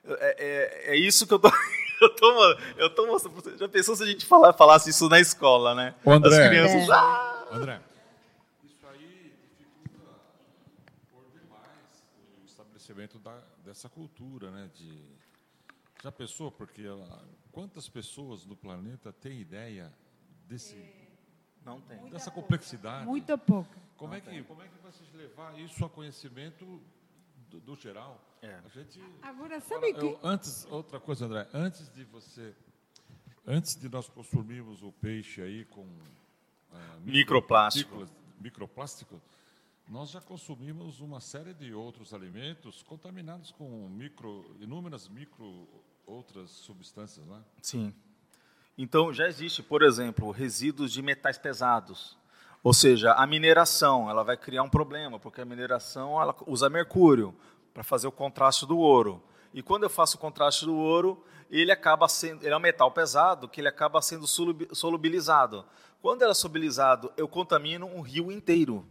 É, 0.05 0.37
é, 0.39 0.95
é 0.95 0.97
isso 0.97 1.27
que 1.27 1.35
eu 1.35 1.39
tô, 1.39 1.49
eu 2.01 2.17
tô, 2.17 2.59
eu 2.77 2.95
tô 2.95 3.07
mostrando. 3.07 3.59
Já 3.59 3.69
pensou 3.69 3.95
se 3.95 4.03
a 4.03 4.07
gente 4.07 4.25
falar, 4.25 4.55
falasse 4.55 4.89
isso 4.89 5.09
na 5.09 5.21
escola, 5.21 5.75
né? 5.75 5.95
O 6.05 6.11
André. 6.11 6.43
As 6.43 6.49
crianças. 6.49 6.89
É. 6.89 6.93
Ah! 6.93 7.49
André. 7.53 7.81
Isso 8.65 8.87
aí 8.87 9.35
dificulta 9.59 10.15
por 11.11 11.25
demais 11.31 12.05
o 12.43 12.47
estabelecimento 12.47 13.19
da, 13.19 13.39
dessa 13.63 13.91
cultura, 13.91 14.51
né? 14.51 14.71
De, 14.75 15.03
já 16.03 16.11
pensou? 16.11 16.51
Porque 16.51 16.81
ela, 16.83 17.23
quantas 17.53 17.89
pessoas 17.91 18.47
no 18.47 18.57
planeta 18.57 19.13
têm 19.13 19.41
ideia 19.41 19.93
desse, 20.47 20.83
Não 21.63 21.81
tem. 21.83 22.09
dessa 22.09 22.31
complexidade? 22.31 23.05
Muito 23.05 23.37
pouco. 23.37 23.88
Como 23.99 24.15
é, 24.15 24.21
que, 24.21 24.43
como 24.45 24.63
é 24.63 24.69
que 24.69 24.79
vocês 24.79 25.13
levar 25.13 25.59
isso 25.59 25.85
a 25.85 25.91
conhecimento 25.91 26.81
do, 27.51 27.59
do 27.59 27.75
geral? 27.75 28.25
É. 28.41 28.55
A 28.65 28.69
gente, 28.69 29.03
Agora, 29.21 29.61
sabe 29.61 29.91
eu, 29.91 30.17
que... 30.17 30.19
antes, 30.23 30.65
outra 30.71 31.01
coisa, 31.01 31.27
André, 31.27 31.49
antes 31.53 31.93
de 31.93 32.05
você, 32.05 32.55
antes 33.45 33.75
de 33.75 33.89
nós 33.89 34.09
consumirmos 34.09 34.85
o 34.85 34.93
peixe 34.93 35.43
aí 35.43 35.65
com 35.65 35.85
ah, 36.73 36.99
Microplástico. 37.05 38.07
microplástico, 38.41 39.21
nós 39.89 40.11
já 40.11 40.21
consumimos 40.21 41.01
uma 41.01 41.21
série 41.21 41.53
de 41.53 41.75
outros 41.75 42.15
alimentos 42.15 42.85
contaminados 42.85 43.51
com 43.51 43.89
micro, 43.89 44.55
inúmeras 44.61 45.09
micro 45.09 45.67
outras 46.07 46.51
substâncias, 46.51 47.27
né? 47.27 47.43
Sim. 47.61 47.93
Então, 48.77 49.13
já 49.13 49.27
existe, 49.27 49.61
por 49.61 49.83
exemplo, 49.83 50.31
resíduos 50.31 50.93
de 50.93 51.03
metais 51.03 51.37
pesados. 51.37 52.17
Ou 52.69 52.75
seja, 52.75 53.15
a 53.15 53.27
mineração, 53.27 54.11
ela 54.11 54.23
vai 54.23 54.37
criar 54.37 54.63
um 54.63 54.69
problema, 54.69 55.19
porque 55.19 55.41
a 55.41 55.45
mineração 55.47 56.21
ela 56.21 56.37
usa 56.47 56.69
mercúrio 56.69 57.35
para 57.73 57.83
fazer 57.83 58.07
o 58.07 58.13
contraste 58.13 58.67
do 58.67 58.77
ouro. 58.77 59.23
E 59.55 59.63
quando 59.63 59.85
eu 59.85 59.89
faço 59.89 60.19
o 60.19 60.21
contraste 60.21 60.67
do 60.67 60.77
ouro, 60.77 61.25
ele 61.51 61.73
acaba 61.73 62.07
sendo, 62.11 62.45
ele 62.45 62.53
é 62.53 62.57
um 62.59 62.61
metal 62.61 62.91
pesado 62.91 63.49
que 63.49 63.59
ele 63.59 63.69
acaba 63.69 64.03
sendo 64.03 64.27
solubi- 64.27 64.69
solubilizado. 64.73 65.65
Quando 66.03 66.21
ele 66.21 66.31
é 66.31 66.35
solubilizado, 66.35 67.11
eu 67.17 67.27
contamino 67.27 67.87
um 67.87 68.03
rio 68.03 68.31
inteiro. 68.31 68.87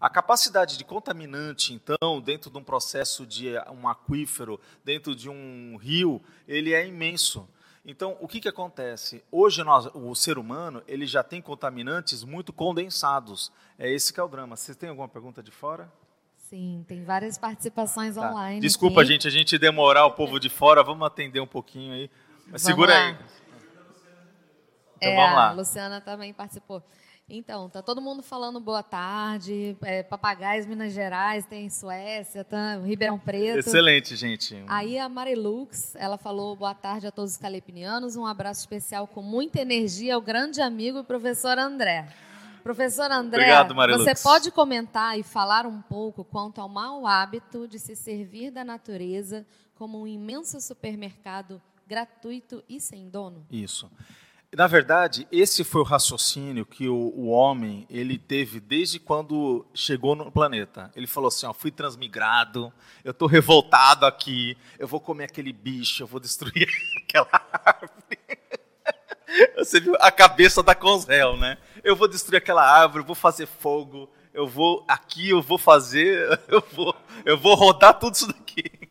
A 0.00 0.08
capacidade 0.08 0.78
de 0.78 0.84
contaminante, 0.84 1.74
então, 1.74 2.22
dentro 2.22 2.50
de 2.50 2.56
um 2.56 2.64
processo 2.64 3.26
de 3.26 3.52
um 3.70 3.86
aquífero, 3.86 4.58
dentro 4.82 5.14
de 5.14 5.28
um 5.28 5.76
rio, 5.76 6.22
ele 6.48 6.72
é 6.72 6.86
imenso. 6.86 7.46
Então, 7.84 8.16
o 8.20 8.28
que, 8.28 8.40
que 8.40 8.48
acontece? 8.48 9.24
Hoje, 9.30 9.64
nós, 9.64 9.86
o 9.92 10.14
ser 10.14 10.38
humano 10.38 10.82
ele 10.86 11.04
já 11.06 11.22
tem 11.22 11.42
contaminantes 11.42 12.22
muito 12.22 12.52
condensados. 12.52 13.50
É 13.78 13.90
esse 13.90 14.12
que 14.12 14.20
é 14.20 14.22
o 14.22 14.28
drama. 14.28 14.56
Vocês 14.56 14.76
têm 14.76 14.88
alguma 14.88 15.08
pergunta 15.08 15.42
de 15.42 15.50
fora? 15.50 15.90
Sim, 16.36 16.84
tem 16.86 17.02
várias 17.02 17.38
participações 17.38 18.14
Tá. 18.14 18.30
online. 18.30 18.60
Desculpa, 18.60 19.00
aqui. 19.00 19.10
gente, 19.12 19.26
a 19.26 19.30
gente 19.30 19.58
demorar 19.58 20.06
o 20.06 20.12
povo 20.12 20.38
de 20.38 20.48
fora. 20.48 20.82
Vamos 20.84 21.04
atender 21.06 21.40
um 21.40 21.46
pouquinho 21.46 21.92
aí. 21.94 22.10
Mas 22.46 22.62
Vamos 22.62 22.62
segura 22.62 22.94
lá. 22.94 23.06
aí. 23.06 23.16
Então, 24.96 25.10
é, 25.10 25.16
vamos 25.16 25.34
lá. 25.36 25.48
A 25.48 25.52
Luciana 25.52 26.00
também 26.00 26.32
participou. 26.32 26.82
Então, 27.34 27.66
tá 27.66 27.80
todo 27.80 27.98
mundo 28.02 28.22
falando 28.22 28.60
boa 28.60 28.82
tarde. 28.82 29.74
É, 29.80 30.02
Papagaios, 30.02 30.66
Minas 30.66 30.92
Gerais, 30.92 31.46
tem 31.46 31.70
Suécia, 31.70 32.44
tá, 32.44 32.76
Ribeirão 32.76 33.18
Preto. 33.18 33.58
Excelente, 33.58 34.14
gente. 34.16 34.62
Aí 34.68 34.98
a 34.98 35.08
Marilux, 35.08 35.96
ela 35.96 36.18
falou 36.18 36.54
boa 36.54 36.74
tarde 36.74 37.06
a 37.06 37.10
todos 37.10 37.30
os 37.30 37.36
calipnianos, 37.38 38.16
um 38.16 38.26
abraço 38.26 38.60
especial 38.60 39.06
com 39.06 39.22
muita 39.22 39.62
energia 39.62 40.14
ao 40.14 40.20
grande 40.20 40.60
amigo 40.60 41.02
professor 41.04 41.58
André. 41.58 42.06
Professor 42.62 43.10
André, 43.10 43.56
Obrigado, 43.56 43.98
você 43.98 44.14
pode 44.22 44.50
comentar 44.50 45.18
e 45.18 45.22
falar 45.22 45.64
um 45.64 45.80
pouco 45.80 46.22
quanto 46.22 46.60
ao 46.60 46.68
mau 46.68 47.06
hábito 47.06 47.66
de 47.66 47.78
se 47.78 47.96
servir 47.96 48.50
da 48.50 48.62
natureza 48.62 49.46
como 49.74 50.02
um 50.02 50.06
imenso 50.06 50.60
supermercado 50.60 51.62
gratuito 51.86 52.62
e 52.68 52.78
sem 52.78 53.08
dono? 53.08 53.46
Isso. 53.50 53.90
Na 54.54 54.66
verdade, 54.66 55.26
esse 55.32 55.64
foi 55.64 55.80
o 55.80 55.84
raciocínio 55.84 56.66
que 56.66 56.86
o, 56.86 56.94
o 56.94 57.28
homem 57.28 57.86
ele 57.88 58.18
teve 58.18 58.60
desde 58.60 59.00
quando 59.00 59.64
chegou 59.72 60.14
no 60.14 60.30
planeta. 60.30 60.90
Ele 60.94 61.06
falou 61.06 61.28
assim: 61.28 61.46
ó, 61.46 61.54
fui 61.54 61.70
transmigrado, 61.70 62.70
eu 63.02 63.12
estou 63.12 63.26
revoltado 63.26 64.04
aqui, 64.04 64.58
eu 64.78 64.86
vou 64.86 65.00
comer 65.00 65.24
aquele 65.24 65.54
bicho, 65.54 66.02
eu 66.02 66.06
vou 66.06 66.20
destruir 66.20 66.68
aquela 67.02 67.28
árvore. 67.64 68.18
Você 69.56 69.80
viu 69.80 69.96
a 69.98 70.10
cabeça 70.10 70.62
da 70.62 70.74
Consrel, 70.74 71.38
né? 71.38 71.56
Eu 71.82 71.96
vou 71.96 72.06
destruir 72.06 72.36
aquela 72.36 72.62
árvore, 72.62 73.02
vou 73.02 73.14
fazer 73.14 73.46
fogo, 73.46 74.06
eu 74.34 74.46
vou 74.46 74.84
aqui, 74.86 75.30
eu 75.30 75.40
vou 75.40 75.56
fazer, 75.56 76.38
eu 76.48 76.62
vou, 76.72 76.94
eu 77.24 77.38
vou 77.38 77.54
rodar 77.54 77.98
tudo 77.98 78.14
isso 78.14 78.26
daqui. 78.26 78.81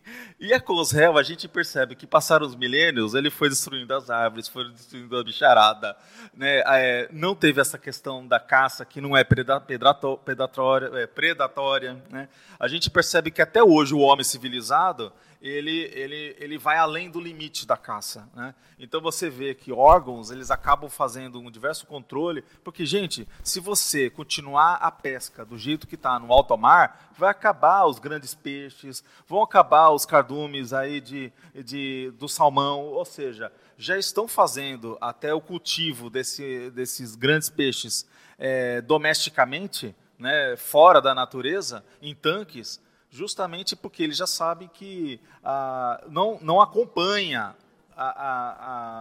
E 0.44 0.52
a 0.56 0.60
Consrel, 0.60 1.20
a 1.20 1.24
gente 1.24 1.48
percebe 1.48 1.94
que 1.96 2.08
passaram 2.08 2.48
os 2.48 2.56
milênios, 2.56 3.14
ele 3.14 3.30
foi 3.30 3.48
destruindo 3.48 3.94
as 3.94 4.10
árvores, 4.10 4.48
foi 4.48 4.68
destruindo 4.72 5.16
a 5.16 5.24
bicharada, 5.24 5.96
né? 6.36 6.64
É, 6.66 7.08
não 7.12 7.36
teve 7.36 7.62
essa 7.62 7.78
questão 7.78 8.26
da 8.26 8.40
caça 8.40 8.84
que 8.84 9.00
não 9.00 9.16
é 9.16 9.24
predatória, 9.24 10.90
é, 10.96 11.06
predatória, 11.06 12.04
né? 12.10 12.28
A 12.60 12.68
gente 12.68 12.90
percebe 12.90 13.30
que 13.30 13.40
até 13.40 13.62
hoje 13.64 13.94
o 13.94 14.00
homem 14.00 14.24
civilizado 14.24 15.14
ele, 15.42 15.90
ele, 15.94 16.36
ele 16.40 16.58
vai 16.58 16.78
além 16.78 17.10
do 17.10 17.20
limite 17.20 17.66
da 17.66 17.76
caça. 17.76 18.30
Né? 18.36 18.54
Então 18.78 19.02
você 19.02 19.30
vê 19.30 19.56
que 19.56 19.72
órgãos 19.72 20.30
eles 20.30 20.52
acabam 20.52 20.90
fazendo 20.90 21.40
um 21.40 21.50
diverso 21.50 21.88
controle, 21.88 22.44
porque, 22.64 22.86
gente, 22.86 23.28
se 23.44 23.60
você 23.60 24.10
continuar 24.10 24.76
a 24.76 24.92
pesca 24.92 25.44
do 25.44 25.58
jeito 25.58 25.88
que 25.88 25.96
está 25.96 26.20
no 26.20 26.32
alto 26.32 26.56
mar, 26.56 27.12
vai 27.18 27.32
acabar 27.32 27.86
os 27.86 27.98
grandes 27.98 28.36
peixes, 28.36 29.04
vão 29.28 29.42
acabar 29.42 29.90
os 29.90 30.06
cardumes 30.06 30.74
aí 30.74 31.02
de, 31.02 31.34
de, 31.66 32.14
do 32.20 32.30
salmão, 32.30 32.82
ou 32.82 33.04
seja, 33.04 33.52
já 33.78 33.98
estão 33.98 34.28
fazendo 34.28 34.96
até 35.02 35.34
o 35.34 35.42
cultivo 35.42 36.10
desse, 36.10 36.70
desses 36.70 37.16
grandes 37.16 37.50
peixes 37.50 38.06
eh, 38.38 38.82
domesticamente, 38.82 39.96
né, 40.20 40.56
fora 40.56 41.02
da 41.02 41.16
natureza, 41.16 41.84
em 42.00 42.14
tanques, 42.14 42.80
justamente 43.12 43.76
porque 43.76 44.02
ele 44.02 44.14
já 44.14 44.26
sabe 44.26 44.68
que 44.70 45.20
ah, 45.44 46.04
não, 46.10 46.40
não 46.42 46.60
acompanha 46.62 47.56
a, 47.96 48.04
a, 48.06 48.52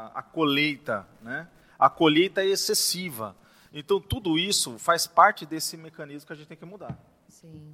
a, 0.08 0.18
a 0.18 0.22
colheita, 0.22 1.08
né? 1.22 1.48
a 1.78 1.88
colheita 1.88 2.42
é 2.42 2.46
excessiva. 2.46 3.34
Então, 3.72 4.00
tudo 4.00 4.36
isso 4.36 4.78
faz 4.80 5.06
parte 5.06 5.46
desse 5.46 5.76
mecanismo 5.76 6.26
que 6.26 6.32
a 6.32 6.36
gente 6.36 6.48
tem 6.48 6.56
que 6.56 6.64
mudar. 6.66 6.98
Sim. 7.28 7.72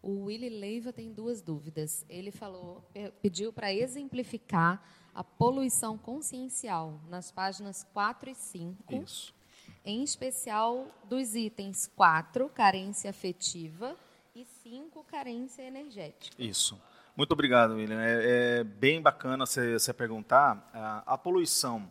O 0.00 0.26
Willy 0.26 0.48
Leiva 0.48 0.92
tem 0.92 1.12
duas 1.12 1.42
dúvidas. 1.42 2.06
Ele 2.08 2.30
falou, 2.30 2.88
pe- 2.94 3.12
pediu 3.20 3.52
para 3.52 3.74
exemplificar 3.74 4.80
a 5.12 5.24
poluição 5.24 5.98
consciencial 5.98 7.00
nas 7.10 7.32
páginas 7.32 7.84
4 7.92 8.30
e 8.30 8.34
5, 8.36 8.94
Isso. 9.02 9.34
em 9.84 10.04
especial 10.04 10.86
dos 11.08 11.34
itens 11.34 11.90
4, 11.96 12.48
carência 12.50 13.10
afetiva, 13.10 13.96
5, 14.68 15.02
carência 15.04 15.62
energética. 15.62 16.36
Isso. 16.38 16.78
Muito 17.16 17.32
obrigado, 17.32 17.76
William. 17.76 18.02
É, 18.02 18.58
é 18.60 18.64
bem 18.64 19.00
bacana 19.00 19.46
você, 19.46 19.94
perguntar. 19.94 20.70
A, 20.74 21.14
a 21.14 21.16
poluição 21.16 21.90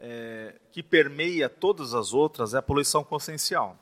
é, 0.00 0.54
que 0.72 0.82
permeia 0.82 1.46
todas 1.50 1.92
as 1.92 2.14
outras 2.14 2.54
é 2.54 2.58
a 2.58 2.62
poluição 2.62 3.04
consciencial. 3.04 3.76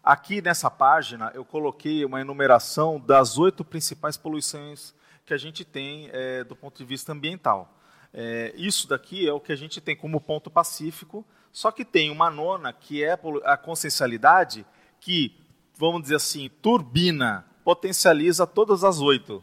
Aqui 0.00 0.40
nessa 0.40 0.70
página 0.70 1.32
eu 1.34 1.44
coloquei 1.44 2.04
uma 2.04 2.20
enumeração 2.20 3.00
das 3.00 3.36
oito 3.36 3.64
principais 3.64 4.16
poluições 4.16 4.94
que 5.24 5.34
a 5.34 5.36
gente 5.36 5.64
tem 5.64 6.08
é, 6.12 6.44
do 6.44 6.54
ponto 6.54 6.78
de 6.78 6.84
vista 6.84 7.10
ambiental. 7.10 7.76
É, 8.14 8.54
isso 8.56 8.86
daqui 8.86 9.28
é 9.28 9.32
o 9.32 9.40
que 9.40 9.50
a 9.50 9.56
gente 9.56 9.80
tem 9.80 9.96
como 9.96 10.20
ponto 10.20 10.48
pacífico, 10.48 11.26
só 11.50 11.72
que 11.72 11.84
tem 11.84 12.12
uma 12.12 12.30
nona 12.30 12.72
que 12.72 13.02
é 13.02 13.18
a 13.44 13.56
consciencialidade 13.56 14.64
que, 15.00 15.36
vamos 15.76 16.02
dizer 16.02 16.14
assim, 16.14 16.48
turbina, 16.62 17.44
potencializa 17.70 18.46
todas 18.46 18.84
as 18.84 19.00
oito 19.00 19.42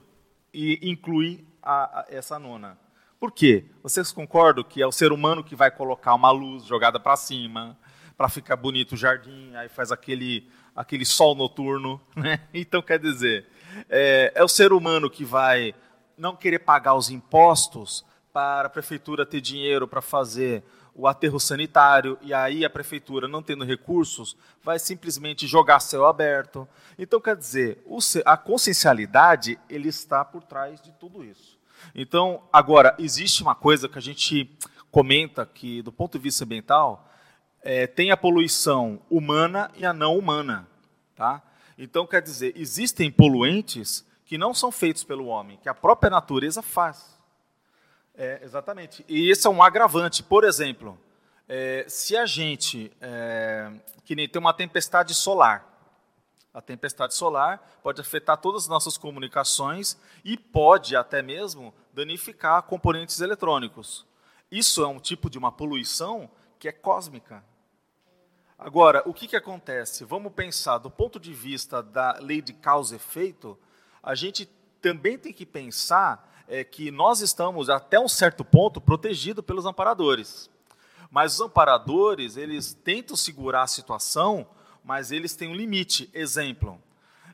e 0.53 0.79
inclui 0.81 1.45
a- 1.61 1.99
a- 1.99 2.05
essa 2.07 2.39
nona. 2.39 2.77
Por 3.19 3.33
quê? 3.33 3.65
Vocês 3.83 4.13
concordam 4.13 4.63
que 4.63 4.81
é 4.81 4.87
o 4.87 4.93
ser 4.93 5.11
humano 5.11 5.43
que 5.43 5.57
vai 5.57 5.69
colocar 5.69 6.13
uma 6.13 6.31
luz 6.31 6.63
jogada 6.63 6.97
para 7.01 7.17
cima, 7.17 7.77
para 8.15 8.29
ficar 8.29 8.55
bonito 8.55 8.93
o 8.93 8.97
jardim, 8.97 9.53
aí 9.55 9.67
faz 9.67 9.91
aquele, 9.91 10.49
aquele 10.73 11.03
sol 11.05 11.35
noturno. 11.35 11.99
Né? 12.15 12.39
Então, 12.53 12.81
quer 12.81 12.97
dizer, 12.97 13.45
é, 13.89 14.31
é 14.33 14.41
o 14.41 14.47
ser 14.47 14.71
humano 14.71 15.09
que 15.09 15.25
vai 15.25 15.75
não 16.17 16.33
querer 16.33 16.59
pagar 16.59 16.95
os 16.95 17.09
impostos 17.09 18.05
para 18.31 18.67
a 18.67 18.69
prefeitura 18.69 19.25
ter 19.25 19.41
dinheiro 19.41 19.85
para 19.85 20.01
fazer 20.01 20.63
o 20.95 21.07
aterro 21.07 21.39
sanitário, 21.39 22.17
e 22.21 22.33
aí 22.33 22.63
a 22.63 22.69
prefeitura, 22.69 23.27
não 23.27 23.41
tendo 23.41 23.65
recursos, 23.65 24.37
vai 24.61 24.77
simplesmente 24.77 25.47
jogar 25.47 25.79
céu 25.79 26.05
aberto. 26.05 26.67
Então, 26.97 27.19
quer 27.19 27.35
dizer, 27.35 27.83
a 28.25 28.37
consciencialidade 28.37 29.59
ele 29.69 29.89
está 29.89 30.23
por 30.23 30.43
trás 30.43 30.81
de 30.81 30.91
tudo 30.93 31.23
isso. 31.23 31.57
Então, 31.95 32.43
agora, 32.51 32.95
existe 32.99 33.41
uma 33.41 33.55
coisa 33.55 33.89
que 33.89 33.97
a 33.97 34.01
gente 34.01 34.49
comenta 34.91 35.45
que, 35.45 35.81
do 35.81 35.91
ponto 35.91 36.17
de 36.17 36.23
vista 36.23 36.43
ambiental, 36.43 37.09
é, 37.61 37.87
tem 37.87 38.11
a 38.11 38.17
poluição 38.17 39.01
humana 39.09 39.71
e 39.75 39.85
a 39.85 39.93
não 39.93 40.17
humana. 40.17 40.67
Tá? 41.15 41.41
Então, 41.77 42.05
quer 42.05 42.21
dizer, 42.21 42.53
existem 42.55 43.09
poluentes 43.09 44.05
que 44.25 44.37
não 44.37 44.53
são 44.53 44.71
feitos 44.71 45.03
pelo 45.03 45.25
homem, 45.25 45.57
que 45.61 45.69
a 45.69 45.73
própria 45.73 46.09
natureza 46.09 46.61
faz. 46.61 47.12
É, 48.15 48.39
exatamente. 48.43 49.03
E 49.07 49.29
esse 49.29 49.47
é 49.47 49.49
um 49.49 49.61
agravante. 49.63 50.21
Por 50.21 50.43
exemplo, 50.43 50.99
é, 51.47 51.85
se 51.87 52.15
a 52.15 52.25
gente, 52.25 52.91
é, 53.01 53.71
que 54.03 54.15
nem 54.15 54.27
tem 54.27 54.39
uma 54.39 54.53
tempestade 54.53 55.13
solar, 55.13 55.69
a 56.53 56.61
tempestade 56.61 57.15
solar 57.15 57.79
pode 57.81 57.99
afetar 57.99 58.37
todas 58.37 58.63
as 58.63 58.67
nossas 58.67 58.97
comunicações 58.97 59.97
e 60.23 60.37
pode 60.37 60.95
até 60.95 61.21
mesmo 61.21 61.73
danificar 61.91 62.61
componentes 62.63 63.19
eletrônicos. 63.19 64.05
Isso 64.51 64.83
é 64.83 64.87
um 64.87 64.99
tipo 64.99 65.29
de 65.31 65.37
uma 65.39 65.51
poluição 65.51 66.29
que 66.59 66.67
é 66.67 66.71
cósmica. 66.71 67.43
Agora, 68.57 69.01
o 69.07 69.13
que, 69.13 69.27
que 69.27 69.35
acontece? 69.35 70.05
Vamos 70.05 70.31
pensar, 70.31 70.77
do 70.77 70.91
ponto 70.91 71.19
de 71.19 71.33
vista 71.33 71.81
da 71.81 72.13
lei 72.19 72.39
de 72.39 72.53
causa 72.53 72.93
e 72.93 72.97
efeito, 72.97 73.57
a 74.01 74.13
gente 74.13 74.45
também 74.79 75.17
tem 75.17 75.33
que 75.33 75.45
pensar 75.45 76.32
é, 76.47 76.63
que 76.63 76.91
nós 76.91 77.21
estamos, 77.21 77.69
até 77.69 77.99
um 77.99 78.07
certo 78.07 78.43
ponto, 78.43 78.81
protegidos 78.81 79.43
pelos 79.43 79.65
amparadores. 79.65 80.49
Mas 81.09 81.35
os 81.35 81.41
amparadores, 81.41 82.37
eles 82.37 82.73
tentam 82.73 83.15
segurar 83.15 83.63
a 83.63 83.67
situação, 83.67 84.47
mas 84.83 85.11
eles 85.11 85.35
têm 85.35 85.47
um 85.47 85.55
limite. 85.55 86.09
Exemplo, 86.13 86.81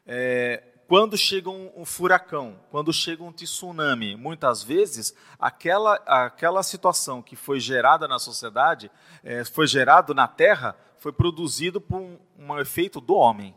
é, 0.06 0.64
quando 0.88 1.16
chega 1.18 1.50
um, 1.50 1.72
um, 1.78 1.86
furacão, 1.86 2.60
quando 2.72 2.92
chega 2.92 3.24
um 3.24 3.32
tsunami, 3.32 4.16
muitas 4.16 4.64
vezes 4.64 5.14
aquela, 5.40 5.94
aquela 6.06 6.64
situação 6.64 7.22
que 7.22 7.36
foi 7.36 7.60
gerada 7.60 8.08
na 8.08 8.18
sociedade, 8.18 8.92
é, 9.24 9.46
foi 9.46 9.68
gerado 9.68 10.14
na 10.14 10.28
Terra, 10.28 10.76
foi 10.98 11.14
produzido 11.14 11.80
por 11.80 12.00
um, 12.00 12.18
um 12.38 12.60
efeito 12.60 13.00
do 13.00 13.14
homem. 13.14 13.56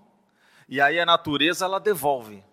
E 0.69 0.81
aí 0.81 1.01
a 1.01 1.07
natureza 1.07 1.65
ela 1.65 1.81
devolve. 1.81 2.45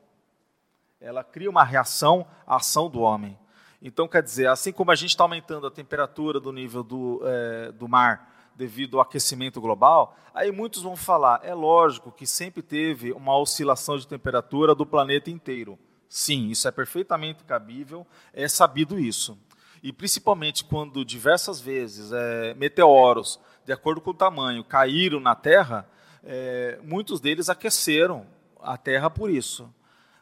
Ela 1.01 1.23
cria 1.23 1.49
uma 1.49 1.63
reação 1.63 2.27
à 2.45 2.57
ação 2.57 2.89
do 2.89 2.99
homem. 2.99 3.37
Então, 3.81 4.07
quer 4.07 4.21
dizer, 4.21 4.47
assim 4.47 4.73
como 4.73 4.91
a 4.91 4.95
gente 4.95 5.11
está 5.11 5.23
aumentando 5.23 5.65
a 5.65 5.71
temperatura 5.71 6.39
do 6.39 6.51
nível 6.51 6.83
do, 6.83 7.21
é, 7.23 7.71
do 7.71 7.87
mar 7.87 8.51
devido 8.53 8.97
ao 8.97 9.01
aquecimento 9.01 9.61
global, 9.61 10.17
aí 10.33 10.51
muitos 10.51 10.83
vão 10.83 10.97
falar, 10.97 11.39
é 11.43 11.53
lógico 11.53 12.11
que 12.11 12.27
sempre 12.27 12.61
teve 12.61 13.13
uma 13.13 13.37
oscilação 13.37 13.97
de 13.97 14.05
temperatura 14.05 14.75
do 14.75 14.85
planeta 14.85 15.31
inteiro. 15.31 15.79
Sim, 16.09 16.49
isso 16.49 16.67
é 16.67 16.71
perfeitamente 16.71 17.45
cabível, 17.45 18.05
é 18.33 18.49
sabido 18.49 18.99
isso. 18.99 19.39
E 19.81 19.93
principalmente 19.93 20.65
quando 20.65 21.05
diversas 21.05 21.61
vezes 21.61 22.11
é, 22.11 22.53
meteoros, 22.55 23.39
de 23.63 23.71
acordo 23.71 24.01
com 24.01 24.11
o 24.11 24.13
tamanho, 24.13 24.65
caíram 24.65 25.21
na 25.21 25.35
Terra, 25.35 25.87
é, 26.21 26.77
muitos 26.83 27.21
deles 27.21 27.47
aqueceram 27.47 28.25
a 28.61 28.75
Terra 28.75 29.09
por 29.09 29.29
isso. 29.29 29.73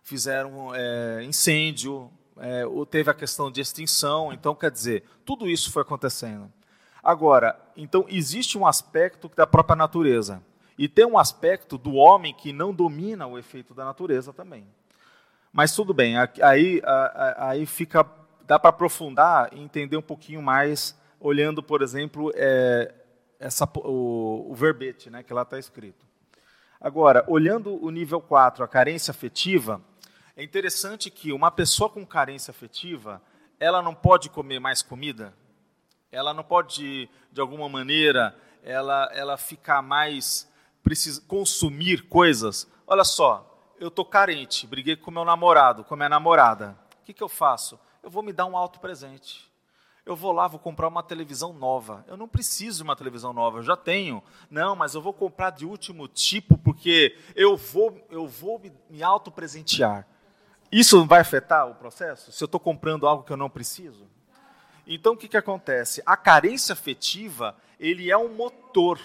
Fizeram 0.08 0.74
é, 0.74 1.22
incêndio, 1.26 2.10
é, 2.38 2.64
teve 2.90 3.12
a 3.12 3.14
questão 3.14 3.52
de 3.52 3.60
extinção, 3.60 4.32
então 4.32 4.56
quer 4.56 4.72
dizer, 4.72 5.04
tudo 5.26 5.50
isso 5.50 5.70
foi 5.70 5.82
acontecendo. 5.82 6.50
Agora, 7.04 7.60
então 7.76 8.06
existe 8.08 8.58
um 8.58 8.66
aspecto 8.66 9.30
da 9.36 9.46
própria 9.46 9.76
natureza 9.76 10.42
e 10.78 10.88
tem 10.88 11.06
um 11.06 11.20
aspecto 11.20 11.78
do 11.78 11.96
homem 11.96 12.34
que 12.34 12.54
não 12.54 12.74
domina 12.74 13.28
o 13.28 13.38
efeito 13.38 13.74
da 13.74 13.84
natureza 13.84 14.32
também. 14.32 14.66
Mas 15.52 15.76
tudo 15.76 15.94
bem, 15.94 16.16
aí, 16.42 16.82
aí 17.36 17.66
fica 17.66 18.10
dá 18.46 18.58
para 18.58 18.70
aprofundar 18.70 19.50
e 19.52 19.60
entender 19.60 19.98
um 19.98 20.02
pouquinho 20.02 20.42
mais 20.42 20.98
olhando, 21.20 21.62
por 21.62 21.82
exemplo, 21.82 22.32
é, 22.34 22.96
essa, 23.38 23.70
o, 23.84 24.50
o, 24.50 24.56
verbete 24.56 25.10
né, 25.10 25.22
que 25.22 25.34
lá 25.34 25.42
está 25.42 25.60
escrito. 25.60 26.08
Agora, 26.80 27.26
olhando 27.28 27.84
o 27.84 27.90
nível 27.90 28.22
4, 28.22 28.64
a 28.64 28.68
carência 28.70 29.12
afetiva, 29.12 29.82
é 30.38 30.44
interessante 30.44 31.10
que 31.10 31.34
uma 31.34 31.50
pessoa 31.50 31.90
com 31.90 32.06
carência 32.06 32.52
afetiva, 32.52 33.20
ela 33.60 33.82
não 33.82 33.96
pode 33.96 34.30
comer 34.30 34.60
mais 34.60 34.84
comida, 34.84 35.34
ela 36.12 36.32
não 36.32 36.44
pode, 36.44 37.10
de 37.32 37.42
alguma 37.42 37.68
maneira, 37.68 38.38
ela, 38.62 39.10
ela 39.14 39.36
ficar 39.36 39.82
mais, 39.82 40.48
precisa 40.84 41.20
consumir 41.22 42.04
coisas. 42.04 42.72
Olha 42.86 43.04
só, 43.04 43.74
eu 43.80 43.88
estou 43.88 44.06
carente, 44.06 44.68
briguei 44.68 44.96
com 44.96 45.10
meu 45.10 45.26
namorado, 45.26 45.84
com 45.84 45.96
minha 45.96 46.08
namorada. 46.08 46.78
O 47.02 47.06
que, 47.06 47.14
que 47.14 47.24
eu 47.24 47.30
faço? 47.30 47.80
Eu 48.04 48.12
vou 48.12 48.22
me 48.22 48.32
dar 48.32 48.46
um 48.46 48.56
alto 48.56 48.80
presente. 48.80 49.52
Eu 50.06 50.16
vou 50.16 50.32
lá, 50.32 50.48
vou 50.48 50.60
comprar 50.60 50.88
uma 50.88 51.02
televisão 51.02 51.52
nova. 51.52 52.06
Eu 52.08 52.16
não 52.16 52.28
preciso 52.28 52.78
de 52.78 52.84
uma 52.84 52.96
televisão 52.96 53.34
nova, 53.34 53.58
eu 53.58 53.64
já 53.64 53.76
tenho. 53.76 54.22
Não, 54.52 54.76
mas 54.76 54.94
eu 54.94 55.02
vou 55.02 55.14
comprar 55.14 55.50
de 55.50 55.66
último 55.66 56.08
tipo 56.08 56.60
porque 56.60 57.18
eu 57.36 57.58
vou, 57.58 58.06
eu 58.12 58.28
vou 58.28 58.60
me, 58.60 58.72
me 58.88 59.02
auto-presentear. 59.02 60.08
Isso 60.72 61.06
vai 61.06 61.22
afetar 61.22 61.68
o 61.70 61.76
processo? 61.76 62.32
Se 62.32 62.44
eu 62.44 62.46
estou 62.46 62.60
comprando 62.60 63.08
algo 63.08 63.24
que 63.24 63.32
eu 63.32 63.38
não 63.38 63.50
preciso? 63.50 64.06
Então, 64.86 65.14
o 65.14 65.18
que, 65.18 65.28
que 65.28 65.38
acontece? 65.38 66.02
A 66.06 66.16
carência 66.16 66.74
afetiva, 66.74 67.56
ele 67.80 68.10
é 68.12 68.18
um 68.18 68.34
motor. 68.34 69.00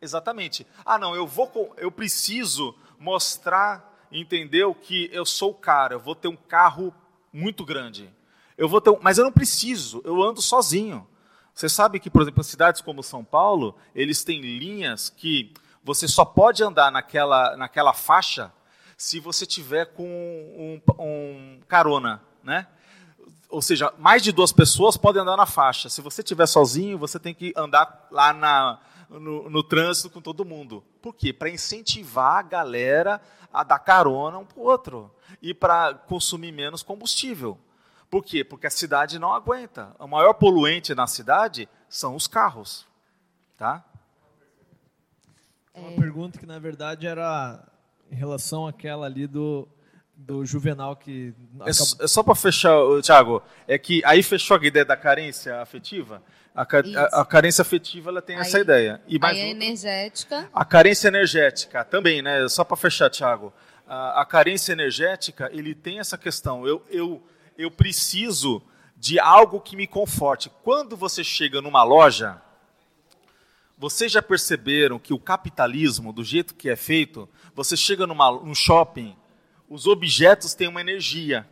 Exatamente. 0.00 0.66
Ah, 0.84 0.98
não, 0.98 1.14
eu 1.14 1.26
vou, 1.26 1.74
eu 1.76 1.90
preciso 1.90 2.74
mostrar, 2.98 4.06
entendeu, 4.10 4.74
que 4.74 5.08
eu 5.12 5.24
sou 5.24 5.50
o 5.50 5.54
cara, 5.54 5.94
eu 5.94 6.00
vou 6.00 6.14
ter 6.14 6.28
um 6.28 6.36
carro 6.36 6.94
muito 7.32 7.64
grande. 7.64 8.12
Eu 8.56 8.68
vou 8.68 8.80
ter, 8.80 8.90
um, 8.90 8.98
mas 9.00 9.18
eu 9.18 9.24
não 9.24 9.32
preciso, 9.32 10.00
eu 10.04 10.22
ando 10.22 10.40
sozinho. 10.40 11.06
Você 11.52 11.68
sabe 11.68 12.00
que, 12.00 12.10
por 12.10 12.22
exemplo, 12.22 12.40
em 12.40 12.44
cidades 12.44 12.80
como 12.80 13.02
São 13.02 13.24
Paulo, 13.24 13.76
eles 13.94 14.24
têm 14.24 14.40
linhas 14.40 15.08
que 15.10 15.52
você 15.82 16.08
só 16.08 16.24
pode 16.24 16.62
andar 16.62 16.90
naquela, 16.90 17.56
naquela 17.56 17.92
faixa 17.92 18.52
se 19.04 19.20
você 19.20 19.44
tiver 19.44 19.84
com 19.92 20.08
um, 20.08 20.80
um 20.98 21.60
carona, 21.68 22.22
né? 22.42 22.66
ou 23.50 23.60
seja, 23.60 23.92
mais 23.98 24.22
de 24.22 24.32
duas 24.32 24.50
pessoas 24.50 24.96
podem 24.96 25.20
andar 25.20 25.36
na 25.36 25.44
faixa. 25.44 25.90
Se 25.90 26.00
você 26.00 26.22
estiver 26.22 26.46
sozinho, 26.46 26.96
você 26.96 27.20
tem 27.20 27.34
que 27.34 27.52
andar 27.54 28.08
lá 28.10 28.32
na, 28.32 28.80
no, 29.10 29.50
no 29.50 29.62
trânsito 29.62 30.08
com 30.08 30.22
todo 30.22 30.42
mundo. 30.42 30.82
Por 31.02 31.14
quê? 31.14 31.34
Para 31.34 31.50
incentivar 31.50 32.38
a 32.38 32.42
galera 32.42 33.20
a 33.52 33.62
dar 33.62 33.78
carona 33.78 34.38
um 34.38 34.46
para 34.46 34.58
o 34.58 34.62
outro 34.62 35.14
e 35.42 35.52
para 35.52 35.92
consumir 35.92 36.50
menos 36.50 36.82
combustível. 36.82 37.58
Por 38.10 38.24
quê? 38.24 38.42
Porque 38.42 38.66
a 38.66 38.70
cidade 38.70 39.18
não 39.18 39.34
aguenta. 39.34 39.94
O 39.98 40.08
maior 40.08 40.32
poluente 40.32 40.94
na 40.94 41.06
cidade 41.06 41.68
são 41.90 42.16
os 42.16 42.26
carros. 42.26 42.86
Tá? 43.58 43.84
Uma 45.74 45.92
pergunta 45.92 46.38
que, 46.38 46.46
na 46.46 46.58
verdade, 46.58 47.06
era 47.06 47.73
em 48.10 48.14
relação 48.14 48.66
àquela 48.66 49.06
ali 49.06 49.26
do 49.26 49.68
do 50.16 50.44
Juvenal 50.44 50.96
que. 50.96 51.34
É, 51.66 51.70
é 51.70 52.06
só 52.06 52.22
para 52.22 52.34
fechar, 52.34 52.76
Thiago, 53.02 53.42
é 53.66 53.76
que 53.78 54.02
aí 54.04 54.22
fechou 54.22 54.56
a 54.56 54.64
ideia 54.64 54.84
da 54.84 54.96
carência 54.96 55.60
afetiva. 55.60 56.22
A, 56.54 56.62
a, 56.62 57.20
a 57.22 57.24
carência 57.24 57.62
afetiva 57.62 58.10
ela 58.10 58.22
tem 58.22 58.36
aí, 58.36 58.42
essa 58.42 58.60
ideia. 58.60 59.00
E 59.08 59.18
mais 59.18 59.36
aí 59.36 59.42
a 59.44 59.48
energética. 59.48 60.48
A 60.52 60.64
carência 60.64 61.08
energética 61.08 61.84
também, 61.84 62.22
né? 62.22 62.48
Só 62.48 62.62
para 62.62 62.76
fechar, 62.76 63.10
Thiago. 63.10 63.52
A, 63.86 64.22
a, 64.22 64.24
carência 64.24 64.72
energética 64.72 65.50
ele 65.52 65.74
tem 65.74 65.98
essa 65.98 66.16
questão. 66.16 66.66
Eu, 66.66 66.82
eu, 66.88 67.22
eu 67.58 67.70
preciso 67.70 68.62
de 68.96 69.18
algo 69.18 69.60
que 69.60 69.76
me 69.76 69.86
conforte. 69.86 70.48
Quando 70.62 70.96
você 70.96 71.24
chega 71.24 71.60
numa 71.60 71.82
loja, 71.82 72.40
vocês 73.76 74.10
já 74.10 74.22
perceberam 74.22 74.98
que 74.98 75.12
o 75.12 75.18
capitalismo, 75.18 76.12
do 76.12 76.24
jeito 76.24 76.54
que 76.54 76.70
é 76.70 76.76
feito, 76.76 77.28
você 77.54 77.76
chega 77.76 78.06
numa, 78.06 78.30
num 78.30 78.54
shopping 78.54 79.16
os 79.68 79.86
objetos 79.86 80.54
têm 80.54 80.68
uma 80.68 80.80
energia. 80.80 81.48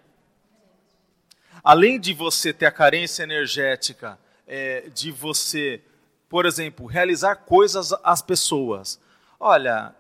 Além 1.64 1.98
de 1.98 2.12
você 2.12 2.52
ter 2.52 2.66
a 2.66 2.72
carência 2.72 3.22
energética, 3.22 4.18
é, 4.46 4.88
de 4.90 5.10
você, 5.10 5.82
por 6.28 6.44
exemplo, 6.44 6.86
realizar 6.86 7.36
coisas 7.36 7.92
às 8.04 8.20
pessoas. 8.20 9.00
Olha, 9.38 9.94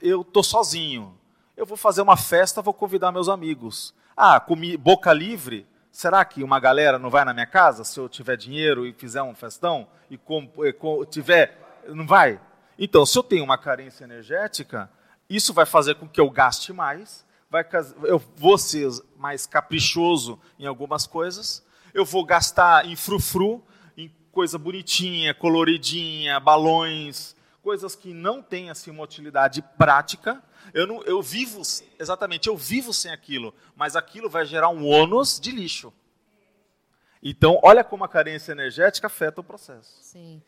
eu 0.00 0.22
estou 0.22 0.42
sozinho. 0.42 1.16
Eu 1.56 1.66
vou 1.66 1.76
fazer 1.76 2.02
uma 2.02 2.16
festa, 2.16 2.62
vou 2.62 2.74
convidar 2.74 3.12
meus 3.12 3.28
amigos. 3.28 3.94
Ah, 4.16 4.40
comi 4.40 4.76
boca 4.76 5.12
livre. 5.12 5.66
Será 5.90 6.24
que 6.24 6.42
uma 6.42 6.60
galera 6.60 6.98
não 6.98 7.10
vai 7.10 7.24
na 7.24 7.34
minha 7.34 7.46
casa 7.46 7.84
se 7.84 7.98
eu 7.98 8.08
tiver 8.08 8.36
dinheiro 8.36 8.86
e 8.86 8.92
fizer 8.92 9.22
um 9.22 9.34
festão 9.34 9.88
e 10.08 10.16
com, 10.16 10.48
e 10.64 10.72
com, 10.72 11.04
tiver, 11.04 11.58
não 11.88 12.06
vai? 12.06 12.40
Então, 12.78 13.04
se 13.04 13.18
eu 13.18 13.22
tenho 13.22 13.44
uma 13.44 13.58
carência 13.58 14.04
energética, 14.04 14.90
isso 15.28 15.52
vai 15.52 15.66
fazer 15.66 15.96
com 15.96 16.08
que 16.08 16.20
eu 16.20 16.30
gaste 16.30 16.72
mais 16.72 17.26
vai, 17.50 17.64
eu 18.04 18.18
vou 18.36 18.58
ser 18.58 18.88
mais 19.16 19.46
caprichoso 19.46 20.38
em 20.58 20.66
algumas 20.66 21.06
coisas, 21.06 21.64
eu 21.94 22.04
vou 22.04 22.24
gastar 22.24 22.86
em 22.86 22.94
frufru, 22.94 23.62
em 23.96 24.14
coisa 24.30 24.58
bonitinha, 24.58 25.34
coloridinha, 25.34 26.38
balões, 26.38 27.34
coisas 27.62 27.94
que 27.94 28.12
não 28.12 28.42
têm 28.42 28.70
assim 28.70 28.90
uma 28.90 29.02
utilidade 29.02 29.62
prática. 29.76 30.42
Eu 30.74 30.86
não, 30.86 31.02
eu 31.04 31.22
vivo 31.22 31.62
exatamente, 31.98 32.48
eu 32.48 32.56
vivo 32.56 32.92
sem 32.92 33.10
aquilo, 33.10 33.54
mas 33.74 33.96
aquilo 33.96 34.28
vai 34.28 34.44
gerar 34.44 34.68
um 34.68 34.86
ônus 34.86 35.40
de 35.40 35.50
lixo. 35.50 35.92
Então, 37.22 37.58
olha 37.64 37.82
como 37.82 38.04
a 38.04 38.08
carência 38.08 38.52
energética 38.52 39.06
afeta 39.06 39.40
o 39.40 39.44
processo. 39.44 39.98
Sim. 40.02 40.40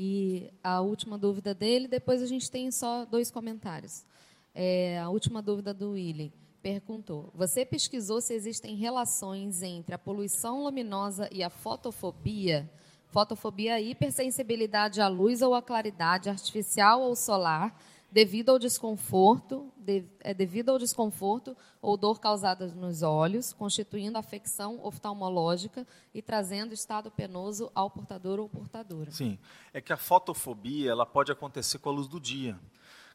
E 0.00 0.48
a 0.62 0.80
última 0.80 1.18
dúvida 1.18 1.52
dele, 1.52 1.88
depois 1.88 2.22
a 2.22 2.26
gente 2.26 2.48
tem 2.48 2.70
só 2.70 3.04
dois 3.04 3.32
comentários. 3.32 4.06
É, 4.54 4.96
a 5.00 5.08
última 5.08 5.42
dúvida 5.42 5.74
do 5.74 5.90
Willy 5.90 6.32
perguntou: 6.62 7.32
Você 7.34 7.66
pesquisou 7.66 8.20
se 8.20 8.32
existem 8.32 8.76
relações 8.76 9.60
entre 9.60 9.92
a 9.92 9.98
poluição 9.98 10.62
luminosa 10.62 11.28
e 11.32 11.42
a 11.42 11.50
fotofobia? 11.50 12.70
Fotofobia 13.08 13.80
é 13.80 13.82
hipersensibilidade 13.82 15.00
à 15.00 15.08
luz 15.08 15.42
ou 15.42 15.52
à 15.52 15.60
claridade 15.60 16.28
artificial 16.28 17.02
ou 17.02 17.16
solar, 17.16 17.76
devido 18.10 18.50
ao 18.50 18.58
desconforto, 18.58 19.72
de, 19.76 20.04
é 20.20 20.32
devido 20.32 20.70
ao 20.70 20.78
desconforto 20.78 21.56
ou 21.80 21.96
dor 21.96 22.20
causada 22.20 22.66
nos 22.68 23.02
olhos, 23.02 23.52
constituindo 23.52 24.16
afecção 24.16 24.80
oftalmológica 24.84 25.86
e 26.14 26.22
trazendo 26.22 26.72
estado 26.72 27.10
penoso 27.10 27.70
ao 27.74 27.90
portador 27.90 28.40
ou 28.40 28.48
portadora. 28.48 29.10
Sim, 29.10 29.38
é 29.72 29.80
que 29.80 29.92
a 29.92 29.96
fotofobia 29.96 30.90
ela 30.90 31.04
pode 31.04 31.30
acontecer 31.30 31.78
com 31.78 31.90
a 31.90 31.92
luz 31.92 32.08
do 32.08 32.18
dia, 32.18 32.58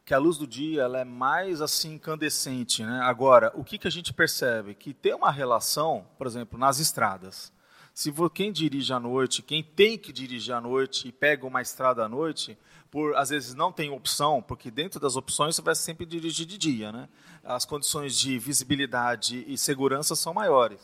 que 0.06 0.14
a 0.14 0.20
luz 0.20 0.38
do 0.38 0.46
dia 0.46 0.84
ela 0.84 1.00
é 1.00 1.06
mais 1.06 1.62
assim 1.62 1.94
incandescente, 1.94 2.84
né? 2.84 3.00
Agora, 3.04 3.52
o 3.56 3.64
que 3.64 3.78
que 3.78 3.88
a 3.88 3.92
gente 3.92 4.14
percebe 4.14 4.76
que 4.76 4.94
tem 4.94 5.14
uma 5.14 5.32
relação, 5.32 6.06
por 6.18 6.28
exemplo, 6.28 6.60
nas 6.60 6.80
estradas. 6.80 7.52
Se 7.94 8.12
quem 8.34 8.52
dirige 8.52 8.92
à 8.92 9.00
noite, 9.00 9.44
quem 9.44 9.64
tem 9.64 10.00
que 10.00 10.12
dirigir 10.12 10.54
à 10.54 10.60
noite 10.60 11.08
e 11.08 11.12
pega 11.12 11.46
uma 11.46 11.62
estrada 11.62 12.04
à 12.04 12.10
noite, 12.10 12.58
por 12.94 13.16
às 13.16 13.32
vezes 13.32 13.56
não 13.56 13.72
tem 13.72 13.90
opção, 13.90 14.40
porque 14.40 14.70
dentro 14.70 15.00
das 15.00 15.16
opções 15.16 15.56
você 15.56 15.64
vai 15.64 15.74
sempre 15.74 16.06
dirigir 16.06 16.46
de 16.46 16.60
dia, 16.60 16.92
né? 16.92 17.10
As 17.44 17.66
condições 17.66 18.16
de 18.16 18.38
visibilidade 18.38 19.44
e 19.48 19.58
segurança 19.58 20.16
são 20.16 20.32
maiores. 20.32 20.80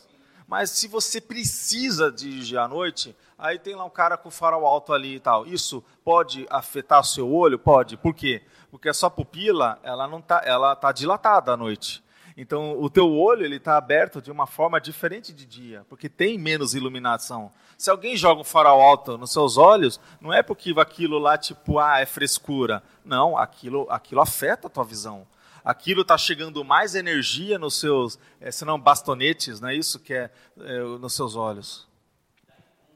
Mas 0.47 0.71
se 0.71 0.87
você 0.87 1.21
precisa 1.21 2.11
dirigir 2.11 2.57
à 2.57 2.67
noite, 2.67 3.15
aí 3.37 3.59
tem 3.59 3.75
lá 3.75 3.85
um 3.85 3.91
cara 3.91 4.17
com 4.17 4.31
farol 4.31 4.65
alto 4.65 4.91
ali 4.91 5.17
e 5.17 5.19
tal. 5.19 5.45
Isso 5.45 5.83
pode 6.03 6.47
afetar 6.49 7.01
o 7.01 7.03
seu 7.03 7.31
olho? 7.31 7.59
Pode. 7.59 7.95
Por 7.95 8.15
quê? 8.15 8.41
Porque 8.71 8.89
a 8.89 8.93
sua 8.95 9.11
pupila, 9.11 9.77
ela 9.83 10.07
não 10.07 10.19
tá, 10.19 10.41
ela 10.43 10.75
tá 10.75 10.91
dilatada 10.91 11.53
à 11.53 11.57
noite. 11.57 12.03
Então, 12.41 12.81
o 12.81 12.89
teu 12.89 13.11
olho 13.11 13.43
ele 13.43 13.57
está 13.57 13.75
aberto 13.75 14.21
de 14.21 14.31
uma 14.31 14.47
forma 14.47 14.79
diferente 14.79 15.33
de 15.33 15.45
dia, 15.45 15.85
porque 15.89 16.07
tem 16.07 16.37
menos 16.37 16.73
iluminação. 16.73 17.51
Se 17.77 17.89
alguém 17.89 18.15
joga 18.15 18.39
um 18.39 18.45
farol 18.45 18.79
alto 18.79 19.17
nos 19.17 19.33
seus 19.33 19.57
olhos, 19.57 19.99
não 20.21 20.31
é 20.31 20.41
porque 20.41 20.73
aquilo 20.77 21.19
lá 21.19 21.37
tipo 21.37 21.79
ah 21.79 21.99
é 21.99 22.05
frescura. 22.05 22.81
Não, 23.03 23.37
aquilo 23.37 23.85
aquilo 23.89 24.21
afeta 24.21 24.67
a 24.67 24.69
tua 24.69 24.85
visão. 24.85 25.27
Aquilo 25.65 26.03
está 26.03 26.17
chegando 26.17 26.63
mais 26.63 26.95
energia 26.95 27.59
nos 27.59 27.77
seus, 27.77 28.17
é, 28.39 28.49
senão 28.51 28.79
bastonetes, 28.79 29.59
não 29.59 29.67
é 29.67 29.75
isso 29.75 29.99
que 29.99 30.13
é, 30.13 30.31
é 30.61 30.79
nos 30.79 31.13
seus 31.13 31.35
olhos. 31.35 31.89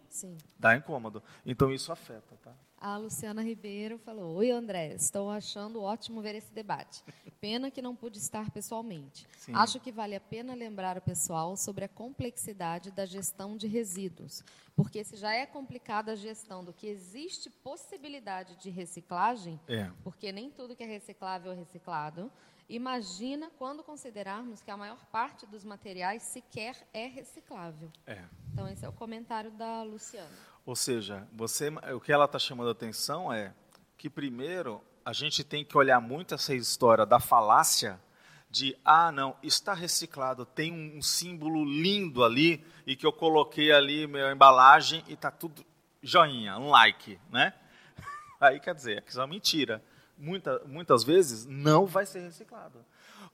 Sim. 0.07 0.38
Dá 0.57 0.74
incômodo. 0.74 1.22
Então 1.45 1.70
isso 1.70 1.91
afeta, 1.91 2.34
tá? 2.41 2.53
A 2.84 2.98
Luciana 2.98 3.42
Ribeiro 3.42 3.98
falou: 3.98 4.36
Oi, 4.36 4.52
André, 4.52 4.94
estou 4.94 5.30
achando 5.30 5.82
ótimo 5.82 6.22
ver 6.22 6.36
esse 6.36 6.52
debate. 6.52 7.02
Pena 7.40 7.72
que 7.72 7.82
não 7.82 7.96
pude 7.96 8.18
estar 8.18 8.52
pessoalmente. 8.52 9.26
Sim. 9.38 9.54
Acho 9.56 9.80
que 9.80 9.90
vale 9.90 10.18
a 10.18 10.20
pena 10.20 10.54
lembrar 10.54 10.98
o 10.98 11.02
pessoal 11.02 11.56
sobre 11.56 11.86
a 11.86 11.88
complexidade 11.88 12.92
da 12.92 13.06
gestão 13.06 13.56
de 13.56 13.68
resíduos, 13.68 14.44
porque 14.76 15.02
se 15.02 15.16
já 15.16 15.34
é 15.34 15.46
complicada 15.46 16.12
a 16.12 16.16
gestão 16.16 16.62
do 16.62 16.74
que 16.74 16.86
existe 16.86 17.50
possibilidade 17.50 18.58
de 18.58 18.70
reciclagem, 18.70 19.58
é. 19.66 19.90
porque 20.04 20.34
nem 20.34 20.52
tudo 20.52 20.76
que 20.76 20.84
é 20.84 20.88
reciclável 20.88 21.54
é 21.54 21.56
reciclado. 21.56 22.30
Imagina 22.68 23.50
quando 23.58 23.82
considerarmos 23.82 24.62
que 24.62 24.72
a 24.72 24.76
maior 24.76 25.06
parte 25.06 25.46
dos 25.46 25.64
materiais 25.64 26.22
sequer 26.24 26.76
é 26.94 27.08
reciclável. 27.08 27.90
É. 28.06 28.24
Então, 28.52 28.68
esse 28.68 28.84
é 28.84 28.90
o 28.90 28.94
comentário 28.94 29.52
da 29.52 29.84
Luciana. 29.84 30.53
Ou 30.65 30.76
seja, 30.76 31.27
você, 31.34 31.69
o 31.94 31.99
que 31.99 32.11
ela 32.11 32.26
está 32.26 32.40
chamando 32.40 32.69
a 32.69 32.72
atenção 32.72 33.31
é 33.31 33.53
que, 33.98 34.10
primeiro, 34.10 34.81
a 35.03 35.11
gente 35.11 35.44
tem 35.44 35.65
que 35.65 35.77
olhar 35.77 35.99
muito 35.99 36.34
essa 36.34 36.56
história 36.56 37.06
da 37.06 37.19
falácia 37.19 37.99
de, 38.49 38.77
ah, 38.85 39.11
não, 39.11 39.35
está 39.41 39.73
reciclado, 39.73 40.45
tem 40.45 40.72
um 40.95 41.02
símbolo 41.02 41.65
lindo 41.65 42.23
ali 42.23 42.64
e 42.85 42.95
que 42.95 43.06
eu 43.06 43.11
coloquei 43.11 43.72
ali 43.72 44.07
minha 44.07 44.31
embalagem 44.31 45.03
e 45.07 45.14
está 45.14 45.31
tudo 45.31 45.65
joinha, 46.02 46.57
um 46.57 46.69
like, 46.69 47.19
né? 47.31 47.53
Aí 48.40 48.60
quer 48.60 48.76
dizer, 48.76 49.03
isso 49.07 49.19
é 49.19 49.22
uma 49.22 49.27
mentira. 49.27 49.84
Muita, 50.18 50.60
muitas 50.65 51.03
vezes 51.03 51.45
não 51.45 51.85
vai 51.85 52.06
ser 52.06 52.19
reciclado. 52.19 52.85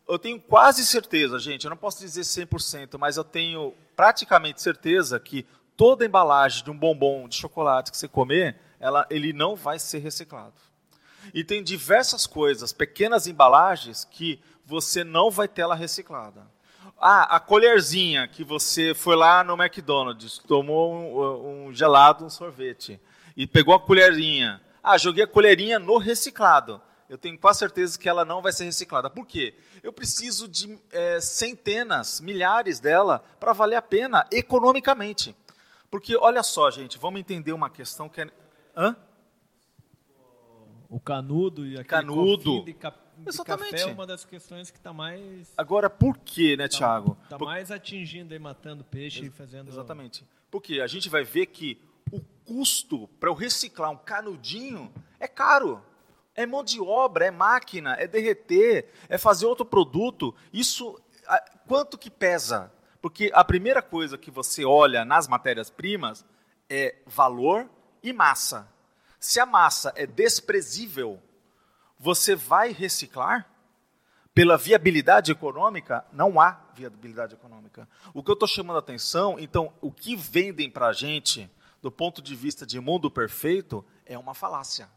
Eu 0.07 0.17
tenho 0.17 0.39
quase 0.39 0.85
certeza, 0.85 1.37
gente, 1.37 1.65
eu 1.65 1.69
não 1.69 1.77
posso 1.77 1.99
dizer 1.99 2.21
100%, 2.21 2.97
mas 2.97 3.17
eu 3.17 3.23
tenho 3.23 3.75
praticamente 3.95 4.61
certeza 4.61 5.19
que 5.19 5.45
toda 5.79 6.05
embalagem 6.05 6.61
de 6.61 6.69
um 6.69 6.77
bombom 6.77 7.25
de 7.25 7.37
chocolate 7.37 7.89
que 7.89 7.97
você 7.97 8.05
comer, 8.05 8.57
ela, 8.81 9.07
ele 9.09 9.31
não 9.31 9.55
vai 9.55 9.79
ser 9.79 9.99
reciclado. 9.99 10.55
E 11.33 11.41
tem 11.41 11.63
diversas 11.63 12.27
coisas, 12.27 12.73
pequenas 12.73 13.27
embalagens, 13.27 14.03
que 14.03 14.41
você 14.65 15.05
não 15.05 15.31
vai 15.31 15.47
ter 15.47 15.61
ela 15.61 15.75
reciclada. 15.75 16.45
Ah, 16.99 17.33
a 17.33 17.39
colherzinha 17.39 18.27
que 18.27 18.43
você 18.43 18.93
foi 18.93 19.15
lá 19.15 19.41
no 19.41 19.53
McDonald's, 19.53 20.39
tomou 20.39 20.93
um, 20.93 21.67
um 21.67 21.73
gelado, 21.73 22.25
um 22.25 22.29
sorvete, 22.29 22.99
e 23.37 23.47
pegou 23.47 23.73
a 23.73 23.79
colherinha. 23.79 24.59
Ah, 24.83 24.97
joguei 24.97 25.23
a 25.23 25.27
colherinha 25.27 25.79
no 25.79 25.97
reciclado. 25.97 26.81
Eu 27.07 27.17
tenho 27.17 27.39
quase 27.39 27.59
certeza 27.59 27.97
que 27.97 28.09
ela 28.09 28.25
não 28.25 28.41
vai 28.41 28.51
ser 28.51 28.65
reciclada. 28.65 29.09
Por 29.09 29.25
quê? 29.25 29.55
Eu 29.81 29.93
preciso 29.93 30.45
de 30.45 30.77
é, 30.91 31.21
centenas, 31.21 32.19
milhares 32.19 32.81
dela 32.81 33.23
para 33.39 33.53
valer 33.53 33.77
a 33.77 33.81
pena 33.81 34.27
economicamente. 34.29 35.33
Porque, 35.89 36.15
olha 36.15 36.43
só, 36.43 36.69
gente, 36.69 36.97
vamos 36.97 37.19
entender 37.19 37.51
uma 37.51 37.69
questão 37.69 38.07
que 38.07 38.21
é. 38.21 38.29
Hã? 38.75 38.95
O 40.87 40.99
canudo 40.99 41.65
e 41.65 41.73
aquele 41.73 41.85
canudo. 41.85 42.63
De, 42.63 42.73
cap... 42.73 42.97
de 43.17 43.29
Exatamente. 43.29 43.71
café 43.71 43.83
é 43.83 43.93
uma 43.93 44.07
das 44.07 44.25
questões 44.25 44.71
que 44.71 44.77
está 44.77 44.91
mais. 44.91 45.53
Agora, 45.57 45.89
por 45.89 46.17
quê, 46.17 46.55
né, 46.57 46.67
tá, 46.67 46.77
Tiago? 46.77 47.17
Está 47.23 47.37
por... 47.37 47.45
mais 47.45 47.71
atingindo 47.71 48.33
e 48.33 48.39
matando 48.39 48.83
peixe 48.83 49.19
Ex 49.19 49.27
e 49.27 49.31
fazendo. 49.31 49.69
Exatamente. 49.69 50.25
Porque 50.49 50.81
a 50.81 50.87
gente 50.87 51.09
vai 51.09 51.23
ver 51.23 51.47
que 51.47 51.79
o 52.11 52.19
custo 52.45 53.07
para 53.19 53.29
eu 53.29 53.35
reciclar 53.35 53.91
um 53.91 53.97
canudinho 53.97 54.91
é 55.19 55.27
caro. 55.27 55.81
É 56.35 56.45
mão 56.45 56.63
de 56.63 56.79
obra, 56.79 57.25
é 57.25 57.31
máquina, 57.31 57.95
é 57.99 58.07
derreter, 58.07 58.89
é 59.09 59.17
fazer 59.17 59.45
outro 59.45 59.65
produto. 59.65 60.33
Isso, 60.53 60.99
quanto 61.67 61.97
que 61.97 62.09
pesa? 62.09 62.71
Porque 63.01 63.31
a 63.33 63.43
primeira 63.43 63.81
coisa 63.81 64.17
que 64.17 64.29
você 64.29 64.65
olha 64.65 65.05
nas 65.05 65.27
matérias-primas 65.27 66.25
é 66.69 66.95
valor 67.05 67.69
e 68.03 68.11
massa. 68.11 68.67
Se 69.19 69.39
a 69.39 69.45
massa 69.45 69.93
é 69.95 70.05
desprezível, 70.05 71.21
você 71.97 72.35
vai 72.35 72.71
reciclar? 72.71 73.49
Pela 74.33 74.57
viabilidade 74.57 75.31
econômica, 75.31 76.05
não 76.13 76.39
há 76.39 76.61
viabilidade 76.73 77.33
econômica. 77.33 77.89
O 78.13 78.23
que 78.23 78.29
eu 78.29 78.33
estou 78.33 78.47
chamando 78.47 78.77
a 78.77 78.79
atenção, 78.79 79.37
então, 79.37 79.73
o 79.81 79.91
que 79.91 80.15
vendem 80.15 80.69
para 80.69 80.87
a 80.87 80.93
gente, 80.93 81.49
do 81.81 81.91
ponto 81.91 82.21
de 82.21 82.35
vista 82.35 82.65
de 82.65 82.79
mundo 82.79 83.11
perfeito, 83.11 83.83
é 84.05 84.17
uma 84.17 84.33
falácia. 84.33 84.89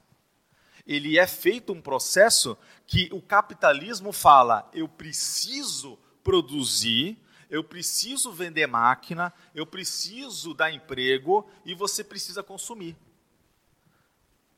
Ele 0.86 1.18
é 1.18 1.26
feito 1.26 1.72
um 1.72 1.80
processo 1.80 2.56
que 2.86 3.08
o 3.12 3.20
capitalismo 3.20 4.12
fala: 4.12 4.68
eu 4.72 4.88
preciso 4.88 5.98
produzir 6.22 7.18
eu 7.52 7.62
preciso 7.62 8.32
vender 8.32 8.66
máquina, 8.66 9.30
eu 9.54 9.66
preciso 9.66 10.54
dar 10.54 10.72
emprego 10.72 11.46
e 11.66 11.74
você 11.74 12.02
precisa 12.02 12.42
consumir. 12.42 12.96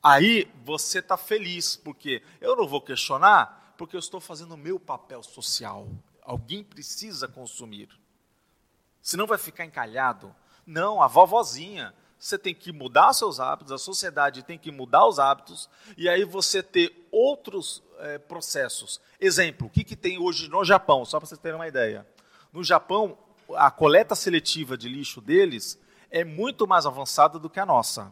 Aí 0.01 0.49
você 0.63 0.99
está 0.99 1.17
feliz, 1.17 1.75
porque 1.75 2.23
eu 2.39 2.55
não 2.55 2.65
vou 2.65 2.79
questionar, 2.79 3.75
porque 3.77 3.97
eu 3.97 3.99
estou 3.99 4.21
fazendo 4.21 4.53
o 4.53 4.57
meu 4.57 4.79
papel 4.79 5.21
social. 5.21 5.89
Alguém 6.21 6.63
precisa 6.63 7.27
consumir. 7.27 7.89
Senão 9.01 9.27
vai 9.27 9.37
ficar 9.37 9.65
encalhado. 9.65 10.33
Não, 10.65 11.01
a 11.01 11.07
vovozinha. 11.07 11.93
Você 12.17 12.37
tem 12.37 12.55
que 12.55 12.71
mudar 12.71 13.11
seus 13.11 13.41
hábitos, 13.41 13.73
a 13.73 13.77
sociedade 13.77 14.41
tem 14.41 14.57
que 14.57 14.71
mudar 14.71 15.05
os 15.05 15.19
hábitos, 15.19 15.69
e 15.97 16.07
aí 16.07 16.23
você 16.23 16.63
ter 16.63 17.07
outros 17.11 17.83
é, 17.99 18.17
processos. 18.17 19.01
Exemplo, 19.19 19.67
o 19.67 19.69
que, 19.69 19.83
que 19.83 19.97
tem 19.97 20.17
hoje 20.17 20.47
no 20.47 20.63
Japão, 20.63 21.03
só 21.03 21.19
para 21.19 21.27
vocês 21.27 21.41
terem 21.41 21.57
uma 21.57 21.67
ideia. 21.67 22.07
No 22.55 22.63
Japão, 22.63 23.17
a 23.57 23.69
coleta 23.69 24.15
seletiva 24.15 24.77
de 24.77 24.87
lixo 24.87 25.19
deles 25.19 25.77
é 26.09 26.23
muito 26.23 26.65
mais 26.65 26.85
avançada 26.85 27.37
do 27.37 27.49
que 27.49 27.59
a 27.59 27.65
nossa. 27.65 28.09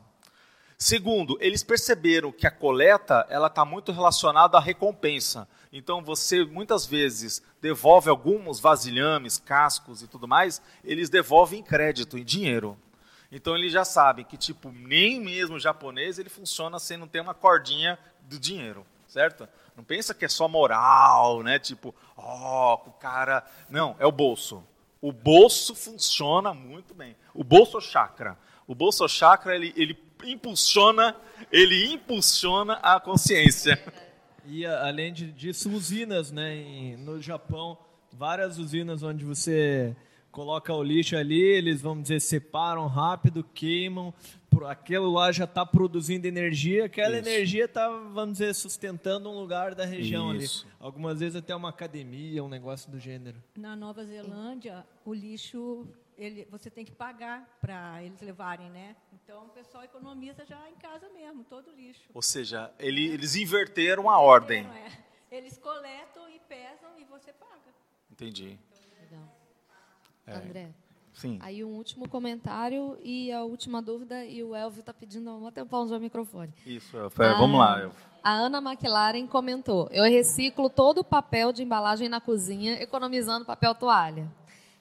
Segundo, 0.78 1.38
eles 1.40 1.64
perceberam 1.64 2.30
que 2.30 2.46
a 2.46 2.52
coleta 2.52 3.26
ela 3.30 3.48
está 3.48 3.64
muito 3.64 3.94
relacionada 3.94 4.58
à 4.58 4.60
recompensa. 4.60 5.48
Então 5.72 6.04
você 6.04 6.44
muitas 6.44 6.86
vezes 6.86 7.42
devolve 7.62 8.10
alguns 8.10 8.60
vasilhames, 8.60 9.38
cascos 9.38 10.02
e 10.02 10.10
tudo 10.10 10.28
mais, 10.28 10.62
eles 10.84 11.10
devolvem 11.10 11.62
em 11.62 11.64
crédito, 11.64 12.18
em 12.18 12.24
dinheiro. 12.26 12.78
Então 13.32 13.56
eles 13.56 13.72
já 13.72 13.86
sabem 13.86 14.26
que 14.26 14.36
tipo 14.36 14.74
nem 14.74 15.22
mesmo 15.22 15.56
o 15.56 15.60
japonês 15.60 16.20
ele 16.20 16.28
funciona 16.28 16.80
sem 16.80 16.98
não 16.98 17.08
ter 17.08 17.22
uma 17.22 17.34
cordinha 17.34 17.98
do 18.24 18.38
dinheiro, 18.38 18.86
certo? 19.14 19.48
Não 19.78 19.84
pensa 19.84 20.14
que 20.14 20.26
é 20.26 20.28
só 20.28 20.48
moral, 20.48 21.44
né? 21.44 21.60
Tipo, 21.60 21.94
ó, 22.18 22.74
oh, 22.74 22.90
o 22.90 22.94
cara. 22.94 23.46
Não, 23.70 23.96
é 24.00 24.08
o 24.08 24.12
bolso. 24.12 24.64
O 25.00 25.12
bolso 25.12 25.76
funciona 25.76 26.54
muito 26.54 26.96
bem. 26.96 27.16
O 27.34 27.44
bolso 27.44 27.80
chakra. 27.80 28.38
O 28.68 28.74
bolso 28.74 29.08
chakra 29.08 29.56
ele, 29.56 29.72
ele 29.76 29.96
impulsiona, 30.24 31.16
ele 31.52 31.94
impulsiona 31.94 32.74
a 32.82 33.00
consciência. 33.00 33.80
E 34.46 34.66
além 34.66 35.14
disso, 35.14 35.70
usinas, 35.70 36.32
né? 36.32 36.98
No 36.98 37.22
Japão, 37.22 37.78
várias 38.12 38.58
usinas 38.58 39.04
onde 39.04 39.24
você 39.24 39.96
coloca 40.32 40.74
o 40.74 40.82
lixo 40.82 41.16
ali, 41.16 41.40
eles 41.40 41.82
vamos 41.82 42.04
dizer 42.04 42.20
separam 42.20 42.88
rápido, 42.88 43.44
queimam, 43.54 44.12
aquilo 44.68 45.12
lá 45.12 45.32
já 45.32 45.44
está 45.46 45.66
produzindo 45.66 46.28
energia, 46.28 46.86
aquela 46.86 47.18
Isso. 47.20 47.28
energia 47.30 47.66
está, 47.66 47.90
vamos 47.90 48.34
dizer, 48.34 48.54
sustentando 48.56 49.30
um 49.30 49.40
lugar 49.40 49.74
da 49.76 49.86
região 49.86 50.34
Isso. 50.36 50.66
ali. 50.68 50.76
Algumas 50.80 51.20
vezes 51.20 51.36
até 51.36 51.56
uma 51.56 51.70
academia, 51.70 52.44
um 52.44 52.50
negócio 52.50 52.90
do 52.92 53.00
gênero. 53.00 53.42
Na 53.58 53.76
Nova 53.76 54.04
Zelândia, 54.06 54.86
o 55.06 55.14
lixo 55.14 55.88
ele, 56.18 56.46
você 56.52 56.70
tem 56.70 56.86
que 56.86 56.92
pagar 56.92 57.58
para 57.60 58.04
eles 58.04 58.22
levarem, 58.22 58.70
né? 58.70 58.96
Então 59.14 59.46
o 59.46 59.50
pessoal 59.50 59.84
economiza 59.84 60.46
já 60.46 60.70
em 60.70 60.76
casa 60.76 61.10
mesmo, 61.10 61.44
todo 61.44 61.72
o 61.72 61.76
lixo. 61.76 62.04
Ou 62.14 62.22
seja, 62.22 62.72
ele- 62.80 63.08
eles 63.08 63.36
inverteram 63.36 64.10
a 64.10 64.20
ordem. 64.20 64.64
Não 64.64 64.74
é? 64.74 64.92
Eles 65.32 65.58
coletam 65.58 66.30
e 66.30 66.40
pesam 66.48 66.92
e 67.00 67.04
você 67.06 67.34
paga. 67.34 67.74
Entendi. 68.12 68.60
Legal. 69.02 69.36
É. 70.28 70.34
André. 70.36 70.70
Sim. 71.14 71.38
Aí 71.42 71.64
um 71.64 71.70
último 71.76 72.10
comentário 72.10 72.98
e 73.04 73.32
a 73.32 73.44
última 73.44 73.82
dúvida, 73.82 74.26
e 74.26 74.44
o 74.44 74.56
Elvio 74.56 74.80
está 74.80 74.94
pedindo 74.94 75.30
há 75.30 75.34
um 75.36 75.52
tempão 75.52 75.88
já 75.88 75.96
o 75.98 76.00
microfone. 76.00 76.52
Isso, 76.66 76.98
Elfo. 76.98 77.22
É, 77.22 77.34
vamos 77.38 77.60
lá. 77.60 77.82
Elfo. 77.82 77.96
A 78.24 78.32
Ana 78.32 78.58
McLaren 78.60 79.28
comentou: 79.28 79.88
Eu 79.92 80.04
reciclo 80.06 80.70
todo 80.70 81.00
o 81.00 81.04
papel 81.04 81.52
de 81.54 81.62
embalagem 81.64 82.10
na 82.10 82.20
cozinha, 82.20 82.82
economizando 82.82 83.46
papel 83.46 83.76
toalha. 83.76 84.28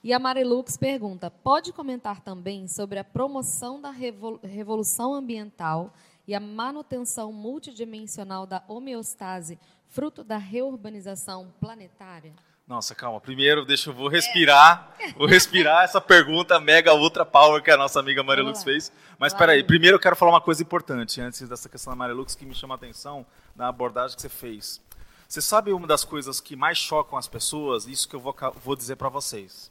E 0.03 0.11
a 0.11 0.19
Marilux 0.19 0.75
pergunta: 0.75 1.29
pode 1.29 1.71
comentar 1.71 2.19
também 2.21 2.67
sobre 2.67 2.99
a 2.99 3.03
promoção 3.03 3.79
da 3.79 3.91
revol- 3.91 4.39
revolução 4.43 5.13
ambiental 5.13 5.93
e 6.27 6.33
a 6.33 6.39
manutenção 6.39 7.31
multidimensional 7.33 8.45
da 8.47 8.63
homeostase, 8.67 9.59
fruto 9.87 10.23
da 10.23 10.37
reurbanização 10.37 11.53
planetária? 11.59 12.33
Nossa, 12.65 12.95
calma. 12.95 13.19
Primeiro, 13.19 13.65
deixa 13.65 13.89
eu 13.89 13.93
vou 13.93 14.07
respirar. 14.07 14.95
Vou 15.17 15.27
respirar 15.27 15.83
essa 15.83 15.99
pergunta 15.99 16.59
mega 16.61 16.93
ultra 16.93 17.25
power 17.25 17.61
que 17.61 17.69
a 17.69 17.75
nossa 17.75 17.99
amiga 17.99 18.23
Maria 18.23 18.43
Lux 18.43 18.63
fez. 18.63 18.91
Mas 19.19 19.33
peraí, 19.33 19.63
primeiro 19.63 19.97
eu 19.97 19.99
quero 19.99 20.15
falar 20.15 20.31
uma 20.31 20.41
coisa 20.41 20.63
importante 20.63 21.19
antes 21.19 21.47
dessa 21.47 21.67
questão 21.67 21.91
da 21.91 21.97
Maria 21.97 22.15
Lux 22.15 22.35
que 22.35 22.45
me 22.45 22.55
chama 22.55 22.73
a 22.73 22.77
atenção 22.77 23.25
na 23.53 23.67
abordagem 23.67 24.15
que 24.15 24.21
você 24.21 24.29
fez. 24.29 24.81
Você 25.27 25.41
sabe 25.41 25.73
uma 25.73 25.85
das 25.85 26.05
coisas 26.05 26.39
que 26.39 26.55
mais 26.55 26.77
chocam 26.77 27.17
as 27.17 27.27
pessoas? 27.27 27.85
Isso 27.85 28.07
que 28.07 28.15
eu 28.15 28.19
vou, 28.19 28.33
vou 28.63 28.75
dizer 28.75 28.95
para 28.95 29.09
vocês. 29.09 29.69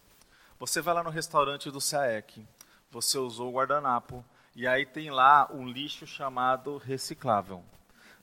Você 0.60 0.82
vai 0.82 0.92
lá 0.92 1.02
no 1.02 1.10
restaurante 1.10 1.70
do 1.70 1.80
SEAEC, 1.80 2.46
você 2.90 3.16
usou 3.16 3.48
o 3.48 3.54
guardanapo, 3.54 4.24
e 4.54 4.66
aí 4.66 4.84
tem 4.84 5.10
lá 5.10 5.48
um 5.50 5.66
lixo 5.66 6.06
chamado 6.06 6.76
reciclável. 6.76 7.64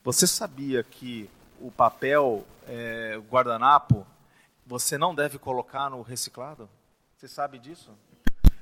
Você 0.03 0.27
sabia 0.27 0.83
que 0.83 1.29
o 1.59 1.71
papel 1.71 2.45
é, 2.67 3.19
guardanapo 3.29 4.05
você 4.69 4.99
não 4.99 5.15
deve 5.15 5.39
colocar 5.39 5.89
no 5.89 6.03
reciclado? 6.03 6.69
Você 7.17 7.27
sabe 7.27 7.57
disso? 7.57 7.91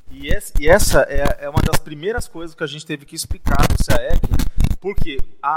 E, 0.10 0.30
esse- 0.30 0.54
e 0.58 0.70
essa 0.70 1.02
é, 1.02 1.44
é 1.44 1.50
uma 1.50 1.62
das 1.62 1.82
primeiras 1.82 2.30
coisas 2.30 2.56
que 2.56 2.64
a 2.64 2.68
gente 2.68 2.86
teve 2.86 3.06
que 3.06 3.14
explicar 3.14 3.58
no 3.70 3.76
SEAEC, 3.84 4.22
porque 4.80 5.20
a, 5.44 5.50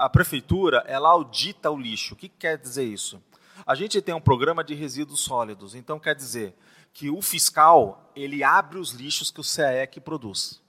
a, 0.00 0.04
a 0.06 0.10
prefeitura 0.10 0.82
ela 0.88 1.08
audita 1.08 1.70
o 1.70 1.78
lixo. 1.78 2.14
O 2.14 2.16
que 2.16 2.28
quer 2.28 2.58
dizer 2.58 2.82
isso? 2.82 3.22
A 3.64 3.76
gente 3.76 4.02
tem 4.02 4.12
um 4.12 4.20
programa 4.20 4.64
de 4.64 4.74
resíduos 4.74 5.20
sólidos, 5.20 5.76
então 5.76 6.00
quer 6.00 6.16
dizer 6.16 6.52
que 6.92 7.08
o 7.08 7.22
fiscal 7.22 8.10
ele 8.16 8.42
abre 8.42 8.78
os 8.78 8.90
lixos 8.90 9.30
que 9.30 9.38
o 9.40 9.44
SEAEC 9.44 10.00
produz. 10.00 10.60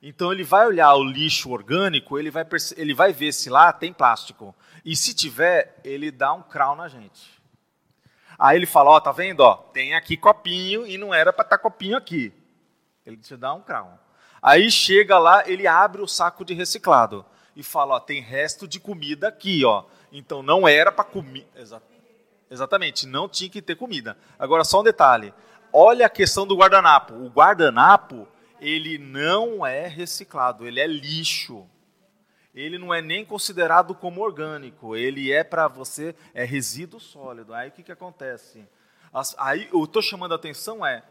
Então 0.00 0.32
ele 0.32 0.44
vai 0.44 0.64
olhar 0.66 0.94
o 0.94 1.02
lixo 1.02 1.50
orgânico, 1.50 2.16
ele 2.20 2.30
vai, 2.30 2.46
ele 2.76 2.94
vai 2.94 3.12
ver 3.12 3.32
se 3.32 3.50
lá 3.50 3.72
tem 3.72 3.92
plástico. 3.92 4.54
E 4.84 4.94
se 4.94 5.12
tiver, 5.12 5.80
ele 5.82 6.10
dá 6.12 6.32
um 6.32 6.42
crau 6.42 6.76
na 6.76 6.86
gente. 6.86 7.41
Aí 8.38 8.56
ele 8.56 8.66
fala, 8.66 8.90
ó, 8.90 9.00
tá 9.00 9.12
vendo, 9.12 9.40
ó, 9.40 9.54
tem 9.54 9.94
aqui 9.94 10.16
copinho 10.16 10.86
e 10.86 10.98
não 10.98 11.12
era 11.12 11.32
para 11.32 11.44
estar 11.44 11.58
copinho 11.58 11.96
aqui. 11.96 12.32
Ele 13.04 13.16
te 13.16 13.36
dá 13.36 13.52
um 13.52 13.60
crau. 13.60 13.98
Aí 14.40 14.70
chega 14.70 15.18
lá, 15.18 15.48
ele 15.48 15.66
abre 15.66 16.02
o 16.02 16.08
saco 16.08 16.44
de 16.44 16.54
reciclado 16.54 17.24
e 17.54 17.62
fala, 17.62 17.94
ó, 17.94 18.00
tem 18.00 18.20
resto 18.20 18.66
de 18.66 18.80
comida 18.80 19.28
aqui, 19.28 19.64
ó. 19.64 19.84
Então 20.10 20.42
não 20.42 20.66
era 20.66 20.90
para 20.90 21.04
comer. 21.04 21.48
Exatamente, 22.50 23.06
não 23.06 23.28
tinha 23.28 23.48
que 23.48 23.62
ter 23.62 23.76
comida. 23.76 24.16
Agora 24.38 24.64
só 24.64 24.80
um 24.80 24.84
detalhe. 24.84 25.32
Olha 25.72 26.06
a 26.06 26.10
questão 26.10 26.46
do 26.46 26.56
guardanapo. 26.56 27.14
O 27.14 27.28
guardanapo, 27.28 28.28
ele 28.60 28.98
não 28.98 29.64
é 29.64 29.86
reciclado, 29.86 30.66
ele 30.66 30.78
é 30.80 30.86
lixo. 30.86 31.66
Ele 32.54 32.78
não 32.78 32.92
é 32.92 33.00
nem 33.00 33.24
considerado 33.24 33.94
como 33.94 34.20
orgânico, 34.20 34.94
ele 34.94 35.32
é 35.32 35.42
para 35.42 35.68
você 35.68 36.14
é 36.34 36.44
resíduo 36.44 37.00
sólido. 37.00 37.54
Aí 37.54 37.70
o 37.70 37.72
que, 37.72 37.82
que 37.82 37.92
acontece? 37.92 38.66
As- 39.12 39.34
aí 39.38 39.68
eu 39.72 39.82
estou 39.84 40.02
chamando 40.02 40.32
a 40.32 40.36
atenção 40.36 40.84
é, 40.84 41.02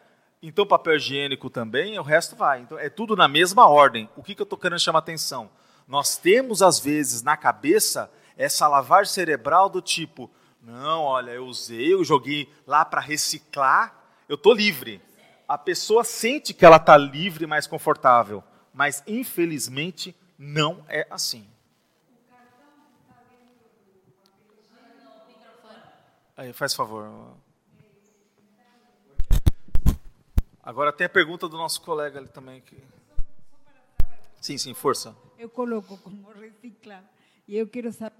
então 0.42 0.66
papel 0.66 0.96
higiênico 0.96 1.50
também, 1.50 1.98
o 1.98 2.04
resto 2.04 2.36
vai. 2.36 2.62
Então 2.62 2.78
é 2.78 2.90
tudo 2.90 3.16
na 3.16 3.28
mesma 3.28 3.68
ordem. 3.68 4.08
O 4.16 4.22
que, 4.24 4.36
que 4.36 4.42
eu 4.42 4.46
estou 4.46 4.58
querendo 4.58 4.80
chamar 4.80 5.00
a 5.00 5.02
atenção? 5.02 5.50
Nós 5.88 6.16
temos 6.16 6.62
às 6.62 6.80
vezes 6.80 7.22
na 7.24 7.36
cabeça 7.36 8.12
essa 8.38 8.68
lavagem 8.68 9.12
cerebral 9.12 9.68
do 9.70 9.82
tipo, 9.82 10.30
não, 10.62 11.04
olha, 11.04 11.32
eu 11.32 11.46
usei, 11.46 11.94
eu 11.94 12.04
joguei 12.04 12.48
lá 12.68 12.86
para 12.86 13.02
reciclar, 13.02 13.96
eu 14.30 14.36
estou 14.36 14.54
livre. 14.54 15.02
A 15.48 15.58
pessoa 15.58 16.04
sente 16.04 16.54
que 16.54 16.64
ela 16.64 16.78
está 16.78 16.96
livre 16.96 17.44
e 17.44 17.48
mais 17.48 17.66
confortável, 17.68 18.44
mas 18.74 19.04
infelizmente 19.08 20.16
não 20.42 20.84
é 20.90 21.06
assim. 21.08 21.48
Aí, 26.36 26.52
faz 26.52 26.74
favor. 26.74 27.36
Agora 30.64 30.92
tem 30.92 31.06
a 31.06 31.10
pergunta 31.10 31.48
do 31.48 31.58
nosso 31.58 31.80
colega 31.82 32.18
ali 32.18 32.28
também. 32.28 32.60
Que... 32.62 32.76
Sim, 34.42 34.58
sim, 34.58 34.74
força. 34.74 35.16
Eu 35.38 35.48
coloco 35.48 35.96
como 36.00 36.32
reciclar. 36.32 37.04
E 37.48 37.56
eu 37.56 37.68
quero 37.68 37.92
saber. 37.92 38.16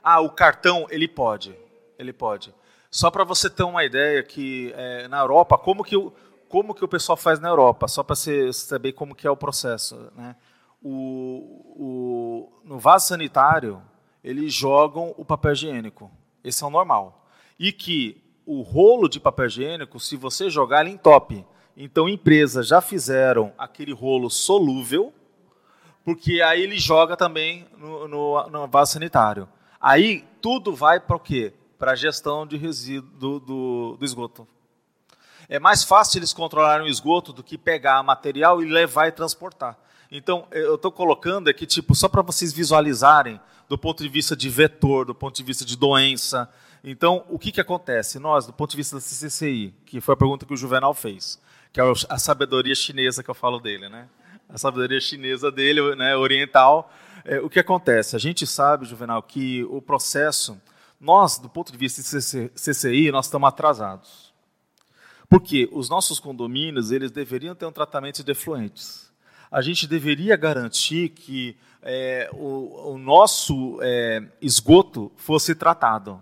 Ah, 0.00 0.20
o 0.20 0.30
cartão, 0.30 0.86
ele 0.88 1.08
pode. 1.08 1.58
Ele 1.98 2.12
pode. 2.12 2.54
Só 2.88 3.10
para 3.10 3.24
você 3.24 3.50
ter 3.50 3.64
uma 3.64 3.84
ideia 3.84 4.22
que 4.22 4.72
é, 4.76 5.08
na 5.08 5.18
Europa, 5.18 5.58
como 5.58 5.82
que, 5.82 5.96
o, 5.96 6.12
como 6.48 6.74
que 6.74 6.84
o 6.84 6.88
pessoal 6.88 7.16
faz 7.16 7.38
na 7.38 7.48
Europa? 7.48 7.86
Só 7.88 8.02
para 8.02 8.16
você 8.16 8.52
saber 8.52 8.92
como 8.92 9.14
que 9.14 9.26
é 9.26 9.30
o 9.30 9.36
processo. 9.36 10.10
Né? 10.16 10.34
O, 10.82 11.74
o, 11.76 12.62
no 12.64 12.78
vaso 12.78 13.08
sanitário, 13.08 13.82
eles 14.22 14.52
jogam 14.52 15.14
o 15.16 15.24
papel 15.24 15.52
higiênico. 15.52 16.10
Esse 16.42 16.64
é 16.64 16.66
o 16.66 16.70
normal. 16.70 17.28
E 17.58 17.72
que 17.72 18.22
o 18.46 18.62
rolo 18.62 19.08
de 19.08 19.20
papel 19.20 19.46
higiênico, 19.46 20.00
se 20.00 20.16
você 20.16 20.48
jogar, 20.48 20.80
ele 20.80 20.94
entope. 20.94 21.44
Então, 21.76 22.08
empresas 22.08 22.66
já 22.66 22.80
fizeram 22.80 23.52
aquele 23.58 23.92
rolo 23.92 24.30
solúvel, 24.30 25.12
porque 26.04 26.40
aí 26.40 26.62
ele 26.62 26.78
joga 26.78 27.16
também 27.16 27.66
no, 27.76 28.08
no, 28.08 28.48
no 28.48 28.66
vaso 28.66 28.94
sanitário. 28.94 29.48
Aí 29.80 30.24
tudo 30.40 30.74
vai 30.74 30.98
para 30.98 31.16
o 31.16 31.20
quê? 31.20 31.52
Para 31.78 31.92
a 31.92 31.96
gestão 31.96 32.46
de 32.46 32.56
resíduo 32.56 33.10
do, 33.10 33.40
do, 33.40 33.96
do 33.98 34.04
esgoto. 34.04 34.48
É 35.48 35.58
mais 35.58 35.82
fácil 35.82 36.18
eles 36.18 36.32
controlarem 36.32 36.86
o 36.86 36.90
esgoto 36.90 37.32
do 37.32 37.42
que 37.42 37.56
pegar 37.56 38.02
material 38.02 38.62
e 38.62 38.66
levar 38.68 39.08
e 39.08 39.12
transportar. 39.12 39.78
Então, 40.10 40.46
eu 40.50 40.74
estou 40.74 40.92
colocando 40.92 41.48
aqui, 41.48 41.66
tipo, 41.66 41.94
só 41.94 42.08
para 42.08 42.22
vocês 42.22 42.52
visualizarem 42.52 43.40
do 43.68 43.78
ponto 43.78 44.02
de 44.02 44.08
vista 44.08 44.36
de 44.36 44.48
vetor, 44.48 45.06
do 45.06 45.14
ponto 45.14 45.36
de 45.36 45.42
vista 45.42 45.64
de 45.64 45.76
doença. 45.76 46.50
Então, 46.82 47.24
o 47.28 47.38
que, 47.38 47.52
que 47.52 47.60
acontece? 47.60 48.18
Nós, 48.18 48.46
do 48.46 48.52
ponto 48.52 48.70
de 48.70 48.76
vista 48.76 48.96
da 48.96 49.00
CCCI, 49.00 49.74
que 49.84 50.00
foi 50.00 50.14
a 50.14 50.16
pergunta 50.16 50.46
que 50.46 50.52
o 50.52 50.56
Juvenal 50.56 50.94
fez, 50.94 51.38
que 51.72 51.80
é 51.80 51.84
a 52.08 52.18
sabedoria 52.18 52.74
chinesa 52.74 53.22
que 53.22 53.30
eu 53.30 53.34
falo 53.34 53.58
dele, 53.58 53.88
né? 53.88 54.08
A 54.48 54.56
sabedoria 54.56 55.00
chinesa 55.00 55.50
dele, 55.50 55.94
né, 55.96 56.16
oriental. 56.16 56.90
É, 57.24 57.38
o 57.40 57.50
que 57.50 57.58
acontece? 57.58 58.16
A 58.16 58.18
gente 58.18 58.46
sabe, 58.46 58.86
Juvenal, 58.86 59.22
que 59.22 59.64
o 59.64 59.82
processo, 59.82 60.58
nós, 60.98 61.38
do 61.38 61.48
ponto 61.48 61.70
de 61.70 61.76
vista 61.76 62.00
de 62.02 62.48
CCI, 62.50 63.10
nós 63.10 63.26
estamos 63.26 63.48
atrasados. 63.48 64.27
Porque 65.28 65.68
os 65.72 65.88
nossos 65.88 66.18
condomínios, 66.18 66.90
eles 66.90 67.10
deveriam 67.10 67.54
ter 67.54 67.66
um 67.66 67.72
tratamento 67.72 68.24
de 68.24 68.32
efluentes. 68.32 69.12
A 69.50 69.60
gente 69.60 69.86
deveria 69.86 70.36
garantir 70.36 71.10
que 71.10 71.56
é, 71.82 72.30
o, 72.32 72.92
o, 72.92 72.98
nosso 72.98 73.78
é, 73.82 74.22
esgoto 74.40 75.12
fosse 75.16 75.54
tratado. 75.54 76.20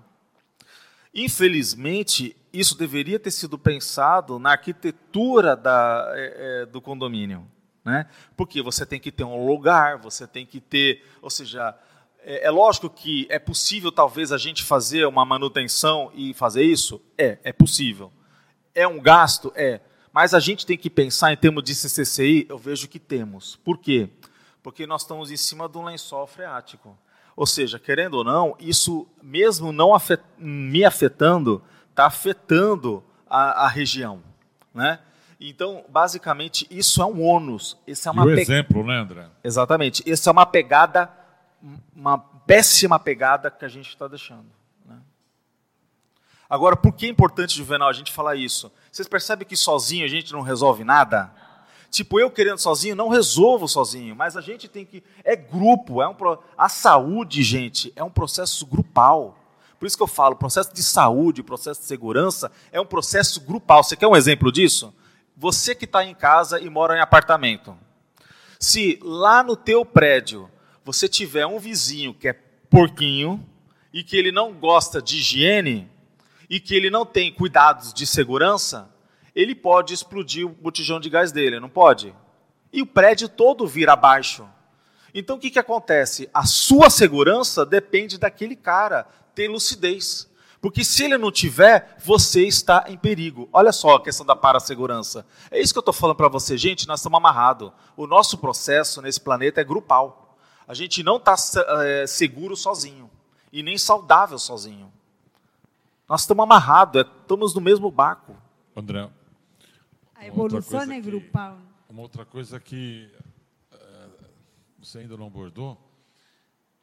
Infelizmente, 1.15 2.37
isso 2.53 2.77
deveria 2.77 3.19
ter 3.19 3.31
sido 3.31 3.59
pensado 3.59 4.39
na 4.39 4.53
arquitetura 4.53 5.57
da, 5.57 6.13
é, 6.15 6.67
do 6.67 6.81
condomínio. 6.81 7.47
Né? 7.85 8.07
Porque 8.37 8.61
você 8.61 8.85
tem 8.85 8.99
que 8.99 9.13
ter 9.13 9.25
um 9.25 9.47
lugar, 9.47 9.99
você 9.99 10.27
tem 10.27 10.45
que 10.45 10.61
ter. 10.61 11.05
Ou 11.23 11.31
seja, 11.31 11.75
é, 12.21 12.47
é, 12.47 12.51
lógico 12.51 12.91
que 12.91 13.27
é 13.31 13.39
possível, 13.39 13.93
talvez, 13.93 14.33
a 14.33 14.39
gente 14.39 14.65
fazer 14.65 15.07
uma 15.07 15.25
manutenção 15.25 16.11
e 16.13 16.35
fazer 16.35 16.65
isso? 16.65 17.01
É, 17.17 17.39
é 17.45 17.53
possível. 17.53 18.13
É 18.77 18.87
um 18.87 19.01
gasto? 19.01 19.51
É. 19.57 19.81
Mas 20.13 20.35
a 20.35 20.39
gente 20.39 20.67
tem 20.67 20.77
que 20.77 20.91
pensar 20.91 21.33
em 21.33 21.37
termos 21.37 21.65
de 21.65 21.75
CCCI, 21.75 22.47
eu 22.49 22.59
vejo 22.59 22.87
que 22.87 22.99
temos. 22.99 23.57
Por 23.57 23.79
quê? 23.79 24.11
Porque 24.63 24.87
nós 24.87 25.01
estamos 25.01 25.31
em 25.31 25.37
cima 25.37 25.67
de 25.67 25.79
um 25.79 25.85
lençol 25.85 26.27
freático. 26.27 26.97
Ou 27.35 27.47
seja, 27.47 27.79
querendo 27.79 28.15
ou 28.15 28.25
não, 28.25 28.55
isso, 28.61 29.09
mesmo 29.23 29.73
não 29.73 29.95
afet 29.95 30.23
me 30.37 30.85
afetando, 30.85 31.63
está 31.91 32.07
afetando 32.07 33.03
a, 33.29 33.65
a 33.65 33.69
região. 33.69 34.23
Né? 34.75 34.99
Então, 35.41 35.85
basicamente, 35.89 36.67
isso 36.71 37.01
é 37.01 37.07
um 37.07 37.23
ônus. 37.23 37.79
Esse 37.87 38.09
é 38.09 38.11
uma 38.11 38.25
e 38.27 38.33
o 38.33 38.35
pe... 38.35 38.43
exemplo, 38.43 38.85
né, 38.85 38.99
André? 38.99 39.27
Exatamente. 39.43 40.03
Essa 40.11 40.29
é 40.29 40.33
uma 40.33 40.47
pegada, 40.47 41.11
uma 41.95 42.19
péssima 42.19 42.99
pegada 42.99 43.51
que 43.51 43.65
a 43.65 43.69
gente 43.69 43.89
está 43.89 44.07
deixando. 44.07 44.56
Agora, 46.49 46.77
por 46.77 46.93
que 46.93 47.07
é 47.07 47.09
importante, 47.09 47.57
Juvenal, 47.57 47.89
a 47.89 47.93
gente 47.93 48.13
falar 48.13 48.37
isso? 48.37 48.73
Vocês 48.91 49.09
percebem 49.09 49.47
que 49.47 49.57
sozinho 49.57 50.05
a 50.05 50.09
gente 50.09 50.33
não 50.33 50.43
resolve 50.43 50.85
nada? 50.85 51.33
Tipo, 51.91 52.21
eu 52.21 52.31
querendo 52.31 52.59
sozinho, 52.59 52.95
não 52.95 53.09
resolvo 53.09 53.67
sozinho, 53.67 54.15
mas 54.15 54.37
a 54.37 54.41
gente 54.41 54.69
tem 54.69 54.85
que. 54.85 55.03
É 55.25 55.35
grupo, 55.35 56.03
é 56.03 56.09
um 56.09 56.15
a 56.57 56.69
saúde, 56.69 57.43
gente, 57.43 57.93
é 57.97 58.05
um 58.05 58.11
processo 58.11 58.67
grupal. 58.67 59.39
Por 59.79 59.87
isso 59.87 59.97
que 59.97 60.03
eu 60.03 60.07
falo, 60.07 60.37
processo 60.37 60.73
de 60.73 60.83
saúde, 60.83 61.43
processo 61.43 61.81
de 61.81 61.87
segurança, 61.87 62.51
é 62.73 62.81
um 62.81 62.87
processo 62.87 63.41
grupal. 63.41 63.83
Você 63.83 63.97
quer 63.97 64.07
um 64.07 64.17
exemplo 64.17 64.51
disso? 64.51 64.95
Você 65.37 65.75
que 65.75 65.85
está 65.85 66.05
em 66.05 66.15
casa 66.15 66.61
e 66.61 66.71
mora 66.71 66.97
em 66.97 67.01
apartamento. 67.01 67.77
Se 68.59 68.99
lá 69.03 69.43
no 69.43 69.55
teu 69.55 69.85
prédio 69.85 70.51
você 70.85 71.09
tiver 71.09 71.47
um 71.47 71.59
vizinho 71.59 72.15
que 72.15 72.29
é 72.29 72.33
porquinho 72.71 73.45
e 73.93 74.03
que 74.03 74.17
ele 74.17 74.33
não 74.33 74.53
gosta 74.53 75.03
de 75.03 75.17
higiene 75.17 75.91
e 76.49 76.61
que 76.61 76.75
ele 76.75 76.91
não 76.91 77.05
tem 77.05 77.33
cuidados 77.33 77.93
de 77.93 78.07
segurança, 78.07 78.91
ele 79.35 79.55
pode 79.55 79.93
explodir 79.93 80.47
o 80.47 80.51
botijão 80.51 80.99
de 80.99 81.11
gás 81.11 81.33
dele, 81.33 81.61
não 81.61 81.69
pode? 81.69 82.15
E 82.73 82.83
o 82.83 82.87
prédio 82.87 83.29
todo 83.29 83.67
vira 83.67 83.93
abaixo. 83.93 84.49
Então 85.15 85.37
o 85.37 85.39
que, 85.39 85.51
que 85.51 85.59
acontece? 85.59 86.29
A 86.33 86.45
sua 86.45 86.91
segurança 86.91 87.65
depende 87.65 88.19
daquele 88.19 88.55
cara 88.55 89.07
ter 89.35 89.49
lucidez. 89.49 90.29
Porque 90.61 90.83
se 90.83 91.05
ele 91.05 91.19
não 91.19 91.31
tiver, 91.31 91.97
você 92.03 92.47
está 92.47 92.87
em 92.89 92.97
perigo. 92.97 93.49
Olha 93.53 93.73
só 93.73 93.97
a 93.97 94.03
questão 94.03 94.27
da 94.27 94.35
parasegurança. 94.35 95.27
É 95.51 95.61
isso 95.61 95.73
que 95.73 95.79
eu 95.79 95.81
estou 95.81 95.95
falando 95.95 96.17
para 96.17 96.29
você, 96.29 96.57
gente. 96.57 96.89
Nós 96.89 97.01
estamos 97.01 97.19
amarrados. 97.19 97.71
O 97.97 98.07
nosso 98.07 98.39
processo 98.39 99.01
nesse 99.03 99.21
planeta 99.21 99.61
é 99.61 99.65
grupal. 99.65 100.37
A 100.67 100.75
gente 100.75 101.03
não 101.03 101.19
está 101.19 101.37
é, 101.85 102.07
seguro 102.07 102.57
sozinho 102.57 103.11
e 103.53 103.63
nem 103.63 103.79
saudável 103.79 104.39
sozinho. 104.39 104.93
Nós 106.09 106.21
estamos 106.21 106.45
amarrados, 106.45 107.03
é, 107.03 107.05
estamos 107.05 107.53
no 107.53 107.61
mesmo 107.61 107.91
barco. 107.91 108.37
André. 108.77 109.11
A 110.15 110.27
evolução 110.27 110.93
é 110.93 111.01
grupal. 111.01 111.59
Uma 111.89 112.03
outra 112.03 112.25
coisa 112.25 112.61
que 112.61 113.11
uh, 113.73 114.27
você 114.79 114.99
ainda 114.99 115.17
não 115.17 115.27
abordou 115.27 115.77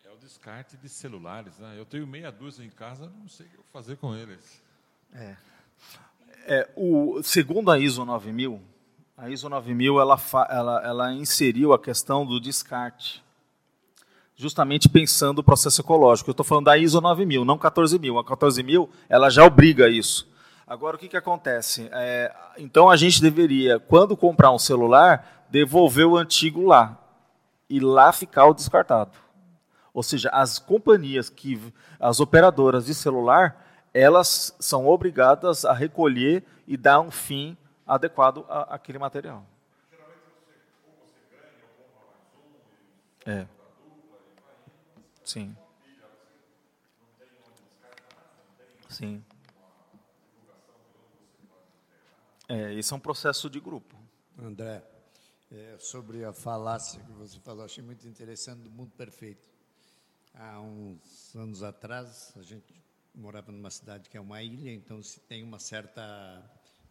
é 0.03 0.11
o 0.11 0.17
descarte 0.17 0.75
de 0.75 0.89
celulares. 0.89 1.57
Né? 1.57 1.75
Eu 1.77 1.85
tenho 1.85 2.05
meia 2.05 2.31
dúzia 2.31 2.65
em 2.65 2.69
casa, 2.69 3.09
não 3.17 3.29
sei 3.29 3.45
o 3.45 3.63
que 3.63 3.71
fazer 3.71 3.95
com 3.95 4.13
eles. 4.13 4.61
É. 5.13 5.37
é 6.45 6.73
o, 6.75 7.23
segundo 7.23 7.71
a 7.71 7.79
ISO 7.79 8.03
9000, 8.03 8.61
a 9.15 9.29
ISO 9.29 9.47
9000 9.47 10.01
ela, 10.01 10.19
ela, 10.49 10.85
ela 10.85 11.13
inseriu 11.13 11.71
a 11.71 11.79
questão 11.79 12.25
do 12.25 12.41
descarte 12.41 13.22
justamente 14.35 14.89
pensando 14.89 15.39
o 15.39 15.43
processo 15.43 15.81
ecológico. 15.81 16.29
Eu 16.29 16.33
estou 16.33 16.45
falando 16.45 16.65
da 16.65 16.77
ISO 16.77 16.99
9000, 16.99 17.45
não 17.45 17.57
14000. 17.57 18.17
A 18.17 18.23
14000 18.23 18.89
ela 19.07 19.29
já 19.29 19.45
obriga 19.45 19.87
isso. 19.89 20.31
Agora, 20.65 20.95
o 20.95 20.99
que, 20.99 21.07
que 21.07 21.17
acontece? 21.17 21.89
É, 21.91 22.33
então, 22.57 22.89
a 22.89 22.95
gente 22.95 23.21
deveria, 23.21 23.79
quando 23.79 24.15
comprar 24.15 24.51
um 24.51 24.59
celular, 24.59 25.45
devolver 25.49 26.07
o 26.07 26.17
antigo 26.17 26.65
lá. 26.65 26.97
E 27.69 27.79
lá 27.79 28.11
ficar 28.11 28.45
o 28.45 28.53
descartado. 28.53 29.11
Ou 29.93 30.01
seja, 30.01 30.29
as 30.29 30.57
companhias, 30.57 31.29
que, 31.29 31.59
as 31.99 32.19
operadoras 32.19 32.85
de 32.85 32.93
celular, 32.93 33.63
elas 33.93 34.55
são 34.59 34.87
obrigadas 34.87 35.65
a 35.65 35.73
recolher 35.73 36.43
e 36.67 36.75
dar 36.75 36.99
um 36.99 37.11
fim 37.11 37.55
adequado 37.85 38.45
àquele 38.49 38.97
material. 38.97 39.45
É. 43.25 43.45
Sim. 45.23 45.55
Sim. 48.89 49.23
É, 52.47 52.73
isso 52.73 52.93
é 52.93 52.97
um 52.97 52.99
processo 52.99 53.49
de 53.49 53.59
grupo. 53.59 53.97
André, 54.37 54.83
é, 55.51 55.77
sobre 55.79 56.25
a 56.25 56.33
falácia 56.33 57.01
que 57.01 57.11
você 57.13 57.39
falou, 57.39 57.63
achei 57.63 57.83
muito 57.83 58.07
interessante 58.07 58.61
do 58.61 58.69
mundo 58.69 58.91
perfeito. 58.91 59.41
Há 60.35 60.59
uns 60.59 61.35
anos 61.35 61.63
atrás, 61.63 62.33
a 62.35 62.41
gente 62.41 62.73
morava 63.15 63.51
numa 63.51 63.69
cidade 63.69 64.09
que 64.09 64.17
é 64.17 64.21
uma 64.21 64.41
ilha, 64.41 64.71
então 64.73 65.01
se 65.01 65.19
tem 65.21 65.43
uma 65.43 65.59
certa 65.59 66.43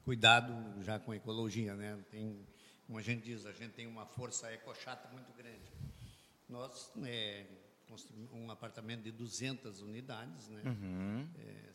cuidado 0.05 0.83
já 0.83 0.99
com 0.99 1.13
a 1.13 1.17
ecologia, 1.17 1.75
né? 1.75 2.03
Tem, 2.11 2.47
como 2.87 2.99
a 2.99 3.03
gente 3.03 3.25
diz, 3.25 3.45
a 3.45 3.53
gente 3.53 3.75
tem 3.75 3.87
uma 3.87 4.07
força 4.07 4.53
ecochata 4.53 5.09
muito 5.09 5.33
grande. 5.33 5.71
Nós 6.49 6.93
é, 7.05 7.47
construímos 7.93 8.33
um 8.33 8.51
apartamento 8.51 9.03
de 9.03 9.13
200 9.13 9.83
unidades, 9.83 10.49
né? 10.49 10.63
Uhum. 10.65 11.29
É, 11.39 11.73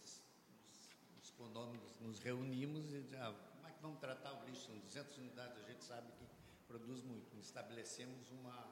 os 1.21 1.29
condôminos 1.37 1.99
nos 1.99 2.19
reunimos 2.19 2.91
e 2.91 3.03
já 3.03 3.31
vamos 3.79 3.99
tratar 3.99 4.33
o 4.33 4.45
lixo, 4.45 4.65
são 4.65 4.79
200 4.79 5.17
unidades, 5.19 5.63
a 5.63 5.67
gente 5.67 5.83
sabe 5.83 6.11
que 6.13 6.25
produz 6.67 7.03
muito. 7.03 7.37
Estabelecemos 7.37 8.31
uma, 8.31 8.67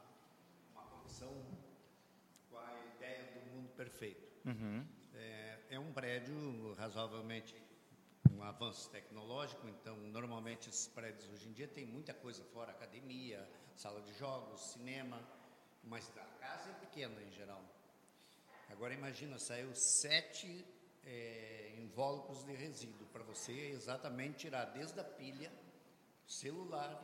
uma 0.72 0.81
condição 0.85 1.31
com 2.49 2.57
a 2.57 2.73
ideia 2.95 3.31
do 3.34 3.51
mundo 3.51 3.69
perfeito. 3.76 4.27
Uhum. 4.43 4.84
É, 5.13 5.59
é, 5.69 5.80
um 5.80 5.93
prédio 5.93 6.73
razoavelmente 6.73 7.55
um 8.31 8.41
avanço 8.41 8.89
tecnológico, 8.89 9.67
então 9.69 9.95
normalmente 9.97 10.67
esses 10.67 10.88
prédios 10.88 11.30
hoje 11.30 11.47
em 11.47 11.53
dia 11.53 11.67
tem 11.67 11.85
muita 11.85 12.11
coisa 12.11 12.43
fora, 12.45 12.72
academia, 12.72 13.47
sala 13.76 14.01
de 14.01 14.11
jogos, 14.13 14.59
cinema, 14.72 15.22
mas 15.85 16.11
a 16.17 16.25
casa 16.39 16.69
é 16.69 16.73
pequena 16.73 17.21
em 17.21 17.31
geral. 17.31 17.63
Agora 18.69 18.93
imagina, 18.93 19.37
saiu 19.37 19.73
sete 19.73 20.65
é, 21.03 21.75
invólucros 21.77 22.43
de 22.43 22.53
resíduo, 22.53 23.07
para 23.07 23.23
você 23.23 23.51
exatamente 23.51 24.39
tirar 24.39 24.65
desde 24.65 24.99
a 24.99 25.03
pilha, 25.03 25.51
celular, 26.27 27.01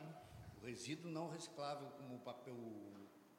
o 0.60 0.66
resíduo 0.66 1.10
não 1.10 1.30
reciclável, 1.30 1.88
como 1.90 2.16
o 2.16 2.20
papel 2.20 2.56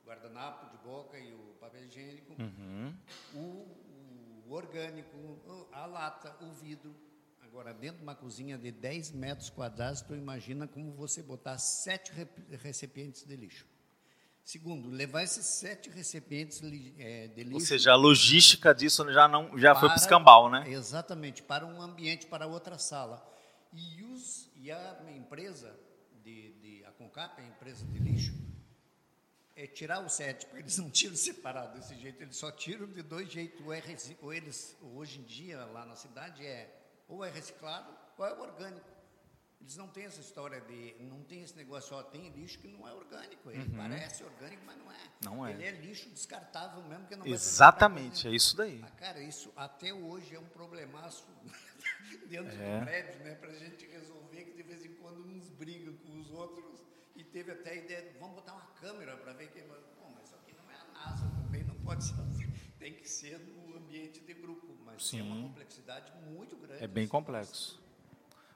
guardanapo 0.05 0.69
de 0.75 0.83
boca 0.83 1.17
e 1.17 1.33
o 1.33 1.55
papel 1.59 1.85
higiênico, 1.85 2.33
uhum. 2.41 2.95
o, 3.33 4.47
o, 4.47 4.53
orgânico, 4.53 5.67
a 5.71 5.85
lata, 5.85 6.35
o 6.43 6.51
vidro. 6.51 6.95
Agora, 7.41 7.73
dentro 7.73 7.97
de 7.97 8.03
uma 8.03 8.15
cozinha 8.15 8.57
de 8.57 8.71
10 8.71 9.11
metros 9.11 9.49
quadrados, 9.49 10.01
tu 10.01 10.15
imagina 10.15 10.67
como 10.67 10.91
você 10.91 11.21
botar 11.21 11.57
sete 11.57 12.11
recipientes 12.49 13.23
de 13.23 13.35
lixo. 13.35 13.67
Segundo, 14.43 14.89
levar 14.89 15.23
esses 15.23 15.45
sete 15.45 15.89
recipientes 15.89 16.61
é, 16.99 17.27
de 17.27 17.43
lixo. 17.43 17.55
Ou 17.55 17.59
seja, 17.61 17.91
a 17.93 17.95
logística 17.95 18.73
disso 18.75 19.09
já 19.11 19.27
não 19.27 19.57
já 19.57 19.71
para, 19.71 19.79
foi 19.79 19.89
para 19.89 19.97
escambau, 19.97 20.49
né? 20.49 20.65
Exatamente, 20.67 21.41
para 21.41 21.65
um 21.65 21.81
ambiente, 21.81 22.27
para 22.27 22.45
outra 22.45 22.77
sala. 22.77 23.25
E, 23.71 24.03
os, 24.03 24.51
e 24.57 24.69
a 24.69 25.01
empresa 25.15 25.73
de, 26.23 26.53
de 26.59 26.85
a 26.85 26.91
Concap, 26.91 27.41
a 27.41 27.45
empresa 27.45 27.85
de 27.85 27.97
lixo, 27.99 28.33
é 29.55 29.65
tirar 29.65 30.03
os 30.03 30.11
sete, 30.11 30.45
porque 30.45 30.61
eles 30.61 30.77
não 30.77 30.89
tiram 30.89 31.15
separado 31.15 31.77
desse 31.77 31.95
jeito, 31.95 32.21
eles 32.21 32.35
só 32.35 32.51
tiram 32.51 32.85
de 32.87 33.01
dois 33.01 33.31
jeitos. 33.31 33.65
Ou, 33.65 33.73
é, 33.73 33.81
ou 34.21 34.33
eles, 34.33 34.75
hoje 34.81 35.19
em 35.19 35.23
dia, 35.23 35.63
lá 35.65 35.85
na 35.85 35.95
cidade, 35.95 36.45
é 36.45 36.69
ou 37.07 37.23
é 37.23 37.29
reciclado 37.29 37.95
ou 38.17 38.25
é 38.25 38.33
orgânico. 38.33 38.92
Eles 39.63 39.77
não 39.77 39.87
têm 39.87 40.03
essa 40.03 40.19
história 40.19 40.59
de. 40.59 40.93
Não 40.99 41.23
tem 41.23 41.41
esse 41.41 41.55
negócio, 41.55 41.95
ó, 41.95 42.03
tem 42.03 42.29
lixo 42.31 42.59
que 42.59 42.67
não 42.67 42.85
é 42.85 42.91
orgânico. 42.91 43.49
Ele 43.49 43.61
uhum. 43.61 43.77
parece 43.77 44.21
orgânico, 44.21 44.61
mas 44.65 44.77
não 44.77 44.91
é. 44.91 45.09
Não 45.23 45.47
é. 45.47 45.51
Ele 45.51 45.63
é 45.63 45.71
lixo 45.71 46.09
descartável 46.09 46.83
mesmo, 46.83 47.07
que 47.07 47.15
não 47.15 47.25
Exatamente, 47.25 48.27
é 48.27 48.31
isso 48.31 48.57
daí. 48.57 48.81
Ah, 48.83 48.91
cara, 48.91 49.23
isso 49.23 49.53
até 49.55 49.93
hoje 49.93 50.35
é 50.35 50.39
um 50.39 50.49
problemaço 50.49 51.25
dentro 52.27 52.61
é. 52.61 52.79
do 52.79 52.85
prédio, 52.85 53.23
né? 53.23 53.35
Para 53.35 53.51
a 53.51 53.55
gente 53.55 53.87
resolver 53.87 54.43
que 54.43 54.51
de 54.51 54.63
vez 54.63 54.83
em 54.83 54.95
quando 54.95 55.25
uns 55.25 55.49
brigam 55.51 55.95
com 55.95 56.19
os 56.19 56.29
outros. 56.31 56.83
E 57.15 57.23
teve 57.23 57.51
até 57.51 57.71
a 57.71 57.75
ideia 57.75 58.11
de 58.11 58.19
vamos 58.19 58.35
botar 58.35 58.53
uma 58.53 58.67
câmera 58.81 59.15
para 59.15 59.31
ver 59.31 59.49
quem. 59.51 59.63
Bom, 59.65 60.11
mas 60.13 60.25
isso 60.25 60.35
aqui 60.35 60.53
não 60.57 60.69
é 60.69 60.75
a 60.75 60.85
NASA 60.93 61.25
também, 61.41 61.63
não 61.63 61.75
pode 61.75 62.03
ser 62.03 62.19
assim. 62.19 62.51
Tem 62.77 62.93
que 62.95 63.07
ser 63.07 63.39
no 63.39 63.77
ambiente 63.77 64.19
de 64.19 64.33
grupo. 64.33 64.75
Mas 64.83 65.05
Sim. 65.05 65.21
é 65.21 65.23
uma 65.23 65.47
complexidade 65.47 66.11
muito 66.27 66.57
grande. 66.57 66.83
É 66.83 66.87
bem 66.87 67.07
complexo. 67.07 67.81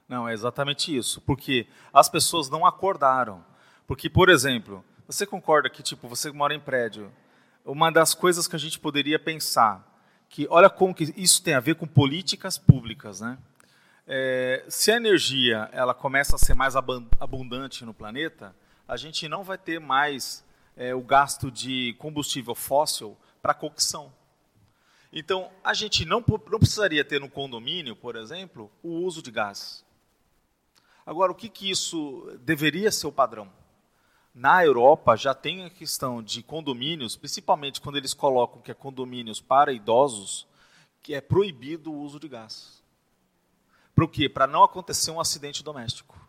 Não, 0.07 0.27
é 0.27 0.33
exatamente 0.33 0.95
isso. 0.95 1.21
Porque 1.21 1.67
as 1.93 2.09
pessoas 2.09 2.49
não 2.49 2.65
acordaram. 2.65 3.43
Porque, 3.85 4.09
por 4.09 4.29
exemplo, 4.29 4.83
você 5.07 5.25
concorda 5.25 5.69
que, 5.69 5.83
tipo, 5.83 6.07
você 6.07 6.31
mora 6.31 6.53
em 6.53 6.59
prédio, 6.59 7.11
uma 7.65 7.91
das 7.91 8.13
coisas 8.13 8.47
que 8.47 8.55
a 8.55 8.59
gente 8.59 8.79
poderia 8.79 9.19
pensar, 9.19 9.85
que 10.29 10.47
olha 10.49 10.69
como 10.69 10.93
que 10.93 11.13
isso 11.17 11.41
tem 11.43 11.53
a 11.53 11.59
ver 11.59 11.75
com 11.75 11.87
políticas 11.87 12.57
públicas, 12.57 13.21
né? 13.21 13.37
É, 14.05 14.63
se 14.69 14.89
a 14.89 14.95
energia 14.95 15.69
ela 15.73 15.93
começa 15.93 16.35
a 16.35 16.39
ser 16.39 16.53
mais 16.53 16.75
abundante 16.77 17.83
no 17.83 17.93
planeta, 17.93 18.55
a 18.87 18.95
gente 18.95 19.27
não 19.27 19.43
vai 19.43 19.57
ter 19.57 19.79
mais 19.79 20.45
é, 20.77 20.95
o 20.95 21.01
gasto 21.01 21.51
de 21.51 21.93
combustível 21.99 22.55
fóssil 22.55 23.17
para 23.41 23.53
cocção. 23.53 24.13
Então, 25.11 25.49
a 25.63 25.73
gente 25.73 26.05
não, 26.05 26.23
não 26.27 26.59
precisaria 26.59 27.03
ter 27.03 27.19
no 27.19 27.29
condomínio, 27.29 27.95
por 27.95 28.15
exemplo, 28.15 28.71
o 28.81 28.89
uso 28.89 29.21
de 29.21 29.31
gás. 29.31 29.85
Agora, 31.07 31.31
o 31.31 31.35
que, 31.35 31.47
que 31.47 31.69
isso 31.71 32.37
deveria 32.41 32.91
ser 32.91 33.07
o 33.07 33.13
padrão? 33.13 33.49
Na 34.35 34.65
Europa 34.65 35.15
já 35.15 35.33
tem 35.33 35.63
a 35.63 35.69
questão 35.69 36.21
de 36.21 36.43
condomínios, 36.43 37.15
principalmente 37.15 37.79
quando 37.79 37.95
eles 37.95 38.13
colocam 38.13 38.61
que 38.61 38.71
é 38.71 38.73
condomínios 38.73 39.39
para 39.39 39.71
idosos, 39.71 40.45
que 41.01 41.13
é 41.13 41.21
proibido 41.21 41.93
o 41.93 41.97
uso 41.97 42.19
de 42.19 42.27
gás. 42.27 42.83
Para 43.95 44.03
o 44.03 44.07
quê? 44.09 44.27
Para 44.27 44.45
não 44.45 44.65
acontecer 44.65 45.09
um 45.09 45.21
acidente 45.21 45.63
doméstico. 45.63 46.19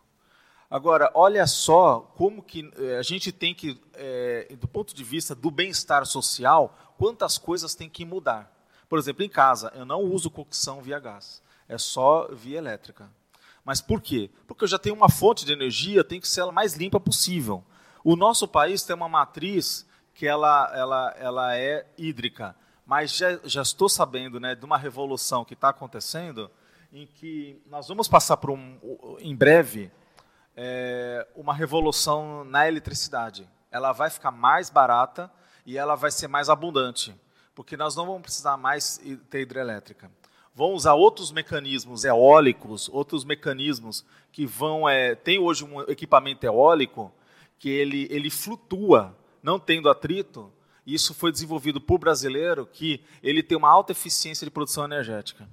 Agora, 0.69 1.11
olha 1.13 1.45
só 1.45 1.99
como 2.15 2.41
que 2.41 2.71
eh, 2.77 2.97
a 2.97 3.01
gente 3.01 3.33
tem 3.33 3.53
que, 3.53 3.77
é, 3.95 4.55
do 4.55 4.67
ponto 4.67 4.95
de 4.95 5.03
vista 5.03 5.35
do 5.35 5.51
bem-estar 5.51 6.05
social, 6.05 6.73
quantas 6.97 7.37
coisas 7.37 7.75
tem 7.75 7.89
que 7.89 8.05
mudar. 8.05 8.49
Por 8.87 8.97
exemplo, 8.97 9.25
em 9.25 9.29
casa, 9.29 9.73
eu 9.75 9.85
não 9.85 10.01
uso 10.03 10.31
cocção 10.31 10.81
via 10.81 10.99
gás, 10.99 11.43
é 11.67 11.77
só 11.77 12.29
via 12.31 12.59
elétrica. 12.59 13.18
Mas 13.69 13.81
por 13.81 14.01
quê? 14.01 14.31
Porque 14.47 14.63
eu 14.63 14.67
já 14.67 14.79
tenho 14.79 14.95
uma 14.95 15.09
fonte 15.09 15.45
de 15.45 15.53
energia, 15.53 16.03
tem 16.03 16.19
que 16.19 16.27
ser 16.27 16.41
a 16.41 16.51
mais 16.51 16.73
limpa 16.73 16.99
possível. 16.99 17.63
O 18.03 18.15
nosso 18.15 18.47
país 18.47 18.81
tem 18.81 18.95
uma 18.95 19.07
matriz 19.07 19.87
que 20.11 20.25
ela, 20.25 20.71
ela, 20.73 21.15
ela 21.19 21.55
é 21.55 21.85
hídrica, 21.95 22.55
mas 22.83 23.15
já, 23.15 23.39
já 23.43 23.61
estou 23.61 23.87
sabendo 23.87 24.39
né, 24.39 24.55
de 24.55 24.65
uma 24.65 24.75
revolução 24.75 25.45
que 25.45 25.53
está 25.53 25.69
acontecendo, 25.69 26.49
em 26.91 27.05
que 27.05 27.61
nós 27.67 27.87
vamos 27.87 28.07
passar 28.07 28.37
por 28.37 28.49
um, 28.49 28.79
em 29.19 29.35
breve 29.35 29.91
é, 30.57 31.27
uma 31.35 31.53
revolução 31.53 32.43
na 32.43 32.67
eletricidade. 32.67 33.47
Ela 33.69 33.91
vai 33.91 34.09
ficar 34.09 34.31
mais 34.31 34.71
barata 34.71 35.31
e 35.63 35.77
ela 35.77 35.93
vai 35.93 36.09
ser 36.09 36.27
mais 36.27 36.49
abundante, 36.49 37.15
porque 37.53 37.77
nós 37.77 37.95
não 37.95 38.07
vamos 38.07 38.23
precisar 38.23 38.57
mais 38.57 38.99
ter 39.29 39.41
hidrelétrica. 39.41 40.09
Vão 40.59 40.73
usar 40.73 40.93
outros 40.93 41.31
mecanismos 41.31 42.03
eólicos, 42.03 42.89
outros 42.89 43.23
mecanismos 43.23 44.03
que 44.29 44.45
vão. 44.45 44.89
É, 44.89 45.15
tem 45.15 45.39
hoje 45.39 45.63
um 45.63 45.79
equipamento 45.83 46.45
eólico 46.45 47.13
que 47.57 47.69
ele, 47.69 48.09
ele 48.11 48.29
flutua, 48.29 49.17
não 49.41 49.57
tendo 49.57 49.89
atrito. 49.89 50.51
Isso 50.85 51.13
foi 51.13 51.31
desenvolvido 51.31 51.79
por 51.79 51.97
brasileiro, 51.97 52.65
que 52.65 53.01
ele 53.23 53.41
tem 53.41 53.57
uma 53.57 53.69
alta 53.69 53.93
eficiência 53.93 54.43
de 54.43 54.51
produção 54.51 54.83
energética. 54.83 55.47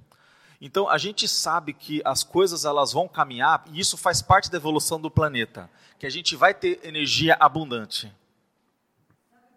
Então, 0.59 0.89
a 0.89 0.97
gente 0.97 1.25
sabe 1.25 1.71
que 1.71 2.01
as 2.03 2.21
coisas 2.21 2.65
elas 2.65 2.91
vão 2.91 3.07
caminhar, 3.07 3.63
e 3.71 3.79
isso 3.79 3.95
faz 3.95 4.21
parte 4.21 4.51
da 4.51 4.57
evolução 4.57 4.99
do 4.99 5.09
planeta, 5.09 5.69
que 5.97 6.05
a 6.05 6.09
gente 6.09 6.35
vai 6.35 6.53
ter 6.53 6.81
energia 6.83 7.37
abundante. 7.39 8.13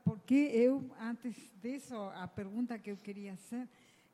Porque 0.05 0.49
eu, 0.55 0.89
antes 1.03 1.35
disso, 1.61 1.97
a 2.15 2.29
pergunta 2.29 2.79
que 2.79 2.93
eu 2.93 2.97
queria 2.97 3.37
fazer, 3.37 3.69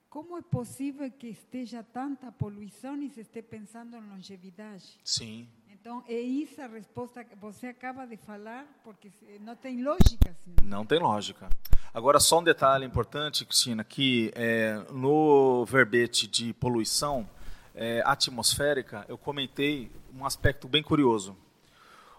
como 0.08 0.38
é 0.38 0.42
possível 0.42 1.10
que 1.10 1.28
esteja 1.28 1.82
tanta 1.82 2.30
poluição 2.32 3.00
e 3.02 3.10
se 3.10 3.20
esteja 3.20 3.46
pensando 3.46 3.96
em 3.96 4.00
longevidade? 4.08 4.98
Sim. 5.04 5.48
Então, 5.70 6.02
é 6.08 6.18
isso 6.18 6.60
a 6.60 6.66
resposta 6.66 7.22
que 7.22 7.36
você 7.36 7.68
acaba 7.68 8.06
de 8.06 8.16
falar, 8.16 8.66
porque 8.82 9.10
não 9.40 9.54
tem 9.54 9.82
lógica. 9.82 10.34
Senão. 10.44 10.78
Não 10.78 10.86
tem 10.86 10.98
lógica. 10.98 11.48
Agora, 11.94 12.18
só 12.18 12.40
um 12.40 12.42
detalhe 12.44 12.84
importante, 12.84 13.44
Cristina, 13.44 13.84
que 13.84 14.32
é, 14.34 14.84
no 14.92 15.64
verbete 15.64 16.26
de 16.26 16.52
poluição 16.54 17.28
é, 17.74 18.02
atmosférica, 18.04 19.04
eu 19.08 19.16
comentei 19.16 19.90
um 20.14 20.24
aspecto 20.24 20.66
bem 20.66 20.82
curioso. 20.82 21.36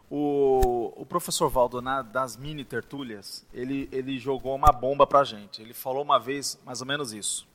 O, 0.10 0.94
o 0.96 1.06
professor 1.06 1.50
Valdo, 1.50 1.82
na, 1.82 2.02
das 2.02 2.38
mini 2.38 2.64
tertúlias, 2.64 3.46
ele, 3.54 3.90
ele 3.92 4.18
jogou 4.18 4.56
uma 4.56 4.72
bomba 4.72 5.06
para 5.06 5.20
a 5.20 5.24
gente. 5.24 5.62
Ele 5.62 5.74
falou 5.74 6.04
uma 6.04 6.18
vez 6.18 6.60
mais 6.66 6.80
ou 6.80 6.88
menos 6.88 7.12
isso, 7.12 7.47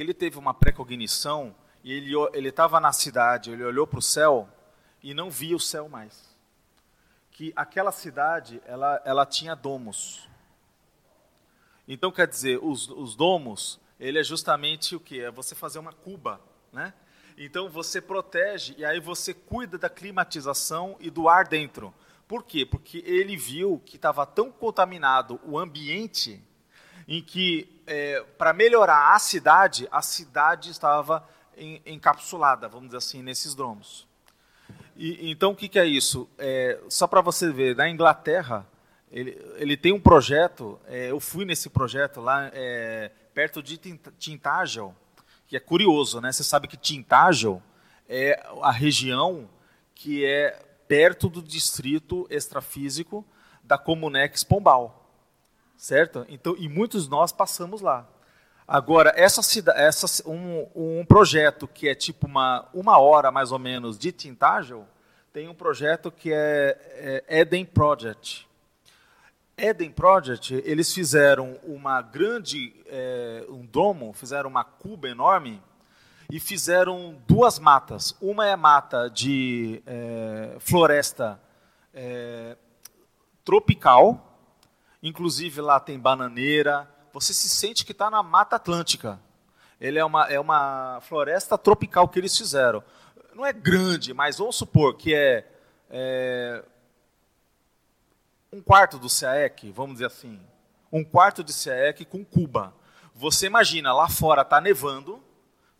que 0.00 0.04
ele 0.04 0.14
teve 0.14 0.38
uma 0.38 0.54
precognição 0.54 1.54
e 1.84 1.92
ele 1.92 2.48
estava 2.48 2.80
na 2.80 2.90
cidade, 2.90 3.50
ele 3.50 3.62
olhou 3.62 3.86
para 3.86 3.98
o 3.98 4.02
céu 4.02 4.48
e 5.02 5.12
não 5.12 5.30
via 5.30 5.54
o 5.54 5.60
céu 5.60 5.90
mais. 5.90 6.34
Que 7.30 7.52
aquela 7.54 7.92
cidade, 7.92 8.62
ela, 8.64 9.02
ela 9.04 9.26
tinha 9.26 9.54
domos. 9.54 10.26
Então, 11.86 12.10
quer 12.10 12.26
dizer, 12.26 12.58
os, 12.62 12.88
os 12.88 13.14
domos, 13.14 13.78
ele 13.98 14.18
é 14.18 14.24
justamente 14.24 14.96
o 14.96 15.00
que? 15.00 15.20
É 15.20 15.30
você 15.30 15.54
fazer 15.54 15.78
uma 15.78 15.92
cuba, 15.92 16.40
né? 16.72 16.94
Então, 17.36 17.68
você 17.68 18.00
protege 18.00 18.74
e 18.78 18.86
aí 18.86 19.00
você 19.00 19.34
cuida 19.34 19.76
da 19.76 19.90
climatização 19.90 20.96
e 20.98 21.10
do 21.10 21.28
ar 21.28 21.46
dentro. 21.46 21.92
Por 22.26 22.42
quê? 22.42 22.64
Porque 22.64 23.04
ele 23.04 23.36
viu 23.36 23.82
que 23.84 23.96
estava 23.96 24.24
tão 24.24 24.50
contaminado 24.50 25.38
o 25.44 25.58
ambiente 25.58 26.42
em 27.06 27.20
que, 27.20 27.79
é, 27.90 28.24
para 28.38 28.52
melhorar 28.52 29.16
a 29.16 29.18
cidade, 29.18 29.88
a 29.90 30.00
cidade 30.00 30.70
estava 30.70 31.28
encapsulada, 31.84 32.68
vamos 32.68 32.86
dizer 32.86 32.98
assim, 32.98 33.20
nesses 33.20 33.52
domos. 33.52 34.06
E, 34.96 35.28
então, 35.28 35.50
o 35.50 35.56
que, 35.56 35.68
que 35.68 35.78
é 35.78 35.84
isso? 35.84 36.30
É, 36.38 36.80
só 36.88 37.08
para 37.08 37.20
você 37.20 37.50
ver, 37.50 37.74
na 37.74 37.90
Inglaterra, 37.90 38.64
ele, 39.10 39.36
ele 39.56 39.76
tem 39.76 39.92
um 39.92 40.00
projeto, 40.00 40.78
é, 40.86 41.10
eu 41.10 41.18
fui 41.18 41.44
nesse 41.44 41.68
projeto 41.68 42.20
lá, 42.20 42.48
é, 42.54 43.10
perto 43.34 43.60
de 43.60 43.76
Tintagel, 43.76 44.94
que 45.48 45.56
é 45.56 45.60
curioso, 45.60 46.20
né? 46.20 46.30
Você 46.30 46.44
sabe 46.44 46.68
que 46.68 46.76
Tintagel 46.76 47.60
é 48.08 48.40
a 48.62 48.70
região 48.70 49.50
que 49.96 50.24
é 50.24 50.64
perto 50.86 51.28
do 51.28 51.42
distrito 51.42 52.24
extrafísico 52.30 53.26
da 53.64 53.76
Comunex 53.76 54.44
Pombal, 54.44 54.99
certo? 55.80 56.26
Então, 56.28 56.54
e 56.58 56.68
muitos 56.68 57.08
nós 57.08 57.32
passamos 57.32 57.80
lá. 57.80 58.06
Agora, 58.68 59.12
essa, 59.16 59.40
essa, 59.74 60.28
um, 60.28 60.66
um 60.74 61.04
projeto 61.06 61.66
que 61.66 61.88
é 61.88 61.94
tipo 61.94 62.26
uma, 62.26 62.68
uma 62.74 62.98
hora 62.98 63.32
mais 63.32 63.50
ou 63.50 63.58
menos 63.58 63.98
de 63.98 64.12
Tintagel, 64.12 64.86
tem 65.32 65.48
um 65.48 65.54
projeto 65.54 66.12
que 66.12 66.32
é, 66.32 67.24
é 67.28 67.40
Eden 67.40 67.64
Project. 67.64 68.46
Eden 69.56 69.90
Project, 69.90 70.54
eles 70.66 70.92
fizeram 70.92 71.58
uma 71.64 72.02
grande, 72.02 72.74
é, 72.86 73.46
um 73.48 73.64
domo, 73.64 74.12
fizeram 74.12 74.50
uma 74.50 74.64
cuba 74.64 75.08
enorme 75.08 75.62
e 76.30 76.38
fizeram 76.38 77.18
duas 77.26 77.58
matas. 77.58 78.14
Uma 78.20 78.46
é 78.46 78.54
mata 78.54 79.08
de 79.08 79.82
é, 79.86 80.56
floresta 80.60 81.40
é, 81.94 82.56
tropical, 83.44 84.29
inclusive 85.02 85.60
lá 85.60 85.80
tem 85.80 85.98
bananeira, 85.98 86.88
você 87.12 87.32
se 87.32 87.48
sente 87.48 87.84
que 87.84 87.92
está 87.92 88.10
na 88.10 88.22
Mata 88.22 88.56
Atlântica. 88.56 89.20
Ele 89.80 89.98
é 89.98 90.04
uma, 90.04 90.26
é 90.30 90.38
uma 90.38 91.00
floresta 91.02 91.56
tropical 91.56 92.08
que 92.08 92.18
eles 92.18 92.36
fizeram. 92.36 92.84
Não 93.34 93.46
é 93.46 93.52
grande, 93.52 94.12
mas 94.12 94.38
vamos 94.38 94.56
supor 94.56 94.94
que 94.96 95.14
é, 95.14 95.46
é 95.88 96.62
um 98.52 98.60
quarto 98.60 98.98
do 98.98 99.08
CAEC, 99.08 99.70
vamos 99.70 99.94
dizer 99.94 100.06
assim. 100.06 100.40
Um 100.92 101.04
quarto 101.04 101.42
de 101.42 101.52
CAEC 101.52 102.04
com 102.04 102.24
Cuba. 102.24 102.74
Você 103.14 103.46
imagina, 103.46 103.92
lá 103.92 104.08
fora 104.08 104.42
está 104.42 104.60
nevando, 104.60 105.22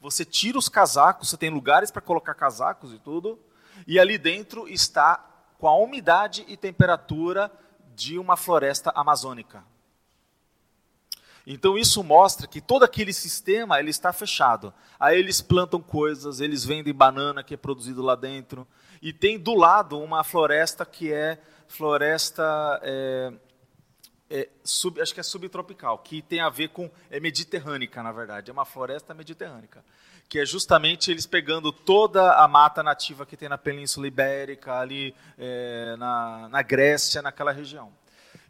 você 0.01 0.25
tira 0.25 0.59
os 0.59 0.69
casacos, 0.69 1.29
você 1.29 1.37
tem 1.37 1.51
lugares 1.51 1.91
para 1.91 2.01
colocar 2.01 2.35
casacos 2.35 2.93
e 2.95 2.99
tudo, 2.99 3.39
e 3.87 3.99
ali 3.99 4.17
dentro 4.17 4.69
está 4.69 5.17
com 5.59 5.69
a 5.69 5.77
umidade 5.77 6.45
e 6.49 6.57
temperatura 6.57 7.53
de 7.95 8.19
uma 8.19 8.37
floresta 8.37 8.93
amazônica. 8.95 9.65
Então 11.47 11.77
isso 11.77 12.05
mostra 12.05 12.47
que 12.47 12.61
todo 12.61 12.85
aquele 12.85 13.13
sistema 13.13 13.81
ele 13.81 13.91
está 13.91 14.13
fechado. 14.13 14.73
Aí 14.99 15.19
eles 15.19 15.41
plantam 15.41 15.81
coisas, 15.81 16.41
eles 16.41 16.65
vendem 16.65 16.93
banana 16.93 17.43
que 17.43 17.55
é 17.55 17.57
produzido 17.57 18.03
lá 18.03 18.15
dentro, 18.15 18.67
e 19.03 19.13
tem 19.13 19.39
do 19.39 19.55
lado 19.55 19.99
uma 19.99 20.23
floresta 20.23 20.85
que 20.85 21.13
é 21.13 21.41
floresta 21.67 22.81
é, 22.83 23.33
é, 24.29 24.49
sub, 24.63 25.01
acho 25.01 25.15
que 25.15 25.21
é 25.21 25.23
subtropical, 25.23 25.99
que 25.99 26.21
tem 26.21 26.41
a 26.41 26.49
ver 26.49 26.69
com 26.69 26.91
é 27.11 27.19
mediterrânica 27.19 28.03
na 28.03 28.13
verdade, 28.13 28.51
é 28.51 28.53
uma 28.53 28.65
floresta 28.65 29.15
mediterrânica, 29.15 29.85
que 30.31 30.39
é 30.39 30.47
justamente 30.47 31.11
eles 31.11 31.27
pegando 31.27 31.71
toda 31.71 32.33
a 32.33 32.49
mata 32.49 32.83
nativa 32.83 33.27
que 33.27 33.37
tem 33.37 33.51
na 33.51 33.59
Península 33.59 34.07
Ibérica, 34.07 34.79
ali 34.79 35.15
é, 35.37 35.95
na, 35.99 36.49
na 36.49 36.63
Grécia, 36.63 37.21
naquela 37.21 37.53
região. 37.53 37.93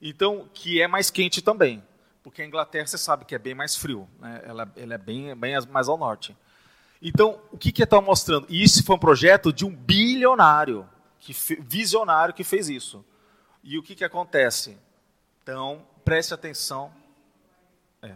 Então, 0.01 0.49
que 0.55 0.81
é 0.81 0.87
mais 0.87 1.11
quente 1.11 1.43
também 1.43 1.83
porque 2.23 2.43
a 2.43 2.47
Inglaterra 2.47 2.87
você 2.87 2.99
sabe 2.99 3.25
que 3.25 3.35
é 3.35 3.39
bem 3.39 3.55
mais 3.55 3.77
frio, 3.77 4.09
né? 4.19 4.43
ela, 4.45 4.73
ela 4.77 4.95
é 4.95 4.99
bem, 4.99 5.35
bem 5.35 5.59
mais 5.67 5.89
ao 5.89 5.97
norte. 5.97 6.37
Então, 7.01 7.41
o 7.51 7.57
que 7.57 7.73
que 7.73 7.83
está 7.83 8.01
mostrando? 8.01 8.47
Isso 8.51 8.85
foi 8.85 8.97
um 8.97 8.99
projeto 8.99 9.53
de 9.53 9.65
um 9.65 9.75
bilionário, 9.75 10.89
que 11.19 11.33
visionário 11.61 12.35
que 12.35 12.45
fez 12.45 12.69
isso. 12.69 13.05
E 13.63 13.79
o 13.79 13.83
que 13.83 13.95
que 13.95 14.05
acontece? 14.05 14.77
Então, 15.43 15.87
preste 16.05 16.35
atenção. 16.35 16.93
É. 18.03 18.15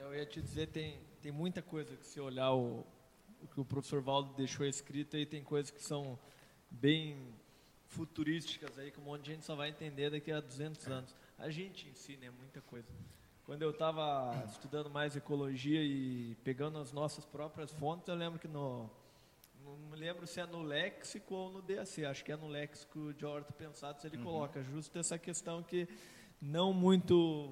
Eu 0.00 0.14
ia 0.14 0.24
te 0.24 0.40
dizer, 0.40 0.68
tem, 0.68 1.00
tem 1.22 1.30
muita 1.30 1.60
coisa 1.60 1.96
que 1.96 2.06
se 2.06 2.20
olhar 2.20 2.52
o, 2.52 2.84
o 3.42 3.48
que 3.52 3.60
o 3.60 3.64
professor 3.64 4.00
Valdo 4.00 4.32
deixou 4.34 4.66
escrito 4.66 5.16
aí, 5.16 5.26
tem 5.26 5.42
coisas 5.42 5.70
que 5.70 5.82
são 5.82 6.18
bem 6.70 7.16
futurísticas 7.88 8.78
aí, 8.78 8.90
que 8.90 9.00
um 9.00 9.04
monte 9.04 9.22
de 9.22 9.32
gente 9.32 9.44
só 9.44 9.54
vai 9.54 9.68
entender 9.68 10.10
daqui 10.10 10.30
a 10.32 10.40
200 10.40 10.86
anos. 10.88 11.16
A 11.38 11.50
gente 11.50 11.88
ensina 11.88 12.26
é 12.26 12.30
muita 12.30 12.60
coisa. 12.62 12.88
Quando 13.44 13.62
eu 13.62 13.70
estava 13.70 14.44
estudando 14.48 14.88
mais 14.88 15.16
ecologia 15.16 15.82
e 15.82 16.36
pegando 16.44 16.78
as 16.78 16.92
nossas 16.92 17.24
próprias 17.24 17.72
fontes, 17.72 18.06
eu 18.08 18.14
lembro 18.14 18.38
que 18.38 18.46
no, 18.46 18.88
não 19.64 19.76
me 19.76 19.96
lembro 19.96 20.26
se 20.26 20.40
é 20.40 20.46
no 20.46 20.62
léxico 20.62 21.34
ou 21.34 21.50
no 21.50 21.62
DAC, 21.62 22.04
acho 22.04 22.24
que 22.24 22.30
é 22.30 22.36
no 22.36 22.46
léxico 22.46 23.12
de 23.14 23.26
orto 23.26 23.52
pensados, 23.52 24.04
ele 24.04 24.16
uhum. 24.18 24.24
coloca 24.24 24.62
justo 24.62 24.98
essa 24.98 25.18
questão 25.18 25.62
que 25.62 25.88
não 26.40 26.72
muito 26.72 27.50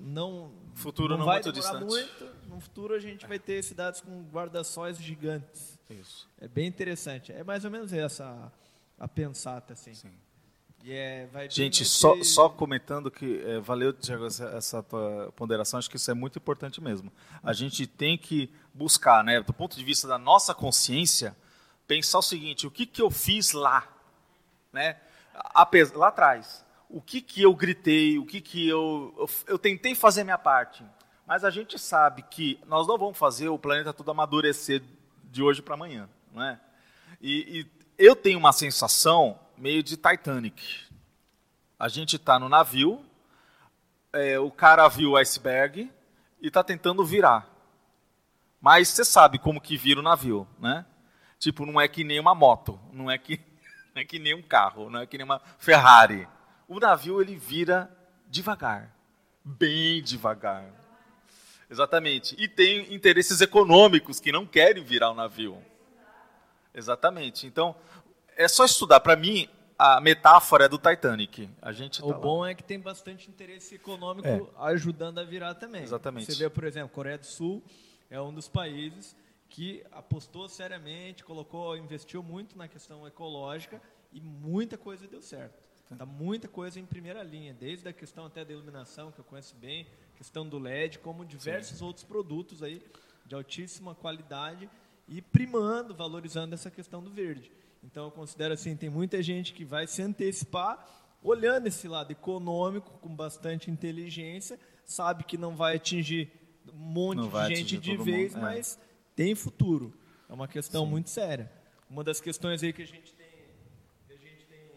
não, 0.00 0.52
futuro 0.74 1.10
não, 1.10 1.18
não 1.18 1.26
vai 1.26 1.42
muito 1.42 1.52
distante. 1.52 1.84
muito 1.84 2.24
no 2.48 2.60
futuro 2.60 2.94
a 2.94 2.98
gente 2.98 3.26
vai 3.26 3.38
ter 3.38 3.62
cidades 3.62 4.00
com 4.00 4.22
guarda-sóis 4.30 4.98
gigantes 4.98 5.78
isso 5.88 6.28
é 6.38 6.48
bem 6.48 6.66
interessante 6.66 7.32
é 7.32 7.42
mais 7.42 7.64
ou 7.64 7.70
menos 7.70 7.92
essa 7.92 8.52
a 8.98 9.08
pensata 9.08 9.72
assim 9.72 9.94
Sim. 9.94 10.12
É, 10.84 11.28
Gente, 11.48 11.84
só, 11.84 12.20
só 12.24 12.48
comentando 12.48 13.08
que 13.08 13.40
é, 13.44 13.60
valeu, 13.60 13.92
Tiago, 13.92 14.26
essa, 14.26 14.46
essa 14.46 14.82
tua 14.82 15.32
ponderação, 15.36 15.78
acho 15.78 15.88
que 15.88 15.96
isso 15.96 16.10
é 16.10 16.14
muito 16.14 16.38
importante 16.38 16.80
mesmo. 16.80 17.12
A 17.40 17.52
gente 17.52 17.86
tem 17.86 18.18
que 18.18 18.52
buscar, 18.74 19.22
né, 19.22 19.40
do 19.40 19.52
ponto 19.52 19.76
de 19.76 19.84
vista 19.84 20.08
da 20.08 20.18
nossa 20.18 20.52
consciência, 20.52 21.36
pensar 21.86 22.18
o 22.18 22.22
seguinte: 22.22 22.66
o 22.66 22.70
que, 22.70 22.84
que 22.84 23.00
eu 23.00 23.10
fiz 23.10 23.52
lá? 23.52 23.86
Né? 24.72 24.96
Lá 25.94 26.08
atrás. 26.08 26.64
O 26.92 27.00
que, 27.00 27.22
que 27.22 27.40
eu 27.40 27.54
gritei? 27.54 28.18
O 28.18 28.26
que, 28.26 28.38
que 28.38 28.68
eu, 28.68 29.14
eu. 29.16 29.30
Eu 29.46 29.58
tentei 29.58 29.94
fazer 29.94 30.24
minha 30.24 30.36
parte. 30.36 30.84
Mas 31.26 31.42
a 31.42 31.48
gente 31.48 31.78
sabe 31.78 32.22
que 32.22 32.60
nós 32.66 32.86
não 32.86 32.98
vamos 32.98 33.16
fazer 33.16 33.48
o 33.48 33.58
planeta 33.58 33.94
todo 33.94 34.10
amadurecer 34.10 34.82
de 35.24 35.42
hoje 35.42 35.62
para 35.62 35.72
amanhã. 35.72 36.06
Não 36.30 36.42
é? 36.42 36.60
E, 37.18 37.60
e 37.60 37.66
eu 37.96 38.14
tenho 38.14 38.38
uma 38.38 38.52
sensação 38.52 39.40
meio 39.56 39.82
de 39.82 39.96
Titanic. 39.96 40.62
A 41.78 41.88
gente 41.88 42.16
está 42.16 42.38
no 42.38 42.50
navio, 42.50 43.02
é, 44.12 44.38
o 44.38 44.50
cara 44.50 44.86
viu 44.88 45.12
o 45.12 45.16
iceberg 45.16 45.90
e 46.42 46.48
está 46.48 46.62
tentando 46.62 47.02
virar. 47.06 47.48
Mas 48.60 48.88
você 48.88 49.02
sabe 49.02 49.38
como 49.38 49.62
que 49.62 49.78
vira 49.78 49.98
o 49.98 50.02
navio, 50.02 50.46
né? 50.58 50.84
Tipo, 51.38 51.64
não 51.64 51.80
é 51.80 51.88
que 51.88 52.04
nem 52.04 52.20
uma 52.20 52.34
moto, 52.34 52.78
não 52.92 53.10
é 53.10 53.16
que, 53.16 53.40
não 53.94 54.02
é 54.02 54.04
que 54.04 54.18
nem 54.18 54.34
um 54.34 54.42
carro, 54.42 54.90
não 54.90 55.00
é 55.00 55.06
que 55.06 55.16
nem 55.16 55.24
uma 55.24 55.40
Ferrari. 55.58 56.28
O 56.72 56.80
navio 56.80 57.20
ele 57.20 57.36
vira 57.36 57.94
devagar, 58.26 58.96
bem 59.44 60.02
devagar. 60.02 60.64
Exatamente. 61.70 62.34
E 62.38 62.48
tem 62.48 62.94
interesses 62.94 63.42
econômicos 63.42 64.18
que 64.18 64.32
não 64.32 64.46
querem 64.46 64.82
virar 64.82 65.10
o 65.10 65.14
navio. 65.14 65.62
Exatamente. 66.72 67.46
Então, 67.46 67.76
é 68.38 68.48
só 68.48 68.64
estudar. 68.64 69.00
Para 69.00 69.14
mim, 69.16 69.50
a 69.78 70.00
metáfora 70.00 70.64
é 70.64 70.68
do 70.68 70.78
Titanic. 70.78 71.46
A 71.60 71.72
gente 71.72 72.00
tá 72.00 72.06
o 72.06 72.14
bom 72.14 72.40
lá. 72.40 72.50
é 72.50 72.54
que 72.54 72.64
tem 72.64 72.80
bastante 72.80 73.28
interesse 73.28 73.74
econômico 73.74 74.26
é. 74.26 74.42
ajudando 74.70 75.18
a 75.18 75.24
virar 75.24 75.54
também. 75.54 75.82
Exatamente. 75.82 76.32
Você 76.32 76.42
vê, 76.42 76.48
por 76.48 76.64
exemplo, 76.64 76.88
Coreia 76.88 77.18
do 77.18 77.26
Sul 77.26 77.62
é 78.08 78.18
um 78.18 78.32
dos 78.32 78.48
países 78.48 79.14
que 79.50 79.84
apostou 79.92 80.48
seriamente, 80.48 81.22
colocou, 81.22 81.76
investiu 81.76 82.22
muito 82.22 82.56
na 82.56 82.66
questão 82.66 83.06
ecológica 83.06 83.78
e 84.10 84.22
muita 84.22 84.78
coisa 84.78 85.06
deu 85.06 85.20
certo. 85.20 85.62
Tá 85.96 86.06
muita 86.06 86.48
coisa 86.48 86.78
em 86.80 86.86
primeira 86.86 87.22
linha, 87.22 87.54
desde 87.54 87.88
a 87.88 87.92
questão 87.92 88.26
até 88.26 88.44
da 88.44 88.52
iluminação, 88.52 89.10
que 89.10 89.18
eu 89.18 89.24
conheço 89.24 89.54
bem, 89.56 89.86
questão 90.16 90.48
do 90.48 90.58
LED, 90.58 90.98
como 90.98 91.24
diversos 91.24 91.78
Sim. 91.78 91.84
outros 91.84 92.04
produtos 92.04 92.62
aí 92.62 92.82
de 93.26 93.34
altíssima 93.34 93.94
qualidade 93.94 94.68
e 95.08 95.20
primando, 95.20 95.94
valorizando 95.94 96.54
essa 96.54 96.70
questão 96.70 97.02
do 97.02 97.10
verde. 97.10 97.50
Então, 97.82 98.04
eu 98.04 98.10
considero 98.10 98.54
assim, 98.54 98.76
tem 98.76 98.88
muita 98.88 99.22
gente 99.22 99.52
que 99.52 99.64
vai 99.64 99.86
se 99.86 100.00
antecipar, 100.02 100.86
olhando 101.22 101.66
esse 101.66 101.88
lado 101.88 102.12
econômico 102.12 102.90
com 103.00 103.14
bastante 103.14 103.70
inteligência, 103.70 104.58
sabe 104.84 105.24
que 105.24 105.36
não 105.36 105.56
vai 105.56 105.76
atingir 105.76 106.30
um 106.72 106.76
monte 106.76 107.28
de 107.28 107.56
gente 107.56 107.78
de 107.78 107.96
vez, 107.96 108.34
é. 108.34 108.38
mas 108.38 108.78
tem 109.16 109.34
futuro. 109.34 109.92
É 110.28 110.32
uma 110.32 110.48
questão 110.48 110.84
Sim. 110.84 110.90
muito 110.90 111.10
séria. 111.10 111.50
Uma 111.90 112.02
das 112.02 112.20
questões 112.20 112.62
aí 112.62 112.72
que 112.72 112.82
a 112.82 112.86
gente 112.86 113.12
tem 113.12 113.21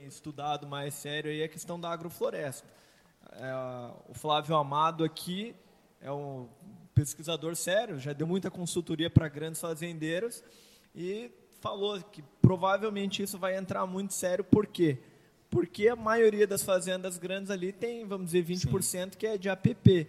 estudado 0.07 0.67
mais 0.67 0.93
sério 0.93 1.31
aí 1.31 1.41
é 1.41 1.45
a 1.45 1.49
questão 1.49 1.79
da 1.79 1.89
agrofloresta. 1.89 2.67
É, 3.31 3.53
o 4.09 4.13
Flávio 4.13 4.55
Amado 4.55 5.03
aqui 5.03 5.55
é 6.01 6.11
um 6.11 6.47
pesquisador 6.93 7.55
sério, 7.55 7.99
já 7.99 8.13
deu 8.13 8.25
muita 8.25 8.49
consultoria 8.49 9.09
para 9.09 9.27
grandes 9.27 9.59
fazendeiros 9.59 10.43
e 10.95 11.31
falou 11.59 11.99
que 12.01 12.23
provavelmente 12.41 13.23
isso 13.23 13.37
vai 13.37 13.57
entrar 13.57 13.85
muito 13.85 14.13
sério, 14.13 14.43
por 14.43 14.67
quê? 14.67 14.99
Porque 15.49 15.87
a 15.87 15.95
maioria 15.95 16.45
das 16.45 16.63
fazendas 16.63 17.17
grandes 17.17 17.49
ali 17.49 17.71
tem, 17.71 18.05
vamos 18.05 18.31
dizer, 18.31 18.45
20% 18.45 18.81
Sim. 18.81 19.09
que 19.17 19.27
é 19.27 19.37
de 19.37 19.49
APP. 19.49 20.07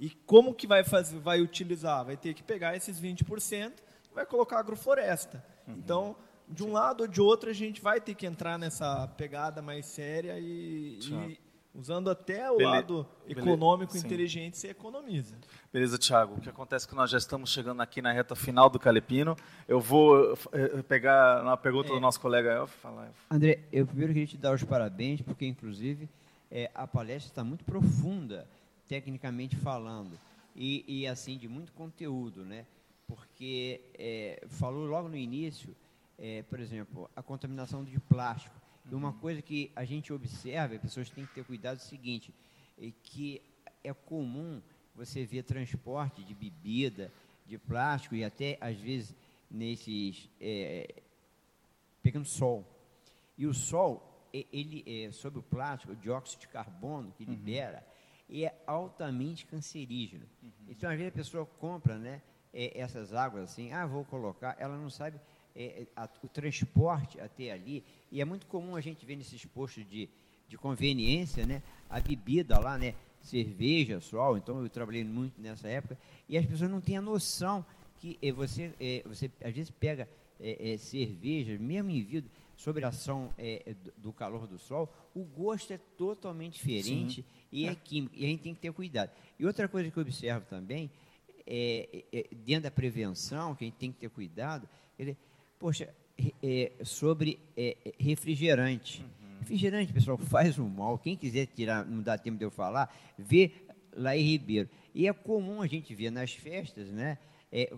E 0.00 0.10
como 0.10 0.54
que 0.54 0.66
vai 0.66 0.84
fazer, 0.84 1.18
vai 1.18 1.40
utilizar? 1.40 2.04
Vai 2.04 2.16
ter 2.16 2.34
que 2.34 2.42
pegar 2.42 2.76
esses 2.76 3.00
20% 3.00 3.72
e 4.10 4.14
vai 4.14 4.24
colocar 4.24 4.58
agrofloresta. 4.58 5.44
Uhum. 5.66 5.74
Então, 5.74 6.16
de 6.48 6.62
um 6.62 6.68
Sim. 6.68 6.72
lado 6.72 7.00
ou 7.02 7.06
de 7.06 7.20
outro, 7.20 7.50
a 7.50 7.52
gente 7.52 7.80
vai 7.80 8.00
ter 8.00 8.14
que 8.14 8.26
entrar 8.26 8.58
nessa 8.58 9.06
pegada 9.16 9.60
mais 9.60 9.86
séria 9.86 10.38
e, 10.38 10.98
e 11.00 11.38
Usando 11.78 12.10
até 12.10 12.50
o 12.50 12.56
Bele... 12.56 12.70
lado 12.70 13.06
econômico 13.28 13.92
Bele... 13.92 14.04
inteligente, 14.04 14.58
você 14.58 14.68
economiza. 14.70 15.36
Beleza, 15.72 15.96
Thiago. 15.96 16.34
O 16.34 16.40
que 16.40 16.48
acontece 16.48 16.86
é 16.86 16.88
que 16.88 16.94
nós 16.96 17.08
já 17.08 17.18
estamos 17.18 17.50
chegando 17.50 17.80
aqui 17.80 18.02
na 18.02 18.10
reta 18.10 18.34
final 18.34 18.68
do 18.68 18.80
Calepino. 18.80 19.36
Eu 19.68 19.80
vou 19.80 20.36
pegar 20.88 21.40
uma 21.40 21.56
pergunta 21.56 21.90
é. 21.90 21.92
do 21.92 22.00
nosso 22.00 22.20
colega 22.20 22.52
Elf. 22.52 22.74
Fala, 22.82 23.12
André, 23.30 23.60
eu 23.70 23.86
primeiro 23.86 24.12
queria 24.12 24.26
te 24.26 24.36
dar 24.36 24.52
os 24.52 24.64
parabéns, 24.64 25.20
porque, 25.20 25.46
inclusive, 25.46 26.08
é, 26.50 26.68
a 26.74 26.84
palestra 26.84 27.30
está 27.30 27.44
muito 27.44 27.64
profunda, 27.64 28.44
tecnicamente 28.88 29.54
falando, 29.54 30.18
e, 30.56 30.84
e, 30.88 31.06
assim, 31.06 31.38
de 31.38 31.46
muito 31.46 31.72
conteúdo, 31.74 32.44
né? 32.44 32.66
Porque 33.06 33.80
é, 33.96 34.42
falou 34.48 34.84
logo 34.84 35.08
no 35.08 35.16
início, 35.16 35.76
é, 36.18 36.42
por 36.42 36.58
exemplo, 36.58 37.08
a 37.14 37.22
contaminação 37.22 37.84
de 37.84 37.98
plástico. 38.00 38.54
E 38.90 38.94
uma 38.94 39.12
coisa 39.12 39.40
que 39.40 39.70
a 39.76 39.84
gente 39.84 40.12
observa, 40.12 40.74
as 40.74 40.80
pessoas 40.80 41.08
têm 41.10 41.24
que 41.26 41.34
ter 41.34 41.44
cuidado 41.44 41.78
é 41.78 41.82
o 41.82 41.84
seguinte, 41.84 42.34
é 42.76 42.90
que 43.02 43.40
é 43.84 43.92
comum 43.92 44.60
você 44.94 45.24
ver 45.24 45.44
transporte 45.44 46.24
de 46.24 46.34
bebida, 46.34 47.12
de 47.46 47.56
plástico 47.56 48.14
e 48.14 48.24
até 48.24 48.58
às 48.60 48.76
vezes 48.78 49.14
nesses 49.50 50.28
é, 50.40 51.02
pegando 52.02 52.26
sol. 52.26 52.66
E 53.36 53.46
o 53.46 53.54
sol, 53.54 54.26
ele 54.32 54.84
é, 54.86 55.12
sobre 55.12 55.38
o 55.38 55.42
plástico, 55.42 55.92
o 55.92 55.96
dióxido 55.96 56.40
de 56.40 56.48
carbono 56.48 57.12
que 57.12 57.24
uhum. 57.24 57.30
libera, 57.30 57.86
é 58.30 58.52
altamente 58.66 59.46
cancerígeno. 59.46 60.26
Uhum. 60.42 60.50
Então 60.68 60.90
às 60.90 60.96
vezes 60.96 61.12
a 61.12 61.16
pessoa 61.16 61.46
compra, 61.46 61.96
né, 61.96 62.20
é, 62.52 62.78
essas 62.80 63.12
águas 63.12 63.44
assim, 63.44 63.72
ah, 63.72 63.86
vou 63.86 64.04
colocar, 64.04 64.56
ela 64.58 64.76
não 64.76 64.90
sabe 64.90 65.20
é, 65.58 65.86
a, 65.96 66.08
o 66.22 66.28
transporte 66.28 67.20
até 67.20 67.50
ali, 67.50 67.82
e 68.12 68.20
é 68.20 68.24
muito 68.24 68.46
comum 68.46 68.76
a 68.76 68.80
gente 68.80 69.04
ver 69.04 69.16
nesses 69.16 69.44
postos 69.44 69.84
de, 69.84 70.08
de 70.48 70.56
conveniência, 70.56 71.44
né, 71.44 71.60
a 71.90 71.98
bebida 71.98 72.58
lá, 72.60 72.78
né, 72.78 72.94
cerveja, 73.20 74.00
sol, 74.00 74.38
então 74.38 74.62
eu 74.62 74.70
trabalhei 74.70 75.02
muito 75.02 75.40
nessa 75.40 75.66
época, 75.66 75.98
e 76.28 76.38
as 76.38 76.46
pessoas 76.46 76.70
não 76.70 76.80
têm 76.80 76.96
a 76.96 77.02
noção 77.02 77.66
que 77.96 78.16
é, 78.22 78.30
você, 78.30 78.72
é, 78.78 79.02
você 79.04 79.28
às 79.42 79.52
vezes 79.52 79.70
pega 79.72 80.08
é, 80.38 80.74
é 80.74 80.76
cerveja, 80.78 81.58
mesmo 81.58 81.90
em 81.90 82.04
vidro, 82.04 82.30
sobre 82.56 82.84
a 82.84 82.88
ação 82.88 83.32
é, 83.36 83.74
do 83.96 84.12
calor 84.12 84.46
do 84.46 84.58
sol, 84.58 84.92
o 85.12 85.24
gosto 85.24 85.72
é 85.72 85.78
totalmente 85.96 86.54
diferente 86.54 87.22
Sim. 87.22 87.28
e 87.50 87.66
é 87.66 87.74
químico, 87.74 88.14
e 88.16 88.24
a 88.24 88.28
gente 88.28 88.42
tem 88.42 88.54
que 88.54 88.60
ter 88.60 88.72
cuidado. 88.72 89.10
E 89.38 89.44
outra 89.44 89.66
coisa 89.68 89.90
que 89.90 89.96
eu 89.96 90.02
observo 90.02 90.46
também, 90.46 90.90
é, 91.46 92.04
dentro 92.44 92.64
da 92.64 92.70
prevenção, 92.70 93.54
que 93.54 93.64
a 93.64 93.66
gente 93.66 93.76
tem 93.76 93.90
que 93.90 93.98
ter 93.98 94.10
cuidado, 94.10 94.68
Poxa, 95.58 95.92
é, 96.42 96.72
sobre 96.84 97.38
é, 97.56 97.76
refrigerante. 97.98 99.02
Uhum. 99.02 99.38
Refrigerante, 99.40 99.92
pessoal, 99.92 100.18
faz 100.18 100.58
um 100.58 100.68
mal. 100.68 100.98
Quem 100.98 101.16
quiser 101.16 101.46
tirar, 101.46 101.84
não 101.84 102.02
dá 102.02 102.16
tempo 102.16 102.38
de 102.38 102.44
eu 102.44 102.50
falar, 102.50 102.94
vê 103.18 103.52
lá 103.92 104.16
em 104.16 104.22
Ribeiro. 104.22 104.68
E 104.94 105.06
é 105.06 105.12
comum 105.12 105.60
a 105.62 105.66
gente 105.66 105.94
ver 105.94 106.10
nas 106.10 106.32
festas, 106.32 106.88
né? 106.90 107.18
É, 107.50 107.72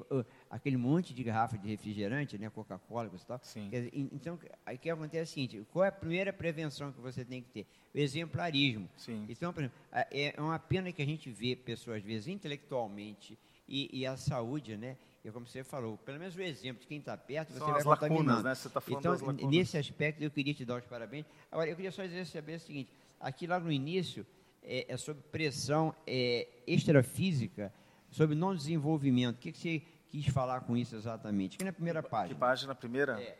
aquele 0.50 0.76
monte 0.76 1.14
de 1.14 1.22
garrafa 1.22 1.56
de 1.56 1.68
refrigerante, 1.68 2.36
né, 2.36 2.50
Coca-Cola 2.50 3.08
e 3.14 3.24
tal. 3.24 3.38
Dizer, 3.38 3.90
então, 3.94 4.34
o 4.34 4.78
que 4.78 4.90
acontece 4.90 5.18
é 5.18 5.22
o 5.22 5.26
seguinte: 5.26 5.66
qual 5.72 5.84
é 5.84 5.88
a 5.88 5.92
primeira 5.92 6.32
prevenção 6.32 6.90
que 6.90 7.00
você 7.00 7.24
tem 7.24 7.40
que 7.40 7.50
ter? 7.50 7.66
O 7.94 7.98
exemplarismo. 7.98 8.88
Sim. 8.96 9.26
Então, 9.28 9.52
por 9.52 9.60
exemplo, 9.60 9.78
é 9.92 10.34
uma 10.38 10.58
pena 10.58 10.90
que 10.90 11.00
a 11.00 11.06
gente 11.06 11.30
vê 11.30 11.54
pessoas, 11.54 11.98
às 11.98 12.02
vezes, 12.02 12.26
intelectualmente 12.26 13.38
e, 13.68 14.00
e 14.00 14.04
a 14.04 14.16
saúde, 14.16 14.76
né? 14.76 14.96
E 15.22 15.30
como 15.30 15.46
você 15.46 15.62
falou, 15.62 15.98
pelo 15.98 16.18
menos 16.18 16.34
o 16.34 16.40
exemplo 16.40 16.80
de 16.80 16.86
quem 16.86 16.98
está 16.98 17.16
perto, 17.16 17.52
São 17.52 17.58
você 17.58 17.72
vai 17.72 17.82
lacunas, 17.84 18.08
contaminando. 18.08 18.42
Né? 18.42 18.54
Você 18.54 18.68
está 18.68 18.80
falando 18.80 19.32
então, 19.32 19.50
nesse 19.50 19.76
aspecto, 19.76 20.22
eu 20.22 20.30
queria 20.30 20.54
te 20.54 20.64
dar 20.64 20.78
os 20.78 20.84
parabéns. 20.86 21.26
Agora, 21.52 21.68
eu 21.68 21.76
queria 21.76 21.92
só 21.92 22.02
dizer 22.02 22.26
saber 22.26 22.56
o 22.56 22.60
seguinte: 22.60 22.90
aqui 23.20 23.46
lá 23.46 23.60
no 23.60 23.70
início 23.70 24.26
é, 24.62 24.86
é 24.88 24.96
sobre 24.96 25.22
pressão 25.30 25.94
é, 26.06 26.48
extrafísica, 26.66 27.72
sobre 28.10 28.34
não 28.34 28.54
desenvolvimento. 28.54 29.36
O 29.36 29.38
que, 29.38 29.52
que 29.52 29.58
você 29.58 29.82
quis 30.08 30.26
falar 30.28 30.62
com 30.62 30.74
isso 30.74 30.96
exatamente? 30.96 31.56
Aqui 31.56 31.64
na 31.64 31.72
primeira 31.72 32.02
página. 32.02 32.34
Que 32.34 32.40
página 32.40 32.74
primeira? 32.74 33.20
É, 33.20 33.36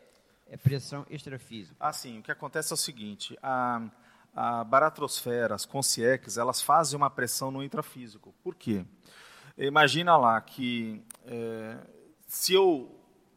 é 0.49 0.57
pressão 0.57 1.03
extrafísica. 1.09 1.75
Ah, 1.79 1.91
sim. 1.91 2.19
O 2.19 2.21
que 2.21 2.31
acontece 2.31 2.71
é 2.71 2.75
o 2.75 2.77
seguinte: 2.77 3.35
a, 3.41 3.89
a 4.35 4.63
baratrosfera, 4.63 5.55
as 5.55 5.65
consciex, 5.65 6.37
elas 6.37 6.61
fazem 6.61 6.95
uma 6.95 7.09
pressão 7.09 7.49
no 7.49 7.63
intrafísico. 7.63 8.35
Por 8.43 8.53
quê? 8.53 8.85
Imagina 9.57 10.17
lá 10.17 10.39
que 10.39 11.03
é, 11.25 11.77
se 12.27 12.53
eu, 12.53 12.89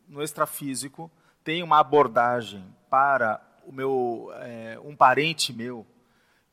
no 0.08 0.22
extrafísico, 0.22 1.10
tem 1.42 1.62
uma 1.62 1.78
abordagem 1.78 2.64
para 2.88 3.40
o 3.66 3.72
meu 3.72 4.30
é, 4.36 4.78
um 4.84 4.94
parente 4.94 5.52
meu 5.52 5.86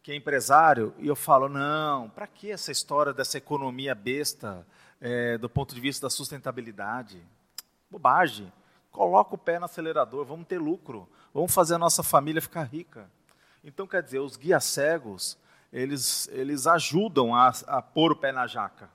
que 0.02 0.12
é 0.12 0.16
empresário 0.16 0.94
e 0.98 1.08
eu 1.08 1.16
falo 1.16 1.48
não, 1.48 2.10
para 2.10 2.26
que 2.26 2.52
essa 2.52 2.72
história 2.72 3.14
dessa 3.14 3.38
economia 3.38 3.94
besta 3.94 4.66
é, 5.00 5.38
do 5.38 5.50
ponto 5.50 5.76
de 5.76 5.82
vista 5.82 6.06
da 6.06 6.10
sustentabilidade? 6.10 7.22
Bobagem. 7.90 8.52
Coloca 8.92 9.36
o 9.36 9.38
pé 9.38 9.58
no 9.58 9.66
acelerador, 9.66 10.26
vamos 10.26 10.48
ter 10.48 10.58
lucro, 10.58 11.08
vamos 11.34 11.54
fazer 11.54 11.76
a 11.76 11.80
nossa 11.80 12.04
família 12.04 12.42
ficar 12.42 12.64
rica. 12.64 13.10
Então, 13.64 13.88
quer 13.88 14.04
dizer, 14.04 14.20
os 14.20 14.36
guias 14.36 14.66
cegos, 14.66 15.38
eles, 15.72 16.28
eles 16.32 16.68
ajudam 16.68 17.34
a, 17.34 17.54
a 17.68 17.82
pôr 17.82 18.12
o 18.12 18.16
pé 18.16 18.32
na 18.32 18.48
jaca. 18.48 18.90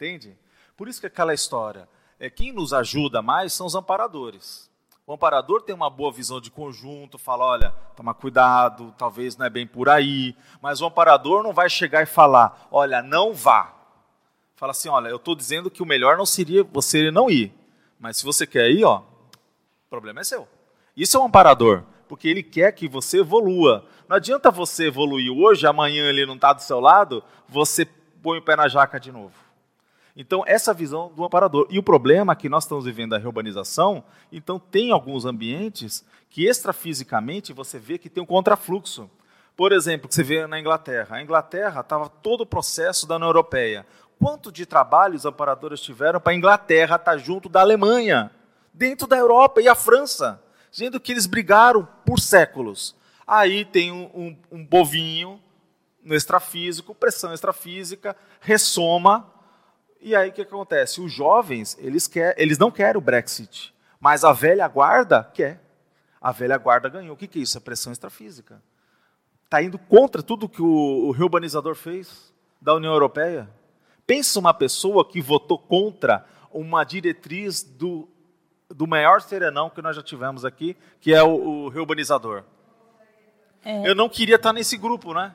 Entende? 0.00 0.34
Por 0.78 0.88
isso 0.88 0.98
que 0.98 1.06
aquela 1.06 1.34
história, 1.34 1.86
é, 2.18 2.30
quem 2.30 2.52
nos 2.52 2.72
ajuda 2.72 3.20
mais 3.20 3.52
são 3.52 3.66
os 3.66 3.74
amparadores. 3.74 4.70
O 5.06 5.12
amparador 5.12 5.60
tem 5.60 5.74
uma 5.74 5.90
boa 5.90 6.10
visão 6.10 6.40
de 6.40 6.50
conjunto, 6.50 7.18
fala, 7.18 7.44
olha, 7.44 7.70
toma 7.94 8.14
cuidado, 8.14 8.94
talvez 8.96 9.36
não 9.36 9.44
é 9.44 9.50
bem 9.50 9.66
por 9.66 9.90
aí, 9.90 10.34
mas 10.62 10.80
o 10.80 10.86
amparador 10.86 11.42
não 11.42 11.52
vai 11.52 11.68
chegar 11.68 12.02
e 12.02 12.06
falar, 12.06 12.66
olha, 12.70 13.02
não 13.02 13.34
vá. 13.34 13.74
Fala 14.56 14.70
assim, 14.70 14.88
olha, 14.88 15.08
eu 15.08 15.16
estou 15.16 15.34
dizendo 15.34 15.70
que 15.70 15.82
o 15.82 15.86
melhor 15.86 16.16
não 16.16 16.24
seria 16.24 16.64
você 16.64 17.10
não 17.10 17.28
ir, 17.30 17.52
mas 17.98 18.16
se 18.16 18.24
você 18.24 18.46
quer 18.46 18.70
ir, 18.70 18.84
ó, 18.84 19.00
o 19.00 19.90
problema 19.90 20.20
é 20.20 20.24
seu. 20.24 20.48
Isso 20.96 21.18
é 21.18 21.20
um 21.20 21.24
amparador, 21.26 21.84
porque 22.08 22.26
ele 22.26 22.42
quer 22.42 22.72
que 22.72 22.88
você 22.88 23.20
evolua. 23.20 23.84
Não 24.08 24.16
adianta 24.16 24.50
você 24.50 24.86
evoluir 24.86 25.30
hoje, 25.30 25.66
amanhã 25.66 26.08
ele 26.08 26.24
não 26.24 26.36
está 26.36 26.54
do 26.54 26.62
seu 26.62 26.80
lado, 26.80 27.22
você 27.46 27.84
põe 28.22 28.38
o 28.38 28.42
pé 28.42 28.56
na 28.56 28.66
jaca 28.66 28.98
de 28.98 29.12
novo. 29.12 29.49
Então, 30.20 30.44
essa 30.46 30.74
visão 30.74 31.10
do 31.16 31.24
amparador. 31.24 31.66
E 31.70 31.78
o 31.78 31.82
problema 31.82 32.34
é 32.34 32.36
que 32.36 32.46
nós 32.46 32.64
estamos 32.64 32.84
vivendo 32.84 33.14
a 33.14 33.18
reurbanização, 33.18 34.04
então 34.30 34.58
tem 34.58 34.92
alguns 34.92 35.24
ambientes 35.24 36.04
que 36.28 36.46
extrafisicamente 36.46 37.54
você 37.54 37.78
vê 37.78 37.96
que 37.96 38.10
tem 38.10 38.22
um 38.22 38.26
contrafluxo. 38.26 39.10
Por 39.56 39.72
exemplo, 39.72 40.06
que 40.06 40.14
você 40.14 40.22
vê 40.22 40.46
na 40.46 40.60
Inglaterra. 40.60 41.16
A 41.16 41.22
Inglaterra 41.22 41.80
estava 41.80 42.06
todo 42.06 42.42
o 42.42 42.46
processo 42.46 43.06
da 43.06 43.16
União 43.16 43.30
Europeia. 43.30 43.86
Quanto 44.18 44.52
de 44.52 44.66
trabalho 44.66 45.16
os 45.16 45.24
amparadores 45.24 45.80
tiveram 45.80 46.20
para 46.20 46.34
a 46.34 46.36
Inglaterra 46.36 46.96
estar 46.96 47.16
junto 47.16 47.48
da 47.48 47.62
Alemanha, 47.62 48.30
dentro 48.74 49.06
da 49.06 49.16
Europa 49.16 49.62
e 49.62 49.68
a 49.68 49.74
França, 49.74 50.38
sendo 50.70 51.00
que 51.00 51.12
eles 51.12 51.24
brigaram 51.24 51.88
por 52.04 52.20
séculos. 52.20 52.94
Aí 53.26 53.64
tem 53.64 53.90
um, 53.90 54.10
um, 54.14 54.36
um 54.52 54.66
bovinho 54.66 55.40
no 56.04 56.14
extrafísico, 56.14 56.94
pressão 56.94 57.32
extrafísica, 57.32 58.14
ressoma, 58.38 59.39
e 60.02 60.16
aí 60.16 60.30
o 60.30 60.32
que 60.32 60.42
acontece? 60.42 61.00
Os 61.00 61.12
jovens, 61.12 61.76
eles, 61.78 62.06
quer, 62.06 62.34
eles 62.38 62.58
não 62.58 62.70
querem 62.70 62.96
o 62.96 63.00
Brexit, 63.00 63.74
mas 64.00 64.24
a 64.24 64.32
velha 64.32 64.66
guarda 64.66 65.22
quer. 65.22 65.60
A 66.20 66.32
velha 66.32 66.56
guarda 66.56 66.88
ganhou. 66.88 67.14
O 67.14 67.16
que, 67.16 67.26
que 67.26 67.38
é 67.38 67.42
isso? 67.42 67.58
É 67.58 67.60
pressão 67.60 67.92
extrafísica. 67.92 68.62
Está 69.44 69.62
indo 69.62 69.78
contra 69.78 70.22
tudo 70.22 70.48
que 70.48 70.62
o, 70.62 71.08
o 71.08 71.10
reurbanizador 71.10 71.74
fez 71.74 72.32
da 72.60 72.74
União 72.74 72.92
Europeia. 72.92 73.48
Pensa 74.06 74.38
uma 74.38 74.54
pessoa 74.54 75.04
que 75.04 75.20
votou 75.20 75.58
contra 75.58 76.24
uma 76.52 76.82
diretriz 76.84 77.62
do, 77.62 78.08
do 78.68 78.86
maior 78.86 79.20
serenão 79.20 79.68
que 79.68 79.82
nós 79.82 79.96
já 79.96 80.02
tivemos 80.02 80.44
aqui, 80.44 80.76
que 81.00 81.14
é 81.14 81.22
o, 81.22 81.64
o 81.64 81.68
reurbanizador. 81.68 82.42
É. 83.64 83.88
Eu 83.88 83.94
não 83.94 84.08
queria 84.08 84.36
estar 84.36 84.52
nesse 84.52 84.76
grupo, 84.76 85.12
né? 85.12 85.34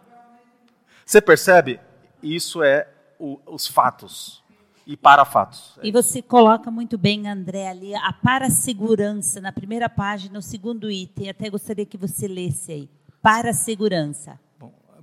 Você 1.05 1.21
percebe? 1.21 1.79
Isso 2.21 2.63
é 2.63 2.87
o, 3.19 3.39
os 3.45 3.67
fatos 3.67 4.43
e 4.85 4.95
para 4.95 5.25
fatos. 5.25 5.77
E 5.81 5.91
você 5.91 6.21
coloca 6.21 6.69
muito 6.69 6.97
bem, 6.97 7.27
André, 7.27 7.69
ali 7.69 7.95
a 7.95 8.13
para 8.13 8.49
segurança 8.49 9.41
na 9.41 9.51
primeira 9.51 9.89
página, 9.89 10.35
no 10.35 10.41
segundo 10.41 10.91
item. 10.91 11.29
Até 11.29 11.49
gostaria 11.49 11.85
que 11.85 11.97
você 11.97 12.27
lesse 12.27 12.71
aí. 12.71 12.89
Para 13.21 13.53
segurança. 13.53 14.39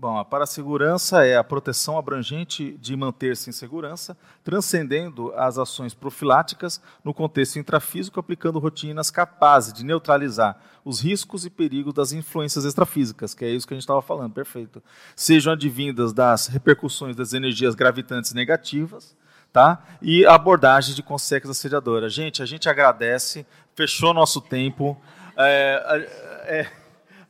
Bom, 0.03 0.19
a 0.19 0.25
parasegurança 0.25 1.25
é 1.25 1.37
a 1.37 1.45
proteção 1.45 1.97
abrangente 1.97 2.77
de 2.81 2.97
manter-se 2.97 3.49
em 3.49 3.53
segurança, 3.53 4.19
transcendendo 4.43 5.33
as 5.37 5.59
ações 5.59 5.95
profiláticas 5.95 6.83
no 7.05 7.15
contexto 7.15 7.61
intrafísico, 7.61 8.19
aplicando 8.19 8.59
rotinas 8.59 9.13
capazes 9.13 9.73
de 9.73 9.85
neutralizar 9.85 10.61
os 10.85 10.99
riscos 10.99 11.47
e 11.47 11.51
perigos 11.51 11.95
das 11.95 12.13
influências 12.13 12.65
extrafísicas, 12.65 13.33
que 13.33 13.45
é 13.45 13.51
isso 13.51 13.65
que 13.65 13.75
a 13.75 13.77
gente 13.77 13.85
estava 13.85 14.03
falando, 14.03 14.33
perfeito. 14.33 14.83
Sejam 15.15 15.53
advindas 15.53 16.13
das 16.13 16.49
repercussões 16.49 17.15
das 17.15 17.33
energias 17.33 17.77
gravitantes 17.77 18.33
negativas, 18.33 19.17
tá? 19.53 19.83
E 20.01 20.25
abordagem 20.25 20.95
de 20.95 21.03
consequências 21.03 21.59
assediadoras. 21.59 22.13
Gente, 22.13 22.43
a 22.43 22.47
gente 22.47 22.69
agradece, 22.69 23.47
fechou 23.75 24.15
nosso 24.15 24.41
tempo. 24.41 25.01
É, 25.37 26.67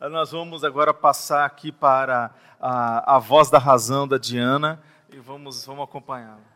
é, 0.00 0.08
nós 0.08 0.30
vamos 0.30 0.64
agora 0.64 0.94
passar 0.94 1.44
aqui 1.44 1.72
para 1.72 2.30
a, 2.60 3.16
a 3.16 3.18
voz 3.18 3.50
da 3.50 3.58
razão 3.58 4.06
da 4.06 4.18
Diana 4.18 4.80
e 5.12 5.18
vamos, 5.18 5.64
vamos 5.66 5.84
acompanhá-la. 5.84 6.52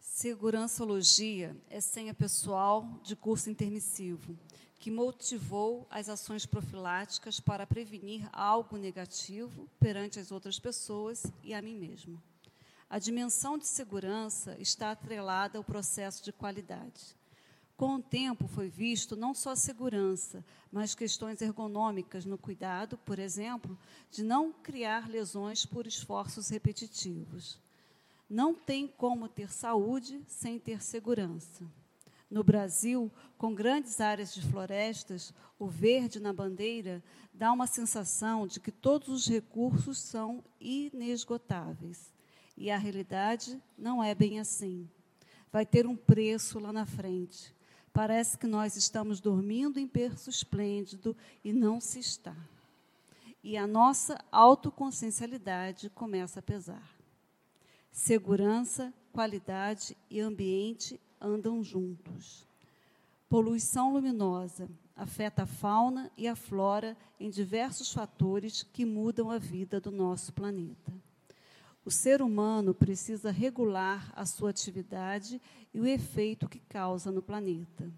Segurançologia 0.00 1.54
é 1.68 1.82
senha 1.82 2.14
pessoal 2.14 2.88
de 3.02 3.14
curso 3.14 3.50
intermissivo, 3.50 4.38
que 4.84 4.90
motivou 4.90 5.86
as 5.90 6.10
ações 6.10 6.44
profiláticas 6.44 7.40
para 7.40 7.66
prevenir 7.66 8.28
algo 8.30 8.76
negativo 8.76 9.66
perante 9.80 10.20
as 10.20 10.30
outras 10.30 10.58
pessoas 10.58 11.24
e 11.42 11.54
a 11.54 11.62
mim 11.62 11.74
mesmo. 11.74 12.22
A 12.90 12.98
dimensão 12.98 13.56
de 13.56 13.66
segurança 13.66 14.54
está 14.60 14.90
atrelada 14.90 15.56
ao 15.56 15.64
processo 15.64 16.22
de 16.22 16.34
qualidade. 16.34 17.16
Com 17.78 17.94
o 17.94 18.02
tempo 18.02 18.46
foi 18.46 18.68
visto 18.68 19.16
não 19.16 19.32
só 19.32 19.52
a 19.52 19.56
segurança, 19.56 20.44
mas 20.70 20.94
questões 20.94 21.40
ergonômicas 21.40 22.26
no 22.26 22.36
cuidado, 22.36 22.98
por 23.06 23.18
exemplo, 23.18 23.78
de 24.10 24.22
não 24.22 24.52
criar 24.52 25.08
lesões 25.08 25.64
por 25.64 25.86
esforços 25.86 26.50
repetitivos. 26.50 27.58
Não 28.28 28.54
tem 28.54 28.86
como 28.86 29.30
ter 29.30 29.50
saúde 29.50 30.22
sem 30.28 30.58
ter 30.58 30.82
segurança. 30.82 31.64
No 32.34 32.42
Brasil, 32.42 33.12
com 33.38 33.54
grandes 33.54 34.00
áreas 34.00 34.34
de 34.34 34.42
florestas, 34.42 35.32
o 35.56 35.68
verde 35.68 36.18
na 36.18 36.32
bandeira 36.32 37.00
dá 37.32 37.52
uma 37.52 37.68
sensação 37.68 38.44
de 38.44 38.58
que 38.58 38.72
todos 38.72 39.08
os 39.08 39.28
recursos 39.28 39.98
são 39.98 40.42
inesgotáveis. 40.60 42.12
E 42.56 42.72
a 42.72 42.76
realidade 42.76 43.62
não 43.78 44.02
é 44.02 44.16
bem 44.16 44.40
assim. 44.40 44.90
Vai 45.52 45.64
ter 45.64 45.86
um 45.86 45.94
preço 45.94 46.58
lá 46.58 46.72
na 46.72 46.84
frente. 46.84 47.54
Parece 47.92 48.36
que 48.36 48.48
nós 48.48 48.74
estamos 48.74 49.20
dormindo 49.20 49.78
em 49.78 49.86
berço 49.86 50.28
esplêndido 50.28 51.16
e 51.44 51.52
não 51.52 51.80
se 51.80 52.00
está. 52.00 52.34
E 53.44 53.56
a 53.56 53.64
nossa 53.64 54.18
autoconsciencialidade 54.32 55.88
começa 55.88 56.40
a 56.40 56.42
pesar. 56.42 56.96
Segurança, 57.92 58.92
qualidade 59.12 59.96
e 60.10 60.18
ambiente 60.18 61.00
andam 61.24 61.62
juntos. 61.62 62.46
Poluição 63.28 63.92
luminosa 63.92 64.68
afeta 64.94 65.42
a 65.42 65.46
fauna 65.46 66.10
e 66.16 66.28
a 66.28 66.36
flora 66.36 66.96
em 67.18 67.30
diversos 67.30 67.92
fatores 67.92 68.62
que 68.62 68.84
mudam 68.84 69.30
a 69.30 69.38
vida 69.38 69.80
do 69.80 69.90
nosso 69.90 70.32
planeta. 70.32 70.92
O 71.84 71.90
ser 71.90 72.22
humano 72.22 72.72
precisa 72.72 73.30
regular 73.30 74.12
a 74.14 74.24
sua 74.24 74.50
atividade 74.50 75.40
e 75.72 75.80
o 75.80 75.86
efeito 75.86 76.48
que 76.48 76.60
causa 76.60 77.10
no 77.10 77.20
planeta. 77.20 77.90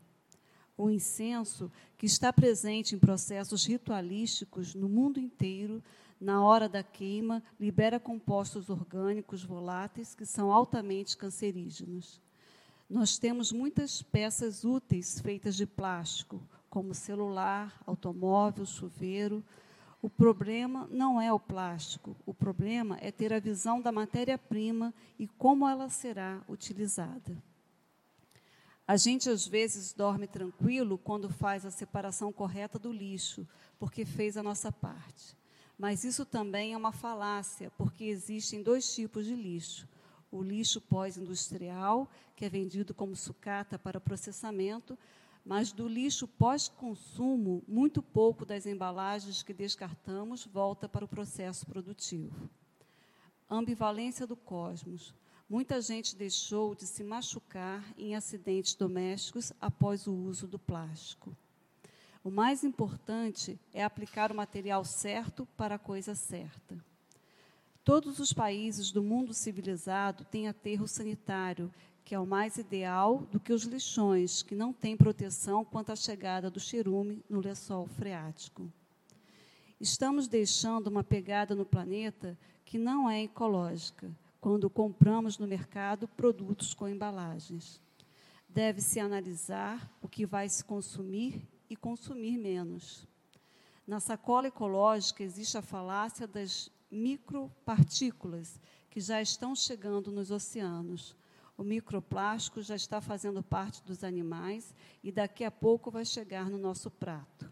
O 0.77 0.90
incenso, 0.90 1.70
que 1.97 2.07
está 2.07 2.32
presente 2.32 2.94
em 2.94 2.98
processos 2.98 3.65
ritualísticos 3.65 4.74
no 4.74 4.89
mundo 4.89 5.19
inteiro, 5.19 5.82
na 6.20 6.43
hora 6.43 6.69
da 6.69 6.82
queima, 6.82 7.43
libera 7.61 8.01
compostos 8.01 8.69
orgânicos 8.69 9.44
voláteis 9.44 10.15
que 10.15 10.27
são 10.27 10.51
altamente 10.51 11.16
cancerígenos. 11.16 12.20
Nós 12.88 13.18
temos 13.18 13.50
muitas 13.50 14.00
peças 14.00 14.64
úteis 14.64 15.20
feitas 15.20 15.56
de 15.56 15.66
plástico, 15.66 16.40
como 16.70 16.94
celular, 16.94 17.82
automóvel, 17.84 18.64
chuveiro, 18.64 19.44
o 20.00 20.08
problema 20.08 20.86
não 20.90 21.20
é 21.20 21.32
o 21.32 21.40
plástico, 21.40 22.16
o 22.24 22.32
problema 22.32 22.96
é 23.00 23.10
ter 23.10 23.32
a 23.32 23.40
visão 23.40 23.80
da 23.80 23.90
matéria-prima 23.90 24.94
e 25.18 25.26
como 25.26 25.66
ela 25.66 25.88
será 25.88 26.44
utilizada. 26.48 27.42
A 28.86 28.96
gente 28.96 29.28
às 29.28 29.48
vezes 29.48 29.92
dorme 29.92 30.28
tranquilo 30.28 30.96
quando 30.96 31.28
faz 31.28 31.66
a 31.66 31.72
separação 31.72 32.32
correta 32.32 32.78
do 32.78 32.92
lixo, 32.92 33.48
porque 33.80 34.04
fez 34.04 34.36
a 34.36 34.44
nossa 34.44 34.70
parte. 34.70 35.36
Mas 35.76 36.04
isso 36.04 36.24
também 36.24 36.72
é 36.72 36.76
uma 36.76 36.92
falácia, 36.92 37.68
porque 37.76 38.04
existem 38.04 38.62
dois 38.62 38.94
tipos 38.94 39.26
de 39.26 39.34
lixo: 39.34 39.88
o 40.31 40.43
lixo 40.43 40.81
pós-industrial, 40.81 42.11
que 42.35 42.44
é 42.44 42.48
vendido 42.48 42.94
como 42.94 43.15
sucata 43.16 43.78
para 43.78 44.01
processamento, 44.01 44.98
mas 45.44 45.73
do 45.73 45.86
lixo 45.86 46.27
pós-consumo, 46.27 47.62
muito 47.69 48.03
pouco 48.03 48.44
das 48.44 48.66
embalagens 48.66 49.43
que 49.43 49.55
descartamos 49.55 50.44
volta 50.44 50.89
para 50.89 51.05
o 51.05 51.09
processo 51.09 51.65
produtivo. 51.65 52.51
Ambivalência 53.48 54.27
do 54.27 54.35
cosmos. 54.36 55.15
Muita 55.48 55.81
gente 55.81 56.16
deixou 56.16 56.74
de 56.74 56.85
se 56.85 57.05
machucar 57.05 57.85
em 57.97 58.16
acidentes 58.16 58.74
domésticos 58.74 59.53
após 59.61 60.09
o 60.09 60.12
uso 60.12 60.48
do 60.48 60.59
plástico. 60.59 61.36
O 62.24 62.31
mais 62.31 62.65
importante 62.65 63.57
é 63.73 63.85
aplicar 63.85 64.32
o 64.32 64.35
material 64.35 64.85
certo 64.85 65.47
para 65.57 65.77
a 65.77 65.78
coisa 65.78 66.16
certa. 66.16 66.77
Todos 67.86 68.18
os 68.18 68.32
países 68.32 68.90
do 68.90 69.00
mundo 69.00 69.32
civilizado 69.32 70.24
têm 70.24 70.48
aterro 70.48 70.88
sanitário 70.88 71.72
que 72.04 72.16
é 72.16 72.18
o 72.18 72.26
mais 72.26 72.56
ideal 72.56 73.18
do 73.30 73.38
que 73.38 73.52
os 73.52 73.62
lixões, 73.62 74.42
que 74.42 74.56
não 74.56 74.72
têm 74.72 74.96
proteção 74.96 75.64
quanto 75.64 75.92
à 75.92 75.96
chegada 75.96 76.50
do 76.50 76.58
cherume 76.58 77.22
no 77.30 77.38
lençol 77.38 77.86
freático. 77.86 78.68
Estamos 79.80 80.26
deixando 80.26 80.88
uma 80.88 81.04
pegada 81.04 81.54
no 81.54 81.64
planeta 81.64 82.36
que 82.64 82.76
não 82.76 83.08
é 83.08 83.22
ecológica 83.22 84.10
quando 84.40 84.68
compramos 84.68 85.38
no 85.38 85.46
mercado 85.46 86.08
produtos 86.08 86.74
com 86.74 86.88
embalagens. 86.88 87.80
Deve-se 88.48 88.98
analisar 88.98 89.88
o 90.02 90.08
que 90.08 90.26
vai 90.26 90.48
se 90.48 90.64
consumir 90.64 91.40
e 91.70 91.76
consumir 91.76 92.36
menos. 92.36 93.06
Na 93.86 94.00
sacola 94.00 94.48
ecológica 94.48 95.22
existe 95.22 95.56
a 95.56 95.62
falácia 95.62 96.26
das 96.26 96.68
micropartículas 96.90 98.60
que 98.90 99.00
já 99.00 99.20
estão 99.20 99.54
chegando 99.54 100.10
nos 100.10 100.30
oceanos 100.30 101.16
o 101.56 101.64
microplástico 101.64 102.60
já 102.60 102.76
está 102.76 103.00
fazendo 103.00 103.42
parte 103.42 103.82
dos 103.82 104.04
animais 104.04 104.74
e 105.02 105.10
daqui 105.10 105.42
a 105.42 105.50
pouco 105.50 105.90
vai 105.90 106.04
chegar 106.04 106.50
no 106.50 106.58
nosso 106.58 106.90
prato. 106.90 107.50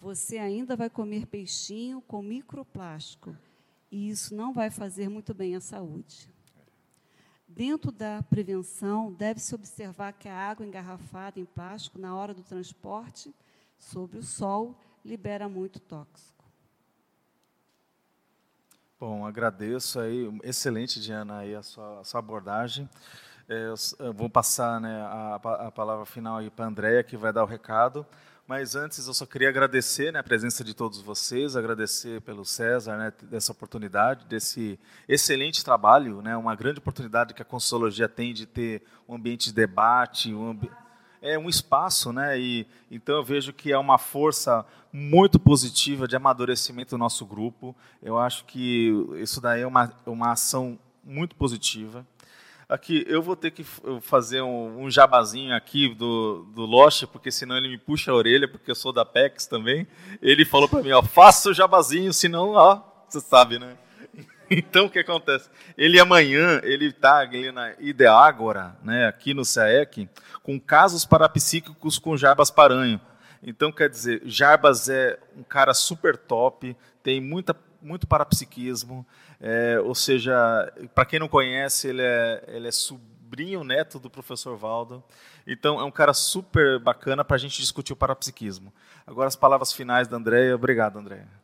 Você 0.00 0.38
ainda 0.38 0.74
vai 0.74 0.88
comer 0.88 1.26
peixinho 1.26 2.00
com 2.00 2.22
microplástico 2.22 3.36
e 3.90 4.08
isso 4.08 4.34
não 4.34 4.52
vai 4.52 4.70
fazer 4.70 5.10
muito 5.10 5.34
bem 5.34 5.54
à 5.56 5.60
saúde. 5.60 6.30
Dentro 7.46 7.90
da 7.90 8.22
prevenção, 8.22 9.12
deve-se 9.12 9.54
observar 9.54 10.12
que 10.12 10.28
a 10.28 10.36
água 10.36 10.64
engarrafada 10.64 11.40
em 11.40 11.44
plástico 11.44 11.98
na 11.98 12.14
hora 12.14 12.32
do 12.32 12.42
transporte, 12.42 13.34
sob 13.76 14.18
o 14.18 14.22
sol, 14.22 14.78
libera 15.04 15.48
muito 15.48 15.80
tóxico. 15.80 16.37
Bom, 19.00 19.24
agradeço 19.24 20.00
aí, 20.00 20.28
excelente, 20.42 21.00
Diana, 21.00 21.38
aí 21.38 21.54
a 21.54 21.62
sua, 21.62 22.00
a 22.00 22.04
sua 22.04 22.18
abordagem. 22.18 22.88
É, 23.48 23.72
vou 24.12 24.28
passar 24.28 24.80
né, 24.80 25.02
a, 25.02 25.36
a, 25.36 25.70
palavra 25.70 26.04
final 26.04 26.38
aí 26.38 26.50
para 26.50 26.66
a 26.66 27.04
que 27.04 27.16
vai 27.16 27.32
dar 27.32 27.44
o 27.44 27.46
recado. 27.46 28.04
Mas 28.44 28.74
antes, 28.74 29.06
eu 29.06 29.14
só 29.14 29.24
queria 29.24 29.50
agradecer 29.50 30.12
né, 30.12 30.18
a 30.18 30.22
presença 30.24 30.64
de 30.64 30.74
todos 30.74 31.00
vocês, 31.00 31.54
agradecer 31.54 32.20
pelo 32.22 32.44
César, 32.44 32.96
né, 32.96 33.12
dessa 33.22 33.52
oportunidade, 33.52 34.26
desse 34.26 34.80
excelente 35.08 35.64
trabalho, 35.64 36.20
né, 36.20 36.36
uma 36.36 36.56
grande 36.56 36.80
oportunidade 36.80 37.34
que 37.34 37.42
a 37.42 37.44
Consologia 37.44 38.08
tem 38.08 38.34
de 38.34 38.46
ter 38.46 38.82
um 39.08 39.14
ambiente 39.14 39.50
de 39.50 39.54
debate, 39.54 40.34
um 40.34 40.50
ambiente 40.50 40.87
é 41.20 41.38
um 41.38 41.48
espaço, 41.48 42.12
né? 42.12 42.38
E 42.38 42.66
então 42.90 43.16
eu 43.16 43.24
vejo 43.24 43.52
que 43.52 43.72
é 43.72 43.78
uma 43.78 43.98
força 43.98 44.64
muito 44.92 45.38
positiva 45.38 46.08
de 46.08 46.16
amadurecimento 46.16 46.90
do 46.90 46.98
nosso 46.98 47.26
grupo. 47.26 47.74
Eu 48.02 48.18
acho 48.18 48.44
que 48.44 48.92
isso 49.16 49.40
daí 49.40 49.62
é 49.62 49.66
uma, 49.66 49.92
uma 50.06 50.32
ação 50.32 50.78
muito 51.04 51.34
positiva. 51.36 52.06
Aqui, 52.68 53.02
eu 53.08 53.22
vou 53.22 53.34
ter 53.34 53.50
que 53.50 53.64
fazer 54.02 54.42
um, 54.42 54.82
um 54.82 54.90
jabazinho 54.90 55.56
aqui 55.56 55.94
do, 55.94 56.46
do 56.54 56.66
Loche, 56.66 57.06
porque 57.06 57.30
senão 57.30 57.56
ele 57.56 57.68
me 57.68 57.78
puxa 57.78 58.10
a 58.10 58.14
orelha, 58.14 58.46
porque 58.46 58.70
eu 58.70 58.74
sou 58.74 58.92
da 58.92 59.06
PEX 59.06 59.46
também. 59.46 59.86
Ele 60.20 60.44
falou 60.44 60.68
para 60.68 60.82
mim, 60.82 60.92
ó, 60.92 61.02
faça 61.02 61.48
o 61.48 61.54
jabazinho, 61.54 62.12
senão, 62.12 62.50
ó, 62.50 62.82
você 63.08 63.20
sabe, 63.20 63.58
né? 63.58 63.74
Então, 64.50 64.86
o 64.86 64.90
que 64.90 64.98
acontece? 64.98 65.50
Ele 65.76 66.00
amanhã, 66.00 66.60
ele 66.62 66.86
está 66.86 67.18
ali 67.18 67.52
na 67.52 67.74
Ideágora, 67.78 68.76
né, 68.82 69.06
aqui 69.06 69.34
no 69.34 69.42
CAEC, 69.44 70.08
com 70.42 70.58
casos 70.58 71.04
parapsíquicos 71.04 71.98
com 71.98 72.16
Jarbas 72.16 72.50
Paranho. 72.50 73.00
Então, 73.42 73.70
quer 73.70 73.88
dizer, 73.88 74.22
Jarbas 74.24 74.88
é 74.88 75.18
um 75.36 75.42
cara 75.42 75.74
super 75.74 76.16
top, 76.16 76.76
tem 77.02 77.20
muita, 77.20 77.54
muito 77.80 78.06
parapsiquismo, 78.06 79.06
é, 79.40 79.78
ou 79.80 79.94
seja, 79.94 80.34
para 80.94 81.04
quem 81.04 81.20
não 81.20 81.28
conhece, 81.28 81.88
ele 81.88 82.02
é, 82.02 82.44
ele 82.48 82.68
é 82.68 82.72
sobrinho 82.72 83.62
neto 83.62 83.98
do 83.98 84.10
professor 84.10 84.56
Valdo. 84.56 85.04
Então, 85.46 85.80
é 85.80 85.84
um 85.84 85.90
cara 85.90 86.12
super 86.12 86.78
bacana 86.78 87.24
para 87.24 87.36
a 87.36 87.38
gente 87.38 87.60
discutir 87.60 87.92
o 87.92 87.96
parapsiquismo. 87.96 88.72
Agora, 89.06 89.28
as 89.28 89.36
palavras 89.36 89.72
finais 89.72 90.08
da 90.08 90.16
Andréia. 90.16 90.54
Obrigado, 90.54 90.98
Andréia. 90.98 91.37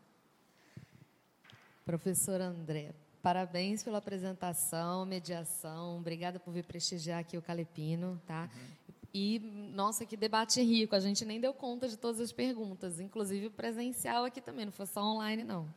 Professor 1.84 2.40
André, 2.40 2.94
parabéns 3.22 3.82
pela 3.82 3.98
apresentação, 3.98 5.04
mediação. 5.04 5.98
Obrigada 5.98 6.40
por 6.40 6.50
vir 6.50 6.64
prestigiar 6.64 7.20
aqui 7.20 7.36
o 7.36 7.42
Calepino, 7.42 8.18
tá? 8.26 8.48
Uhum. 8.54 8.96
E, 9.12 9.38
nossa, 9.74 10.06
que 10.06 10.16
debate 10.16 10.62
rico. 10.62 10.96
A 10.96 11.00
gente 11.00 11.26
nem 11.26 11.38
deu 11.38 11.52
conta 11.52 11.86
de 11.86 11.98
todas 11.98 12.22
as 12.22 12.32
perguntas, 12.32 13.00
inclusive 13.00 13.48
o 13.48 13.50
presencial 13.50 14.24
aqui 14.24 14.40
também, 14.40 14.64
não 14.64 14.72
foi 14.72 14.86
só 14.86 15.02
online, 15.02 15.44
não. 15.44 15.68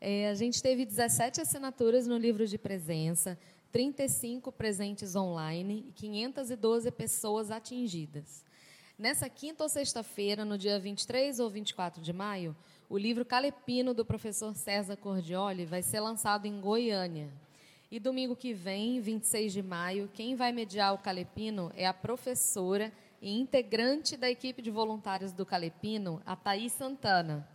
É, 0.00 0.28
a 0.28 0.34
gente 0.34 0.62
teve 0.62 0.86
17 0.86 1.40
assinaturas 1.40 2.06
no 2.06 2.16
livro 2.16 2.46
de 2.46 2.56
presença, 2.56 3.36
35 3.72 4.52
presentes 4.52 5.16
online 5.16 5.86
e 5.88 5.92
512 5.92 6.88
pessoas 6.92 7.50
atingidas. 7.50 8.44
Nessa 8.96 9.28
quinta 9.28 9.64
ou 9.64 9.68
sexta-feira, 9.68 10.44
no 10.44 10.56
dia 10.56 10.78
23 10.78 11.40
ou 11.40 11.50
24 11.50 12.00
de 12.00 12.12
maio, 12.12 12.56
o 12.92 12.98
livro 12.98 13.24
Calepino, 13.24 13.94
do 13.94 14.04
professor 14.04 14.54
César 14.54 14.98
Cordioli, 14.98 15.64
vai 15.64 15.80
ser 15.80 15.98
lançado 16.00 16.44
em 16.44 16.60
Goiânia. 16.60 17.30
E 17.90 17.98
domingo 17.98 18.36
que 18.36 18.52
vem, 18.52 19.00
26 19.00 19.50
de 19.50 19.62
maio, 19.62 20.10
quem 20.12 20.36
vai 20.36 20.52
mediar 20.52 20.92
o 20.92 20.98
Calepino 20.98 21.72
é 21.74 21.86
a 21.86 21.94
professora 21.94 22.92
e 23.22 23.32
integrante 23.32 24.14
da 24.14 24.28
equipe 24.28 24.60
de 24.60 24.70
voluntários 24.70 25.32
do 25.32 25.46
Calepino, 25.46 26.20
a 26.26 26.36
Thaís 26.36 26.72
Santana. 26.72 27.48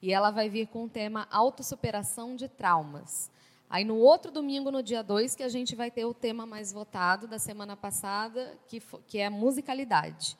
E 0.00 0.12
ela 0.12 0.30
vai 0.30 0.48
vir 0.48 0.68
com 0.68 0.84
o 0.84 0.88
tema 0.88 1.26
Autossuperação 1.28 2.36
de 2.36 2.46
Traumas. 2.46 3.32
Aí 3.68 3.84
no 3.84 3.96
outro 3.96 4.30
domingo, 4.30 4.70
no 4.70 4.80
dia 4.80 5.02
2, 5.02 5.34
que 5.34 5.42
a 5.42 5.48
gente 5.48 5.74
vai 5.74 5.90
ter 5.90 6.04
o 6.04 6.14
tema 6.14 6.46
mais 6.46 6.72
votado 6.72 7.26
da 7.26 7.40
semana 7.40 7.76
passada, 7.76 8.56
que, 8.68 8.80
que 9.08 9.18
é 9.18 9.28
musicalidade. 9.28 10.36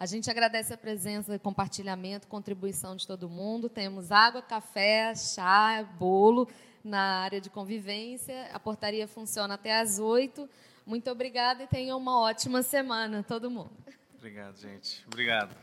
A 0.00 0.06
gente 0.06 0.30
agradece 0.30 0.72
a 0.72 0.78
presença, 0.78 1.38
compartilhamento, 1.38 2.26
contribuição 2.26 2.96
de 2.96 3.06
todo 3.06 3.28
mundo. 3.28 3.68
Temos 3.68 4.10
água, 4.10 4.40
café, 4.40 5.14
chá, 5.14 5.86
bolo 5.98 6.48
na 6.82 7.20
área 7.20 7.38
de 7.38 7.50
convivência. 7.50 8.48
A 8.50 8.58
portaria 8.58 9.06
funciona 9.06 9.52
até 9.52 9.78
às 9.78 9.98
oito. 9.98 10.48
Muito 10.86 11.10
obrigada 11.10 11.64
e 11.64 11.66
tenham 11.66 11.98
uma 11.98 12.18
ótima 12.18 12.62
semana, 12.62 13.22
todo 13.22 13.50
mundo. 13.50 13.76
Obrigado, 14.16 14.56
gente. 14.56 15.04
Obrigado. 15.06 15.54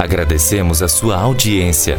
Agradecemos 0.00 0.82
a 0.82 0.88
sua 0.88 1.18
audiência. 1.18 1.98